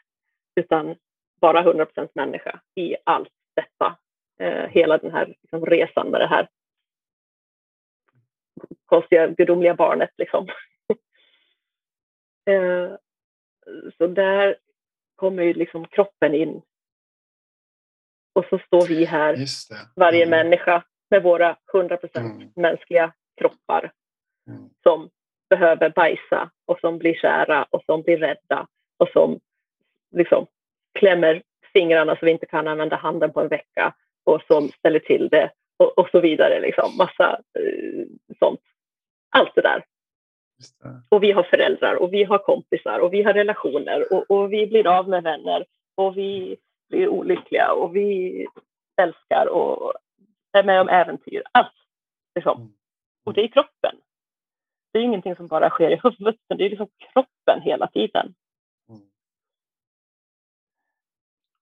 utan 0.55 0.97
bara 1.41 1.63
100% 1.63 2.09
människa 2.15 2.61
i 2.75 2.97
allt 3.05 3.33
detta. 3.55 3.97
Eh, 4.39 4.69
hela 4.69 4.99
den 4.99 5.13
här 5.13 5.27
liksom, 5.27 5.67
resan 5.67 6.09
med 6.09 6.21
det 6.21 6.27
här 6.27 6.49
konstiga 8.87 9.27
gudomliga 9.27 9.75
barnet. 9.75 10.11
Liksom. 10.19 10.47
eh, 12.51 12.91
så 13.99 14.07
där 14.07 14.57
kommer 15.17 15.43
ju 15.43 15.55
liksom 15.55 15.87
kroppen 15.87 16.35
in. 16.35 16.63
Och 18.33 18.45
så 18.51 18.59
står 18.59 18.87
vi 18.87 19.05
här, 19.05 19.37
varje 19.97 20.27
mm. 20.27 20.31
människa, 20.31 20.85
med 21.11 21.23
våra 21.23 21.57
100 21.75 21.99
mm. 22.15 22.53
mänskliga 22.57 23.13
kroppar 23.41 23.93
mm. 24.49 24.71
som 24.83 25.11
behöver 25.51 25.91
bajsa 25.91 26.51
och 26.67 26.81
som 26.81 26.99
blir 26.99 27.15
kära 27.15 27.67
och 27.71 27.83
som 27.87 28.03
blir 28.03 28.19
rädda 28.19 28.67
och 28.97 29.09
som 29.09 29.41
liksom 30.17 30.47
klämmer 30.99 31.43
fingrarna 31.73 32.17
så 32.17 32.27
vi 32.27 32.33
inte 32.33 32.47
kan 32.47 32.69
använda 32.69 32.97
handen 32.97 33.33
på 33.33 33.41
en 33.41 33.49
vecka 33.49 33.95
och 34.25 34.43
som 34.47 34.69
ställer 34.69 34.99
till 34.99 35.29
det 35.29 35.51
och, 35.81 35.99
och 35.99 36.09
så 36.11 36.21
vidare. 36.21 36.61
Liksom. 36.61 36.97
Massa 36.97 37.41
uh, 37.59 38.07
sånt. 38.39 38.61
Allt 39.31 39.55
det 39.55 39.63
där. 39.63 39.85
Det. 40.83 41.03
Och 41.09 41.23
vi 41.23 41.33
har 41.33 41.43
föräldrar 41.43 41.95
och 41.95 42.13
vi 42.13 42.25
har 42.25 42.39
kompisar 42.39 42.99
och 42.99 43.13
vi 43.13 43.23
har 43.23 43.35
relationer 43.35 44.13
och, 44.13 44.31
och 44.31 44.53
vi 44.53 44.67
blir 44.67 44.87
av 44.87 45.09
med 45.09 45.23
vänner 45.23 45.65
och 45.95 46.17
vi 46.17 46.57
blir 46.89 47.09
olyckliga 47.09 47.73
och 47.73 47.97
vi 47.97 48.47
älskar 49.03 49.47
och 49.47 49.93
är 50.53 50.65
med 50.65 50.81
om 50.81 50.89
äventyr. 50.89 51.43
Allt. 51.53 51.75
Liksom. 52.35 52.61
Mm. 52.61 52.73
Och 53.25 53.35
det 53.35 53.41
är 53.41 53.49
kroppen 53.49 53.97
det 54.93 54.99
är 54.99 55.03
ingenting 55.03 55.37
som 55.37 55.47
bara 55.47 55.71
sker 55.71 55.91
i 55.91 56.01
huvudet, 56.03 56.35
utan 56.35 56.59
det 56.59 56.65
är 56.65 56.71
liksom 56.71 56.89
kroppen 56.99 57.61
hela 57.63 57.87
tiden. 57.87 58.35
Mm. 58.89 59.01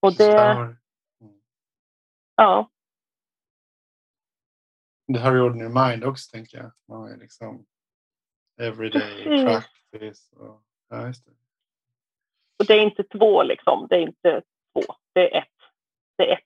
Och 0.00 0.12
det... 0.18 0.38
Mm. 0.40 0.76
Ja. 2.36 2.70
Det 5.12 5.18
har 5.18 5.50
in 5.50 5.72
mind 5.72 6.04
också, 6.04 6.30
tänker 6.30 6.58
jag. 6.58 6.72
Man 6.88 7.12
är 7.12 7.16
liksom 7.16 7.66
everyday 8.60 9.44
practice. 9.44 10.32
Och, 10.32 10.62
ja, 10.88 11.06
just 11.06 11.24
det. 11.24 11.32
och 12.58 12.66
det 12.66 12.74
är 12.74 12.82
inte 12.82 13.02
två, 13.02 13.42
liksom. 13.42 13.86
Det 13.90 13.96
är 13.96 14.00
inte 14.00 14.42
två. 14.72 14.94
Det 15.12 15.34
är 15.34 15.38
ett. 15.38 15.48
Det 16.16 16.30
är 16.30 16.32
ett. 16.32 16.44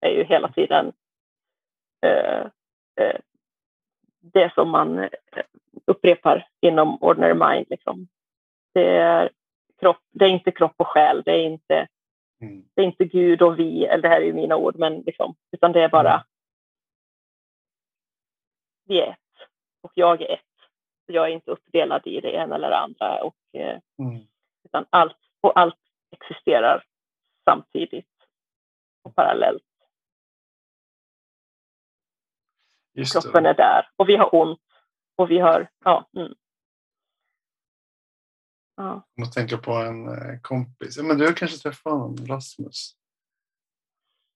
Det 0.00 0.06
är 0.06 0.10
ju 0.10 0.24
hela 0.24 0.52
tiden 0.52 0.92
eh, 2.06 2.46
eh, 3.00 3.20
det 4.20 4.54
som 4.54 4.70
man 4.70 4.98
eh, 4.98 5.08
upprepar 5.84 6.48
inom 6.60 7.02
ordinary 7.02 7.34
mind. 7.34 7.66
Liksom. 7.70 8.08
Det, 8.74 8.96
är 8.96 9.30
kropp, 9.80 10.00
det 10.10 10.24
är 10.24 10.28
inte 10.28 10.50
kropp 10.50 10.74
och 10.76 10.86
själ, 10.86 11.22
det 11.24 11.32
är 11.32 11.44
inte, 11.44 11.86
mm. 12.40 12.64
det 12.74 12.82
är 12.82 12.86
inte 12.86 13.04
Gud 13.04 13.42
och 13.42 13.58
vi, 13.58 13.84
eller 13.84 14.02
det 14.02 14.08
här 14.08 14.20
är 14.20 14.24
ju 14.24 14.32
mina 14.32 14.56
ord, 14.56 14.76
men 14.76 15.00
liksom, 15.00 15.34
utan 15.52 15.72
det 15.72 15.82
är 15.82 15.88
bara 15.88 16.12
mm. 16.12 16.22
Vi 18.90 19.00
är 19.00 19.10
ett 19.10 19.48
och 19.80 19.92
jag 19.94 20.22
är 20.22 20.34
ett. 20.34 20.40
Jag 21.06 21.28
är 21.28 21.32
inte 21.32 21.50
uppdelad 21.50 22.06
i 22.06 22.20
det 22.20 22.32
ena 22.32 22.54
eller 22.54 22.70
det 22.70 22.78
andra. 22.78 23.24
Och, 23.24 23.36
eh, 23.52 23.80
mm. 23.98 24.26
utan 24.64 24.86
allt, 24.90 25.16
och 25.40 25.58
allt 25.58 25.78
existerar 26.10 26.84
samtidigt 27.44 28.08
och 29.02 29.14
parallellt. 29.14 29.62
Just 32.92 33.12
Kroppen 33.12 33.42
det. 33.42 33.48
är 33.48 33.54
där 33.54 33.88
och 33.96 34.08
vi 34.08 34.16
har 34.16 34.34
ont 34.34 34.60
och 35.16 35.30
vi 35.30 35.38
har, 35.38 35.70
ja. 35.84 36.08
Mm. 36.16 36.34
ja. 38.76 39.08
Jag 39.14 39.32
tänker 39.32 39.56
på 39.56 39.72
en 39.72 40.08
eh, 40.08 40.40
kompis, 40.42 40.98
men 40.98 41.18
du 41.18 41.26
har 41.26 41.32
kanske 41.32 41.56
träffat 41.56 41.92
honom, 41.92 42.26
Rasmus? 42.26 42.96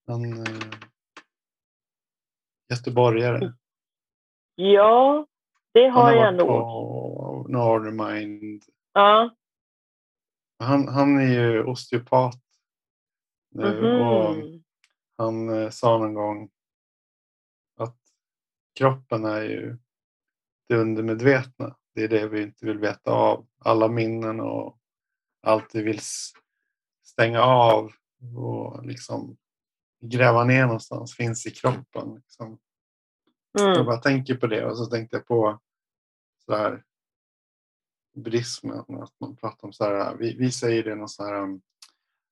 Han 0.06 0.46
eh, 0.46 0.62
göteborgare. 2.70 3.52
Ja, 4.54 5.26
det 5.72 5.88
har, 5.88 6.02
har 6.02 6.12
jag 6.12 6.34
nog. 6.34 6.48
På 6.48 7.46
Nordermind. 7.48 8.62
Ja. 8.92 9.30
Han, 10.58 10.88
han 10.88 11.18
är 11.18 11.32
ju 11.32 11.64
osteopat 11.64 12.40
nu 13.50 13.66
mm 13.66 13.84
-hmm. 13.84 14.00
och 14.00 14.60
han 15.16 15.48
eh, 15.48 15.70
sa 15.70 15.98
någon 15.98 16.14
gång 16.14 16.50
att 17.76 17.96
kroppen 18.78 19.24
är 19.24 19.42
ju 19.42 19.76
det 20.68 20.76
undermedvetna. 20.76 21.76
Det 21.94 22.04
är 22.04 22.08
det 22.08 22.28
vi 22.28 22.42
inte 22.42 22.66
vill 22.66 22.78
veta 22.78 23.10
av. 23.10 23.46
Alla 23.58 23.88
minnen 23.88 24.40
och 24.40 24.78
allt 25.42 25.74
vi 25.74 25.82
vill 25.82 26.00
stänga 27.04 27.42
av 27.42 27.92
och 28.36 28.86
liksom 28.86 29.36
gräva 30.00 30.44
ner 30.44 30.66
någonstans 30.66 31.16
finns 31.16 31.46
i 31.46 31.50
kroppen. 31.50 32.14
Liksom. 32.14 32.58
Mm. 33.60 33.72
Jag 33.72 33.86
bara 33.86 33.96
tänker 33.96 34.34
på 34.34 34.46
det 34.46 34.64
och 34.64 34.78
så 34.78 34.86
tänkte 34.86 35.16
jag 35.16 35.26
på 35.26 35.60
så 36.46 36.56
här 36.56 36.82
buddhismen, 38.16 38.78
att 39.02 39.20
man 39.20 39.36
pratar 39.36 39.68
om 39.68 39.72
så 39.72 39.84
här, 39.84 40.16
vi, 40.16 40.36
vi 40.38 40.52
säger 40.52 40.84
det 40.84 40.94
någon 40.94 41.08
så 41.08 41.24
här 41.24 41.42
um, 41.42 41.62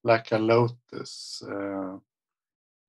like 0.09 0.37
a 0.37 0.39
lotus. 0.39 1.43
Uh, 1.49 1.99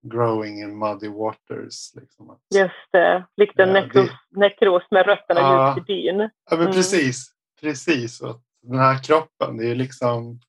growing 0.03 0.61
in 0.61 0.77
muddy 0.77 1.07
waters. 1.07 1.95
Liksom. 1.95 2.39
Just 2.55 2.91
det, 2.91 3.25
likt 3.37 3.59
en 3.59 3.67
ja, 3.67 3.73
nekros, 3.73 4.09
det, 4.29 4.39
nekros 4.39 4.83
med 4.91 5.05
rötterna 5.05 5.39
ja, 5.39 5.75
djupt 5.75 5.89
i 5.89 5.93
byn. 5.93 6.19
Ja, 6.19 6.29
men 6.49 6.61
mm. 6.61 6.71
precis. 6.71 7.33
Precis. 7.61 8.21
Och 8.21 8.41
den 8.61 8.79
här 8.79 9.03
kroppen, 9.03 9.57
det 9.57 9.67
är 9.67 9.75
liksom 9.75 10.39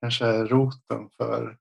kanske 0.00 0.44
roten 0.44 1.10
för 1.16 1.56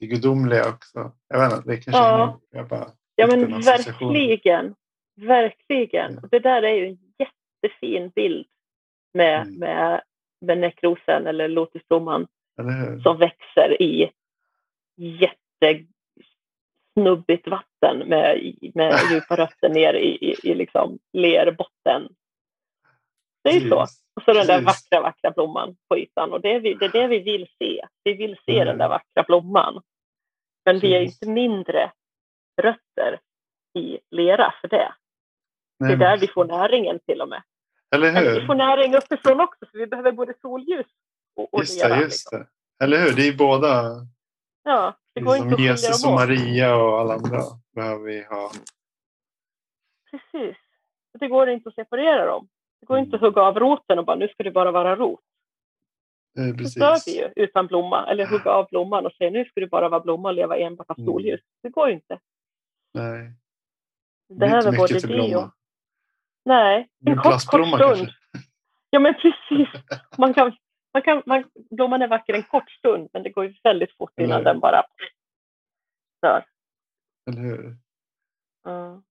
det 0.00 0.06
gudomliga 0.06 0.68
också. 0.68 1.12
Jag 1.28 1.38
vet 1.38 1.52
inte, 1.58 1.70
det 1.70 1.76
kanske 1.76 2.02
ja. 2.02 2.40
jag 2.50 2.68
bara 2.68 2.90
Ja, 3.16 3.26
men 3.26 3.60
verkligen. 3.60 4.74
Verkligen. 5.14 6.18
Ja. 6.22 6.28
Det 6.30 6.38
där 6.38 6.62
är 6.62 6.74
ju 6.74 6.86
en 6.86 6.98
jättefin 7.18 8.12
bild 8.14 8.46
med, 9.14 9.42
mm. 9.42 9.58
med, 9.58 10.02
med 10.40 10.58
nekrosen 10.58 11.26
eller 11.26 11.48
lotusblomman 11.48 12.26
som 13.02 13.18
växer 13.18 13.82
i 13.82 14.10
jättesnubbigt 14.96 17.48
vatten 17.48 17.98
med, 17.98 18.54
med 18.74 18.98
djupa 19.10 19.36
rötter 19.36 19.68
ner 19.68 19.94
i, 19.94 20.30
i, 20.30 20.36
i 20.42 20.54
liksom 20.54 20.98
lerbotten. 21.12 22.08
Det 23.44 23.50
är 23.50 23.60
ju 23.60 23.68
så. 23.68 23.86
Och 24.16 24.22
så 24.24 24.32
den 24.32 24.46
där 24.46 24.62
vackra, 24.62 25.00
vackra 25.00 25.30
blomman 25.30 25.76
på 25.88 25.98
ytan. 25.98 26.32
Och 26.32 26.40
det 26.40 26.54
är, 26.54 26.60
vi, 26.60 26.74
det 26.74 26.84
är 26.84 26.92
det 26.92 27.06
vi 27.06 27.18
vill 27.18 27.48
se. 27.58 27.86
Vi 28.04 28.14
vill 28.14 28.36
se 28.46 28.54
mm. 28.54 28.66
den 28.66 28.78
där 28.78 28.88
vackra 28.88 29.22
blomman. 29.22 29.82
Men 30.64 30.78
vi 30.78 30.94
är 30.94 31.00
inte 31.00 31.28
mindre 31.28 31.92
rötter 32.62 33.20
i 33.78 33.98
lera 34.10 34.54
för 34.60 34.68
det. 34.68 34.94
Nej, 35.78 35.96
det 35.96 36.04
är 36.04 36.10
där 36.10 36.18
vi 36.18 36.28
får 36.28 36.44
näringen 36.44 36.98
till 37.06 37.20
och 37.20 37.28
med. 37.28 37.42
Eller 37.94 38.12
hur? 38.12 38.40
vi 38.40 38.46
får 38.46 38.54
näring 38.54 38.94
uppifrån 38.94 39.40
också, 39.40 39.66
för 39.70 39.78
vi 39.78 39.86
behöver 39.86 40.12
både 40.12 40.34
solljus 40.40 40.86
och, 41.36 41.54
och 41.54 41.60
just 41.60 41.82
lera. 41.82 41.96
Det, 41.96 42.02
just 42.02 42.32
liksom. 42.32 42.38
det. 42.78 42.84
Eller 42.84 42.98
hur? 42.98 43.16
Det 43.16 43.28
är 43.28 43.36
båda. 43.36 43.84
Ja, 44.64 44.94
det 45.14 45.20
går 45.20 45.32
liksom 45.32 45.50
inte 45.50 45.54
att 45.54 45.60
Jesus 45.60 46.06
och 46.06 46.12
Maria 46.12 46.76
och 46.76 47.00
alla 47.00 47.14
andra 47.14 47.40
behöver 47.74 48.04
vi 48.04 48.24
ha. 48.24 48.50
Precis. 50.10 50.56
Det 51.18 51.28
går 51.28 51.48
inte 51.48 51.68
att 51.68 51.74
separera 51.74 52.26
dem. 52.26 52.48
Det 52.80 52.86
går 52.86 52.98
inte 52.98 53.16
att 53.16 53.22
hugga 53.22 53.42
av 53.42 53.58
roten 53.58 53.98
och 53.98 54.04
bara 54.04 54.16
nu 54.16 54.28
ska 54.28 54.42
det 54.42 54.50
bara 54.50 54.70
vara 54.70 54.96
rot. 54.96 55.20
Eh, 56.38 56.56
precis. 56.56 56.74
Dör 56.74 56.96
vi 57.06 57.18
ju 57.18 57.28
utan 57.36 57.66
blomma. 57.66 58.06
Eller 58.06 58.26
hugga 58.26 58.50
av 58.50 58.68
blomman 58.70 59.06
och 59.06 59.12
säga 59.12 59.30
nu 59.30 59.44
ska 59.44 59.60
det 59.60 59.66
bara 59.66 59.88
vara 59.88 60.00
blomma 60.00 60.28
och 60.28 60.34
leva 60.34 60.56
enbart 60.56 60.90
av 60.90 60.98
mm. 60.98 61.06
solljus. 61.06 61.40
Det 61.62 61.68
går 61.68 61.88
ju 61.88 61.94
inte. 61.94 62.18
Nej. 62.94 63.32
Det 64.28 64.34
behöver 64.34 64.76
både 64.76 64.98
det 64.98 65.36
och... 65.36 65.50
Nej, 66.44 66.88
en 67.06 67.16
kort, 67.16 67.24
kort 67.24 67.42
stund. 67.42 67.78
Kanske. 67.78 68.14
Ja, 68.90 68.98
men 69.00 69.14
precis. 69.14 69.68
Man 70.18 70.34
kan, 70.34 70.56
man 70.92 71.02
kan, 71.02 71.22
man, 71.26 71.44
blomman 71.70 72.02
är 72.02 72.08
vacker 72.08 72.34
en 72.34 72.42
kort 72.42 72.70
stund, 72.70 73.08
men 73.12 73.22
det 73.22 73.30
går 73.30 73.44
ju 73.44 73.54
väldigt 73.62 73.96
fort 73.96 74.20
innan 74.20 74.44
den 74.44 74.60
bara 74.60 74.82
dör. 76.22 76.44
Eller 77.30 77.40
hur? 77.40 77.64
Mm. 78.66 79.02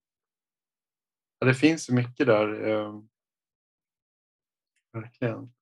Ja, 1.40 1.48
det 1.48 1.54
finns 1.54 1.86
så 1.86 1.94
mycket 1.94 2.28
där. 2.28 2.70
Eh, 2.70 3.00
verkligen. 4.94 5.54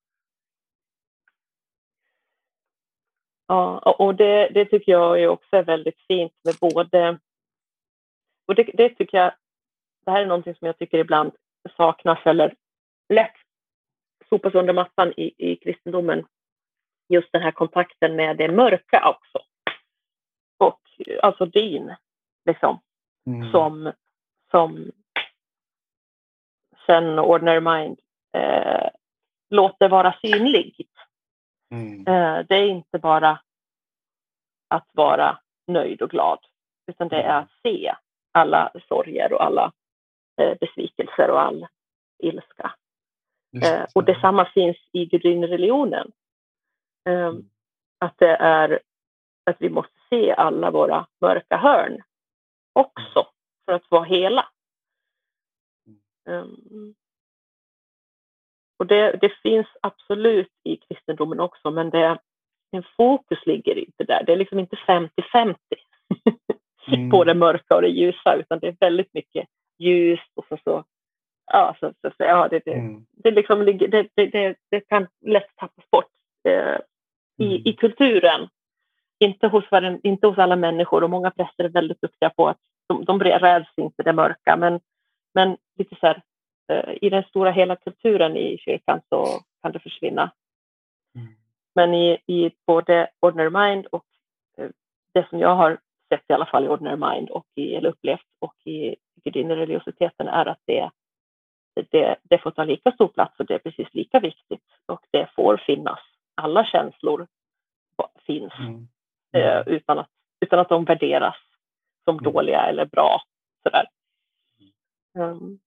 Ja, 3.47 3.79
och 3.79 4.15
det, 4.15 4.49
det 4.49 4.65
tycker 4.65 4.91
jag 4.91 5.21
är 5.21 5.27
också 5.27 5.61
väldigt 5.61 5.99
fint 6.07 6.33
med 6.43 6.55
både... 6.61 7.19
Och 8.51 8.55
det, 8.55 8.63
det 8.73 8.89
tycker 8.89 9.17
jag, 9.17 9.33
det 10.05 10.11
här 10.11 10.21
är 10.21 10.25
någonting 10.25 10.55
som 10.55 10.65
jag 10.65 10.77
tycker 10.77 10.97
ibland 10.97 11.31
saknas 11.77 12.19
eller 12.25 12.55
lätt 13.09 13.35
sopas 14.29 14.53
under 14.53 14.73
mattan 14.73 15.13
i, 15.17 15.51
i 15.51 15.55
kristendomen. 15.55 16.25
Just 17.09 17.31
den 17.31 17.41
här 17.41 17.51
kontakten 17.51 18.15
med 18.15 18.37
det 18.37 18.51
mörka 18.51 19.09
också. 19.09 19.45
Och 20.57 20.81
alltså 21.21 21.45
din, 21.45 21.95
liksom, 22.45 22.81
mm. 23.27 23.51
som, 23.51 23.91
som 24.51 24.91
sen 26.85 27.19
Ordinary 27.19 27.59
Mind 27.59 27.99
eh, 28.33 28.89
låter 29.49 29.89
vara 29.89 30.15
synlig. 30.21 30.87
Mm. 31.73 31.99
Eh, 31.99 32.45
det 32.49 32.55
är 32.55 32.67
inte 32.67 32.99
bara 32.99 33.41
att 34.67 34.89
vara 34.93 35.39
nöjd 35.67 36.01
och 36.01 36.09
glad, 36.09 36.39
utan 36.87 37.07
det 37.07 37.21
är 37.21 37.39
att 37.39 37.51
se 37.63 37.95
alla 38.31 38.71
sorger 38.87 39.33
och 39.33 39.43
alla 39.43 39.71
eh, 40.41 40.57
besvikelser 40.59 41.29
och 41.29 41.41
all 41.41 41.67
ilska. 42.23 42.75
Eh, 43.63 43.85
och 43.95 44.03
detsamma 44.03 44.45
finns 44.45 44.77
i 44.91 45.05
gudinnereligionen. 45.05 46.11
Eh, 47.09 47.13
mm. 47.13 47.49
Att 47.99 48.17
det 48.17 48.35
är 48.35 48.79
att 49.45 49.55
vi 49.59 49.69
måste 49.69 49.93
se 50.09 50.31
alla 50.31 50.71
våra 50.71 51.07
mörka 51.21 51.57
hörn 51.57 52.01
också 52.73 53.27
för 53.65 53.73
att 53.73 53.91
vara 53.91 54.03
hela. 54.03 54.47
Um, 56.25 56.95
och 58.77 58.87
det, 58.87 59.17
det, 59.21 59.29
finns 59.43 59.67
absolut 59.81 60.51
i 60.63 60.77
kristendomen 60.77 61.39
också, 61.39 61.71
men 61.71 61.89
det, 61.89 62.19
en 62.71 62.83
fokus 62.97 63.45
ligger 63.45 63.77
inte 63.77 64.03
där. 64.03 64.23
Det 64.23 64.31
är 64.31 64.37
liksom 64.37 64.59
inte 64.59 64.75
50-50 64.75 65.55
mm. 66.87 67.09
på 67.09 67.23
det 67.23 67.33
mörka 67.33 67.75
och 67.75 67.81
det 67.81 67.87
ljusa, 67.87 68.35
utan 68.35 68.59
det 68.59 68.67
är 68.67 68.75
väldigt 68.79 69.13
mycket 69.13 69.47
ljust 69.79 70.31
och 70.35 70.45
så, 70.49 70.57
så 70.63 70.83
ja, 71.51 71.75
så, 71.79 71.93
så, 72.01 72.09
så, 72.09 72.23
ja 72.23 72.47
det, 72.47 72.61
det, 72.65 72.73
mm. 72.73 73.05
det, 73.11 73.31
liksom, 73.31 73.65
det, 73.65 74.07
det, 74.15 74.55
det, 74.71 74.81
kan 74.81 75.07
lätt 75.25 75.55
tappas 75.55 75.89
bort 75.91 76.09
eh, 76.47 76.77
i, 77.37 77.55
mm. 77.55 77.61
i 77.65 77.73
kulturen. 77.73 78.47
Inte 79.19 79.47
hos, 79.47 79.63
inte 80.03 80.27
hos 80.27 80.37
alla 80.37 80.55
människor 80.55 81.03
och 81.03 81.09
många 81.09 81.31
präster 81.31 81.63
är 81.63 81.69
väldigt 81.69 82.01
duktiga 82.01 82.29
på 82.29 82.47
att 82.47 82.57
de, 82.87 83.05
de 83.05 83.19
räds 83.19 83.69
inte 83.77 84.03
det 84.03 84.13
mörka, 84.13 84.57
men, 84.57 84.79
men 85.33 85.57
lite 85.77 85.95
så 85.99 86.07
här, 86.07 86.21
eh, 86.67 86.93
i 87.01 87.09
den 87.09 87.23
stora 87.23 87.51
hela 87.51 87.75
kulturen 87.75 88.37
i 88.37 88.57
kyrkan 88.57 89.01
så 89.09 89.25
kan 89.61 89.71
det 89.71 89.79
försvinna. 89.79 90.31
Mm. 91.15 91.27
Men 91.75 91.93
i, 91.93 92.17
i 92.25 92.51
både 92.67 93.09
Ordinary 93.19 93.49
Mind 93.49 93.85
och 93.85 94.05
eh, 94.57 94.69
det 95.13 95.29
som 95.29 95.39
jag 95.39 95.55
har 95.55 95.77
sett 96.11 96.29
i 96.29 96.33
alla 96.33 96.45
fall 96.45 96.65
i 96.65 96.67
Ordinary 96.67 96.95
Mind 96.95 97.29
och 97.29 97.45
i, 97.55 97.75
eller 97.75 97.89
upplevt 97.89 98.27
och 98.39 98.55
i 98.67 98.95
gudinnereligiositeten 99.23 100.27
är 100.27 100.45
att 100.45 100.61
det 100.65 100.89
det, 101.73 102.15
det 102.23 102.37
får 102.37 102.51
ta 102.51 102.63
lika 102.63 102.91
stor 102.91 103.07
plats 103.07 103.39
och 103.39 103.45
det 103.45 103.53
är 103.53 103.59
precis 103.59 103.93
lika 103.93 104.19
viktigt 104.19 104.65
och 104.85 105.05
det 105.11 105.29
får 105.35 105.57
finnas. 105.57 105.99
Alla 106.35 106.65
känslor 106.65 107.27
finns 108.25 108.53
mm. 108.59 108.87
Eh, 109.33 109.57
mm. 109.57 109.67
utan, 109.67 109.99
att, 109.99 110.09
utan 110.39 110.59
att 110.59 110.69
de 110.69 110.85
värderas 110.85 111.35
som 112.03 112.19
mm. 112.19 112.33
dåliga 112.33 112.61
eller 112.61 112.85
bra. 112.85 113.21
Sådär. 113.63 113.87
Um, 115.13 115.59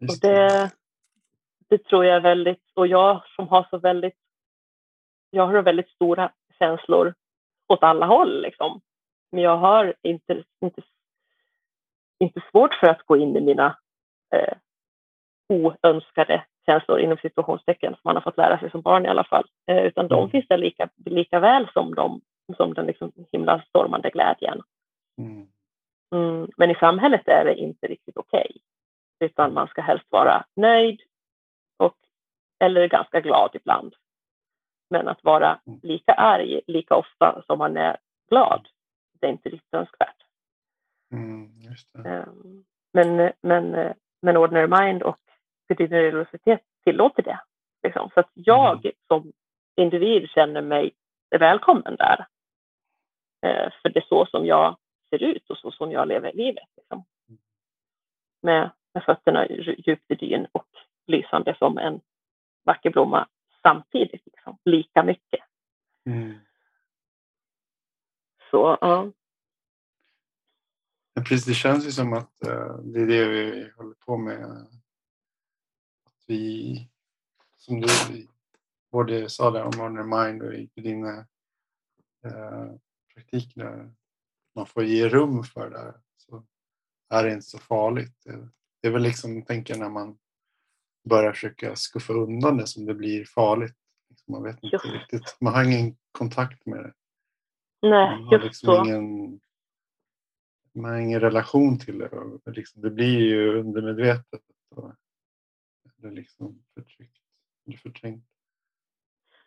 och 0.00 0.18
det, 0.22 0.70
det 1.68 1.84
tror 1.84 2.04
jag 2.04 2.16
är 2.16 2.20
väldigt, 2.20 2.62
och 2.74 2.86
jag 2.86 3.22
som 3.36 3.48
har 3.48 3.66
så 3.70 3.78
väldigt, 3.78 4.18
jag 5.30 5.46
har 5.46 5.62
väldigt 5.62 5.88
stora 5.88 6.32
känslor 6.62 7.14
åt 7.68 7.82
alla 7.82 8.06
håll 8.06 8.42
liksom. 8.42 8.80
Men 9.32 9.42
jag 9.42 9.56
har 9.56 9.94
inte, 10.02 10.44
inte 10.64 10.82
inte 12.20 12.40
svårt 12.50 12.74
för 12.74 12.86
att 12.86 13.02
gå 13.02 13.16
in 13.16 13.36
i 13.36 13.40
mina 13.40 13.78
eh, 14.34 14.54
oönskade 15.48 16.44
känslor 16.66 17.00
inom 17.00 17.18
situationstecken 17.22 17.92
som 17.92 18.00
man 18.04 18.16
har 18.16 18.22
fått 18.22 18.36
lära 18.36 18.58
sig 18.58 18.70
som 18.70 18.80
barn 18.80 19.06
i 19.06 19.08
alla 19.08 19.24
fall. 19.24 19.44
Eh, 19.66 19.84
utan 19.84 20.08
de 20.08 20.18
mm. 20.18 20.30
finns 20.30 20.48
där 20.48 20.58
lika, 20.58 20.88
lika 21.04 21.40
väl 21.40 21.68
som, 21.72 21.94
de, 21.94 22.20
som 22.56 22.74
den 22.74 22.86
liksom 22.86 23.12
himla 23.32 23.62
stormande 23.68 24.10
glädjen. 24.10 24.62
Mm. 25.18 25.46
Mm, 26.14 26.50
men 26.56 26.70
i 26.70 26.74
samhället 26.74 27.28
är 27.28 27.44
det 27.44 27.54
inte 27.54 27.86
riktigt 27.86 28.16
okej. 28.16 28.50
Okay, 28.50 28.60
utan 29.28 29.54
man 29.54 29.68
ska 29.68 29.82
helst 29.82 30.06
vara 30.08 30.44
nöjd 30.56 31.00
och, 31.76 31.96
eller 32.64 32.88
ganska 32.88 33.20
glad 33.20 33.50
ibland. 33.54 33.94
Men 34.90 35.08
att 35.08 35.24
vara 35.24 35.60
mm. 35.66 35.80
lika 35.82 36.12
arg 36.12 36.60
lika 36.66 36.96
ofta 36.96 37.42
som 37.46 37.58
man 37.58 37.76
är 37.76 37.96
glad, 38.28 38.68
det 39.20 39.26
är 39.26 39.30
inte 39.30 39.48
riktigt 39.48 39.74
önskvärt. 39.74 40.16
Mm, 41.12 41.50
ehm, 42.04 42.64
men, 42.92 43.32
men, 43.42 43.94
men 44.22 44.36
Ordinary 44.36 44.66
Mind 44.66 45.02
och 45.02 45.18
Gudinnerig 45.68 46.12
universitet 46.12 46.60
tillåter 46.84 47.22
det. 47.22 47.40
Liksom. 47.82 48.10
Så 48.14 48.20
att 48.20 48.30
jag 48.34 48.84
mm. 48.84 48.92
som 49.06 49.32
individ 49.76 50.28
känner 50.30 50.62
mig 50.62 50.92
välkommen 51.38 51.96
där. 51.96 52.26
Eh, 53.46 53.72
för 53.82 53.88
det 53.88 53.98
är 53.98 54.06
så 54.08 54.26
som 54.26 54.46
jag 54.46 54.76
ser 55.10 55.22
ut 55.22 55.50
och 55.50 55.58
så 55.58 55.70
som 55.70 55.92
jag 55.92 56.08
lever 56.08 56.32
livet. 56.32 56.68
Liksom. 56.76 57.04
Med, 58.42 58.70
med 58.94 59.04
fötterna 59.04 59.46
djupt 59.48 60.10
i 60.10 60.14
dyn 60.14 60.46
och 60.52 60.66
lysande 61.06 61.56
som 61.58 61.78
en 61.78 62.00
vacker 62.64 62.90
blomma 62.90 63.28
samtidigt. 63.62 64.26
Liksom. 64.26 64.58
Lika 64.64 65.02
mycket. 65.02 65.40
Mm. 66.06 66.38
Så 68.50 68.78
ja. 68.80 69.12
Precis, 71.14 71.44
det 71.44 71.54
känns 71.54 71.86
ju 71.86 71.92
som 71.92 72.12
att 72.12 72.32
uh, 72.46 72.76
det 72.76 73.00
är 73.00 73.06
det 73.06 73.28
vi 73.28 73.70
håller 73.76 73.94
på 73.94 74.16
med. 74.16 74.44
Att 76.04 76.24
vi, 76.26 76.88
som 77.56 77.80
du 77.80 77.88
både 78.90 79.28
sa 79.28 79.50
där 79.50 79.64
om 79.64 79.80
Honor 79.80 80.24
Mind 80.24 80.42
och 80.42 80.54
i 80.54 80.70
din 80.74 81.04
uh, 81.04 81.24
praktik 83.14 83.54
där 83.54 83.94
man 84.54 84.66
får 84.66 84.84
ge 84.84 85.08
rum 85.08 85.44
för 85.44 85.70
det 85.70 85.94
så 86.16 86.44
är 87.08 87.24
det 87.24 87.32
inte 87.32 87.46
så 87.46 87.58
farligt. 87.58 88.14
Det, 88.24 88.48
det 88.80 88.88
är 88.88 88.92
väl 88.92 89.02
liksom, 89.02 89.42
tänker 89.42 89.78
när 89.78 89.88
man 89.88 90.18
börjar 91.08 91.32
försöka 91.32 91.76
skuffa 91.76 92.12
undan 92.12 92.56
det 92.56 92.66
som 92.66 92.86
det 92.86 92.94
blir 92.94 93.24
farligt. 93.24 93.76
Liksom, 94.08 94.32
man 94.32 94.42
vet 94.42 94.62
inte 94.62 94.76
just. 94.76 94.86
riktigt, 94.86 95.36
man 95.40 95.54
har 95.54 95.64
ingen 95.64 95.96
kontakt 96.12 96.66
med 96.66 96.78
det. 96.78 96.92
Nej, 97.82 98.10
man 98.10 98.24
har 98.24 98.38
liksom 98.38 98.66
så. 98.66 98.84
ingen 98.84 99.40
man 100.72 100.90
har 100.90 100.98
ingen 100.98 101.20
relation 101.20 101.78
till 101.78 101.98
det. 101.98 102.10
Liksom, 102.46 102.82
det 102.82 102.90
blir 102.90 103.18
ju 103.18 103.58
undermedvetet. 103.58 104.42
Och, 104.70 104.92
eller 105.98 106.10
liksom 106.10 106.62
förtryckt. 106.74 107.18
Eller 107.66 107.76
förträngt. 107.76 108.24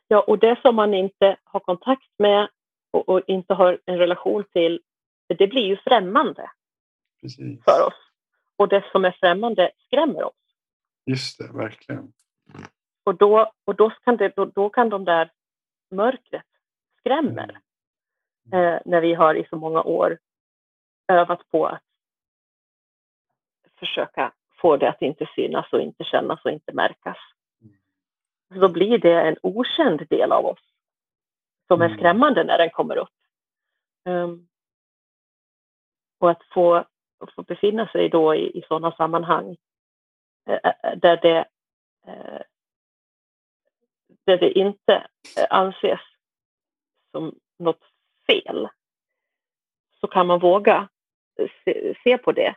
Ja, 0.08 0.22
och 0.22 0.40
det 0.40 0.60
som 0.62 0.76
man 0.76 0.94
inte 0.94 1.38
har 1.44 1.60
kontakt 1.60 2.10
med 2.18 2.50
och, 2.92 3.10
och 3.10 3.22
inte 3.28 3.54
har 3.54 3.80
en 3.86 3.98
relation 3.98 4.44
till, 4.54 4.82
det 5.28 5.48
blir 5.48 5.66
ju 5.66 5.78
främmande 5.78 6.52
Precis. 7.22 7.64
för 7.64 7.88
oss. 7.88 7.94
Och 8.56 8.68
det 8.70 8.86
som 8.92 9.06
är 9.06 9.12
främmande 9.12 9.72
skrämmer 9.86 10.24
oss. 10.24 10.36
Just 11.06 11.38
det, 11.38 11.48
verkligen. 11.54 12.14
Och 13.04 13.16
då, 13.16 13.52
och 13.66 13.76
då, 13.76 13.90
kan, 13.90 14.18
det, 14.18 14.36
då, 14.36 14.46
då 14.46 14.70
kan 14.70 14.90
de 14.90 15.06
där 15.06 15.32
mörkret 15.92 16.46
skrämmer. 17.00 17.60
Mm. 18.52 18.74
Eh, 18.74 18.82
när 18.86 19.02
vi 19.02 19.14
har 19.14 19.36
i 19.36 19.48
så 19.50 19.56
många 19.56 19.84
år 19.84 20.20
övat 21.08 21.50
på 21.50 21.66
att 21.66 21.84
försöka 23.80 24.34
få 24.62 24.78
det 24.78 24.90
att 24.90 25.02
inte 25.02 25.30
synas 25.36 25.74
och 25.74 25.82
inte 25.82 26.04
kännas 26.04 26.46
och 26.46 26.52
inte 26.52 26.74
märkas. 26.74 27.18
Så 28.54 28.60
då 28.60 28.70
blir 28.70 28.98
det 28.98 29.22
en 29.22 29.38
okänd 29.44 30.08
del 30.10 30.32
av 30.32 30.46
oss 30.46 30.74
som 31.68 31.82
är 31.82 31.86
mm. 31.86 31.98
skrämmande 31.98 32.44
när 32.44 32.58
den 32.58 32.70
kommer 32.70 32.98
upp. 32.98 33.10
Um, 34.06 34.48
och 36.20 36.32
att 36.32 36.44
få, 36.54 36.86
få 37.36 37.44
befinna 37.44 37.88
sig 37.88 38.10
då 38.10 38.36
i, 38.36 38.60
i 38.60 38.62
sådana 38.68 38.92
sammanhang 38.92 39.58
där 40.95 41.22
det, 41.22 41.45
där 44.26 44.38
det 44.38 44.52
inte 44.52 45.07
anses 45.49 45.99
som 47.11 47.36
något 47.60 47.84
fel 48.28 48.70
så 49.99 50.07
kan 50.07 50.28
man 50.28 50.40
våga 50.40 50.90
se, 51.65 51.95
se 52.03 52.18
på 52.18 52.32
det 52.32 52.56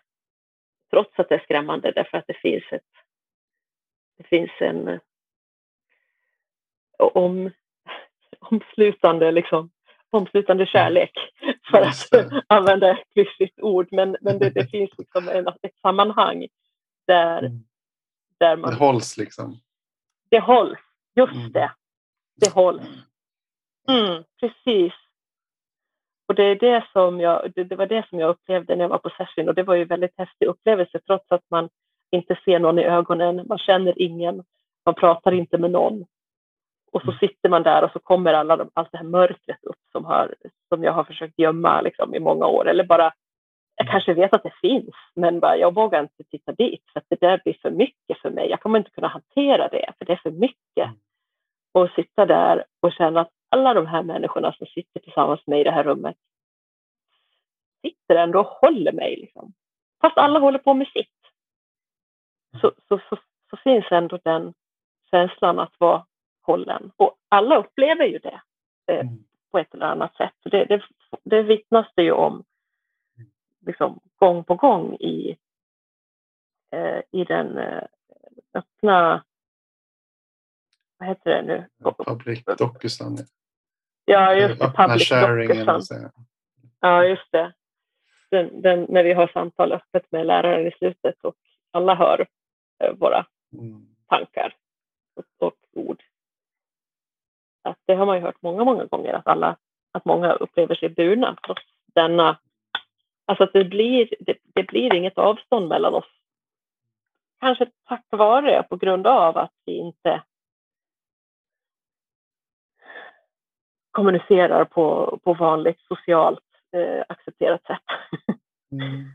trots 0.90 1.18
att 1.18 1.28
det 1.28 1.34
är 1.34 1.44
skrämmande 1.44 1.92
därför 1.92 2.18
att 2.18 2.26
det 2.26 2.40
finns 2.40 2.64
ett 2.70 2.82
det 4.16 4.24
finns 4.24 4.50
en 4.60 5.00
om, 6.98 7.50
omslutande, 8.38 9.32
liksom, 9.32 9.70
omslutande 10.10 10.66
kärlek 10.66 11.12
för 11.70 11.80
att 11.80 12.42
använda 12.46 12.90
ett 12.90 13.04
klyschigt 13.12 13.60
ord. 13.60 13.88
Men, 13.90 14.16
men 14.20 14.38
det, 14.38 14.50
det 14.50 14.70
finns 14.70 14.90
liksom 14.98 15.28
en, 15.28 15.48
ett 15.48 15.76
sammanhang 15.82 16.46
där, 17.06 17.38
mm. 17.38 17.64
Där 18.38 18.56
man... 18.56 18.70
Det 18.70 18.76
hålls 18.76 19.16
liksom. 19.16 19.60
Det 20.30 20.40
hålls, 20.40 20.78
just 21.14 21.34
mm. 21.34 21.52
det. 21.52 21.72
Det 22.36 22.54
hålls. 22.54 22.82
Mm, 23.88 24.24
precis. 24.40 24.92
Och 26.28 26.34
det, 26.34 26.42
är 26.42 26.54
det, 26.54 26.86
som 26.92 27.20
jag, 27.20 27.52
det, 27.54 27.64
det, 27.64 27.76
var 27.76 27.86
det 27.86 28.08
som 28.08 28.18
jag 28.18 28.30
upplevde 28.30 28.76
när 28.76 28.84
jag 28.84 28.88
var 28.88 28.98
på 28.98 29.10
session 29.10 29.48
och 29.48 29.54
det 29.54 29.62
var 29.62 29.74
ju 29.74 29.82
en 29.82 29.88
väldigt 29.88 30.18
häftig 30.18 30.46
upplevelse 30.46 31.00
trots 31.06 31.32
att 31.32 31.44
man 31.50 31.68
inte 32.10 32.38
ser 32.44 32.58
någon 32.58 32.78
i 32.78 32.84
ögonen, 32.84 33.46
man 33.48 33.58
känner 33.58 34.02
ingen, 34.02 34.44
man 34.86 34.94
pratar 34.94 35.32
inte 35.32 35.58
med 35.58 35.70
någon. 35.70 36.04
Och 36.92 37.02
så 37.02 37.10
mm. 37.10 37.18
sitter 37.18 37.48
man 37.48 37.62
där 37.62 37.84
och 37.84 37.90
så 37.92 37.98
kommer 37.98 38.32
alla 38.32 38.66
allt 38.74 38.92
det 38.92 38.98
här 38.98 39.04
mörkret 39.04 39.64
upp 39.64 39.80
som, 39.92 40.04
har, 40.04 40.34
som 40.68 40.84
jag 40.84 40.92
har 40.92 41.04
försökt 41.04 41.38
gömma 41.38 41.80
liksom, 41.80 42.14
i 42.14 42.20
många 42.20 42.46
år. 42.46 42.68
Eller 42.68 42.84
bara, 42.84 43.12
jag 43.76 43.88
kanske 43.88 44.14
vet 44.14 44.34
att 44.34 44.42
det 44.42 44.54
finns, 44.60 44.94
men 45.14 45.40
bara, 45.40 45.56
jag 45.56 45.74
vågar 45.74 46.00
inte 46.00 46.24
titta 46.30 46.52
dit 46.52 46.82
för 46.92 47.00
att 47.00 47.06
det 47.08 47.20
där 47.20 47.40
blir 47.44 47.58
för 47.62 47.70
mycket 47.70 48.18
för 48.22 48.30
mig. 48.30 48.50
Jag 48.50 48.60
kommer 48.60 48.78
inte 48.78 48.90
kunna 48.90 49.08
hantera 49.08 49.68
det, 49.68 49.92
för 49.98 50.04
det 50.04 50.12
är 50.12 50.20
för 50.22 50.30
mycket. 50.30 50.84
Mm. 50.84 50.96
Och 51.72 51.90
sitta 51.90 52.26
där 52.26 52.64
och 52.80 52.92
känna 52.92 53.20
att 53.20 53.30
alla 53.48 53.74
de 53.74 53.86
här 53.86 54.02
människorna 54.02 54.52
som 54.52 54.66
sitter 54.66 55.00
tillsammans 55.00 55.40
med 55.46 55.54
mig 55.54 55.60
i 55.60 55.64
det 55.64 55.70
här 55.70 55.84
rummet 55.84 56.16
sitter 57.82 58.16
ändå 58.16 58.40
och 58.40 58.46
håller 58.46 58.92
mig. 58.92 59.16
Liksom. 59.16 59.52
Fast 60.00 60.18
alla 60.18 60.38
håller 60.38 60.58
på 60.58 60.74
med 60.74 60.88
sitt. 60.88 61.16
Så, 62.60 62.72
så, 62.88 63.00
så, 63.08 63.16
så 63.50 63.56
finns 63.56 63.84
ändå 63.90 64.18
den 64.24 64.54
känslan 65.10 65.58
att 65.58 65.74
vara 65.78 66.06
hållen. 66.42 66.92
Och 66.96 67.16
alla 67.28 67.56
upplever 67.56 68.04
ju 68.04 68.18
det 68.18 68.40
eh, 68.86 69.00
mm. 69.00 69.24
på 69.50 69.58
ett 69.58 69.74
eller 69.74 69.86
annat 69.86 70.16
sätt. 70.16 70.34
Det, 70.44 70.64
det, 70.64 70.82
det 71.24 71.42
vittnas 71.42 71.86
det 71.94 72.02
ju 72.02 72.12
om 72.12 72.44
liksom, 73.66 74.00
gång 74.16 74.44
på 74.44 74.54
gång 74.54 74.94
i, 74.94 75.36
eh, 76.70 77.00
i 77.10 77.24
den 77.24 77.58
eh, 77.58 77.82
öppna 78.54 79.24
vad 80.98 81.08
heter 81.08 81.30
det 81.30 81.42
nu? 81.42 81.66
Public 82.04 82.44
Docusan. 82.58 83.16
Ja, 84.04 84.34
just 84.34 84.60
det. 84.60 84.72
Public 84.76 85.08
Docusan. 85.08 86.10
Ja, 86.80 87.04
just 87.04 87.32
det. 87.32 87.52
Den, 88.30 88.62
den, 88.62 88.86
när 88.88 89.04
vi 89.04 89.12
har 89.12 89.26
samtal 89.26 89.72
öppet 89.72 90.12
med 90.12 90.26
läraren 90.26 90.66
i 90.66 90.70
slutet 90.70 91.24
och 91.24 91.34
alla 91.70 91.94
hör 91.94 92.26
eh, 92.78 92.92
våra 92.92 93.26
mm. 93.52 93.86
tankar 94.08 94.54
och, 95.14 95.46
och, 95.46 95.56
ord. 95.72 96.02
Att 97.62 97.78
det 97.84 97.94
har 97.94 98.06
man 98.06 98.16
ju 98.16 98.22
hört 98.22 98.42
många, 98.42 98.64
många 98.64 98.84
gånger 98.84 99.12
att 99.12 99.26
alla, 99.26 99.56
att 99.92 100.04
många 100.04 100.32
upplever 100.32 100.74
sig 100.74 100.88
burna 100.88 101.36
trots 101.46 101.62
denna, 101.94 102.38
alltså 103.26 103.44
att 103.44 103.52
det 103.52 103.64
blir, 103.64 104.14
det, 104.20 104.36
det 104.54 104.62
blir 104.62 104.94
inget 104.94 105.18
avstånd 105.18 105.68
mellan 105.68 105.94
oss. 105.94 106.10
Kanske 107.40 107.70
tack 107.88 108.04
vare, 108.10 108.62
på 108.62 108.76
grund 108.76 109.06
av 109.06 109.36
att 109.36 109.52
vi 109.64 109.72
inte 109.72 110.22
kommunicerar 113.90 114.64
på, 114.64 115.18
på 115.24 115.34
vanligt 115.34 115.80
socialt 115.80 116.44
eh, 116.72 117.04
accepterat 117.08 117.62
sätt. 117.62 117.82
mm. 118.72 119.10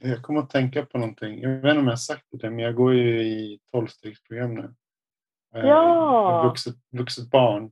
Jag 0.00 0.22
kommer 0.22 0.40
att 0.40 0.50
tänka 0.50 0.86
på 0.86 0.98
någonting. 0.98 1.40
Jag 1.40 1.50
vet 1.50 1.64
inte 1.64 1.78
om 1.78 1.84
jag 1.84 1.92
har 1.92 1.96
sagt 1.96 2.26
det, 2.30 2.50
men 2.50 2.58
jag 2.58 2.74
går 2.74 2.94
ju 2.94 3.22
i 3.22 3.60
tolvstegsprogram 3.72 4.54
nu. 4.54 4.74
Eh, 5.54 5.66
ja. 5.66 6.42
Vuxet, 6.48 6.74
vuxet 6.90 7.30
barn. 7.30 7.70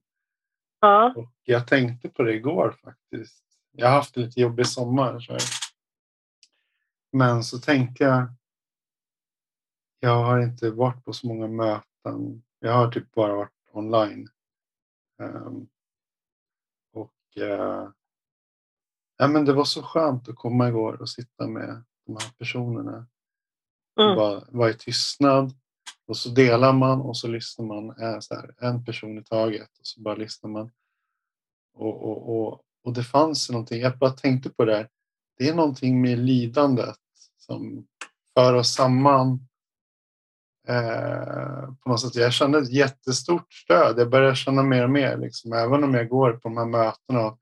Ja. 0.81 1.13
Och 1.17 1.33
jag 1.45 1.69
tänkte 1.69 2.09
på 2.09 2.23
det 2.23 2.35
igår 2.35 2.75
faktiskt. 2.85 3.45
Jag 3.77 3.89
har 3.89 3.95
haft 3.95 4.17
en 4.17 4.23
lite 4.23 4.41
jobbig 4.41 4.67
sommar. 4.67 5.21
Så 5.21 5.39
Men 7.13 7.45
så 7.45 7.59
tänkte 7.59 8.05
jag. 8.05 8.27
Jag 10.01 10.25
har 10.25 10.41
inte 10.41 10.71
varit 10.71 11.05
på 11.05 11.13
så 11.13 11.27
många 11.27 11.47
möten. 11.47 12.43
Jag 12.59 12.73
har 12.73 12.93
typ 12.93 13.13
bara 13.13 13.35
varit 13.35 13.71
online. 13.73 14.29
Um, 15.19 15.69
och 16.93 17.15
uh, 17.39 17.91
ja, 19.17 19.29
men 19.29 19.45
det 19.45 19.53
var 19.53 19.65
så 19.65 19.83
skönt 19.83 20.29
att 20.29 20.37
komma 20.37 20.69
igår 20.69 21.01
och 21.01 21.09
sitta 21.09 21.47
med 21.47 21.85
de 22.07 22.17
här 22.17 22.33
personerna. 22.39 23.07
Mm. 24.01 24.17
Bara 24.17 24.45
vara 24.49 24.71
i 24.71 24.75
tystnad 24.75 25.55
och 26.07 26.17
så 26.17 26.29
delar 26.29 26.73
man 26.73 27.01
och 27.01 27.17
så 27.17 27.29
lyssnar 27.29 27.67
man 27.67 28.03
äh, 28.03 28.21
så 28.21 28.35
här, 28.35 28.55
en 28.59 28.85
person 28.85 29.19
i 29.19 29.25
taget 29.25 29.79
och 29.79 29.87
så 29.87 30.01
bara 30.01 30.15
lyssnar 30.15 30.51
man. 30.51 30.71
Och, 31.75 32.03
och, 32.03 32.39
och, 32.39 32.61
och 32.85 32.93
det 32.93 33.05
fanns 33.05 33.51
någonting, 33.51 33.81
jag 33.81 33.99
bara 33.99 34.11
tänkte 34.11 34.51
på 34.51 34.65
det 34.65 34.77
här. 34.77 34.89
Det 35.39 35.49
är 35.49 35.55
någonting 35.55 36.01
med 36.01 36.19
lidandet 36.19 36.99
som 37.39 37.87
för 38.35 38.55
oss 38.55 38.75
samman 38.75 39.47
Eh, 40.69 41.67
på 41.83 41.89
något 41.89 42.01
sätt. 42.01 42.15
Jag 42.15 42.33
kände 42.33 42.59
ett 42.59 42.73
jättestort 42.73 43.53
stöd. 43.53 43.99
Jag 43.99 44.11
börjar 44.11 44.35
känna 44.35 44.63
mer 44.63 44.85
och 44.85 44.91
mer, 44.91 45.17
liksom, 45.17 45.53
även 45.53 45.85
om 45.85 45.95
jag 45.95 46.09
går 46.09 46.33
på 46.33 46.49
de 46.49 46.57
här 46.57 46.67
mötena. 46.67 47.37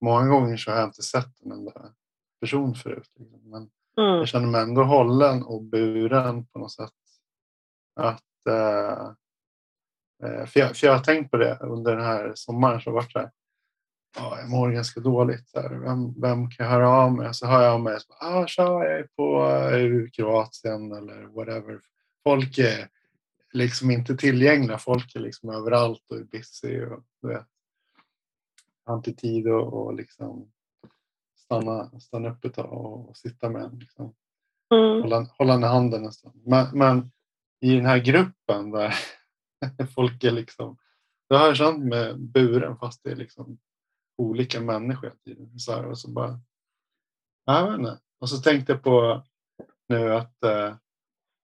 Många 0.00 0.26
gånger 0.26 0.56
så 0.56 0.70
har 0.70 0.78
jag 0.78 0.88
inte 0.88 1.02
sett 1.02 1.40
en 1.44 1.52
enda 1.52 1.72
person 2.40 2.74
förut. 2.74 3.10
Liksom. 3.18 3.50
Men 3.50 3.70
mm. 3.98 4.18
jag 4.18 4.28
känner 4.28 4.46
mig 4.46 4.62
ändå 4.62 4.82
hållen 4.82 5.42
och 5.42 5.62
buren 5.62 6.46
på 6.46 6.58
något 6.58 6.72
sätt. 6.72 6.90
Att, 8.00 8.46
eh, 8.48 9.06
eh 10.22 10.46
för, 10.46 10.60
jag, 10.60 10.76
för 10.76 10.86
jag 10.86 10.94
har 10.94 11.04
tänkt 11.04 11.30
på 11.30 11.36
det 11.36 11.58
under 11.60 11.96
den 11.96 12.04
här 12.04 12.32
sommaren. 12.34 12.80
Så 12.80 12.90
varit 12.90 13.14
här, 13.14 13.30
ja, 14.16 14.38
jag 14.40 14.50
mår 14.50 14.70
ganska 14.70 15.00
dåligt. 15.00 15.48
Så 15.48 15.60
vem, 15.60 16.20
vem 16.20 16.50
kan 16.50 16.66
jag 16.66 16.72
höra 16.72 16.88
av 16.88 17.12
mig? 17.12 17.34
Så 17.34 17.46
hör 17.46 17.62
jag 17.62 17.74
av 17.74 17.80
mig. 17.80 18.00
Så, 18.00 18.12
ah, 18.20 18.46
tja, 18.46 18.62
jag 18.62 18.98
är 18.98 19.08
på 19.16 19.44
eh, 19.76 20.10
Kroatien 20.10 20.92
eller 20.92 21.22
whatever 21.22 21.80
folk 22.24 22.58
är 22.58 22.88
liksom 23.52 23.90
inte 23.90 24.16
tillgängliga. 24.16 24.78
Folk 24.78 25.16
är 25.16 25.20
liksom 25.20 25.50
överallt 25.50 26.10
och 26.10 26.16
är 26.16 26.24
busy 26.24 26.84
och 26.84 27.04
du 27.22 27.28
vet, 27.28 27.46
har 28.84 28.96
inte 28.96 29.12
tid 29.12 29.48
att 29.48 29.72
och 29.72 29.94
liksom 29.94 30.52
stanna, 31.36 32.00
stanna 32.00 32.30
upp 32.30 32.44
ett 32.44 32.54
tag 32.54 32.72
och, 32.72 33.08
och 33.08 33.16
sitta 33.16 33.50
med 33.50 33.62
en. 33.62 33.78
Liksom. 33.78 34.14
Mm. 34.74 35.02
Hålla, 35.02 35.26
hålla 35.38 35.58
i 35.58 35.62
handen 35.62 36.04
en 36.04 36.12
stund. 36.12 36.42
Men, 36.46 36.78
men, 36.78 37.10
i 37.60 37.74
den 37.74 37.86
här 37.86 37.98
gruppen 37.98 38.70
där 38.70 38.94
folk 39.94 40.24
är 40.24 40.30
liksom, 40.30 40.76
det 41.28 41.36
har 41.36 41.46
jag 41.46 41.56
känt 41.56 41.84
med 41.84 42.20
buren 42.20 42.76
fast 42.76 43.04
det 43.04 43.10
är 43.10 43.16
liksom 43.16 43.58
olika 44.18 44.60
människor 44.60 45.14
Så 45.58 45.72
här, 45.72 45.86
och 45.86 45.98
så 45.98 46.10
bara, 46.10 46.40
jag 47.44 47.70
vet 47.70 47.78
inte. 47.78 48.00
Och 48.20 48.28
så 48.28 48.36
tänkte 48.36 48.72
jag 48.72 48.82
på 48.82 49.22
nu 49.88 50.14
att 50.14 50.44
eh, 50.44 50.76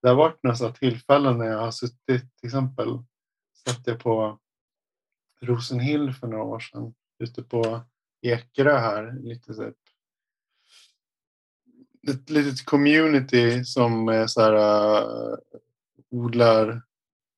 det 0.02 0.08
har 0.08 0.14
varit 0.14 0.42
några 0.42 0.72
tillfällen 0.72 1.38
när 1.38 1.46
jag 1.46 1.58
har 1.58 1.70
suttit, 1.70 2.36
till 2.36 2.46
exempel 2.46 2.88
satt 3.66 3.86
jag 3.86 4.00
på 4.00 4.38
Rosenhill 5.40 6.12
för 6.12 6.26
några 6.26 6.44
år 6.44 6.60
sedan 6.60 6.94
ute 7.18 7.42
på 7.42 7.80
Ekerö 8.22 8.78
här, 8.78 9.12
lite 9.22 9.54
så 9.54 9.72
ett 12.10 12.30
litet 12.30 12.64
community 12.64 13.64
som 13.64 14.08
är 14.08 14.26
så 14.26 14.40
här, 14.40 14.54
uh, 14.54 15.38
odlar 16.10 16.82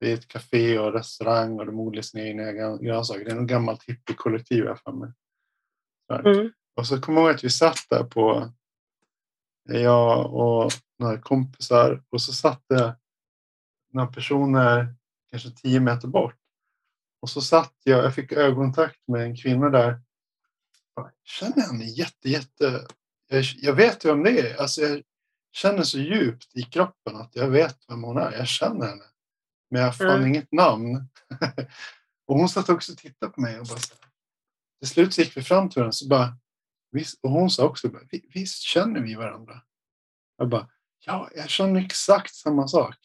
Vid 0.01 0.15
ett 0.15 0.29
café 0.29 0.79
och 0.79 0.93
restaurang 0.93 1.59
och 1.59 1.67
de 1.67 1.81
odlar 1.81 2.03
sina 2.03 2.25
egna 2.25 2.77
grönsaker. 2.77 3.25
Det 3.25 3.31
är 3.31 3.35
något 3.35 3.49
gammalt 3.49 3.83
hippiekollektiv 3.83 4.65
jag 4.65 4.81
för 4.81 4.93
mig. 4.93 5.13
Mm. 6.19 6.53
Och 6.77 6.87
så 6.87 7.01
kommer 7.01 7.21
jag 7.21 7.29
ihåg 7.29 7.37
att 7.37 7.45
vi 7.45 7.51
satt 7.51 7.87
där 7.91 8.05
på 8.05 8.53
jag 9.69 10.35
och 10.35 10.73
några 10.99 11.19
kompisar 11.21 12.03
och 12.11 12.23
så 12.23 12.33
satt 12.33 12.63
det 12.69 12.97
några 13.93 14.09
personer 14.09 14.95
kanske 15.31 15.51
tio 15.51 15.81
meter 15.81 16.09
bort. 16.09 16.37
Och 17.21 17.31
så 17.31 17.41
satt 17.41 17.75
jag, 17.85 18.05
jag 18.05 18.15
fick 18.15 18.33
ögonkontakt 18.33 19.09
med 19.09 19.23
en 19.23 19.37
kvinna 19.37 19.71
där. 19.71 20.01
Jag 20.95 21.11
känner 21.25 21.63
henne 21.63 21.85
jätte, 21.85 22.29
jätte... 22.29 22.87
Jag, 23.29 23.45
jag 23.45 23.75
vet 23.75 24.05
vem 24.05 24.23
det 24.23 24.41
är. 24.41 24.61
Alltså 24.61 24.83
jag 24.83 25.03
känner 25.53 25.83
så 25.83 25.99
djupt 25.99 26.57
i 26.57 26.63
kroppen 26.63 27.17
att 27.17 27.37
jag 27.37 27.49
vet 27.51 27.79
vem 27.89 28.03
hon 28.03 28.19
är. 28.19 28.33
Jag 28.33 28.49
känner 28.49 28.87
henne. 28.87 29.05
Men 29.71 29.81
jag 29.81 29.89
har 29.89 29.93
fan 29.93 30.17
mm. 30.17 30.27
inget 30.27 30.53
namn. 30.53 30.97
och 32.27 32.37
hon 32.37 32.49
satt 32.49 32.69
också 32.69 32.93
och 32.93 32.99
tittade 32.99 33.33
på 33.33 33.41
mig 33.41 33.61
och 33.61 33.67
bara 33.67 33.79
till 34.81 34.89
slut 34.89 35.19
gick 35.19 35.37
vi 35.37 35.43
fram 35.43 35.69
till 35.69 35.81
varandra 35.81 35.93
så 35.93 36.09
bara 36.09 36.37
visst, 36.91 37.21
och 37.23 37.31
hon 37.31 37.51
sa 37.51 37.65
också 37.65 37.91
visst 38.35 38.63
känner 38.63 39.01
vi 39.01 39.15
varandra? 39.15 39.63
Jag 40.37 40.49
bara 40.49 40.69
ja, 40.99 41.31
jag 41.37 41.51
känner 41.51 41.81
exakt 41.81 42.35
samma 42.35 42.69
sak. 42.69 42.97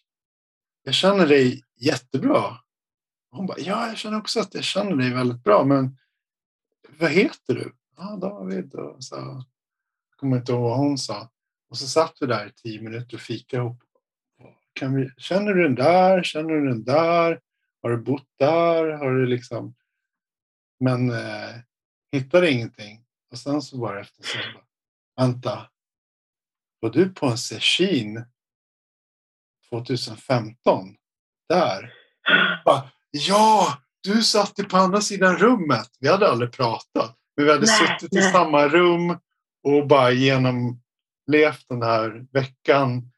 Jag 0.83 0.93
känner 0.93 1.27
dig 1.27 1.63
jättebra. 1.75 2.57
Hon 3.31 3.45
bara 3.45 3.59
ja, 3.59 3.87
jag 3.87 3.97
känner 3.97 4.17
också 4.17 4.39
att 4.39 4.53
jag 4.53 4.63
känner 4.63 4.95
dig 4.95 5.13
väldigt 5.13 5.43
bra, 5.43 5.63
men 5.63 5.97
vad 6.99 7.11
heter 7.11 7.55
du? 7.55 7.75
Ja, 7.97 8.17
David. 8.21 8.73
Och 8.73 9.03
så, 9.03 9.15
jag 9.15 10.17
kommer 10.17 10.37
inte 10.37 10.51
ihåg 10.51 10.61
vad 10.61 10.77
hon 10.77 10.97
sa. 10.97 11.29
Och 11.69 11.77
så 11.77 11.87
satt 11.87 12.17
vi 12.21 12.27
där 12.27 12.47
i 12.47 12.51
tio 12.51 12.81
minuter 12.81 13.15
och 13.17 13.21
fikade 13.21 13.63
ihop 13.63 13.83
kan 14.75 14.95
vi, 14.95 15.09
känner 15.17 15.53
du 15.53 15.63
den 15.63 15.75
där? 15.75 16.23
Känner 16.23 16.49
du 16.49 16.67
den 16.67 16.83
där? 16.83 17.39
Har 17.81 17.89
du 17.89 17.97
bott 17.97 18.27
där? 18.39 18.91
Har 18.91 19.11
du 19.11 19.25
liksom... 19.25 19.75
Men 20.79 21.09
eh, 21.11 21.55
hittade 22.11 22.51
ingenting. 22.51 23.05
Och 23.31 23.37
sen 23.37 23.61
så 23.61 23.77
bara 23.77 23.99
efter 23.99 24.23
så 24.23 24.37
bara, 24.37 25.25
vänta. 25.25 25.69
Var 26.79 26.89
du 26.89 27.09
på 27.09 27.25
en 27.25 27.37
session 27.37 28.25
2015? 29.69 30.95
Där? 31.49 31.93
Bara, 32.65 32.89
ja, 33.11 33.77
du 34.01 34.23
satt 34.23 34.55
på 34.69 34.77
andra 34.77 35.01
sidan 35.01 35.37
rummet. 35.37 35.89
Vi 35.99 36.07
hade 36.07 36.27
aldrig 36.27 36.51
pratat. 36.51 37.17
Men 37.35 37.45
vi 37.45 37.51
hade 37.51 37.65
nej, 37.65 37.87
suttit 37.87 38.11
nej. 38.11 38.29
i 38.29 38.31
samma 38.31 38.67
rum 38.67 39.19
och 39.63 39.87
bara 39.87 40.11
genomlevt 40.11 41.65
den 41.69 41.81
här 41.81 42.25
veckan 42.31 43.11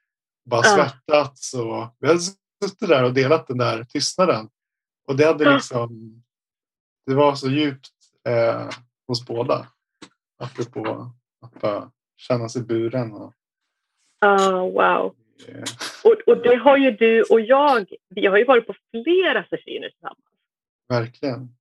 bara 0.46 0.64
svettats 0.64 1.54
och 1.54 1.96
vi 2.00 2.08
hade 2.08 2.20
suttit 2.20 2.90
där 2.90 3.04
och 3.04 3.14
delat 3.14 3.48
den 3.48 3.58
där 3.58 3.84
tystnaden. 3.84 4.50
Och 5.08 5.16
det 5.16 5.26
hade 5.26 5.54
liksom, 5.54 6.24
det 7.08 7.16
var 7.16 7.36
så 7.36 7.50
djupt 7.50 7.90
eh, 8.28 8.70
hos 9.08 9.26
båda. 9.26 9.68
Apropå 10.40 11.12
att 11.42 11.62
bara 11.62 11.92
känna 12.18 12.50
sig 12.50 12.62
buren. 12.62 13.14
Och, 13.14 13.34
oh, 14.26 14.72
wow. 14.72 15.16
Yeah. 15.48 15.64
Och, 16.04 16.14
och 16.26 16.38
det 16.44 16.56
har 16.56 16.78
ju 16.78 16.92
du 16.92 17.24
och 17.24 17.42
jag, 17.42 17.94
vi 18.10 18.26
har 18.26 18.38
ju 18.38 18.46
varit 18.46 18.68
på 18.68 18.74
flera 18.92 19.44
sessioner 19.44 19.90
tillsammans. 19.90 20.20
Verkligen. 20.90 21.56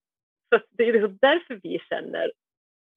Så 0.49 0.61
det 0.71 0.89
är 0.89 0.93
liksom 0.93 1.19
därför 1.21 1.61
vi 1.63 1.79
känner 1.89 2.33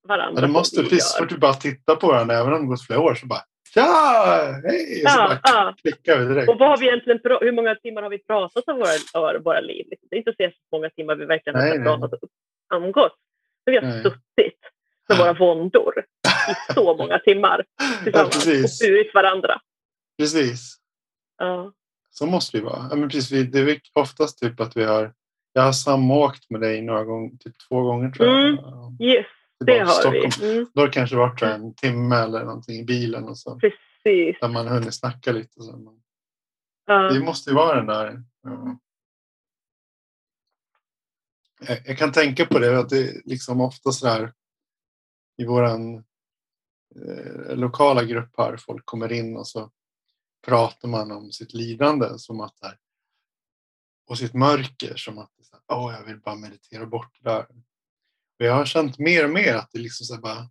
varandra. 0.08 0.42
Ja, 0.42 0.48
det 0.48 0.54
måste, 0.54 0.84
precis 0.84 1.12
så 1.12 1.18
fort 1.18 1.30
du 1.30 1.38
bara 1.38 1.54
tittar 1.54 1.96
på 1.96 2.08
varandra, 2.08 2.36
även 2.36 2.54
om 2.54 2.62
det 2.62 2.68
gått 2.68 2.86
flera 2.86 3.00
år, 3.00 3.16
så 3.16 3.26
bara 3.26 3.44
Tja! 3.74 4.62
Hej! 4.64 5.02
Ja, 5.04 5.28
så 5.30 5.40
ja. 5.44 5.76
klickar 5.82 6.20
vi 6.20 6.26
direkt. 6.26 6.50
Och 6.50 6.58
vad 6.60 6.70
har 6.70 6.78
vi 6.78 6.88
egentligen, 6.88 7.20
hur 7.42 7.52
många 7.52 7.76
timmar 7.76 8.02
har 8.02 8.10
vi 8.10 8.24
pratat 8.24 8.64
om 8.68 8.84
våra, 9.14 9.40
våra 9.40 9.60
liv? 9.60 9.86
Det 10.10 10.16
är 10.16 10.18
inte 10.18 10.34
så 10.38 10.52
många 10.72 10.90
timmar 10.90 11.16
vi 11.16 11.26
verkligen 11.26 11.60
nej, 11.60 11.78
har 11.78 11.86
pratat 11.86 12.24
och 12.24 12.30
umgåtts. 12.74 13.16
Men 13.66 13.72
vi 13.72 13.78
har 13.78 13.94
nej. 13.94 14.04
suttit 14.04 14.60
med 15.10 15.18
våra 15.18 15.34
våndor 15.34 16.06
i 16.50 16.74
så 16.74 16.96
många 16.98 17.20
timmar 17.20 17.66
tillsammans 18.04 18.46
ja, 18.46 18.52
och 18.52 18.88
burit 18.88 19.14
varandra. 19.14 19.62
Precis. 20.18 20.76
Ja. 21.38 21.74
Så 22.10 22.26
måste 22.26 22.58
det 22.58 22.64
vara. 22.64 22.88
Ja, 22.90 22.96
men 22.96 23.10
precis, 23.10 23.52
det 23.52 23.60
är 23.60 23.80
oftast 23.94 24.40
typ 24.40 24.60
att 24.60 24.78
vi 24.78 24.84
har 24.84 25.14
jag 25.54 25.62
har 25.62 25.72
samåkt 25.72 26.50
med 26.50 26.62
dig 26.62 26.82
några 26.82 27.04
gånger, 27.04 27.30
typ 27.30 27.56
två 27.70 27.82
gånger 27.82 28.12
tror 28.12 28.28
jag. 28.28 28.48
Mm, 28.48 28.58
yes 29.02 29.26
det 29.66 29.80
har 29.80 30.12
vi. 30.12 30.52
Mm. 30.52 30.68
Då 30.74 30.82
har 30.82 30.88
det 30.88 30.94
kanske 30.94 31.16
varit 31.16 31.42
en 31.42 31.74
timme 31.74 32.16
eller 32.16 32.46
någonting 32.46 32.80
i 32.80 32.84
bilen. 32.84 33.24
Och 33.24 33.38
så. 33.38 33.60
Precis. 33.60 34.38
Där 34.42 34.48
man 34.50 34.68
hunnit 34.68 34.96
snacka 34.96 35.32
lite. 35.32 35.62
Så. 35.62 35.98
Ja. 36.86 36.94
Det 36.94 37.20
måste 37.20 37.50
ju 37.50 37.56
vara 37.56 37.76
den 37.76 37.86
där. 37.86 38.24
Ja. 38.44 38.80
Jag, 41.68 41.80
jag, 41.86 41.98
kan 41.98 42.12
tänka 42.12 42.46
på 42.46 42.60
det 42.60 42.80
att 42.80 42.90
det 42.90 43.26
liksom 43.26 43.62
ofta 43.62 43.92
så 43.92 44.08
här 44.08 44.34
i 45.38 45.46
våran 45.46 45.96
eh, 46.96 47.56
lokala 47.56 48.04
grupp 48.04 48.34
här, 48.38 48.58
folk 48.58 48.86
kommer 48.86 49.12
in 49.12 49.38
och 49.38 49.48
så 49.48 49.72
pratar 50.46 50.88
man 50.88 51.12
om 51.12 51.32
sitt 51.32 51.54
lidande 51.54 52.08
som 52.18 52.42
att 52.42 52.58
här, 52.62 52.78
och 54.08 54.18
sitt 54.18 54.34
mörker 54.34 54.96
som 54.96 55.18
att 55.18 55.32
oh, 55.68 55.94
jag 55.94 56.06
vill 56.06 56.20
bara 56.20 56.36
meditera 56.36 56.86
bort 56.86 57.18
det 57.22 57.30
där. 57.30 57.48
Och 58.40 58.46
jag 58.46 58.54
har 58.54 58.66
känt 58.66 59.00
mer 59.00 59.26
och 59.26 59.30
mer 59.30 59.56
att 59.56 59.70
det 59.72 59.80
liksom 59.80 60.06
så 60.06 60.22
bara, 60.22 60.50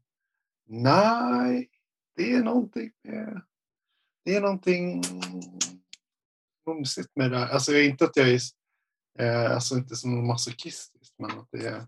nej, 0.66 1.68
det 2.16 2.32
är 2.32 2.42
någonting 2.42 2.90
med, 3.04 3.42
det 4.24 4.36
är 4.36 4.40
någonting 4.40 5.02
mumsigt 6.66 7.16
med 7.16 7.30
det 7.30 7.38
här. 7.38 7.48
Alltså 7.48 7.76
inte 7.76 8.04
att 8.04 8.16
jag 8.16 8.28
är, 8.28 8.40
eh, 9.18 9.52
alltså 9.52 9.74
inte 9.74 9.96
som 9.96 10.26
masochistisk, 10.26 11.14
men 11.18 11.30
att 11.30 11.48
det 11.50 11.66
är, 11.66 11.86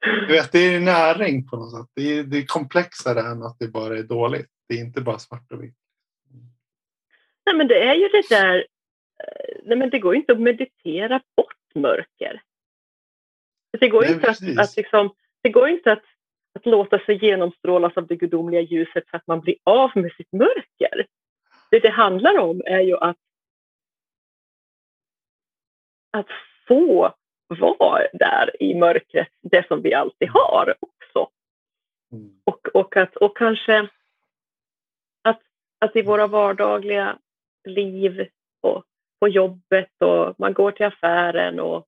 du 0.00 0.32
vet, 0.32 0.52
det 0.52 0.58
är 0.58 0.80
näring 0.80 1.46
på 1.46 1.56
något 1.56 1.72
sätt. 1.72 1.92
Det 1.94 2.02
är, 2.02 2.24
det 2.24 2.38
är 2.38 2.46
komplexare 2.46 3.20
än 3.20 3.42
att 3.42 3.58
det 3.58 3.68
bara 3.68 3.98
är 3.98 4.02
dåligt. 4.02 4.50
Det 4.68 4.74
är 4.74 4.80
inte 4.80 5.00
bara 5.00 5.18
svart 5.18 5.52
och 5.52 5.62
vitt. 5.62 5.76
Nej, 7.46 7.56
men 7.56 7.68
det 7.68 7.82
är 7.82 7.94
ju 7.94 8.08
det 8.08 8.28
där, 8.30 8.66
eh, 9.24 9.60
nej 9.64 9.78
men 9.78 9.90
det 9.90 9.98
går 9.98 10.16
inte 10.16 10.32
att 10.32 10.40
meditera 10.40 11.22
bort 11.36 11.74
mörker. 11.74 12.42
Det 13.80 13.88
går 13.88 14.02
Nej, 14.02 14.12
inte 14.12 14.30
att, 14.30 14.58
att 14.58 14.76
liksom, 14.76 15.10
det 15.42 15.48
går 15.48 15.68
inte 15.68 15.92
att, 15.92 16.04
att 16.54 16.66
låta 16.66 16.98
sig 16.98 17.24
genomstrålas 17.24 17.96
av 17.96 18.06
det 18.06 18.16
gudomliga 18.16 18.60
ljuset 18.60 19.04
så 19.10 19.16
att 19.16 19.26
man 19.26 19.40
blir 19.40 19.56
av 19.64 19.90
med 19.94 20.12
sitt 20.12 20.32
mörker. 20.32 21.06
Det 21.70 21.78
det 21.78 21.90
handlar 21.90 22.38
om 22.38 22.62
är 22.64 22.80
ju 22.80 22.96
att, 22.96 23.16
att 26.10 26.28
få 26.68 27.14
vara 27.48 28.06
där 28.12 28.62
i 28.62 28.74
mörkret, 28.74 29.28
det 29.40 29.66
som 29.68 29.82
vi 29.82 29.94
alltid 29.94 30.28
har 30.28 30.74
också. 30.80 31.30
Mm. 32.12 32.40
Och, 32.44 32.68
och, 32.74 32.96
att, 32.96 33.16
och 33.16 33.36
kanske 33.36 33.88
att, 35.22 35.40
att 35.78 35.96
i 35.96 36.02
våra 36.02 36.26
vardagliga 36.26 37.18
liv 37.64 38.28
och 38.60 38.84
på 39.20 39.28
jobbet 39.28 40.02
och 40.02 40.34
man 40.38 40.52
går 40.52 40.70
till 40.70 40.86
affären 40.86 41.60
och 41.60 41.86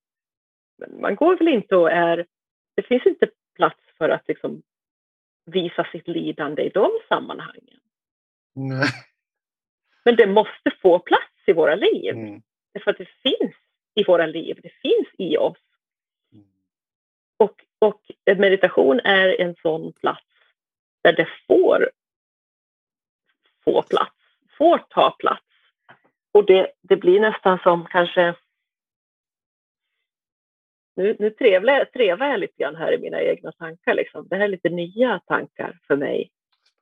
man 1.01 1.15
går 1.15 1.37
väl 1.37 1.49
inte 1.49 1.77
och 1.77 1.91
är... 1.91 2.27
Det 2.75 2.83
finns 2.83 3.07
inte 3.07 3.29
plats 3.55 3.81
för 3.99 4.09
att 4.09 4.29
liksom 4.29 4.63
visa 5.45 5.87
sitt 5.93 6.09
lidande 6.09 6.63
i 6.63 6.69
de 6.69 6.91
sammanhangen. 7.09 7.81
Nej. 8.55 8.89
Men 10.05 10.17
det 10.17 10.27
måste 10.27 10.71
få 10.83 10.99
plats 10.99 11.33
i 11.47 11.53
våra 11.53 11.75
liv. 11.75 12.15
Mm. 12.15 12.43
Därför 12.73 12.91
att 12.91 12.99
det 12.99 13.09
finns 13.23 13.55
i 13.95 14.05
våra 14.05 14.27
liv, 14.27 14.61
det 14.63 14.73
finns 14.83 15.09
i 15.19 15.37
oss. 15.37 15.59
Mm. 16.33 16.47
Och, 17.37 17.65
och 17.79 18.01
meditation 18.25 19.01
är 19.01 19.41
en 19.41 19.55
sån 19.63 19.93
plats 19.93 20.27
där 21.03 21.13
det 21.13 21.29
får 21.47 21.91
få 23.65 23.83
plats, 23.83 24.17
får 24.59 24.79
ta 24.79 25.11
plats. 25.11 25.47
Och 26.33 26.47
det, 26.47 26.73
det 26.81 26.97
blir 26.97 27.21
nästan 27.21 27.59
som 27.59 27.87
kanske 27.87 28.35
nu, 30.95 31.17
nu 31.19 31.31
trevlar, 31.31 31.85
trevar 31.85 32.27
jag 32.27 32.41
lite 32.41 32.55
grann 32.63 32.77
här 32.77 32.93
i 32.93 32.99
mina 32.99 33.23
egna 33.23 33.53
tankar. 33.53 33.95
Liksom. 33.95 34.29
Det 34.29 34.37
här 34.37 34.45
är 34.45 34.49
lite 34.49 34.69
nya 34.69 35.21
tankar 35.27 35.79
för 35.87 35.97
mig 35.97 36.31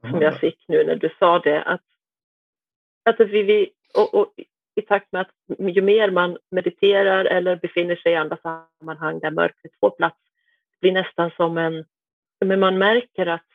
mm. 0.02 0.12
som 0.12 0.22
jag 0.22 0.40
fick 0.40 0.64
nu 0.68 0.84
när 0.84 0.96
du 0.96 1.10
sa 1.18 1.38
det. 1.38 1.62
Att, 1.62 1.84
att 3.04 3.20
vi, 3.20 3.42
vi 3.42 3.70
och, 3.94 4.14
och, 4.14 4.34
i 4.74 4.82
takt 4.82 5.12
med 5.12 5.20
att 5.20 5.30
ju 5.58 5.82
mer 5.82 6.10
man 6.10 6.38
mediterar 6.50 7.24
eller 7.24 7.56
befinner 7.56 7.96
sig 7.96 8.12
i 8.12 8.16
andra 8.16 8.36
sammanhang 8.36 9.18
där 9.18 9.30
mörkret 9.30 9.72
får 9.80 9.90
plats 9.90 10.20
blir 10.80 10.92
nästan 10.92 11.30
som 11.36 11.58
en... 11.58 11.84
Men 12.44 12.60
man 12.60 12.78
märker 12.78 13.26
att, 13.26 13.46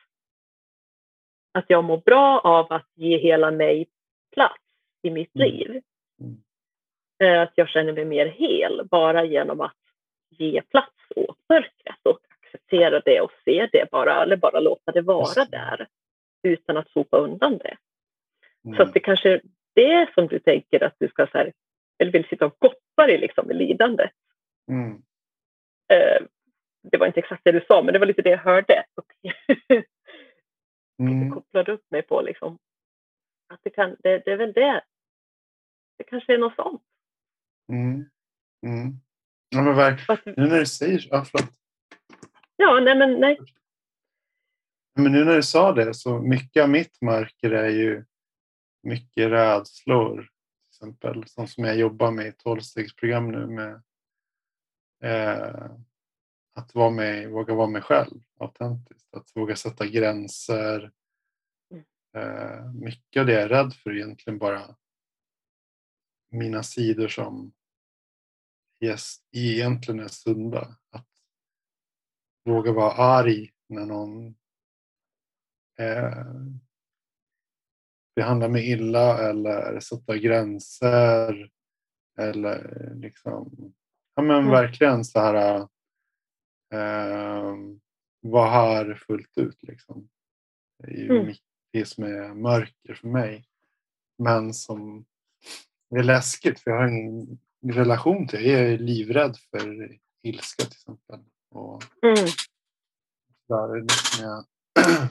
att 1.52 1.66
jag 1.68 1.84
mår 1.84 1.98
bra 1.98 2.40
av 2.40 2.74
att 2.74 2.88
ge 2.96 3.18
hela 3.18 3.52
mig 3.52 3.88
plats 4.34 4.64
i 5.02 5.10
mitt 5.10 5.36
mm. 5.36 5.48
liv. 5.48 5.82
Mm. 6.22 6.38
Eh, 7.24 7.42
att 7.42 7.52
jag 7.56 7.70
känner 7.70 7.94
mig 7.94 8.06
mer 8.06 8.26
hel 8.26 8.88
bara 8.92 9.26
genom 9.26 9.62
att 9.62 9.85
ge 10.38 10.62
plats 10.62 10.96
åt 11.16 11.38
mörkret 11.50 12.00
och 12.04 12.20
acceptera 12.30 13.00
det 13.00 13.22
och 13.22 13.32
se 13.46 13.70
det 13.72 13.92
bara, 13.92 14.24
eller 14.24 14.38
bara 14.38 14.60
låta 14.60 14.92
det 14.92 15.02
vara 15.02 15.46
där 15.46 15.88
utan 16.44 16.78
att 16.78 16.90
sopa 16.90 17.18
undan 17.18 17.58
det. 17.58 17.78
Mm. 18.66 18.78
Så 18.78 18.84
att 18.84 18.94
det 18.94 19.00
kanske 19.00 19.30
är 19.30 19.42
det 19.74 20.10
som 20.14 20.28
du 20.28 20.40
tänker 20.40 20.84
att 20.84 20.96
du 21.00 21.08
ska 21.08 21.28
så 21.28 21.38
här, 21.38 21.54
eller 22.00 22.12
vill 22.12 22.28
sitta 22.28 22.46
och 22.46 22.58
goppa 22.60 22.76
bottnar 22.96 23.14
i 23.14 23.18
liksom 23.18 23.50
lidandet. 23.50 24.12
Mm. 24.72 24.92
Eh, 25.94 26.26
det 26.92 26.98
var 26.98 27.08
inte 27.08 27.20
exakt 27.20 27.42
det 27.44 27.52
du 27.52 27.66
sa, 27.68 27.82
men 27.82 27.94
det 27.94 28.00
var 28.00 28.06
lite 28.06 28.22
det 28.22 28.30
jag 28.30 28.38
hörde. 28.38 28.84
Och 28.96 29.14
mm. 31.00 31.32
kopplade 31.32 31.72
upp 31.72 31.92
mig 31.92 32.02
på 32.02 32.22
liksom, 32.22 32.58
att 33.54 33.60
det, 33.64 33.70
kan, 33.70 33.96
det, 34.00 34.18
det 34.26 34.32
är 34.32 34.38
väl 34.38 34.54
det. 34.54 34.84
Det 35.98 36.04
kanske 36.04 36.34
är 36.34 36.38
något 36.38 36.56
sånt. 36.56 36.84
Mm. 37.70 38.10
Mm. 38.66 39.00
Ja, 39.56 39.62
men 39.62 39.76
verkligen. 39.76 40.34
Nu 40.38 40.48
när 40.48 40.60
du 40.60 40.66
säger. 40.66 41.08
Ja, 41.12 41.26
förlåt. 41.26 41.50
Ja, 42.56 42.80
nej 42.80 42.98
men 42.98 43.20
nej. 43.20 43.40
Men 44.96 45.12
nu 45.12 45.26
när 45.26 45.36
du 45.36 45.44
sa 45.44 45.72
det 45.72 45.94
så 45.94 46.20
mycket 46.20 46.64
av 46.64 46.70
mitt 46.70 47.02
mörker 47.02 47.52
är 47.52 47.70
ju 47.70 48.06
mycket 48.84 49.32
rädslor. 49.32 50.16
Till 50.16 50.70
exempel 50.70 51.28
sånt 51.28 51.50
som 51.50 51.64
jag 51.64 51.78
jobbar 51.78 52.12
med 52.12 52.28
i 52.28 52.32
tolvstegsprogram 52.32 53.32
nu 53.32 53.48
med 53.48 53.82
eh, 55.04 55.72
att 56.56 56.76
vara 56.76 56.90
med, 56.90 57.30
våga 57.30 57.54
vara 57.54 57.68
mig 57.68 57.82
själv 57.82 58.22
autentiskt. 58.40 59.14
Att 59.14 59.36
våga 59.36 59.56
sätta 59.56 59.86
gränser. 59.86 60.92
Mm. 61.72 61.84
Eh, 62.16 62.74
mycket 62.74 63.20
av 63.20 63.26
det 63.26 63.34
jag 63.34 63.44
är 63.44 63.50
rädd 63.50 63.74
för 63.74 63.90
är 63.90 63.96
egentligen 63.96 64.40
bara 64.40 64.76
mina 66.32 66.64
sidor 66.64 67.08
som 67.08 67.54
egentligen 69.32 70.00
är 70.00 70.08
sunda. 70.08 70.76
Att 70.90 71.08
våga 72.46 72.72
vara 72.72 72.92
arg 72.92 73.52
när 73.70 73.86
någon 73.86 74.28
eh, 75.80 76.26
behandlar 78.16 78.50
mig 78.50 78.72
illa 78.72 79.30
eller 79.30 79.80
sätta 79.80 80.18
gränser. 80.18 81.52
Eller 82.18 82.92
liksom, 82.96 83.74
ja 84.16 84.22
men 84.22 84.38
mm. 84.38 84.52
verkligen 84.52 85.06
så 85.06 85.20
här 85.20 85.58
eh, 86.74 87.56
vara 88.22 88.50
här 88.50 88.96
fullt 89.08 89.38
ut 89.38 89.64
liksom. 89.64 90.10
Det 90.78 90.92
är 90.92 90.98
ju 90.98 91.20
mm. 91.20 91.34
det 91.72 91.86
som 91.86 92.04
är 92.04 92.34
mörker 92.34 92.94
för 92.94 93.08
mig. 93.08 93.46
Men 94.18 94.54
som 94.54 95.06
är 95.96 96.04
läskigt 96.04 96.60
för 96.60 96.72
jag 96.72 96.78
har 96.78 96.88
ingen 96.88 97.40
relation 97.72 98.28
till. 98.28 98.46
Jag 98.46 98.62
är 98.62 98.78
livrädd 98.78 99.38
för 99.52 99.98
ilska 100.24 100.64
till 100.64 100.74
exempel. 100.74 101.20
Och 101.50 101.84
mm. 102.02 102.26
där 103.48 103.78
är 103.78 103.82
det 103.82 103.94
som 103.94 104.24
jag 104.24 104.46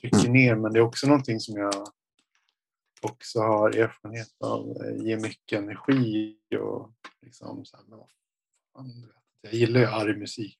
trycker 0.00 0.28
ner 0.28 0.54
men 0.54 0.72
det 0.72 0.78
är 0.78 0.82
också 0.82 1.06
någonting 1.06 1.40
som 1.40 1.56
jag 1.56 1.86
också 3.02 3.40
har 3.40 3.76
erfarenhet 3.76 4.36
av. 4.40 4.76
Ger 4.96 5.20
mycket 5.20 5.58
energi 5.58 6.36
och 6.60 6.92
liksom 7.22 7.64
så 7.64 7.76
här, 7.76 7.84
men 7.84 7.98
fan, 8.72 9.12
jag 9.40 9.54
gillar 9.54 9.80
ju 9.80 9.86
arg 9.86 10.16
musik. 10.16 10.58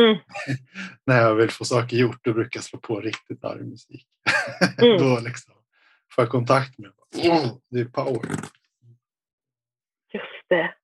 Mm. 0.00 0.16
När 1.04 1.20
jag 1.20 1.34
vill 1.34 1.50
få 1.50 1.64
saker 1.64 1.96
gjort 1.96 2.24
då 2.24 2.32
brukar 2.32 2.58
jag 2.58 2.64
slå 2.64 2.78
på 2.78 3.00
riktigt 3.00 3.44
arg 3.44 3.64
musik. 3.64 4.08
Mm. 4.78 4.98
då 4.98 5.20
liksom 5.20 5.54
får 6.10 6.24
jag 6.24 6.30
kontakt 6.30 6.78
med 6.78 6.90
oh, 7.16 7.56
det 7.70 7.80
är 7.80 7.84
power. 7.84 8.30
Det. 10.54 10.74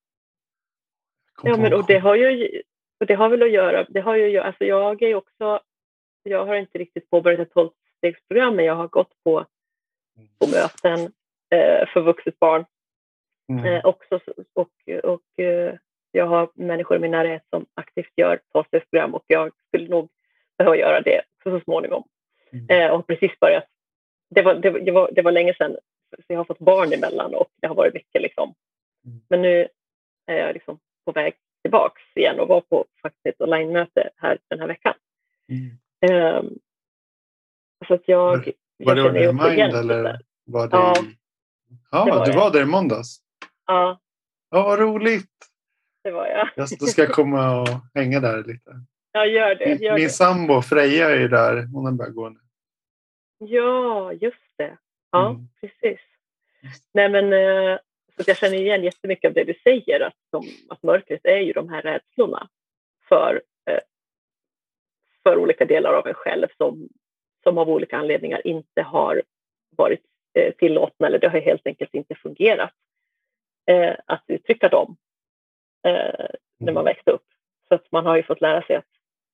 Ja, 1.43 1.57
men 1.57 1.73
och 1.73 1.85
det 1.85 1.97
har 1.97 2.15
ju 2.15 2.61
och 2.99 3.07
det 3.07 3.13
har 3.13 3.29
väl 3.29 3.43
att 3.43 3.51
göra, 3.51 3.85
det 3.89 3.99
har 4.01 4.15
ju, 4.15 4.37
alltså 4.37 4.65
jag 4.65 5.01
är 5.01 5.15
också, 5.15 5.59
jag 6.23 6.45
har 6.45 6.55
inte 6.55 6.77
riktigt 6.77 7.09
påbörjat 7.09 7.39
ett 7.39 7.53
tolvstegsprogram 7.53 8.55
men 8.55 8.65
jag 8.65 8.75
har 8.75 8.87
gått 8.87 9.11
på, 9.23 9.45
på 10.39 10.47
möten 10.47 10.99
eh, 11.49 11.87
för 11.93 12.01
vuxet 12.01 12.39
barn 12.39 12.65
mm. 13.49 13.65
eh, 13.65 13.85
också 13.85 14.19
och, 14.53 14.69
och 15.03 15.39
eh, 15.39 15.75
jag 16.11 16.25
har 16.25 16.49
människor 16.53 16.97
i 16.97 16.99
min 16.99 17.11
närhet 17.11 17.43
som 17.49 17.65
aktivt 17.73 18.11
gör 18.15 18.39
tolvstegsprogram 18.53 19.15
och 19.15 19.23
jag 19.27 19.51
skulle 19.67 19.87
nog 19.87 20.09
behöva 20.57 20.77
göra 20.77 21.01
det 21.01 21.21
så 21.43 21.59
småningom. 21.59 22.03
Mm. 22.53 22.65
Eh, 22.69 22.91
och 22.91 22.95
har 22.95 23.03
precis 23.03 23.39
börjat. 23.39 23.65
Det 24.29 24.41
var, 24.41 24.55
det, 24.55 24.69
det, 24.69 24.91
var, 24.91 25.11
det 25.11 25.21
var 25.21 25.31
länge 25.31 25.53
sedan, 25.53 25.77
så 26.17 26.23
jag 26.27 26.37
har 26.37 26.45
fått 26.45 26.59
barn 26.59 26.93
emellan 26.93 27.35
och 27.35 27.47
det 27.61 27.67
har 27.67 27.75
varit 27.75 27.93
mycket 27.93 28.21
liksom. 28.21 28.53
Mm. 29.05 29.21
Men 29.29 29.41
nu 29.41 29.67
är 30.25 30.35
jag 30.35 30.53
liksom 30.53 30.79
på 31.05 31.11
väg 31.11 31.35
tillbaks 31.61 32.01
igen 32.15 32.39
och 32.39 32.47
var 32.47 32.61
på 32.61 32.85
faktiskt 33.01 33.41
online-möte 33.41 34.09
här 34.15 34.37
den 34.47 34.59
här 34.59 34.67
veckan. 34.67 34.93
Mm. 35.49 36.37
Um, 36.37 36.59
så 37.87 37.93
att 37.93 38.07
jag... 38.07 38.53
Var, 38.77 38.95
var 38.95 39.11
det 39.11 39.33
Mind 39.33 39.75
eller 39.75 40.19
var 40.45 40.67
det... 40.67 40.77
Ja, 40.77 40.95
ja 41.91 42.05
det 42.05 42.11
var 42.11 42.25
du 42.25 42.31
var 42.31 42.51
där 42.51 42.61
i 42.61 42.65
måndags? 42.65 43.21
Ja. 43.65 43.99
Ja, 44.49 44.63
vad 44.63 44.79
roligt! 44.79 45.31
Det 46.03 46.11
var 46.11 46.27
jag. 46.27 46.49
jag 46.55 46.67
då 46.79 46.85
ska 46.85 47.01
jag 47.01 47.11
komma 47.11 47.61
och 47.61 47.67
hänga 47.93 48.19
där 48.19 48.43
lite. 48.43 48.71
Ja, 49.11 49.25
gör 49.25 49.55
det. 49.55 49.75
Gör 49.75 49.93
Min 49.93 50.03
det. 50.03 50.09
sambo 50.09 50.61
Freja 50.61 51.09
är 51.09 51.19
ju 51.19 51.27
där. 51.27 51.65
Hon 51.73 51.85
har 51.85 51.91
börjat 51.91 52.15
gå 52.15 52.29
nu. 52.29 52.39
Ja, 53.37 54.13
just 54.13 54.57
det. 54.57 54.77
Ja, 55.11 55.29
mm. 55.29 55.47
precis. 55.61 55.99
Nej, 56.93 57.09
men 57.09 57.33
eh, 57.33 57.79
så 58.23 58.29
jag 58.29 58.37
känner 58.37 58.57
igen 58.57 58.83
jättemycket 58.83 59.29
av 59.29 59.33
det 59.33 59.43
du 59.43 59.53
säger, 59.63 59.99
att, 59.99 60.15
de, 60.31 60.43
att 60.69 60.83
mörkret 60.83 61.25
är 61.25 61.37
ju 61.37 61.53
de 61.53 61.69
här 61.69 61.81
rädslorna 61.81 62.49
för, 63.09 63.41
eh, 63.69 63.79
för 65.23 65.37
olika 65.37 65.65
delar 65.65 65.93
av 65.93 66.07
en 66.07 66.13
själv 66.13 66.47
som, 66.57 66.89
som 67.43 67.57
av 67.57 67.69
olika 67.69 67.97
anledningar 67.97 68.47
inte 68.47 68.81
har 68.81 69.21
varit 69.77 70.01
eh, 70.33 70.53
tillåtna 70.53 71.07
eller 71.07 71.19
det 71.19 71.29
har 71.29 71.39
helt 71.39 71.67
enkelt 71.67 71.93
inte 71.93 72.15
fungerat 72.15 72.73
eh, 73.69 73.95
att 74.05 74.23
uttrycka 74.27 74.69
dem 74.69 74.97
när 76.59 76.73
man 76.73 76.85
växte 76.85 77.11
upp. 77.11 77.25
Så 77.67 77.75
att 77.75 77.91
man 77.91 78.05
har 78.05 78.15
ju 78.15 78.23
fått 78.23 78.41
lära 78.41 78.61
sig 78.61 78.75
att 78.75 78.85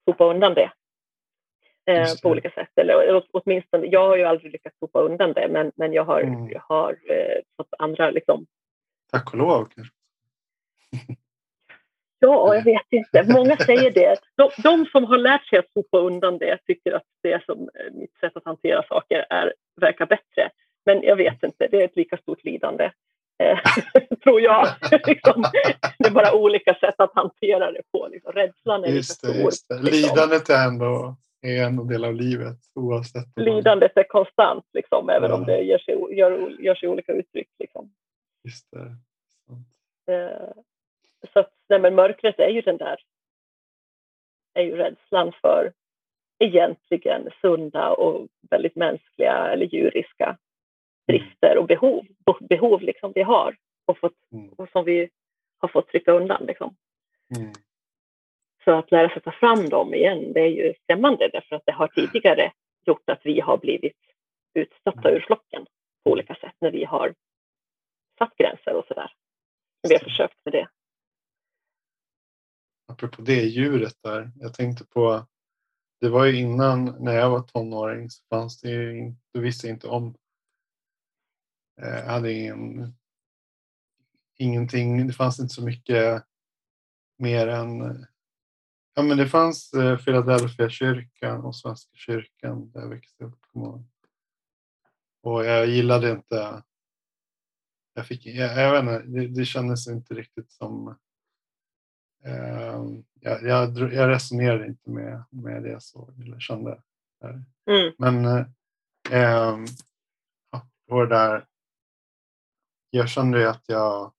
sopa 0.06 0.26
undan 0.26 0.54
det 0.54 0.72
på 2.24 2.30
olika 2.30 2.50
sätt. 2.50 2.70
Eller 2.76 3.24
åtminstone, 3.32 3.88
jag 3.88 4.08
har 4.08 4.18
ju 4.18 4.24
aldrig 4.24 4.52
lyckats 4.52 4.80
sopa 4.80 5.02
undan 5.02 5.34
det 5.34 5.48
men, 5.52 5.72
men 5.76 5.94
jag 5.94 6.04
har, 6.04 6.22
mm. 6.22 6.50
jag 6.50 6.62
har 6.68 6.92
eh, 6.92 7.40
fått 7.58 7.74
andra 7.78 8.10
liksom, 8.10 8.46
Tack 9.12 9.34
och 9.34 9.38
lov 9.38 9.68
kanske. 9.76 9.94
Ja, 12.20 12.56
jag 12.56 12.64
vet 12.64 12.88
inte. 12.90 13.34
Många 13.34 13.58
säger 13.58 13.92
det. 13.92 14.20
De, 14.36 14.50
de, 14.64 14.86
som 14.86 15.04
har 15.04 15.18
lärt 15.18 15.48
sig 15.48 15.60
att 15.60 15.72
sopa 15.74 15.98
undan 15.98 16.38
det 16.38 16.58
tycker 16.68 16.92
att 16.92 17.04
det 17.24 17.46
som 17.46 17.60
eh, 17.60 17.94
mitt 17.94 18.18
sätt 18.20 18.38
att 18.38 18.46
hantera 18.46 18.84
saker 18.84 19.26
är, 19.30 19.54
verkar 19.82 20.06
bättre. 20.06 20.50
Men 20.86 21.02
jag 21.04 21.16
vet 21.16 21.44
inte, 21.44 21.68
det 21.72 21.82
är 21.82 21.86
ett 21.86 21.96
lika 21.96 22.18
stort 22.18 22.44
lidande. 22.44 22.92
Eh, 23.44 23.60
tror 24.24 24.42
jag. 24.42 24.68
liksom, 25.08 25.44
det 25.98 26.08
är 26.08 26.12
bara 26.12 26.34
olika 26.34 26.74
sätt 26.74 26.96
att 26.98 27.16
hantera 27.16 27.72
det 27.72 27.82
på. 27.92 28.08
Liksom. 28.12 28.32
Rädslan 28.32 28.84
är 28.84 28.88
just 28.88 29.22
det, 29.22 29.28
stor. 29.28 29.44
Liksom. 29.44 29.80
Lidandet 29.82 30.50
är 30.50 30.68
ändå 30.68 31.16
är 31.42 31.64
en 31.64 31.88
del 31.88 32.06
av 32.06 32.14
livet 32.14 32.58
oavsett. 32.76 33.26
Lidandet 33.36 33.92
är 33.96 34.04
konstant, 34.04 34.66
liksom, 34.74 35.10
även 35.10 35.30
ja. 35.30 35.36
om 35.36 35.46
det 35.46 35.62
gör 35.62 35.78
sig, 35.78 35.96
gör, 36.18 36.62
gör 36.62 36.76
sig 36.76 36.90
olika 36.90 37.14
uttryck. 37.14 37.50
Liksom. 37.60 37.90
Just 38.48 38.72
det. 38.72 38.95
Eh, 40.14 40.52
så 41.34 41.40
att, 41.40 41.53
nej, 41.69 41.80
men 41.80 41.95
mörkret 41.95 42.40
är 42.40 42.49
ju 42.49 42.61
den 42.61 42.78
där, 42.78 42.99
är 44.53 44.61
ju 44.61 44.76
rädslan 44.76 45.34
för 45.41 45.74
egentligen 46.40 47.30
sunda 47.41 47.94
och 47.94 48.28
väldigt 48.49 48.76
mänskliga 48.76 49.48
eller 49.48 49.65
djuriska 49.65 50.26
mm. 50.26 50.38
drifter 51.07 51.57
och 51.57 51.68
behov, 51.68 52.06
behov 52.40 52.82
liksom 52.82 53.11
vi 53.15 53.22
har 53.22 53.56
och, 53.86 53.98
fått, 53.98 54.32
mm. 54.32 54.49
och 54.49 54.69
som 54.69 54.86
vi 54.86 55.10
har 55.57 55.69
fått 55.69 55.88
trycka 55.88 56.11
undan. 56.11 56.45
Liksom. 56.45 56.76
Mm. 57.38 57.52
Så 58.64 58.72
att 58.72 58.91
lära 58.91 59.10
sig 59.10 59.22
ta 59.22 59.32
fram 59.32 59.69
dem 59.69 59.94
igen, 59.94 60.34
det 60.34 60.40
är 60.40 60.49
ju 60.49 60.74
skrämmande 60.84 61.30
därför 61.34 61.56
att 61.56 61.65
det 61.65 61.72
har 61.72 61.88
tidigare 61.88 62.52
gjort 62.86 63.10
att 63.10 63.22
vi 63.24 63.40
har 63.40 63.57
blivit 63.57 63.98
utstötta 64.53 65.11
ur 65.11 65.19
flocken 65.19 65.65
på 66.03 66.11
olika 66.11 66.36
sätt 66.36 66.56
när 66.60 66.72
vi 66.72 66.84
har 66.84 67.14
satt 68.18 68.38
gränser 68.38 68.73
och 68.76 68.85
sådär. 68.88 69.11
Vi 69.81 69.94
har 69.94 69.99
försökt 69.99 70.45
med 70.45 70.53
det. 70.53 70.69
Apropå 72.88 73.22
det 73.22 73.41
djuret 73.41 73.98
där. 74.03 74.31
Jag 74.35 74.53
tänkte 74.53 74.85
på, 74.85 75.27
det 75.99 76.10
var 76.10 76.26
ju 76.26 76.39
innan 76.39 76.85
när 76.85 77.14
jag 77.14 77.30
var 77.30 77.41
tonåring 77.41 78.10
så 78.10 78.23
fanns 78.30 78.61
det 78.61 78.69
ju, 78.69 79.15
du 79.34 79.41
visste 79.41 79.68
inte 79.68 79.88
om, 79.88 80.15
eh, 81.81 81.88
jag 81.88 82.06
hade 82.06 82.34
ingen, 82.34 82.94
ingenting, 84.38 85.07
det 85.07 85.14
fanns 85.14 85.39
inte 85.39 85.53
så 85.53 85.64
mycket 85.64 86.23
mer 87.18 87.48
än, 87.48 88.06
ja 88.94 89.03
men 89.03 89.18
det 89.18 89.27
fanns 89.27 89.73
eh, 89.73 89.98
Philadelphia 89.98 90.69
kyrkan 90.69 91.45
och 91.45 91.56
Svenska 91.56 91.91
kyrkan 91.94 92.72
där 92.72 92.81
jag 92.81 92.89
växte 92.89 93.23
upp. 93.23 93.39
Och 95.22 95.45
jag 95.45 95.68
gillade 95.68 96.11
inte 96.11 96.64
jag, 97.98 98.07
fick, 98.07 98.26
jag, 98.26 98.57
jag 98.57 98.72
vet 98.72 98.82
inte, 98.82 99.19
det, 99.19 99.28
det 99.28 99.45
kändes 99.45 99.88
inte 99.88 100.14
riktigt 100.14 100.52
som... 100.52 100.95
Eh, 102.24 102.84
jag, 103.19 103.44
jag, 103.44 103.78
jag, 103.94 104.10
resonerade 104.10 104.68
inte 104.68 104.90
med, 104.90 105.24
med 105.30 105.64
det 105.64 105.69
jag 105.69 105.84
såg 105.84 106.22
eller 106.22 106.40
kände. 106.40 106.82
Mm. 107.69 107.94
Men 107.98 108.26
eh, 109.11 109.57
ja, 110.52 110.68
det 110.88 111.07
där, 111.07 111.45
jag 112.90 113.10
kände 113.10 113.49
att 113.49 113.64
jag 113.68 114.14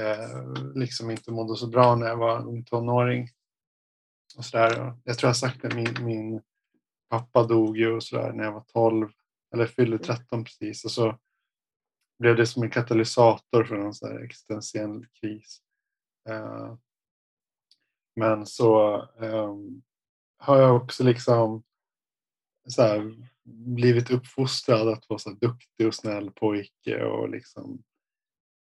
eh, 0.00 0.54
liksom 0.74 1.10
inte 1.10 1.30
mådde 1.30 1.56
så 1.56 1.66
bra 1.66 1.96
när 1.96 2.06
jag 2.06 2.16
var 2.16 2.46
ung 2.46 2.64
tonåring. 2.64 3.28
Och 4.36 4.44
så 4.44 4.56
där. 4.56 4.94
Jag 5.04 5.18
tror 5.18 5.28
jag 5.28 5.36
sagt 5.36 5.62
det, 5.62 5.74
min, 5.74 6.04
min 6.04 6.42
pappa 7.08 7.46
dog 7.46 7.76
ju 7.76 7.92
och 7.92 8.02
så 8.02 8.16
där 8.16 8.32
när 8.32 8.44
jag 8.44 8.52
var 8.52 8.64
12 8.72 9.08
eller 9.54 9.66
fyllde 9.66 9.98
13 9.98 10.26
mm. 10.32 10.44
precis 10.44 10.84
och 10.84 10.90
så 10.90 11.18
blev 12.22 12.36
det 12.36 12.46
som 12.46 12.62
en 12.62 12.70
katalysator 12.70 13.64
för 13.64 13.74
en 13.74 13.94
sån 13.94 14.24
existentiell 14.24 15.06
kris. 15.20 15.60
Uh, 16.30 16.74
men 18.16 18.46
så 18.46 19.02
um, 19.16 19.82
har 20.38 20.58
jag 20.58 20.76
också 20.76 21.04
liksom 21.04 21.62
så 22.68 22.82
här, 22.82 23.30
blivit 23.74 24.10
uppfostrad 24.10 24.88
att 24.88 25.08
vara 25.08 25.18
så 25.18 25.30
duktig 25.30 25.86
och 25.86 25.94
snäll 25.94 26.30
pojke 26.30 27.04
och 27.04 27.28
liksom 27.28 27.82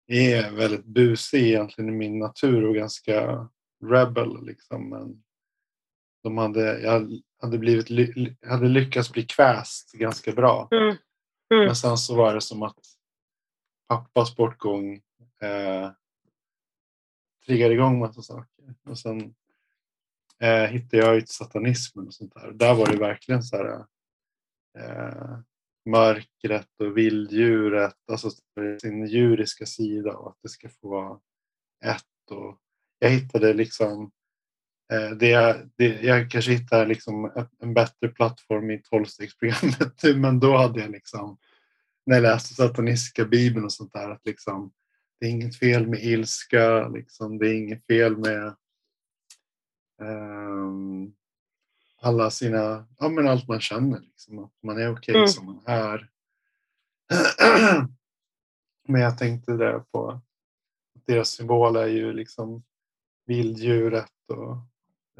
är 0.08 0.52
väldigt 0.52 0.86
busig 0.86 1.48
egentligen 1.48 1.90
i 1.90 1.98
min 1.98 2.20
natur 2.20 2.68
och 2.68 2.76
ganska 2.76 3.50
rebel 3.86 4.46
liksom. 4.46 4.90
Men 4.90 5.24
de 6.24 6.38
hade, 6.38 6.82
jag 6.82 7.10
hade, 7.42 7.58
blivit, 7.58 7.88
hade 8.48 8.68
lyckats 8.68 9.12
bli 9.12 9.24
kväst 9.24 9.92
ganska 9.92 10.32
bra. 10.32 10.68
Mm. 10.72 10.96
Mm. 11.54 11.66
Men 11.66 11.76
sen 11.76 11.98
så 11.98 12.16
var 12.16 12.36
det 12.36 12.42
som 12.42 12.64
att 12.64 12.99
pappas 13.90 14.36
bortgång 14.36 15.02
eh, 15.42 15.92
triggade 17.46 17.74
igång 17.74 18.00
massa 18.00 18.22
saker. 18.22 18.76
Och 18.84 19.00
sen 19.00 19.36
eh, 20.40 20.64
hittade 20.64 21.04
jag 21.04 21.18
ut 21.18 21.30
satanismen 21.30 22.08
och 22.08 22.14
sånt 22.14 22.34
där. 22.34 22.52
Där 22.52 22.74
var 22.74 22.88
det 22.88 22.98
verkligen 22.98 23.44
så 23.44 23.58
här 23.58 23.86
eh, 24.78 25.40
mörkret 25.86 26.70
och 26.80 26.98
vilddjuret, 26.98 27.98
alltså 28.12 28.30
sin 28.82 29.06
djuriska 29.06 29.66
sida 29.66 30.18
och 30.18 30.30
att 30.30 30.38
det 30.44 30.50
ska 30.50 30.70
få 30.70 30.90
vara 30.90 31.20
ett. 31.86 32.32
Och 32.32 32.58
jag 33.00 33.10
hittade 33.10 33.54
liksom 33.54 34.12
eh, 34.94 35.10
det 35.10 35.30
jag, 35.30 35.70
det, 35.76 36.02
jag 36.02 36.32
kanske 36.32 36.52
hittade 36.52 36.86
liksom 36.86 37.48
en 37.60 37.74
bättre 37.74 38.08
plattform 38.08 38.72
i 38.72 38.82
tolvstegsprogrammet 38.82 40.04
men 40.16 40.40
då 40.40 40.58
hade 40.58 40.80
jag 40.80 40.92
liksom 40.92 41.38
när 42.10 42.16
jag 42.16 42.22
läste 42.22 42.54
satanistiska 42.54 43.26
bibeln 43.26 43.66
och 43.66 43.74
sånt 43.74 43.94
där 43.94 44.10
att 44.10 44.26
liksom 44.26 44.72
det 45.20 45.26
är 45.26 45.30
inget 45.30 45.60
fel 45.60 45.88
med 45.88 46.04
ilska, 46.04 46.88
liksom, 46.88 47.38
det 47.38 47.50
är 47.50 47.54
inget 47.54 47.86
fel 47.86 48.18
med 48.18 48.56
um, 50.02 51.14
alla 52.02 52.32
sina, 52.32 52.88
ja 52.98 53.10
men 53.10 53.28
allt 53.28 53.48
man 53.48 53.62
känner, 53.62 54.00
liksom, 54.00 54.40
att 54.40 54.54
man 54.64 54.78
är 54.78 54.92
okej 54.92 55.12
okay 55.12 55.16
mm. 55.16 55.28
som 55.28 55.46
man 55.46 55.64
är. 55.66 56.10
men 58.88 59.02
jag 59.02 59.18
tänkte 59.18 59.52
där 59.54 59.80
på 59.80 60.10
att 60.10 60.24
deras 61.08 61.30
symbol 61.30 61.76
är 61.76 61.88
ju 61.88 62.14
liksom 62.14 62.64
vilddjuret 63.26 64.12
och 64.28 64.56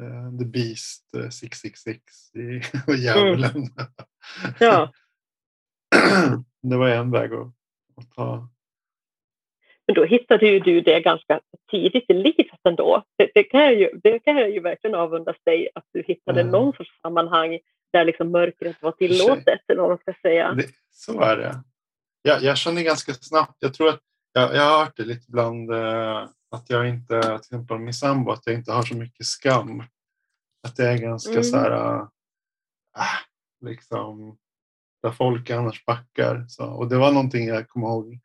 uh, 0.04 0.38
the 0.38 0.44
beast 0.44 1.04
uh, 1.16 1.30
666 1.30 2.34
i, 2.34 2.62
och 2.86 2.96
djävulen. 2.96 3.56
Mm. 3.56 3.70
Ja. 4.58 4.92
det 6.62 6.76
var 6.76 6.88
en 6.88 7.10
väg 7.10 7.32
att, 7.32 7.46
att 7.96 8.14
ta. 8.16 8.48
Men 9.86 9.94
då 9.94 10.04
hittade 10.04 10.46
ju 10.46 10.60
du 10.60 10.80
det 10.80 11.00
ganska 11.00 11.40
tidigt 11.70 12.10
i 12.10 12.14
livet 12.14 12.60
ändå. 12.68 13.02
Det, 13.18 13.30
det, 13.34 13.44
kan, 13.44 13.60
jag 13.60 13.74
ju, 13.74 13.90
det 14.02 14.18
kan 14.18 14.36
jag 14.36 14.50
ju 14.50 14.60
verkligen 14.60 14.94
avundas 14.94 15.36
dig 15.44 15.68
att 15.74 15.84
du 15.92 16.02
hittade 16.02 16.40
mm. 16.40 16.52
någon 16.52 16.72
sorts 16.72 17.00
sammanhang 17.02 17.58
där 17.92 18.04
liksom 18.04 18.30
mörkret 18.30 18.82
var 18.82 18.92
tillåtet 18.92 19.60
eller 19.68 19.80
vad 19.80 19.90
man 19.90 19.98
ska 19.98 20.14
säga. 20.22 20.52
Det, 20.52 20.66
så 20.90 21.20
är 21.20 21.36
det. 21.36 21.62
Jag, 22.22 22.42
jag 22.42 22.58
känner 22.58 22.82
ganska 22.82 23.14
snabbt, 23.14 23.56
jag 23.58 23.74
tror 23.74 23.88
att 23.88 24.00
jag, 24.32 24.54
jag 24.54 24.62
har 24.62 24.84
hört 24.84 24.96
det 24.96 25.04
lite 25.04 25.24
ibland 25.28 25.70
eh, 25.70 26.28
att 26.50 26.70
jag 26.70 26.88
inte, 26.88 27.20
till 27.20 27.34
exempel 27.34 27.78
min 27.78 27.94
sambo, 27.94 28.30
att 28.30 28.46
jag 28.46 28.54
inte 28.54 28.72
har 28.72 28.82
så 28.82 28.96
mycket 28.96 29.26
skam. 29.26 29.82
Att 30.68 30.76
det 30.76 30.88
är 30.88 30.98
ganska 30.98 31.32
mm. 31.32 31.44
så 31.44 31.56
här, 31.56 32.00
äh, 32.96 33.20
liksom 33.60 34.38
där 35.02 35.10
folk 35.10 35.50
annars 35.50 35.84
backar. 35.84 36.44
Så, 36.48 36.64
och 36.64 36.88
det 36.88 36.98
var 36.98 37.12
någonting 37.12 37.46
jag 37.46 37.68
kommer 37.68 37.86
ihåg 37.86 38.20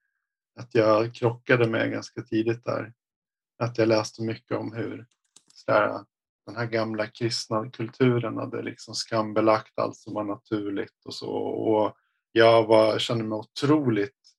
att 0.59 0.75
jag 0.75 1.15
krockade 1.15 1.67
med 1.67 1.91
ganska 1.91 2.21
tidigt 2.21 2.65
där. 2.65 2.93
Att 3.57 3.77
jag 3.77 3.87
läste 3.87 4.21
mycket 4.23 4.57
om 4.57 4.73
hur 4.73 5.07
där, 5.67 6.05
den 6.45 6.55
här 6.55 6.65
gamla 6.65 7.07
kristna 7.07 7.69
kulturen 7.69 8.37
hade 8.37 8.61
liksom 8.61 8.95
skambelagt 8.95 9.79
allt 9.79 9.95
som 9.95 10.13
var 10.13 10.23
naturligt 10.23 11.05
och 11.05 11.13
så. 11.13 11.31
Och 11.35 11.97
jag 12.31 12.67
var, 12.67 12.99
kände 12.99 13.23
mig 13.23 13.35
otroligt 13.35 14.35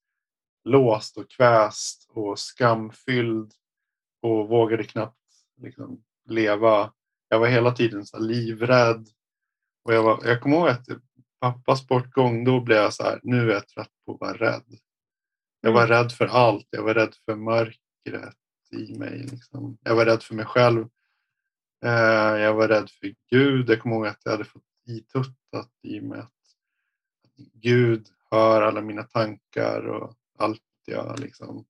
låst 0.64 1.16
och 1.16 1.30
kväst 1.30 2.06
och 2.08 2.38
skamfylld 2.38 3.52
och 4.22 4.48
vågade 4.48 4.84
knappt 4.84 5.18
liksom, 5.56 6.04
leva. 6.28 6.92
Jag 7.28 7.38
var 7.38 7.46
hela 7.46 7.72
tiden 7.72 8.06
så 8.06 8.18
livrädd. 8.18 9.08
Och 9.84 9.94
jag, 9.94 10.02
var, 10.02 10.20
jag 10.24 10.42
kommer 10.42 10.56
ihåg 10.56 10.68
att 10.68 10.86
pappas 11.52 11.86
bortgång, 11.86 12.44
då 12.44 12.60
blev 12.60 12.78
jag 12.78 12.94
så 12.94 13.02
här, 13.02 13.20
nu 13.22 13.50
är 13.50 13.54
jag 13.54 13.68
trött 13.68 13.92
på 14.06 14.14
att 14.14 14.20
vara 14.20 14.32
rädd. 14.32 14.78
Jag 15.60 15.72
var 15.72 15.84
mm. 15.84 15.96
rädd 15.96 16.12
för 16.12 16.26
allt. 16.26 16.66
Jag 16.70 16.82
var 16.82 16.94
rädd 16.94 17.14
för 17.24 17.34
mörkret 17.34 18.36
i 18.72 18.98
mig. 18.98 19.18
Liksom. 19.18 19.78
Jag 19.82 19.94
var 19.94 20.04
rädd 20.04 20.22
för 20.22 20.34
mig 20.34 20.44
själv. 20.44 20.88
Eh, 21.84 22.40
jag 22.40 22.54
var 22.54 22.68
rädd 22.68 22.90
för 22.90 23.14
Gud. 23.30 23.70
Jag 23.70 23.80
kommer 23.80 23.96
ihåg 23.96 24.06
att 24.06 24.20
jag 24.24 24.32
hade 24.32 24.44
fått 24.44 24.62
ituttat 24.86 25.70
i 25.82 26.00
mig 26.00 26.18
att 26.18 26.32
Gud 27.52 28.06
hör 28.30 28.62
alla 28.62 28.80
mina 28.80 29.02
tankar 29.02 29.86
och 29.88 30.14
allt 30.38 30.62
jag 30.84 31.20
liksom. 31.20 31.64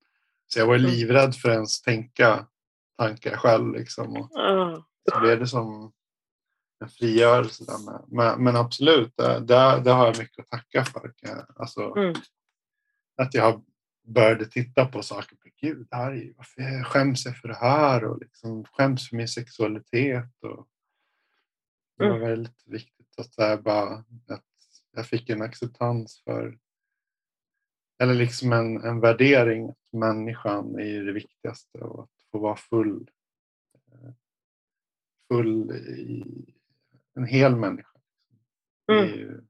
Så 0.47 0.59
jag 0.59 0.67
var 0.67 0.75
mm. 0.75 0.91
livrädd 0.91 1.35
för 1.35 1.49
att 1.49 1.55
ens 1.55 1.81
tänka 1.81 2.47
tankar 2.97 3.37
själv 3.37 3.73
liksom. 3.73 4.17
Och 4.17 4.29
så 5.11 5.19
blev 5.19 5.39
det 5.39 5.47
som 5.47 5.93
frigörelse 6.85 7.63
där. 7.65 8.01
Men, 8.07 8.43
men 8.43 8.55
absolut, 8.55 9.17
det, 9.17 9.81
det, 9.83 9.91
har 9.91 10.05
jag 10.05 10.17
mycket 10.17 10.39
att 10.39 10.49
tacka 10.49 10.85
för. 10.85 11.13
Alltså, 11.55 11.95
mm. 11.97 12.15
Att 13.17 13.33
jag 13.33 13.63
började 14.07 14.45
titta 14.45 14.85
på 14.85 15.01
saker. 15.01 15.37
Gud, 15.61 15.87
det 15.89 15.95
här 15.95 16.11
är, 16.11 16.33
varför 16.37 16.83
skäms 16.83 17.25
jag 17.25 17.37
för 17.37 17.47
det 17.47 17.55
här? 17.55 18.03
Och 18.03 18.19
liksom, 18.19 18.65
skäms 18.65 19.09
för 19.09 19.15
min 19.15 19.27
sexualitet. 19.27 20.43
Och 20.43 20.67
det 21.97 22.07
var 22.07 22.15
mm. 22.15 22.29
väldigt 22.29 22.63
viktigt 22.65 23.19
att, 23.19 23.33
jag 23.37 23.63
bara, 23.63 23.93
att 24.27 24.43
jag 24.91 25.05
fick 25.05 25.29
en 25.29 25.41
acceptans 25.41 26.21
för 26.23 26.57
eller 27.99 28.13
liksom 28.13 28.53
en, 28.53 28.83
en 28.83 28.99
värdering 28.99 29.69
att 29.69 29.93
människan 29.93 30.79
är 30.79 31.03
det 31.03 31.11
viktigaste 31.11 31.77
och 31.77 32.03
att 32.03 32.09
få 32.31 32.39
vara 32.39 32.55
full 32.55 33.09
eh, 33.91 34.11
full 35.27 35.71
i, 35.71 36.23
en 37.17 37.25
hel 37.25 37.55
människa. 37.55 37.99
Det 38.85 38.93
är 38.93 39.03
mm. 39.03 39.19
ju 39.19 39.41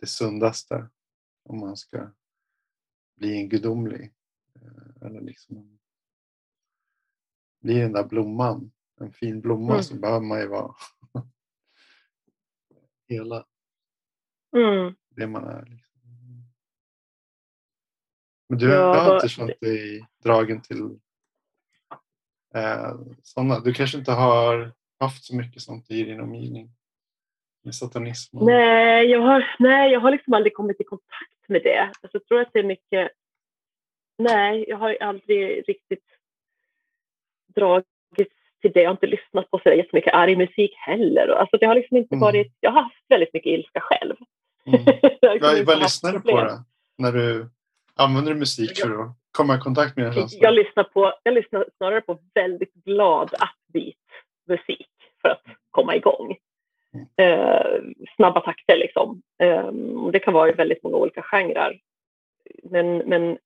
det 0.00 0.06
sundaste 0.06 0.88
om 1.44 1.60
man 1.60 1.76
ska 1.76 2.10
bli 3.16 3.36
en 3.36 3.48
gudomlig. 3.48 4.14
Eh, 4.54 5.06
eller 5.06 5.20
liksom 5.20 5.78
bli 7.60 7.74
den 7.74 7.92
där 7.92 8.04
blomman. 8.04 8.72
En 9.00 9.12
fin 9.12 9.40
blomma 9.40 9.72
mm. 9.72 9.82
så 9.82 9.94
behöver 9.94 10.26
man 10.26 10.40
ju 10.40 10.46
vara 10.46 10.74
hela 13.08 13.46
mm. 14.56 14.94
det 15.08 15.26
man 15.26 15.44
är. 15.44 15.64
Liksom. 15.64 16.00
Men 18.48 18.58
du 18.58 18.70
ja, 18.70 19.00
har 19.00 19.14
inte 19.14 19.28
känt 19.28 19.60
dig 19.60 20.08
dragen 20.22 20.62
till 20.62 21.00
eh, 22.54 23.00
sådana. 23.22 23.60
Du 23.60 23.74
kanske 23.74 23.98
inte 23.98 24.12
har 24.12 24.74
haft 24.98 25.24
så 25.24 25.36
mycket 25.36 25.62
sånt 25.62 25.90
i 25.90 26.04
din 26.04 26.20
omgivning? 26.20 26.77
Med 27.68 27.74
satanism? 27.74 28.38
Nej, 28.40 29.06
jag 29.06 29.20
har, 29.20 29.54
nej, 29.58 29.92
jag 29.92 30.00
har 30.00 30.10
liksom 30.10 30.34
aldrig 30.34 30.54
kommit 30.54 30.80
i 30.80 30.84
kontakt 30.84 31.48
med 31.48 31.62
det. 31.62 31.80
Alltså, 31.80 32.18
jag 32.18 32.26
tror 32.26 32.40
att 32.40 32.52
det 32.52 32.58
är 32.58 32.64
mycket... 32.64 33.10
Nej, 34.18 34.64
jag 34.68 34.76
har 34.76 34.96
aldrig 35.00 35.68
riktigt 35.68 36.04
dragits 37.54 38.34
till 38.60 38.72
det. 38.72 38.80
Jag 38.80 38.88
har 38.88 38.94
inte 38.94 39.06
lyssnat 39.06 39.50
på 39.50 39.60
så 39.62 39.68
jättemycket 39.68 40.14
arg 40.14 40.36
musik 40.36 40.74
heller. 40.76 41.28
Alltså, 41.28 41.56
det 41.56 41.66
har 41.66 41.74
liksom 41.74 41.96
inte 41.96 42.14
mm. 42.14 42.20
varit... 42.20 42.52
Jag 42.60 42.70
har 42.70 42.82
haft 42.82 43.04
väldigt 43.08 43.34
mycket 43.34 43.50
ilska 43.50 43.80
själv. 43.80 44.16
Mm. 44.66 44.84
vad, 45.40 45.66
vad 45.66 45.78
lyssnar 45.78 46.12
du 46.12 46.20
på 46.20 46.40
då? 46.40 46.64
När 46.98 47.12
du, 47.12 47.48
använder 47.96 48.32
du 48.32 48.38
musik 48.38 48.78
för 48.78 49.02
att 49.02 49.16
komma 49.30 49.56
i 49.56 49.58
kontakt 49.58 49.96
med 49.96 50.04
dina 50.04 50.14
känslor? 50.14 50.44
Jag 50.44 50.54
lyssnar, 50.54 50.84
på, 50.84 51.14
jag 51.22 51.34
lyssnar 51.34 51.66
snarare 51.76 52.00
på 52.00 52.18
väldigt 52.34 52.74
glad 52.74 53.30
upbeat 53.32 54.08
musik 54.48 54.90
för 55.22 55.28
att 55.28 55.42
komma 55.70 55.96
igång 55.96 56.36
snabba 58.16 58.40
takter. 58.40 58.76
Liksom. 58.76 59.22
Eh, 59.42 59.72
det 60.12 60.18
kan 60.18 60.34
vara 60.34 60.48
i 60.48 60.52
väldigt 60.52 60.82
många 60.82 60.96
olika 60.96 61.22
genrer. 61.22 61.80
Men, 62.62 62.96
men 62.98 63.38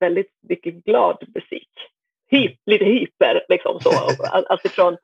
väldigt 0.00 0.32
mycket 0.40 0.74
glad 0.74 1.24
musik. 1.34 1.70
Hy, 2.30 2.56
lite 2.66 2.84
hyper, 2.84 3.44
liksom 3.48 3.80
så. 3.80 3.90
Allt 4.32 4.64
ifrån 4.64 4.96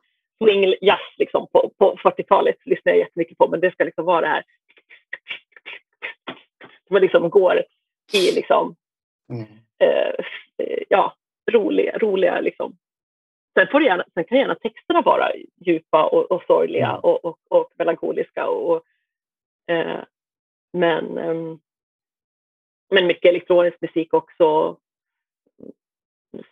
swing 0.44 0.74
jazz 0.80 1.00
liksom, 1.16 1.46
på, 1.52 1.70
på 1.78 1.96
40-talet 2.04 2.56
lyssnar 2.64 2.92
jag 2.92 2.98
jättemycket 2.98 3.38
på, 3.38 3.48
men 3.48 3.60
det 3.60 3.72
ska 3.72 3.84
liksom 3.84 4.04
vara 4.04 4.20
det 4.20 4.26
här 4.26 4.44
man 6.90 7.02
liksom 7.02 7.30
går 7.30 7.62
i 8.12 8.32
liksom, 8.32 8.76
mm. 9.32 9.46
eh, 9.78 10.24
ja, 10.88 11.14
roliga, 11.52 11.98
roliga 11.98 12.40
liksom. 12.40 12.76
Sen, 13.54 13.66
får 13.70 13.82
gärna, 13.82 14.04
sen 14.14 14.24
kan 14.24 14.38
gärna 14.38 14.54
texterna 14.54 15.00
vara 15.00 15.32
djupa 15.66 16.06
och, 16.06 16.32
och 16.32 16.42
sorgliga 16.46 16.88
mm. 16.88 17.00
och, 17.00 17.24
och, 17.24 17.38
och 17.48 17.72
melankoliska. 17.78 18.48
Och, 18.48 18.82
eh, 19.66 20.00
men, 20.72 21.18
eh, 21.18 21.34
men 22.90 23.06
mycket 23.06 23.28
elektronisk 23.28 23.76
musik 23.80 24.14
också. 24.14 24.76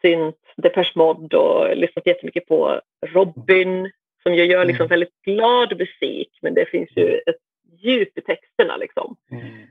Synt, 0.02 0.36
Depeche 0.56 0.92
Mode 0.94 1.36
och 1.36 1.76
lyssnat 1.76 2.06
jättemycket 2.06 2.46
på 2.46 2.80
Robin 3.06 3.90
som 4.22 4.34
ju 4.34 4.44
gör 4.44 4.64
liksom 4.64 4.84
mm. 4.84 4.88
väldigt 4.88 5.22
glad 5.22 5.78
musik 5.78 6.38
men 6.42 6.54
det 6.54 6.66
finns 6.66 6.90
ju 6.96 7.18
ett 7.26 7.36
djup 7.78 8.18
i 8.18 8.20
texterna 8.20 8.76
liksom. 8.76 9.16
Mm. 9.30 9.66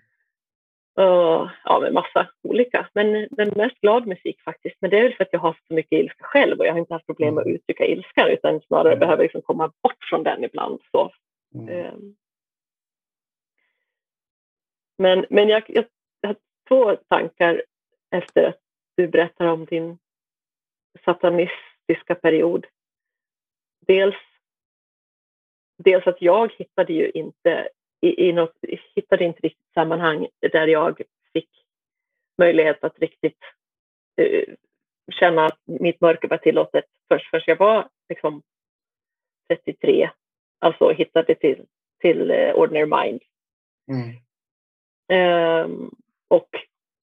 Och, 0.98 1.50
ja, 1.64 1.80
med 1.82 1.94
massa 1.94 2.28
olika. 2.44 2.90
Men 2.94 3.28
den 3.32 3.52
mest 3.56 3.82
glad 3.82 4.08
musik 4.08 4.42
faktiskt. 4.42 4.76
Men 4.80 4.90
det 4.90 5.00
är 5.00 5.04
väl 5.04 5.16
för 5.16 5.24
att 5.24 5.34
jag 5.34 5.40
har 5.40 5.58
så 5.68 5.74
mycket 5.74 6.00
ilska 6.00 6.24
själv 6.24 6.60
och 6.60 6.66
jag 6.66 6.74
har 6.74 6.80
inte 6.80 6.94
haft 6.94 7.06
problem 7.06 7.34
med 7.34 7.42
att 7.42 7.46
mm. 7.46 7.56
uttrycka 7.56 7.86
ilskan 7.86 8.30
utan 8.30 8.62
snarare 8.62 8.94
mm. 8.94 9.00
behöver 9.00 9.24
liksom 9.24 9.42
komma 9.42 9.72
bort 9.84 10.04
från 10.10 10.24
den 10.24 10.44
ibland. 10.44 10.80
Så. 10.92 11.12
Mm. 11.56 11.94
Um. 11.94 12.16
Men, 14.98 15.26
men 15.30 15.50
jag, 15.50 15.64
jag, 15.68 15.86
jag 16.22 16.30
har 16.30 16.36
två 16.68 16.96
tankar 16.96 17.64
efter 18.12 18.44
att 18.44 18.60
du 18.96 19.08
berättar 19.08 19.46
om 19.46 19.66
din 19.66 19.98
satanistiska 21.06 22.16
period. 22.22 22.66
Dels, 23.88 24.16
dels 25.78 26.08
att 26.08 26.22
jag 26.22 26.54
hittade 26.58 26.94
ju 26.94 27.10
inte 27.10 27.70
i, 28.02 28.30
i 28.30 28.34
något, 28.34 28.56
hittade 28.96 29.24
inte 29.24 29.42
riktigt 29.42 29.74
sammanhang 29.74 30.28
där 30.52 30.68
jag 30.68 31.02
fick 31.34 31.50
möjlighet 32.38 32.84
att 32.84 33.00
riktigt 33.00 33.40
uh, 34.22 34.56
känna 35.12 35.46
att 35.46 35.60
mitt 35.66 36.02
mörker 36.02 36.28
var 36.28 36.38
tillåtet 36.38 36.86
först 37.08 37.30
först 37.30 37.48
jag 37.48 37.58
var 37.58 37.90
liksom 38.10 38.42
33, 39.50 40.10
alltså 40.60 40.90
hittade 40.92 41.36
till, 41.36 41.66
till 42.02 42.32
uh, 42.32 42.54
Ordinary 42.54 42.86
Mind. 42.86 43.22
Mm. 43.92 44.16
Um, 45.10 45.96
och 46.28 46.50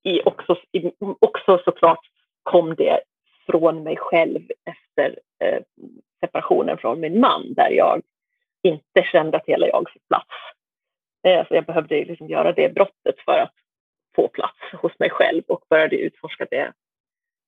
i 0.03 0.21
också, 0.25 0.57
i, 0.73 0.93
också 0.99 1.61
såklart 1.65 2.07
kom 2.43 2.75
det 2.75 3.01
från 3.47 3.83
mig 3.83 3.97
själv 3.97 4.41
efter 4.65 5.19
uh, 5.45 5.61
separationen 6.21 6.79
från 6.79 7.01
min 7.01 7.21
man 7.21 7.55
där 7.55 7.71
jag 7.71 8.03
inte 8.63 9.03
kände 9.13 9.37
att 9.37 9.47
hela 9.47 9.67
jag 9.67 9.91
fick 9.91 10.09
plats. 10.09 10.35
Eh, 11.25 11.47
så 11.49 11.55
jag 11.55 11.65
behövde 11.65 12.05
liksom 12.05 12.29
göra 12.29 12.53
det 12.53 12.75
brottet 12.75 13.21
för 13.25 13.39
att 13.39 13.55
få 14.17 14.29
plats 14.29 14.59
hos 14.73 14.99
mig 14.99 15.11
själv 15.11 15.43
och 15.49 15.65
började 15.71 15.97
utforska 15.97 16.47
det 16.51 16.73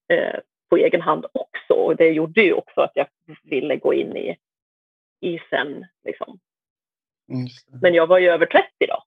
eh, 0.08 0.40
på 0.70 0.76
egen 0.76 1.00
hand 1.00 1.26
också. 1.32 1.74
Och 1.74 1.96
det 1.96 2.08
gjorde 2.08 2.42
ju 2.42 2.52
också 2.52 2.80
att 2.80 2.92
jag 2.94 3.06
ville 3.42 3.76
gå 3.76 3.94
in 3.94 4.16
i, 4.16 4.36
i 5.20 5.38
sen. 5.50 5.86
Liksom. 6.04 6.38
Mm. 7.28 7.46
Men 7.82 7.94
jag 7.94 8.06
var 8.06 8.18
ju 8.18 8.28
över 8.28 8.46
30 8.46 8.66
då. 8.78 9.02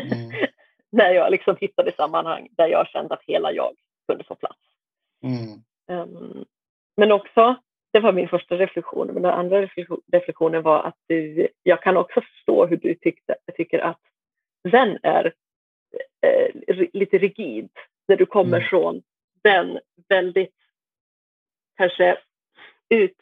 Mm. 0.00 0.46
När 0.90 1.10
jag 1.10 1.30
liksom 1.30 1.56
hittade 1.60 1.92
sammanhang 1.92 2.48
där 2.50 2.68
jag 2.68 2.88
kände 2.88 3.14
att 3.14 3.22
hela 3.22 3.52
jag 3.52 3.74
kunde 4.08 4.24
få 4.24 4.34
plats. 4.34 4.60
Mm. 5.22 5.62
Um, 6.02 6.44
men 6.96 7.12
också, 7.12 7.56
det 7.94 8.00
var 8.00 8.12
min 8.12 8.28
första 8.28 8.54
reflektion, 8.54 9.06
men 9.06 9.22
den 9.22 9.32
andra 9.32 9.68
reflektionen 10.12 10.62
var 10.62 10.82
att 10.82 10.96
du, 11.08 11.48
jag 11.62 11.82
kan 11.82 11.96
också 11.96 12.20
förstå 12.20 12.66
hur 12.66 12.76
du 12.76 12.94
tyckte, 12.94 13.36
tycker 13.56 13.78
att 13.78 14.00
den 14.68 14.98
är 15.02 15.32
eh, 16.26 16.86
lite 16.92 17.18
rigid 17.18 17.68
när 18.08 18.16
du 18.16 18.26
kommer 18.26 18.56
mm. 18.56 18.68
från 18.68 19.02
den 19.42 19.80
väldigt 20.08 20.54
kanske 21.76 22.18
ut, 22.88 23.16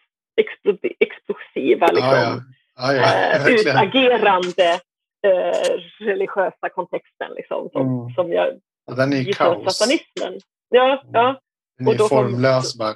explosiva, 0.98 1.86
liksom, 1.86 2.08
ah, 2.08 2.22
ja. 2.22 2.40
Ah, 2.76 2.92
ja. 2.92 3.36
Eh, 3.36 3.46
utagerande 3.54 4.80
eh, 5.26 5.78
religiösa 5.98 6.68
kontexten 6.68 7.32
liksom, 7.36 7.70
som, 7.72 8.00
mm. 8.00 8.14
som 8.14 8.32
jag 8.32 8.60
den 8.96 9.12
är 9.12 9.32
kaos. 9.32 9.76
satanismen. 9.76 10.40
Ja, 10.68 10.92
mm. 10.92 11.12
ja. 11.12 11.40
Den 11.78 11.88
är 11.88 12.08
formlös 12.08 12.78
bara. 12.78 12.94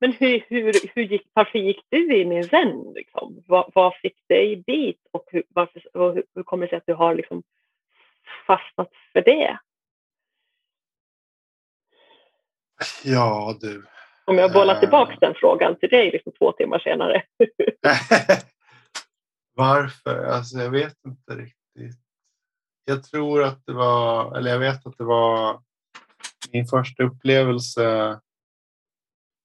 Men 0.00 0.12
hur, 0.12 0.44
hur, 0.48 0.74
hur 0.94 1.02
gick, 1.02 1.30
varför 1.32 1.58
gick 1.58 1.80
du 1.88 2.16
in 2.16 2.32
i 2.32 2.44
zen? 2.44 2.92
Liksom? 2.94 3.42
Vad, 3.46 3.70
vad 3.74 3.94
fick 3.96 4.28
dig 4.28 4.56
dit 4.66 5.00
och 5.12 5.24
hur, 5.26 5.42
varför, 5.48 5.82
hur, 5.94 6.24
hur 6.34 6.42
kommer 6.42 6.66
det 6.66 6.70
sig 6.70 6.76
att 6.76 6.86
du 6.86 6.94
har 6.94 7.14
liksom 7.14 7.42
fastnat 8.46 8.90
för 9.12 9.22
det? 9.22 9.58
Ja, 13.04 13.56
du. 13.60 13.84
Om 14.24 14.38
jag 14.38 14.52
bollar 14.52 14.80
tillbaka 14.80 15.16
den 15.20 15.34
frågan 15.34 15.78
till 15.78 15.88
dig 15.88 16.10
liksom 16.10 16.32
två 16.38 16.52
timmar 16.52 16.78
senare. 16.78 17.22
Varför? 19.54 20.24
Alltså, 20.24 20.58
jag 20.58 20.70
vet 20.70 20.94
inte 21.06 21.32
riktigt. 21.32 22.00
Jag 22.84 23.04
tror 23.04 23.42
att 23.42 23.66
det 23.66 23.72
var, 23.72 24.36
eller 24.36 24.50
jag 24.50 24.58
vet 24.58 24.86
att 24.86 24.98
det 24.98 25.04
var 25.04 25.60
min 26.52 26.66
första 26.66 27.02
upplevelse 27.02 28.20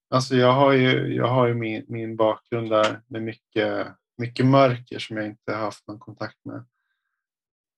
Alltså 0.08 0.36
jag 0.36 0.52
har 0.52 0.72
ju, 0.72 1.14
jag 1.14 1.28
har 1.28 1.46
ju 1.46 1.54
min, 1.54 1.84
min 1.88 2.16
bakgrund 2.16 2.70
där 2.70 3.02
med 3.06 3.22
mycket, 3.22 3.86
mycket 4.16 4.46
mörker 4.46 4.98
som 4.98 5.16
jag 5.16 5.26
inte 5.26 5.54
haft 5.54 5.88
någon 5.88 5.98
kontakt 5.98 6.44
med. 6.44 6.64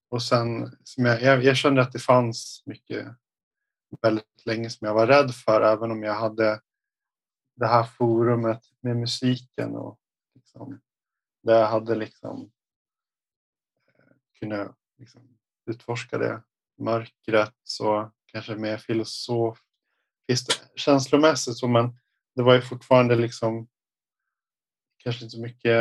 Och 0.09 0.23
sen, 0.23 0.77
som 0.85 1.05
jag, 1.05 1.23
jag, 1.23 1.44
jag 1.44 1.57
kände 1.57 1.82
att 1.82 1.93
det 1.93 1.98
fanns 1.98 2.62
mycket 2.66 3.07
väldigt 4.03 4.47
länge 4.47 4.70
som 4.70 4.86
jag 4.86 4.94
var 4.94 5.07
rädd 5.07 5.35
för, 5.35 5.61
även 5.61 5.90
om 5.90 6.03
jag 6.03 6.15
hade 6.15 6.61
det 7.57 7.66
här 7.66 7.85
forumet 7.85 8.62
med 8.81 8.97
musiken 8.97 9.77
och 9.77 9.98
liksom, 10.35 10.81
där 11.43 11.61
jag 11.61 11.66
hade 11.66 11.94
liksom 11.94 12.53
kunnat 14.39 14.77
liksom 14.98 15.39
utforska 15.66 16.19
det 16.19 16.43
mörkret 16.78 17.55
så 17.62 18.12
kanske 18.27 18.57
mer 18.57 18.77
filosofiskt 18.77 19.61
känslomässigt 20.74 21.57
så 21.57 21.69
men 21.69 21.98
det 22.36 22.42
var 22.42 22.54
ju 22.54 22.60
fortfarande 22.60 23.16
liksom 23.16 23.68
kanske 24.96 25.24
inte 25.24 25.36
så 25.36 25.42
mycket 25.42 25.76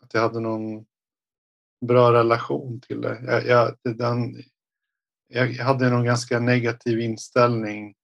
att 0.00 0.14
jag 0.14 0.20
hade 0.20 0.40
någon 0.40 0.86
bra 1.86 2.12
relation 2.12 2.80
till 2.80 3.00
det. 3.00 3.20
Jag, 3.26 3.46
jag, 3.46 3.96
den, 3.96 4.42
jag 5.28 5.64
hade 5.64 5.90
nog 5.90 6.04
ganska 6.04 6.40
negativ 6.40 7.00
inställning 7.00 7.94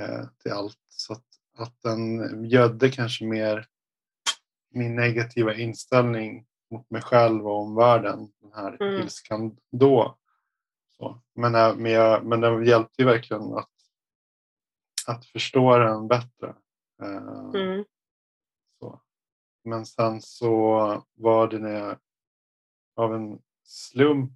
eh, 0.00 0.24
till 0.42 0.52
allt 0.52 0.78
så 0.88 1.12
att, 1.12 1.24
att 1.58 1.82
den 1.82 2.44
gödde 2.44 2.90
kanske 2.90 3.24
mer 3.24 3.66
min 4.70 4.96
negativa 4.96 5.54
inställning 5.54 6.46
mot 6.70 6.90
mig 6.90 7.02
själv 7.02 7.46
och 7.46 7.60
omvärlden, 7.60 8.32
den 8.40 8.52
här 8.52 8.82
mm. 8.82 9.02
ilskan 9.02 9.56
då. 9.72 10.18
Så. 10.96 11.22
Men, 11.34 11.54
äh, 11.54 11.76
men, 11.76 11.92
jag, 11.92 12.26
men 12.26 12.40
den 12.40 12.64
hjälpte 12.64 13.02
ju 13.02 13.08
verkligen 13.08 13.42
att 13.42 13.75
att 15.06 15.24
förstå 15.24 15.78
den 15.78 16.08
bättre. 16.08 16.56
Eh, 17.02 17.60
mm. 17.62 17.84
Så. 18.78 19.00
Men 19.64 19.86
sen 19.86 20.22
så 20.22 21.04
var 21.14 21.48
det 21.48 21.58
när 21.58 21.70
jag 21.70 21.98
av 22.96 23.14
en 23.14 23.42
slump 23.64 24.32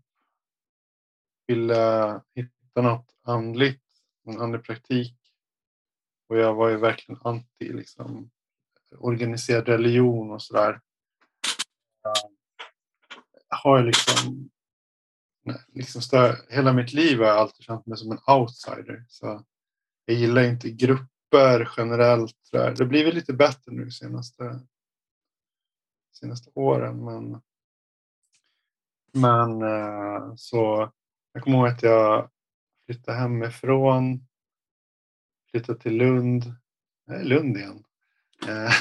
ville 1.47 2.23
hitta 2.35 2.83
något 2.83 3.15
andligt, 3.23 3.85
en 4.25 4.41
andlig 4.41 4.65
praktik. 4.65 5.17
Och 6.29 6.39
jag 6.39 6.55
var 6.55 6.69
ju 6.69 6.77
verkligen 6.77 7.21
anti 7.25 7.73
liksom, 7.73 8.31
organiserad 8.99 9.69
religion 9.69 10.31
och 10.31 10.43
sådär. 10.43 10.81
Jag 13.49 13.57
har 13.57 13.83
liksom, 13.83 14.51
liksom 15.67 16.03
stör, 16.03 16.37
hela 16.51 16.73
mitt 16.73 16.93
liv 16.93 17.19
har 17.19 17.27
jag 17.27 17.37
alltid 17.37 17.65
känt 17.65 17.87
mig 17.87 17.99
som 17.99 18.13
en 18.13 18.35
outsider. 18.35 19.05
Så 19.09 19.45
jag 20.11 20.19
gillar 20.19 20.43
inte 20.43 20.71
grupper 20.71 21.73
generellt. 21.77 22.37
Där. 22.53 22.75
Det 22.75 22.87
blir 22.87 23.05
väl 23.05 23.15
lite 23.15 23.33
bättre 23.33 23.73
nu 23.73 23.91
senaste, 23.91 24.61
senaste 26.13 26.51
åren. 26.55 27.05
Men, 27.05 27.43
men 29.13 29.63
eh, 29.63 30.35
så 30.37 30.93
jag 31.33 31.43
kommer 31.43 31.59
ihåg 31.59 31.69
att 31.69 31.83
jag 31.83 32.31
flyttade 32.87 33.19
hemifrån. 33.19 34.27
Flyttade 35.51 35.79
till 35.79 35.97
Lund. 35.97 36.55
Nej, 37.07 37.25
Lund 37.25 37.57
igen. 37.57 37.85
Eh, 38.49 38.73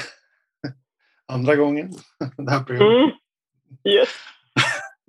andra 1.26 1.56
gången 1.56 1.92
det 2.36 2.50
här 2.50 2.64
programmet. 2.64 2.96
Mm. 2.96 3.16
Yes. 3.84 4.08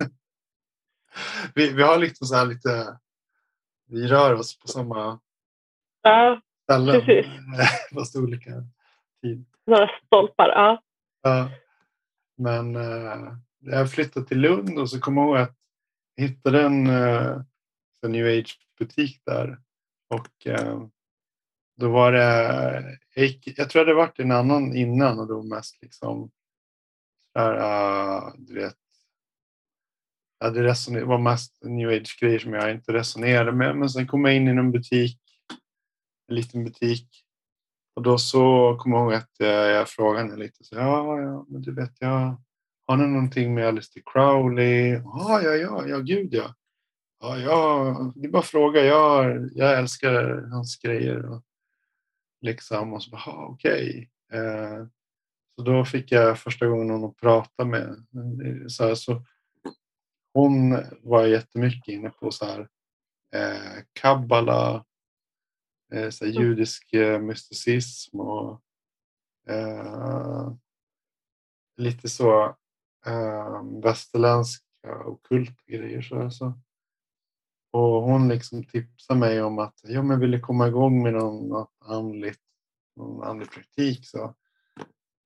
vi, 1.54 1.72
vi 1.72 1.82
har 1.82 1.98
liksom 1.98 2.26
så 2.26 2.34
här 2.34 2.46
lite, 2.46 2.98
vi 3.86 4.06
rör 4.06 4.34
oss 4.34 4.58
på 4.58 4.68
samma 4.68 5.20
Ja, 6.02 6.40
ställen. 6.62 7.00
precis. 7.00 7.26
Fast 7.94 8.16
olika 8.16 8.50
tid. 9.22 9.44
Några 9.66 9.90
stolpar, 10.06 10.48
ja. 10.48 10.82
ja. 11.22 11.50
Men 12.36 12.76
äh, 12.76 13.32
jag 13.58 13.90
flyttade 13.90 14.26
till 14.26 14.40
Lund 14.40 14.78
och 14.78 14.90
så 14.90 15.00
kom 15.00 15.16
jag 15.16 15.26
ihåg 15.26 15.36
att 15.36 15.56
jag 16.14 16.28
hittade 16.28 16.62
en, 16.62 16.86
äh, 16.86 17.40
en 18.02 18.12
new 18.12 18.38
age 18.38 18.58
butik 18.78 19.22
där. 19.24 19.58
Och 20.08 20.46
eh, 20.46 20.82
då 21.76 21.88
var 21.90 22.12
det, 22.12 22.98
jag, 23.14 23.24
gick, 23.24 23.58
jag 23.58 23.70
tror 23.70 23.84
det 23.84 23.90
hade 23.90 24.06
varit 24.06 24.18
en 24.18 24.32
annan 24.32 24.76
innan 24.76 25.18
och 25.18 25.28
då 25.28 25.42
mest 25.42 25.82
liksom, 25.82 26.30
där, 27.34 28.32
du 28.36 28.54
vet, 28.54 28.76
hade 30.40 30.62
resonerat, 30.62 31.08
var 31.08 31.18
mest 31.18 31.64
new 31.64 31.88
age-grejer 31.88 32.38
som 32.38 32.52
jag 32.52 32.70
inte 32.70 32.92
resonerade 32.92 33.52
med. 33.52 33.76
Men 33.76 33.90
sen 33.90 34.06
kom 34.06 34.24
jag 34.24 34.36
in 34.36 34.48
i 34.48 34.50
en 34.50 34.72
butik, 34.72 35.21
en 36.32 36.36
liten 36.36 36.64
butik. 36.64 37.08
Och 37.96 38.02
då 38.02 38.18
så 38.18 38.76
kommer 38.80 38.96
jag 38.96 39.04
ihåg 39.04 39.14
att 39.14 39.40
eh, 39.40 39.48
jag, 39.48 39.88
frågade 39.88 40.28
henne 40.28 40.36
lite. 40.36 40.64
Så, 40.64 40.74
ja, 40.74 41.20
ja, 41.20 41.46
men 41.48 41.62
du 41.62 41.74
vet, 41.74 41.92
jag 41.98 42.42
har 42.86 42.96
ni 42.96 43.06
någonting 43.06 43.54
med 43.54 43.68
Alistair 43.68 44.02
Crowley? 44.06 44.88
Ja, 44.88 45.42
ja, 45.42 45.54
ja, 45.54 45.86
ja, 45.86 45.98
gud 45.98 46.34
ja. 46.34 46.54
Ja, 47.20 47.38
ja, 47.38 48.12
det 48.14 48.26
är 48.26 48.30
bara 48.30 48.38
att 48.38 48.46
fråga. 48.46 48.80
Jag, 48.80 49.48
jag 49.54 49.78
älskar 49.78 50.48
hans 50.50 50.76
grejer. 50.76 51.30
Och, 51.30 51.42
liksom, 52.40 52.92
och 52.92 53.02
så 53.02 53.10
bara, 53.10 53.46
okej. 53.46 54.10
Okay. 54.28 54.40
Eh, 54.40 54.86
så 55.56 55.62
då 55.62 55.84
fick 55.84 56.12
jag 56.12 56.38
första 56.38 56.66
gången 56.66 56.86
någon 56.86 57.10
att 57.10 57.16
prata 57.16 57.64
med. 57.64 58.04
Så, 58.68 58.86
här, 58.86 58.94
så 58.94 59.22
hon 60.34 60.78
var 61.02 61.26
jättemycket 61.26 61.88
inne 61.88 62.10
på 62.10 62.30
så 62.30 62.44
här 62.44 62.68
eh, 63.34 63.82
kabbala, 63.92 64.84
så 65.92 66.24
här, 66.24 66.32
mm. 66.32 66.42
judisk 66.42 66.92
eh, 66.92 67.20
mysticism 67.20 68.20
och 68.20 68.62
eh, 69.48 70.52
lite 71.76 72.08
så 72.08 72.56
eh, 73.06 73.62
västerländska 73.82 74.64
ockulta 75.04 75.62
grejer. 75.66 76.02
Så, 76.02 76.30
så. 76.30 76.52
Och 77.70 78.02
hon 78.02 78.28
liksom 78.28 78.64
tipsade 78.64 79.20
mig 79.20 79.42
om 79.42 79.58
att 79.58 79.80
jag 79.82 80.04
men 80.04 80.20
ville 80.20 80.40
komma 80.40 80.68
igång 80.68 81.02
med 81.02 81.12
någon, 81.12 81.48
något 81.48 81.76
andligt, 81.78 82.40
någon 82.96 83.22
andlig 83.22 83.50
praktik. 83.50 84.06
Så 84.06 84.34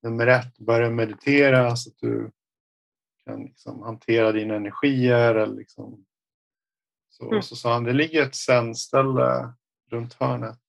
nummer 0.02 0.26
ett, 0.26 0.58
börja 0.58 0.90
meditera 0.90 1.76
så 1.76 1.90
att 1.90 1.98
du 1.98 2.30
kan 3.24 3.42
liksom 3.42 3.82
hantera 3.82 4.32
dina 4.32 4.54
energier. 4.54 5.34
Eller 5.34 5.56
liksom. 5.56 6.04
så, 7.08 7.30
mm. 7.30 7.42
så 7.42 7.56
sa 7.56 7.72
han, 7.72 7.84
det 7.84 7.92
ligger 7.92 8.22
ett 8.22 8.34
zen-ställe 8.34 9.54
runt 9.90 10.14
hörnet. 10.14 10.60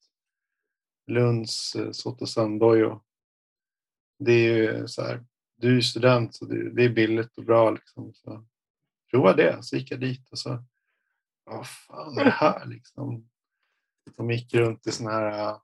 Lunds 1.08 1.76
eh, 1.76 1.92
Sotosandoyo. 1.92 3.02
Det 4.20 4.32
är 4.32 4.56
ju 4.56 4.88
så 4.88 5.02
här, 5.02 5.26
du 5.56 5.78
är 5.78 5.82
student 5.82 6.36
så 6.36 6.46
det, 6.46 6.84
är 6.84 6.90
billigt 6.90 7.38
och 7.38 7.44
bra. 7.44 7.72
Liksom, 7.72 8.14
så 8.14 8.46
prova 9.12 9.34
det. 9.34 9.64
Så 9.64 9.76
gick 9.76 9.92
jag 9.92 10.00
dit 10.00 10.30
och 10.32 10.40
så, 10.40 10.64
vad 11.44 11.68
fan 11.68 12.18
är 12.18 12.24
det 12.24 12.30
här 12.30 12.66
liksom? 12.66 13.30
De 14.18 14.32
gick 14.32 14.54
runt 14.54 14.88
i 14.88 14.92
såna 14.92 15.12
här 15.12 15.52
uh, 15.52 15.60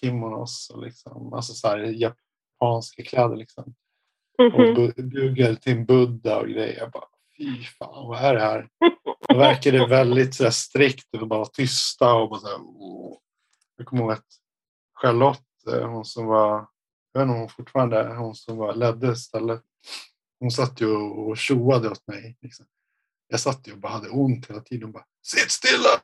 kimonos 0.00 0.70
och 0.70 0.82
liksom, 0.82 1.32
alltså 1.32 1.52
så 1.52 1.68
här 1.68 1.78
japanska 1.78 3.02
kläder 3.02 3.36
liksom. 3.36 3.74
Mm 4.38 4.52
-hmm. 4.52 4.96
Och 4.98 5.04
bugar 5.04 5.54
till 5.54 5.72
en 5.72 5.86
Buddha 5.86 6.40
och 6.40 6.48
grejer. 6.48 6.78
Jag 6.78 6.90
bara, 6.90 7.08
fy 7.36 7.64
fan 7.64 8.08
vad 8.08 8.24
är 8.24 8.34
det 8.34 8.40
här? 8.40 8.68
Då 9.28 9.38
verkar 9.38 9.72
det 9.72 9.86
väldigt 9.86 10.34
så 10.34 10.44
här, 10.44 10.50
strikt 10.50 11.14
och 11.14 11.28
bara 11.28 11.46
tysta 11.46 12.14
och 12.14 12.28
bara 12.30 12.40
så 12.40 12.46
här, 12.46 12.58
Jag 13.76 13.86
kommer 13.86 14.02
ihåg 14.02 14.12
att 14.12 14.26
Charlotte, 14.94 15.66
eh, 15.72 15.88
hon 15.88 16.04
som 16.04 16.26
var, 16.26 16.68
jag 17.12 17.20
vet 17.20 17.26
inte 17.26 17.34
om 17.34 17.40
hon 17.40 17.48
fortfarande 17.48 17.98
är 17.98 18.14
hon 18.14 18.34
som 18.34 18.56
var, 18.56 18.74
ledde 18.74 19.16
stället. 19.16 19.62
Hon 20.40 20.50
satt 20.50 20.80
ju 20.80 20.86
och 20.96 21.38
tjoade 21.38 21.90
åt 21.90 22.06
mig. 22.06 22.36
Liksom. 22.42 22.66
Jag 23.28 23.40
satt 23.40 23.68
ju 23.68 23.72
och 23.72 23.78
bara 23.78 23.92
hade 23.92 24.08
ont 24.08 24.50
hela 24.50 24.60
tiden. 24.60 24.84
Och 24.84 24.92
bara, 24.92 25.06
Sitt 25.22 25.50
stilla! 25.50 26.02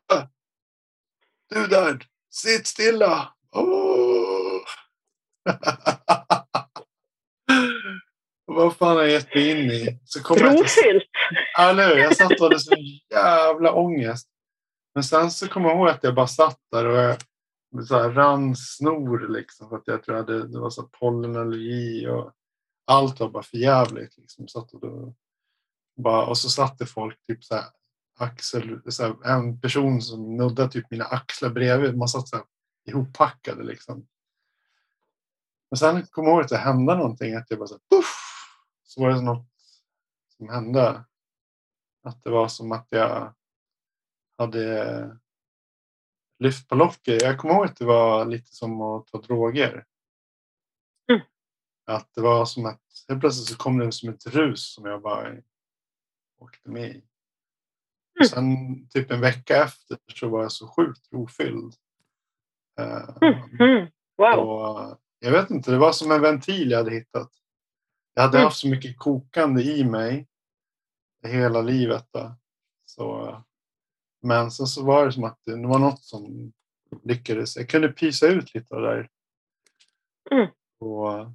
Du 1.48 1.66
där! 1.66 2.06
Sitt 2.30 2.66
stilla! 2.66 3.34
Oh! 3.52 4.62
Vad 8.46 8.76
fan 8.76 8.96
har 8.96 9.02
jag 9.02 9.10
gett 9.10 9.34
mig 9.34 9.50
in 9.50 9.70
i? 9.70 9.98
Så 10.04 10.22
kom 10.22 10.36
Rofyllt! 10.36 11.11
Jag, 11.57 11.70
eller 11.70 11.89
hur? 11.89 11.97
Jag 11.97 12.16
satt 12.16 12.33
och 12.33 12.47
hade 12.47 12.61
så 12.61 12.74
jävla 13.11 13.73
ångest. 13.73 14.29
Men 14.95 15.05
sen 15.05 15.31
så 15.31 15.49
kommer 15.49 15.69
jag 15.69 15.79
ihåg 15.79 15.89
att 15.89 16.05
jag 16.05 16.15
bara 16.15 16.27
satt 16.27 16.59
där 16.70 16.87
och 16.87 16.97
jag 16.97 17.16
så 17.87 17.99
här, 17.99 18.11
rann 18.11 18.57
snor 18.57 19.29
liksom. 19.29 19.69
För 19.69 19.77
att 19.77 19.87
jag 19.87 20.03
tror 20.03 20.16
att 20.16 20.27
det, 20.27 20.49
det 20.49 20.59
var 20.59 20.70
så 20.70 20.83
pollenallergi 20.83 22.07
och 22.07 22.33
allt 22.85 23.20
var 23.20 23.31
bara 23.31 23.43
för 23.43 23.57
jävligt. 23.57 24.19
Liksom. 24.19 24.49
Satt 24.49 24.74
och, 24.74 24.81
då, 24.81 25.15
bara, 25.97 26.27
och 26.27 26.39
så 26.39 26.51
satt 26.51 26.79
det 26.79 26.87
folk 26.87 27.27
typ 27.27 27.45
så 27.45 27.55
här, 27.55 27.65
axel, 28.19 28.81
så 28.93 29.03
här, 29.03 29.16
en 29.24 29.61
person 29.61 30.03
som 30.03 30.37
nuddade 30.37 30.70
typ 30.70 30.91
mina 30.91 31.05
axlar 31.05 31.51
bredvid. 31.51 31.97
Man 31.97 32.09
satt 32.09 32.29
så 32.29 32.37
här 32.37 32.45
ihoppackade 32.85 33.62
liksom. 33.62 34.07
Men 35.70 35.79
sen 35.79 36.07
kom 36.07 36.24
jag 36.24 36.33
ihåg 36.33 36.41
att 36.41 36.49
det 36.49 36.57
hände 36.57 36.95
någonting. 36.95 37.35
Att 37.35 37.51
jag 37.51 37.59
bara 37.59 37.69
så 37.69 37.74
här, 37.74 37.97
puff, 37.97 38.15
så 38.85 39.01
var 39.01 39.11
det 39.11 39.20
något 39.20 39.49
som 40.37 40.49
hände. 40.49 41.05
Att 42.03 42.23
det 42.23 42.31
var 42.31 42.49
som 42.49 42.73
att 42.73 42.87
jag 42.91 43.35
hade 44.39 45.19
lyft 46.39 46.69
på 46.69 46.74
locket. 46.74 47.23
Jag 47.23 47.39
kommer 47.39 47.55
ihåg 47.55 47.65
att 47.65 47.77
det 47.77 47.85
var 47.85 48.27
lite 48.27 48.55
som 48.55 48.81
att 48.81 49.07
ta 49.07 49.20
droger. 49.20 49.85
Mm. 51.11 51.23
Att 51.87 52.15
det 52.15 52.20
var 52.20 52.45
som 52.45 52.66
att 52.66 52.83
helt 53.09 53.20
plötsligt 53.20 53.49
så 53.49 53.57
kom 53.57 53.79
det 53.79 53.93
som 53.93 54.09
ett 54.09 54.27
rus 54.27 54.74
som 54.74 54.85
jag 54.85 55.03
bara 55.03 55.37
åkte 56.39 56.70
med 56.70 56.91
i. 56.91 57.05
Mm. 58.20 58.29
Sen 58.29 58.89
typ 58.89 59.11
en 59.11 59.20
vecka 59.20 59.65
efter 59.65 59.99
så 60.15 60.29
var 60.29 60.43
jag 60.43 60.53
så 60.53 60.69
sjukt 60.69 61.12
rofylld. 61.12 61.74
Mm. 63.20 63.61
Mm. 63.61 63.89
Wow. 64.16 64.39
Och 64.39 64.99
jag 65.19 65.33
vet 65.33 65.51
inte, 65.51 65.70
det 65.70 65.79
var 65.79 65.93
som 65.93 66.11
en 66.11 66.20
ventil 66.20 66.70
jag 66.70 66.79
hade 66.79 66.91
hittat. 66.91 67.31
Jag 68.15 68.23
hade 68.23 68.39
mm. 68.39 68.45
haft 68.45 68.59
så 68.59 68.69
mycket 68.69 68.99
kokande 68.99 69.62
i 69.62 69.85
mig 69.85 70.29
hela 71.28 71.62
livet. 71.62 72.07
Då. 72.12 72.35
Så, 72.85 73.36
men 74.23 74.51
sen 74.51 74.66
så 74.66 74.85
var 74.85 75.07
det 75.07 75.12
som 75.12 75.24
att 75.24 75.39
det 75.44 75.66
var 75.66 75.78
något 75.78 76.05
som 76.05 76.53
lyckades. 77.03 77.57
Jag 77.57 77.69
kunde 77.69 77.89
pysa 77.89 78.27
ut 78.27 78.55
lite 78.55 78.74
av 78.74 78.82
det 78.82 78.89
där. 78.89 79.09
Mm. 80.31 80.49
Och, 80.81 81.32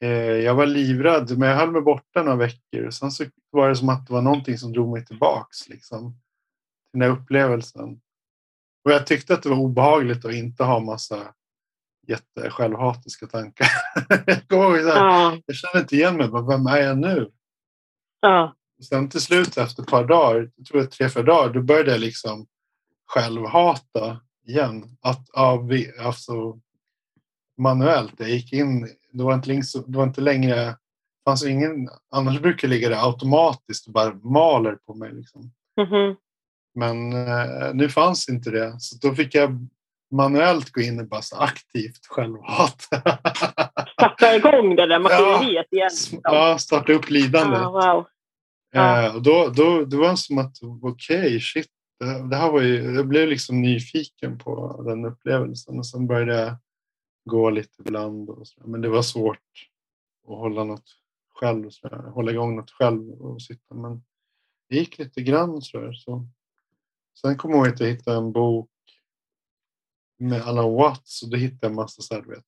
eh, 0.00 0.36
jag 0.36 0.54
var 0.54 0.66
livrädd, 0.66 1.38
men 1.38 1.48
jag 1.48 1.56
höll 1.56 1.72
mig 1.72 1.82
borta 1.82 2.22
några 2.22 2.36
veckor. 2.36 2.90
Sen 2.90 3.10
så 3.10 3.24
var 3.50 3.68
det 3.68 3.76
som 3.76 3.88
att 3.88 4.06
det 4.06 4.12
var 4.12 4.22
någonting 4.22 4.58
som 4.58 4.72
drog 4.72 4.92
mig 4.92 5.06
tillbaks. 5.06 5.68
Liksom, 5.68 6.20
den 6.92 7.02
här 7.02 7.08
upplevelsen. 7.08 8.00
Och 8.84 8.92
jag 8.92 9.06
tyckte 9.06 9.34
att 9.34 9.42
det 9.42 9.48
var 9.48 9.56
obehagligt 9.56 10.24
att 10.24 10.34
inte 10.34 10.64
ha 10.64 10.80
massa 10.80 11.34
jättesjälvhatiska 12.06 13.26
tankar. 13.26 13.68
jag, 14.48 14.80
ja. 14.80 15.38
jag 15.46 15.56
känner 15.56 15.80
inte 15.80 15.96
igen 15.96 16.16
mig. 16.16 16.28
Vem 16.48 16.66
är 16.66 16.76
jag 16.76 16.98
nu? 16.98 17.30
Ja. 18.28 18.54
Sen 18.88 19.08
till 19.08 19.20
slut 19.20 19.56
efter 19.56 19.82
ett 19.82 19.88
par 19.88 20.04
dagar, 20.04 20.50
jag 20.56 20.66
tror 20.66 20.80
jag 20.80 20.90
tre, 20.90 21.08
fyra 21.08 21.22
dagar, 21.22 21.54
då 21.54 21.62
började 21.62 21.90
jag 21.90 22.00
liksom 22.00 22.46
självhata 23.06 24.20
igen. 24.46 24.84
Att, 25.00 25.36
alltså, 25.36 26.60
manuellt. 27.58 28.14
Jag 28.18 28.30
gick 28.30 28.52
in, 28.52 28.88
det 29.12 29.24
var 29.24 29.34
inte, 29.34 29.52
det 29.86 29.96
var 29.98 30.04
inte 30.04 30.20
längre, 30.20 30.76
fanns 31.24 31.44
ingen, 31.44 31.88
annars 32.10 32.40
brukar 32.40 32.68
jag 32.68 32.74
ligga 32.74 32.88
där 32.88 33.06
automatiskt 33.06 33.86
och 33.86 33.92
bara 33.92 34.14
maler 34.14 34.78
på 34.86 34.94
mig. 34.94 35.12
Liksom. 35.12 35.50
Mm 35.80 35.92
-hmm. 35.92 36.16
Men 36.74 37.12
eh, 37.12 37.74
nu 37.74 37.88
fanns 37.88 38.28
inte 38.28 38.50
det, 38.50 38.76
så 38.78 39.08
då 39.08 39.14
fick 39.14 39.34
jag 39.34 39.68
manuellt 40.10 40.72
gå 40.72 40.80
in 40.80 41.00
och 41.00 41.08
bara 41.08 41.22
så 41.22 41.36
aktivt 41.36 42.06
självhat. 42.08 42.82
Starta 43.92 44.36
igång 44.36 44.76
det 44.76 44.86
där 44.86 44.98
maskineriet 45.02 45.66
ja, 45.70 45.78
igen. 45.78 46.20
Ja, 46.22 46.58
starta 46.58 46.92
upp 46.92 47.10
lidandet. 47.10 47.60
Oh, 47.60 47.72
wow 47.72 48.06
ja. 48.70 49.06
eh, 49.06 49.14
och 49.16 49.22
då, 49.22 49.52
då, 49.56 49.84
det 49.84 49.96
var 49.96 50.16
som 50.16 50.38
att, 50.38 50.56
okej, 50.82 51.18
okay, 51.18 51.40
shit. 51.40 51.68
Det, 51.98 52.28
det, 52.28 52.36
här 52.36 52.52
var 52.52 52.62
ju, 52.62 52.94
jag 52.94 53.08
blev 53.08 53.28
liksom 53.28 53.62
nyfiken 53.62 54.38
på 54.38 54.82
den 54.86 55.04
upplevelsen 55.04 55.78
och 55.78 55.86
sen 55.86 56.06
började 56.06 56.40
jag 56.40 56.56
gå 57.24 57.50
lite 57.50 57.82
ibland. 57.82 58.30
Och 58.30 58.48
så, 58.48 58.60
men 58.66 58.80
det 58.80 58.88
var 58.88 59.02
svårt 59.02 59.70
att 60.28 60.38
hålla 60.38 60.64
något 60.64 60.90
själv, 61.34 61.70
så 61.70 61.88
hålla 61.88 62.32
igång 62.32 62.56
något 62.56 62.70
själv 62.70 63.10
och 63.10 63.42
sitta. 63.42 63.74
Men 63.74 64.02
det 64.68 64.76
gick 64.76 64.98
lite 64.98 65.22
grann 65.22 65.62
så, 65.62 65.92
så. 65.92 66.26
Sen 67.20 67.36
kom 67.36 67.50
jag 67.50 67.58
ihåg 67.58 67.74
att 67.74 67.80
jag 67.80 67.88
hittade 67.88 68.16
en 68.16 68.32
bok 68.32 68.70
med 70.18 70.42
Alan 70.42 70.74
Watts 70.74 71.22
och 71.22 71.30
då 71.30 71.36
hittade 71.36 71.58
jag 71.60 71.70
en 71.70 71.76
massa 71.76 72.02
så 72.02 72.14
här, 72.14 72.22
vet, 72.22 72.44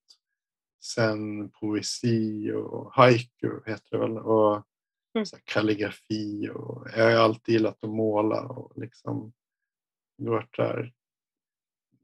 sen 0.80 1.50
poesi 1.50 2.52
och 2.52 2.92
haiku 2.92 3.50
heter 3.66 3.90
det 3.90 3.98
väl 3.98 4.18
och 4.18 4.66
mm. 5.14 5.26
så 5.26 5.36
kalligrafi 5.44 6.50
och 6.54 6.86
jag 6.96 7.04
har 7.04 7.12
alltid 7.12 7.52
gillat 7.52 7.84
att 7.84 7.90
måla 7.90 8.42
och 8.42 8.72
liksom 8.76 9.32
varit 10.16 10.56
där 10.56 10.92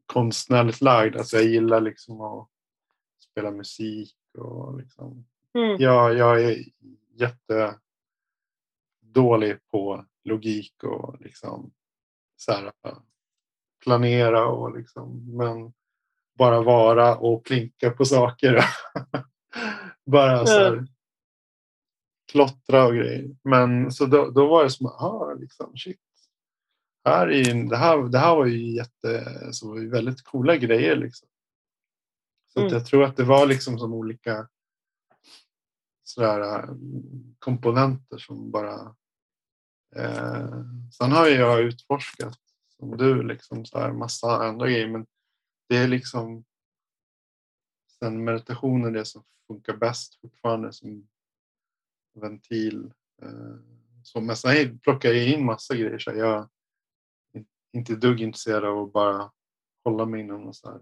konstnärligt 0.06 0.80
lagd. 0.80 1.16
Alltså 1.16 1.36
jag 1.36 1.46
gillar 1.46 1.80
liksom 1.80 2.20
att 2.20 2.48
spela 3.30 3.50
musik 3.50 4.16
och 4.38 4.78
liksom. 4.78 5.26
Mm. 5.54 5.76
Jag, 5.80 6.16
jag 6.16 6.42
är 6.42 6.64
jättedålig 9.02 9.58
på 9.70 10.06
logik 10.24 10.84
och 10.84 11.20
liksom 11.20 11.72
så 12.36 12.52
här, 12.52 12.72
planera 13.82 14.46
och 14.46 14.76
liksom, 14.76 15.36
men 15.36 15.72
bara 16.38 16.62
vara 16.62 17.16
och 17.16 17.44
plinka 17.44 17.90
på 17.90 18.04
saker. 18.04 18.64
bara 20.06 20.46
så 20.46 20.52
här, 20.52 20.86
klottra 22.32 22.86
och 22.86 22.94
grejer. 22.94 23.36
Men 23.44 23.92
så 23.92 24.06
då, 24.06 24.30
då 24.30 24.46
var 24.48 24.64
det 24.64 24.70
som, 24.70 24.86
aha, 24.86 25.34
liksom, 25.34 25.76
shit. 25.76 26.00
Här 27.04 27.30
är, 27.30 27.68
det, 27.70 27.76
här, 27.76 28.02
det 28.02 28.18
här 28.18 28.36
var 28.36 28.46
ju 28.46 28.76
jätte, 28.76 29.38
så 29.52 29.90
väldigt 29.90 30.22
coola 30.22 30.56
grejer. 30.56 30.96
Liksom. 30.96 31.28
Så 32.52 32.60
mm. 32.60 32.72
jag 32.72 32.86
tror 32.86 33.04
att 33.04 33.16
det 33.16 33.24
var 33.24 33.46
liksom 33.46 33.78
som 33.78 33.94
olika 33.94 34.48
sådär, 36.04 36.68
komponenter 37.38 38.18
som 38.18 38.50
bara... 38.50 38.96
Eh, 39.96 40.48
sen 40.98 41.12
har 41.12 41.26
jag 41.26 41.60
utforskat 41.60 42.38
som 42.78 42.96
du 42.96 43.22
liksom 43.22 43.66
så 43.66 43.78
här, 43.78 43.92
massa 43.92 44.44
andra 44.44 44.66
grejer 44.66 44.88
men 44.88 45.06
det 45.68 45.76
är 45.76 45.88
liksom 45.88 46.44
sen 47.98 48.24
meditationen 48.24 48.92
det 48.92 49.04
som 49.04 49.24
funkar 49.46 49.76
bäst 49.76 50.20
fortfarande 50.20 50.72
som 50.72 51.08
ventil. 52.14 52.92
Så, 54.02 54.20
men 54.20 54.36
sen 54.36 54.78
plockar 54.78 55.08
jag 55.08 55.28
in 55.28 55.44
massa 55.44 55.74
grejer 55.74 55.98
så 55.98 56.10
jag 56.10 56.48
är 57.32 57.44
inte 57.72 57.94
dugg 57.94 58.20
intresserad 58.20 58.64
av 58.64 58.78
att 58.78 58.92
bara 58.92 59.30
hålla 59.84 60.06
mig 60.06 60.20
inom 60.20 60.46
och 60.46 60.56
så 60.56 60.70
här. 60.70 60.80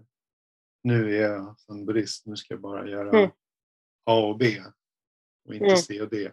Nu 0.83 1.15
är 1.15 1.21
jag 1.21 1.55
en 1.67 1.85
buddhist, 1.85 2.25
nu 2.25 2.35
ska 2.35 2.53
jag 2.53 2.61
bara 2.61 2.87
göra 2.87 3.09
mm. 3.19 3.31
A 4.05 4.15
och 4.15 4.37
B 4.37 4.61
och 5.45 5.53
inte 5.53 5.65
mm. 5.65 5.77
C 5.77 6.01
och 6.01 6.09
D. 6.09 6.31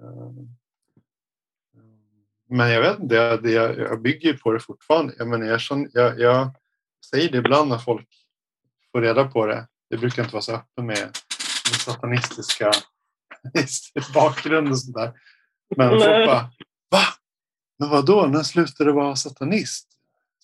Eh, 0.00 0.32
men 2.50 2.70
jag 2.70 2.80
vet 2.80 2.98
inte, 3.00 3.14
jag, 3.14 3.46
jag, 3.46 3.78
jag 3.78 4.02
bygger 4.02 4.36
på 4.36 4.52
det 4.52 4.60
fortfarande. 4.60 5.14
Jag, 5.18 5.28
menar, 5.28 5.46
jag, 5.46 5.60
jag, 5.92 6.20
jag 6.20 6.50
säger 7.10 7.32
det 7.32 7.38
ibland 7.38 7.68
när 7.68 7.78
folk 7.78 8.08
får 8.92 9.00
reda 9.00 9.28
på 9.28 9.46
det. 9.46 9.68
Det 9.90 9.96
brukar 9.98 10.22
inte 10.22 10.34
vara 10.34 10.42
så 10.42 10.54
öppen 10.54 10.86
med 10.86 11.10
satanistiska 11.74 12.72
bakgrund 14.14 14.68
och 14.68 14.78
sånt 14.78 14.96
där. 14.96 15.12
Men 15.76 15.90
folk 15.90 16.02
bara, 16.02 16.50
va? 16.90 17.02
Men 17.78 17.88
vadå, 17.90 18.26
när 18.26 18.42
slutade 18.42 18.90
du 18.90 18.94
vara 18.94 19.16
satanist? 19.16 19.88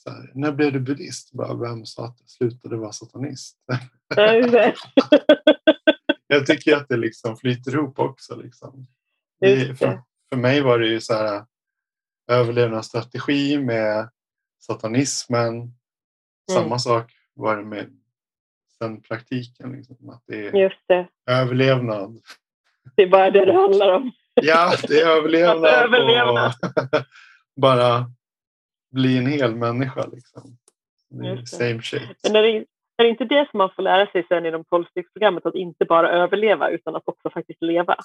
Här, 0.06 0.30
när 0.34 0.52
blev 0.52 0.72
du 0.72 0.80
buddhist? 0.80 1.32
Bara, 1.32 1.54
Vem 1.54 1.86
sa 1.86 2.06
att 2.06 2.16
jag 2.20 2.30
slutade 2.30 2.76
vara 2.76 2.92
satanist? 2.92 3.58
jag 6.26 6.46
tycker 6.46 6.76
att 6.76 6.88
det 6.88 6.96
liksom 6.96 7.36
flyter 7.36 7.74
ihop 7.74 7.98
också. 7.98 8.36
Liksom. 8.36 8.86
Det, 9.40 9.78
för, 9.78 10.02
för 10.28 10.36
mig 10.36 10.60
var 10.60 10.78
det 10.78 10.86
ju 10.86 11.00
så 11.00 11.14
här 11.14 11.44
överlevnadsstrategi 12.30 13.58
med 13.58 14.10
satanismen. 14.60 15.54
Mm. 15.54 15.72
Samma 16.52 16.78
sak 16.78 17.12
var 17.34 17.56
det 17.56 17.64
med 17.64 18.00
praktiken. 19.00 19.72
Liksom, 19.72 20.10
att 20.10 20.22
det 20.26 20.46
är 20.46 20.52
Just 20.52 20.80
det. 20.86 21.06
överlevnad. 21.30 22.20
Det 22.96 23.02
är 23.02 23.08
bara 23.08 23.30
det 23.30 23.44
det 23.44 23.52
handlar 23.52 23.92
om. 23.92 24.12
Ja, 24.42 24.72
det 24.88 25.00
är 25.00 25.08
överlevnad. 25.08 25.64
överlevnad. 25.64 26.52
och 27.56 27.60
bara 27.60 28.04
bli 28.92 29.18
en 29.18 29.26
hel 29.26 29.54
människa. 29.54 30.06
Liksom. 30.06 30.56
Same 31.46 31.82
shit. 31.82 32.18
Men 32.22 32.36
är 32.36 32.42
det, 32.42 32.64
är 32.96 33.04
det 33.04 33.08
inte 33.08 33.24
det 33.24 33.48
som 33.50 33.58
man 33.58 33.70
får 33.76 33.82
lära 33.82 34.06
sig 34.06 34.26
sen 34.28 34.46
i 34.46 34.50
de 34.50 34.64
tolvstegsprogrammet? 34.64 35.46
Att 35.46 35.54
inte 35.54 35.84
bara 35.84 36.10
överleva 36.10 36.70
utan 36.70 36.96
att 36.96 37.08
också 37.08 37.30
faktiskt 37.30 37.62
leva? 37.62 37.96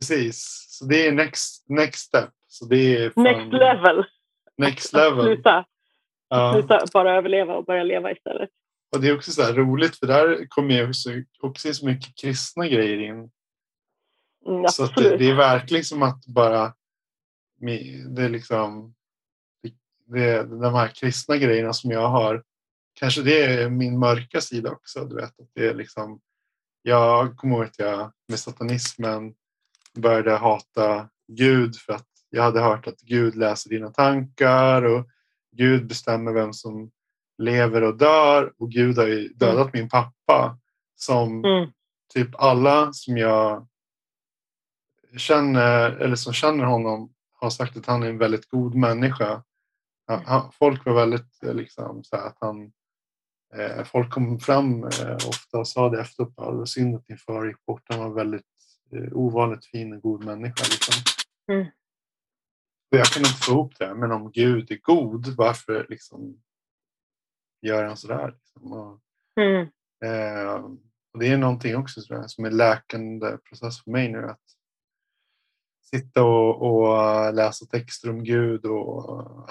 Precis, 0.00 0.66
så 0.68 0.84
det 0.84 1.06
är 1.06 1.12
next, 1.12 1.68
next 1.68 1.98
step. 2.06 2.30
Så 2.48 2.64
det 2.64 2.96
är 2.96 3.10
fan, 3.10 3.24
next 3.24 3.52
level. 3.52 4.04
Next 4.56 4.92
level. 4.92 5.24
sluta, 5.24 5.64
ja. 6.28 6.52
sluta 6.52 6.86
bara 6.92 7.16
överleva 7.16 7.54
och 7.54 7.64
börja 7.64 7.82
leva 7.82 8.12
istället. 8.12 8.50
Och 8.92 9.00
det 9.00 9.08
är 9.08 9.16
också 9.16 9.32
så 9.32 9.52
roligt 9.52 9.96
för 9.96 10.06
där 10.06 10.46
kommer 10.48 10.74
ju 10.74 10.88
också, 10.88 11.10
också 11.40 11.74
så 11.74 11.86
mycket 11.86 12.16
kristna 12.16 12.68
grejer 12.68 12.98
in. 12.98 13.30
Mm, 14.46 14.68
så 14.68 14.86
det, 14.86 15.16
det, 15.16 15.30
är 15.30 15.34
verkligen 15.34 15.84
som 15.84 16.02
att 16.02 16.26
bara 16.26 16.74
det 17.64 18.22
är 18.22 18.28
liksom 18.28 18.94
det, 20.06 20.42
de 20.42 20.74
här 20.74 20.88
kristna 20.88 21.36
grejerna 21.36 21.72
som 21.72 21.90
jag 21.90 22.08
har. 22.08 22.44
Kanske 22.94 23.22
det 23.22 23.44
är 23.44 23.70
min 23.70 23.98
mörka 23.98 24.40
sida 24.40 24.70
också. 24.70 25.04
Du 25.04 25.14
vet, 25.14 25.40
att 25.40 25.50
det 25.54 25.66
är 25.66 25.74
liksom, 25.74 26.20
jag 26.82 27.36
kommer 27.36 27.56
ihåg 27.56 27.64
att 27.64 27.78
jag 27.78 28.12
med 28.28 28.38
satanismen 28.38 29.34
började 29.94 30.36
hata 30.36 31.08
Gud 31.28 31.76
för 31.76 31.92
att 31.92 32.08
jag 32.30 32.42
hade 32.42 32.60
hört 32.60 32.86
att 32.86 33.00
Gud 33.00 33.36
läser 33.36 33.70
dina 33.70 33.90
tankar 33.90 34.82
och 34.82 35.08
Gud 35.56 35.86
bestämmer 35.86 36.32
vem 36.32 36.52
som 36.52 36.90
lever 37.42 37.82
och 37.82 37.96
dör 37.96 38.52
och 38.58 38.70
Gud 38.70 38.98
har 38.98 39.06
ju 39.06 39.28
dödat 39.28 39.56
mm. 39.56 39.70
min 39.72 39.88
pappa 39.88 40.58
som 40.94 41.44
mm. 41.44 41.70
typ 42.14 42.28
alla 42.34 42.92
som 42.92 43.18
jag 43.18 43.68
känner 45.16 45.90
eller 45.90 46.16
som 46.16 46.32
känner 46.32 46.64
honom 46.64 47.12
har 47.32 47.50
sagt 47.50 47.76
att 47.76 47.86
han 47.86 48.02
är 48.02 48.08
en 48.08 48.18
väldigt 48.18 48.48
god 48.48 48.74
människa. 48.74 49.42
Han, 50.06 50.52
folk 50.52 50.86
var 50.86 50.94
väldigt 50.94 51.42
eh, 51.42 51.54
liksom 51.54 52.04
så 52.04 52.16
att 52.16 52.36
han 52.40 52.72
eh, 53.54 53.84
Folk 53.84 54.10
kom 54.10 54.40
fram 54.40 54.84
eh, 54.84 55.14
ofta 55.14 55.58
och 55.58 55.68
sa 55.68 55.88
det 55.88 56.00
efteråt. 56.00 56.36
Det 56.36 56.42
var 56.42 56.64
synd 56.64 56.94
att 56.94 57.06
din 57.06 57.18
far 57.18 57.46
gick 57.46 57.66
bort. 57.66 57.82
Han 57.88 57.98
var 57.98 58.10
väldigt 58.10 58.46
eh, 58.92 59.12
ovanligt 59.12 59.66
fin 59.66 59.92
och 59.92 60.02
god 60.02 60.24
människa. 60.24 60.64
Liksom. 60.70 60.94
Mm. 61.52 61.66
jag 62.90 63.06
kan 63.06 63.20
inte 63.20 63.32
få 63.32 63.52
ihop 63.52 63.78
det. 63.78 63.94
Men 63.94 64.12
om 64.12 64.30
Gud 64.32 64.70
är 64.70 64.78
god, 64.82 65.26
varför 65.36 65.86
liksom 65.88 66.42
gör 67.62 67.84
han 67.84 67.96
sådär? 67.96 68.32
Liksom? 68.32 68.72
Och, 68.72 69.00
mm. 69.40 69.68
eh, 70.04 70.54
och 71.12 71.18
det 71.18 71.28
är 71.28 71.36
någonting 71.36 71.76
också 71.76 72.00
jag, 72.08 72.30
som 72.30 72.44
är 72.44 72.50
läkande 72.50 73.36
process 73.36 73.84
för 73.84 73.90
mig 73.90 74.08
nu. 74.08 74.26
Att 74.26 74.40
sitta 75.82 76.24
och, 76.24 76.62
och 76.62 77.34
läsa 77.34 77.66
texter 77.66 78.10
om 78.10 78.24
Gud 78.24 78.64
och 78.64 79.48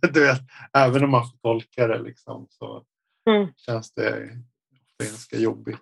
du 0.12 0.20
vet, 0.20 0.40
även 0.72 1.04
om 1.04 1.10
man 1.10 1.30
får 1.30 1.38
tolka 1.38 1.86
det 1.86 2.02
liksom, 2.02 2.46
så 2.50 2.84
mm. 3.30 3.54
känns 3.56 3.94
det 3.94 4.40
ofta 5.02 5.04
ganska 5.04 5.36
jobbigt. 5.36 5.78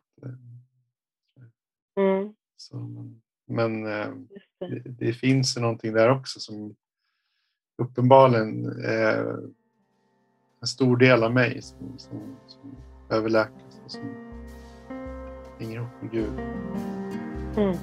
Mm. 2.01 2.35
Så, 2.57 2.77
men 3.47 3.87
eh, 3.87 4.13
det. 4.61 4.83
det. 4.85 5.13
finns 5.13 5.57
ju 5.57 5.61
någonting 5.61 5.93
där 5.93 6.11
också 6.11 6.41
som 6.41 6.77
uppenbarligen 7.83 8.67
är 8.85 9.41
en 10.61 10.67
stor 10.67 10.97
del 10.97 11.25
av 11.25 11.33
mig 11.33 11.63
som, 11.63 11.99
som, 11.99 12.37
som 12.47 12.77
överläkas 13.11 13.81
och 13.85 13.91
som 13.91 14.03
hänger 15.59 15.77
ihop 15.77 15.89
med 16.01 16.11
Gud. 16.11 16.39
Mm. 17.57 17.77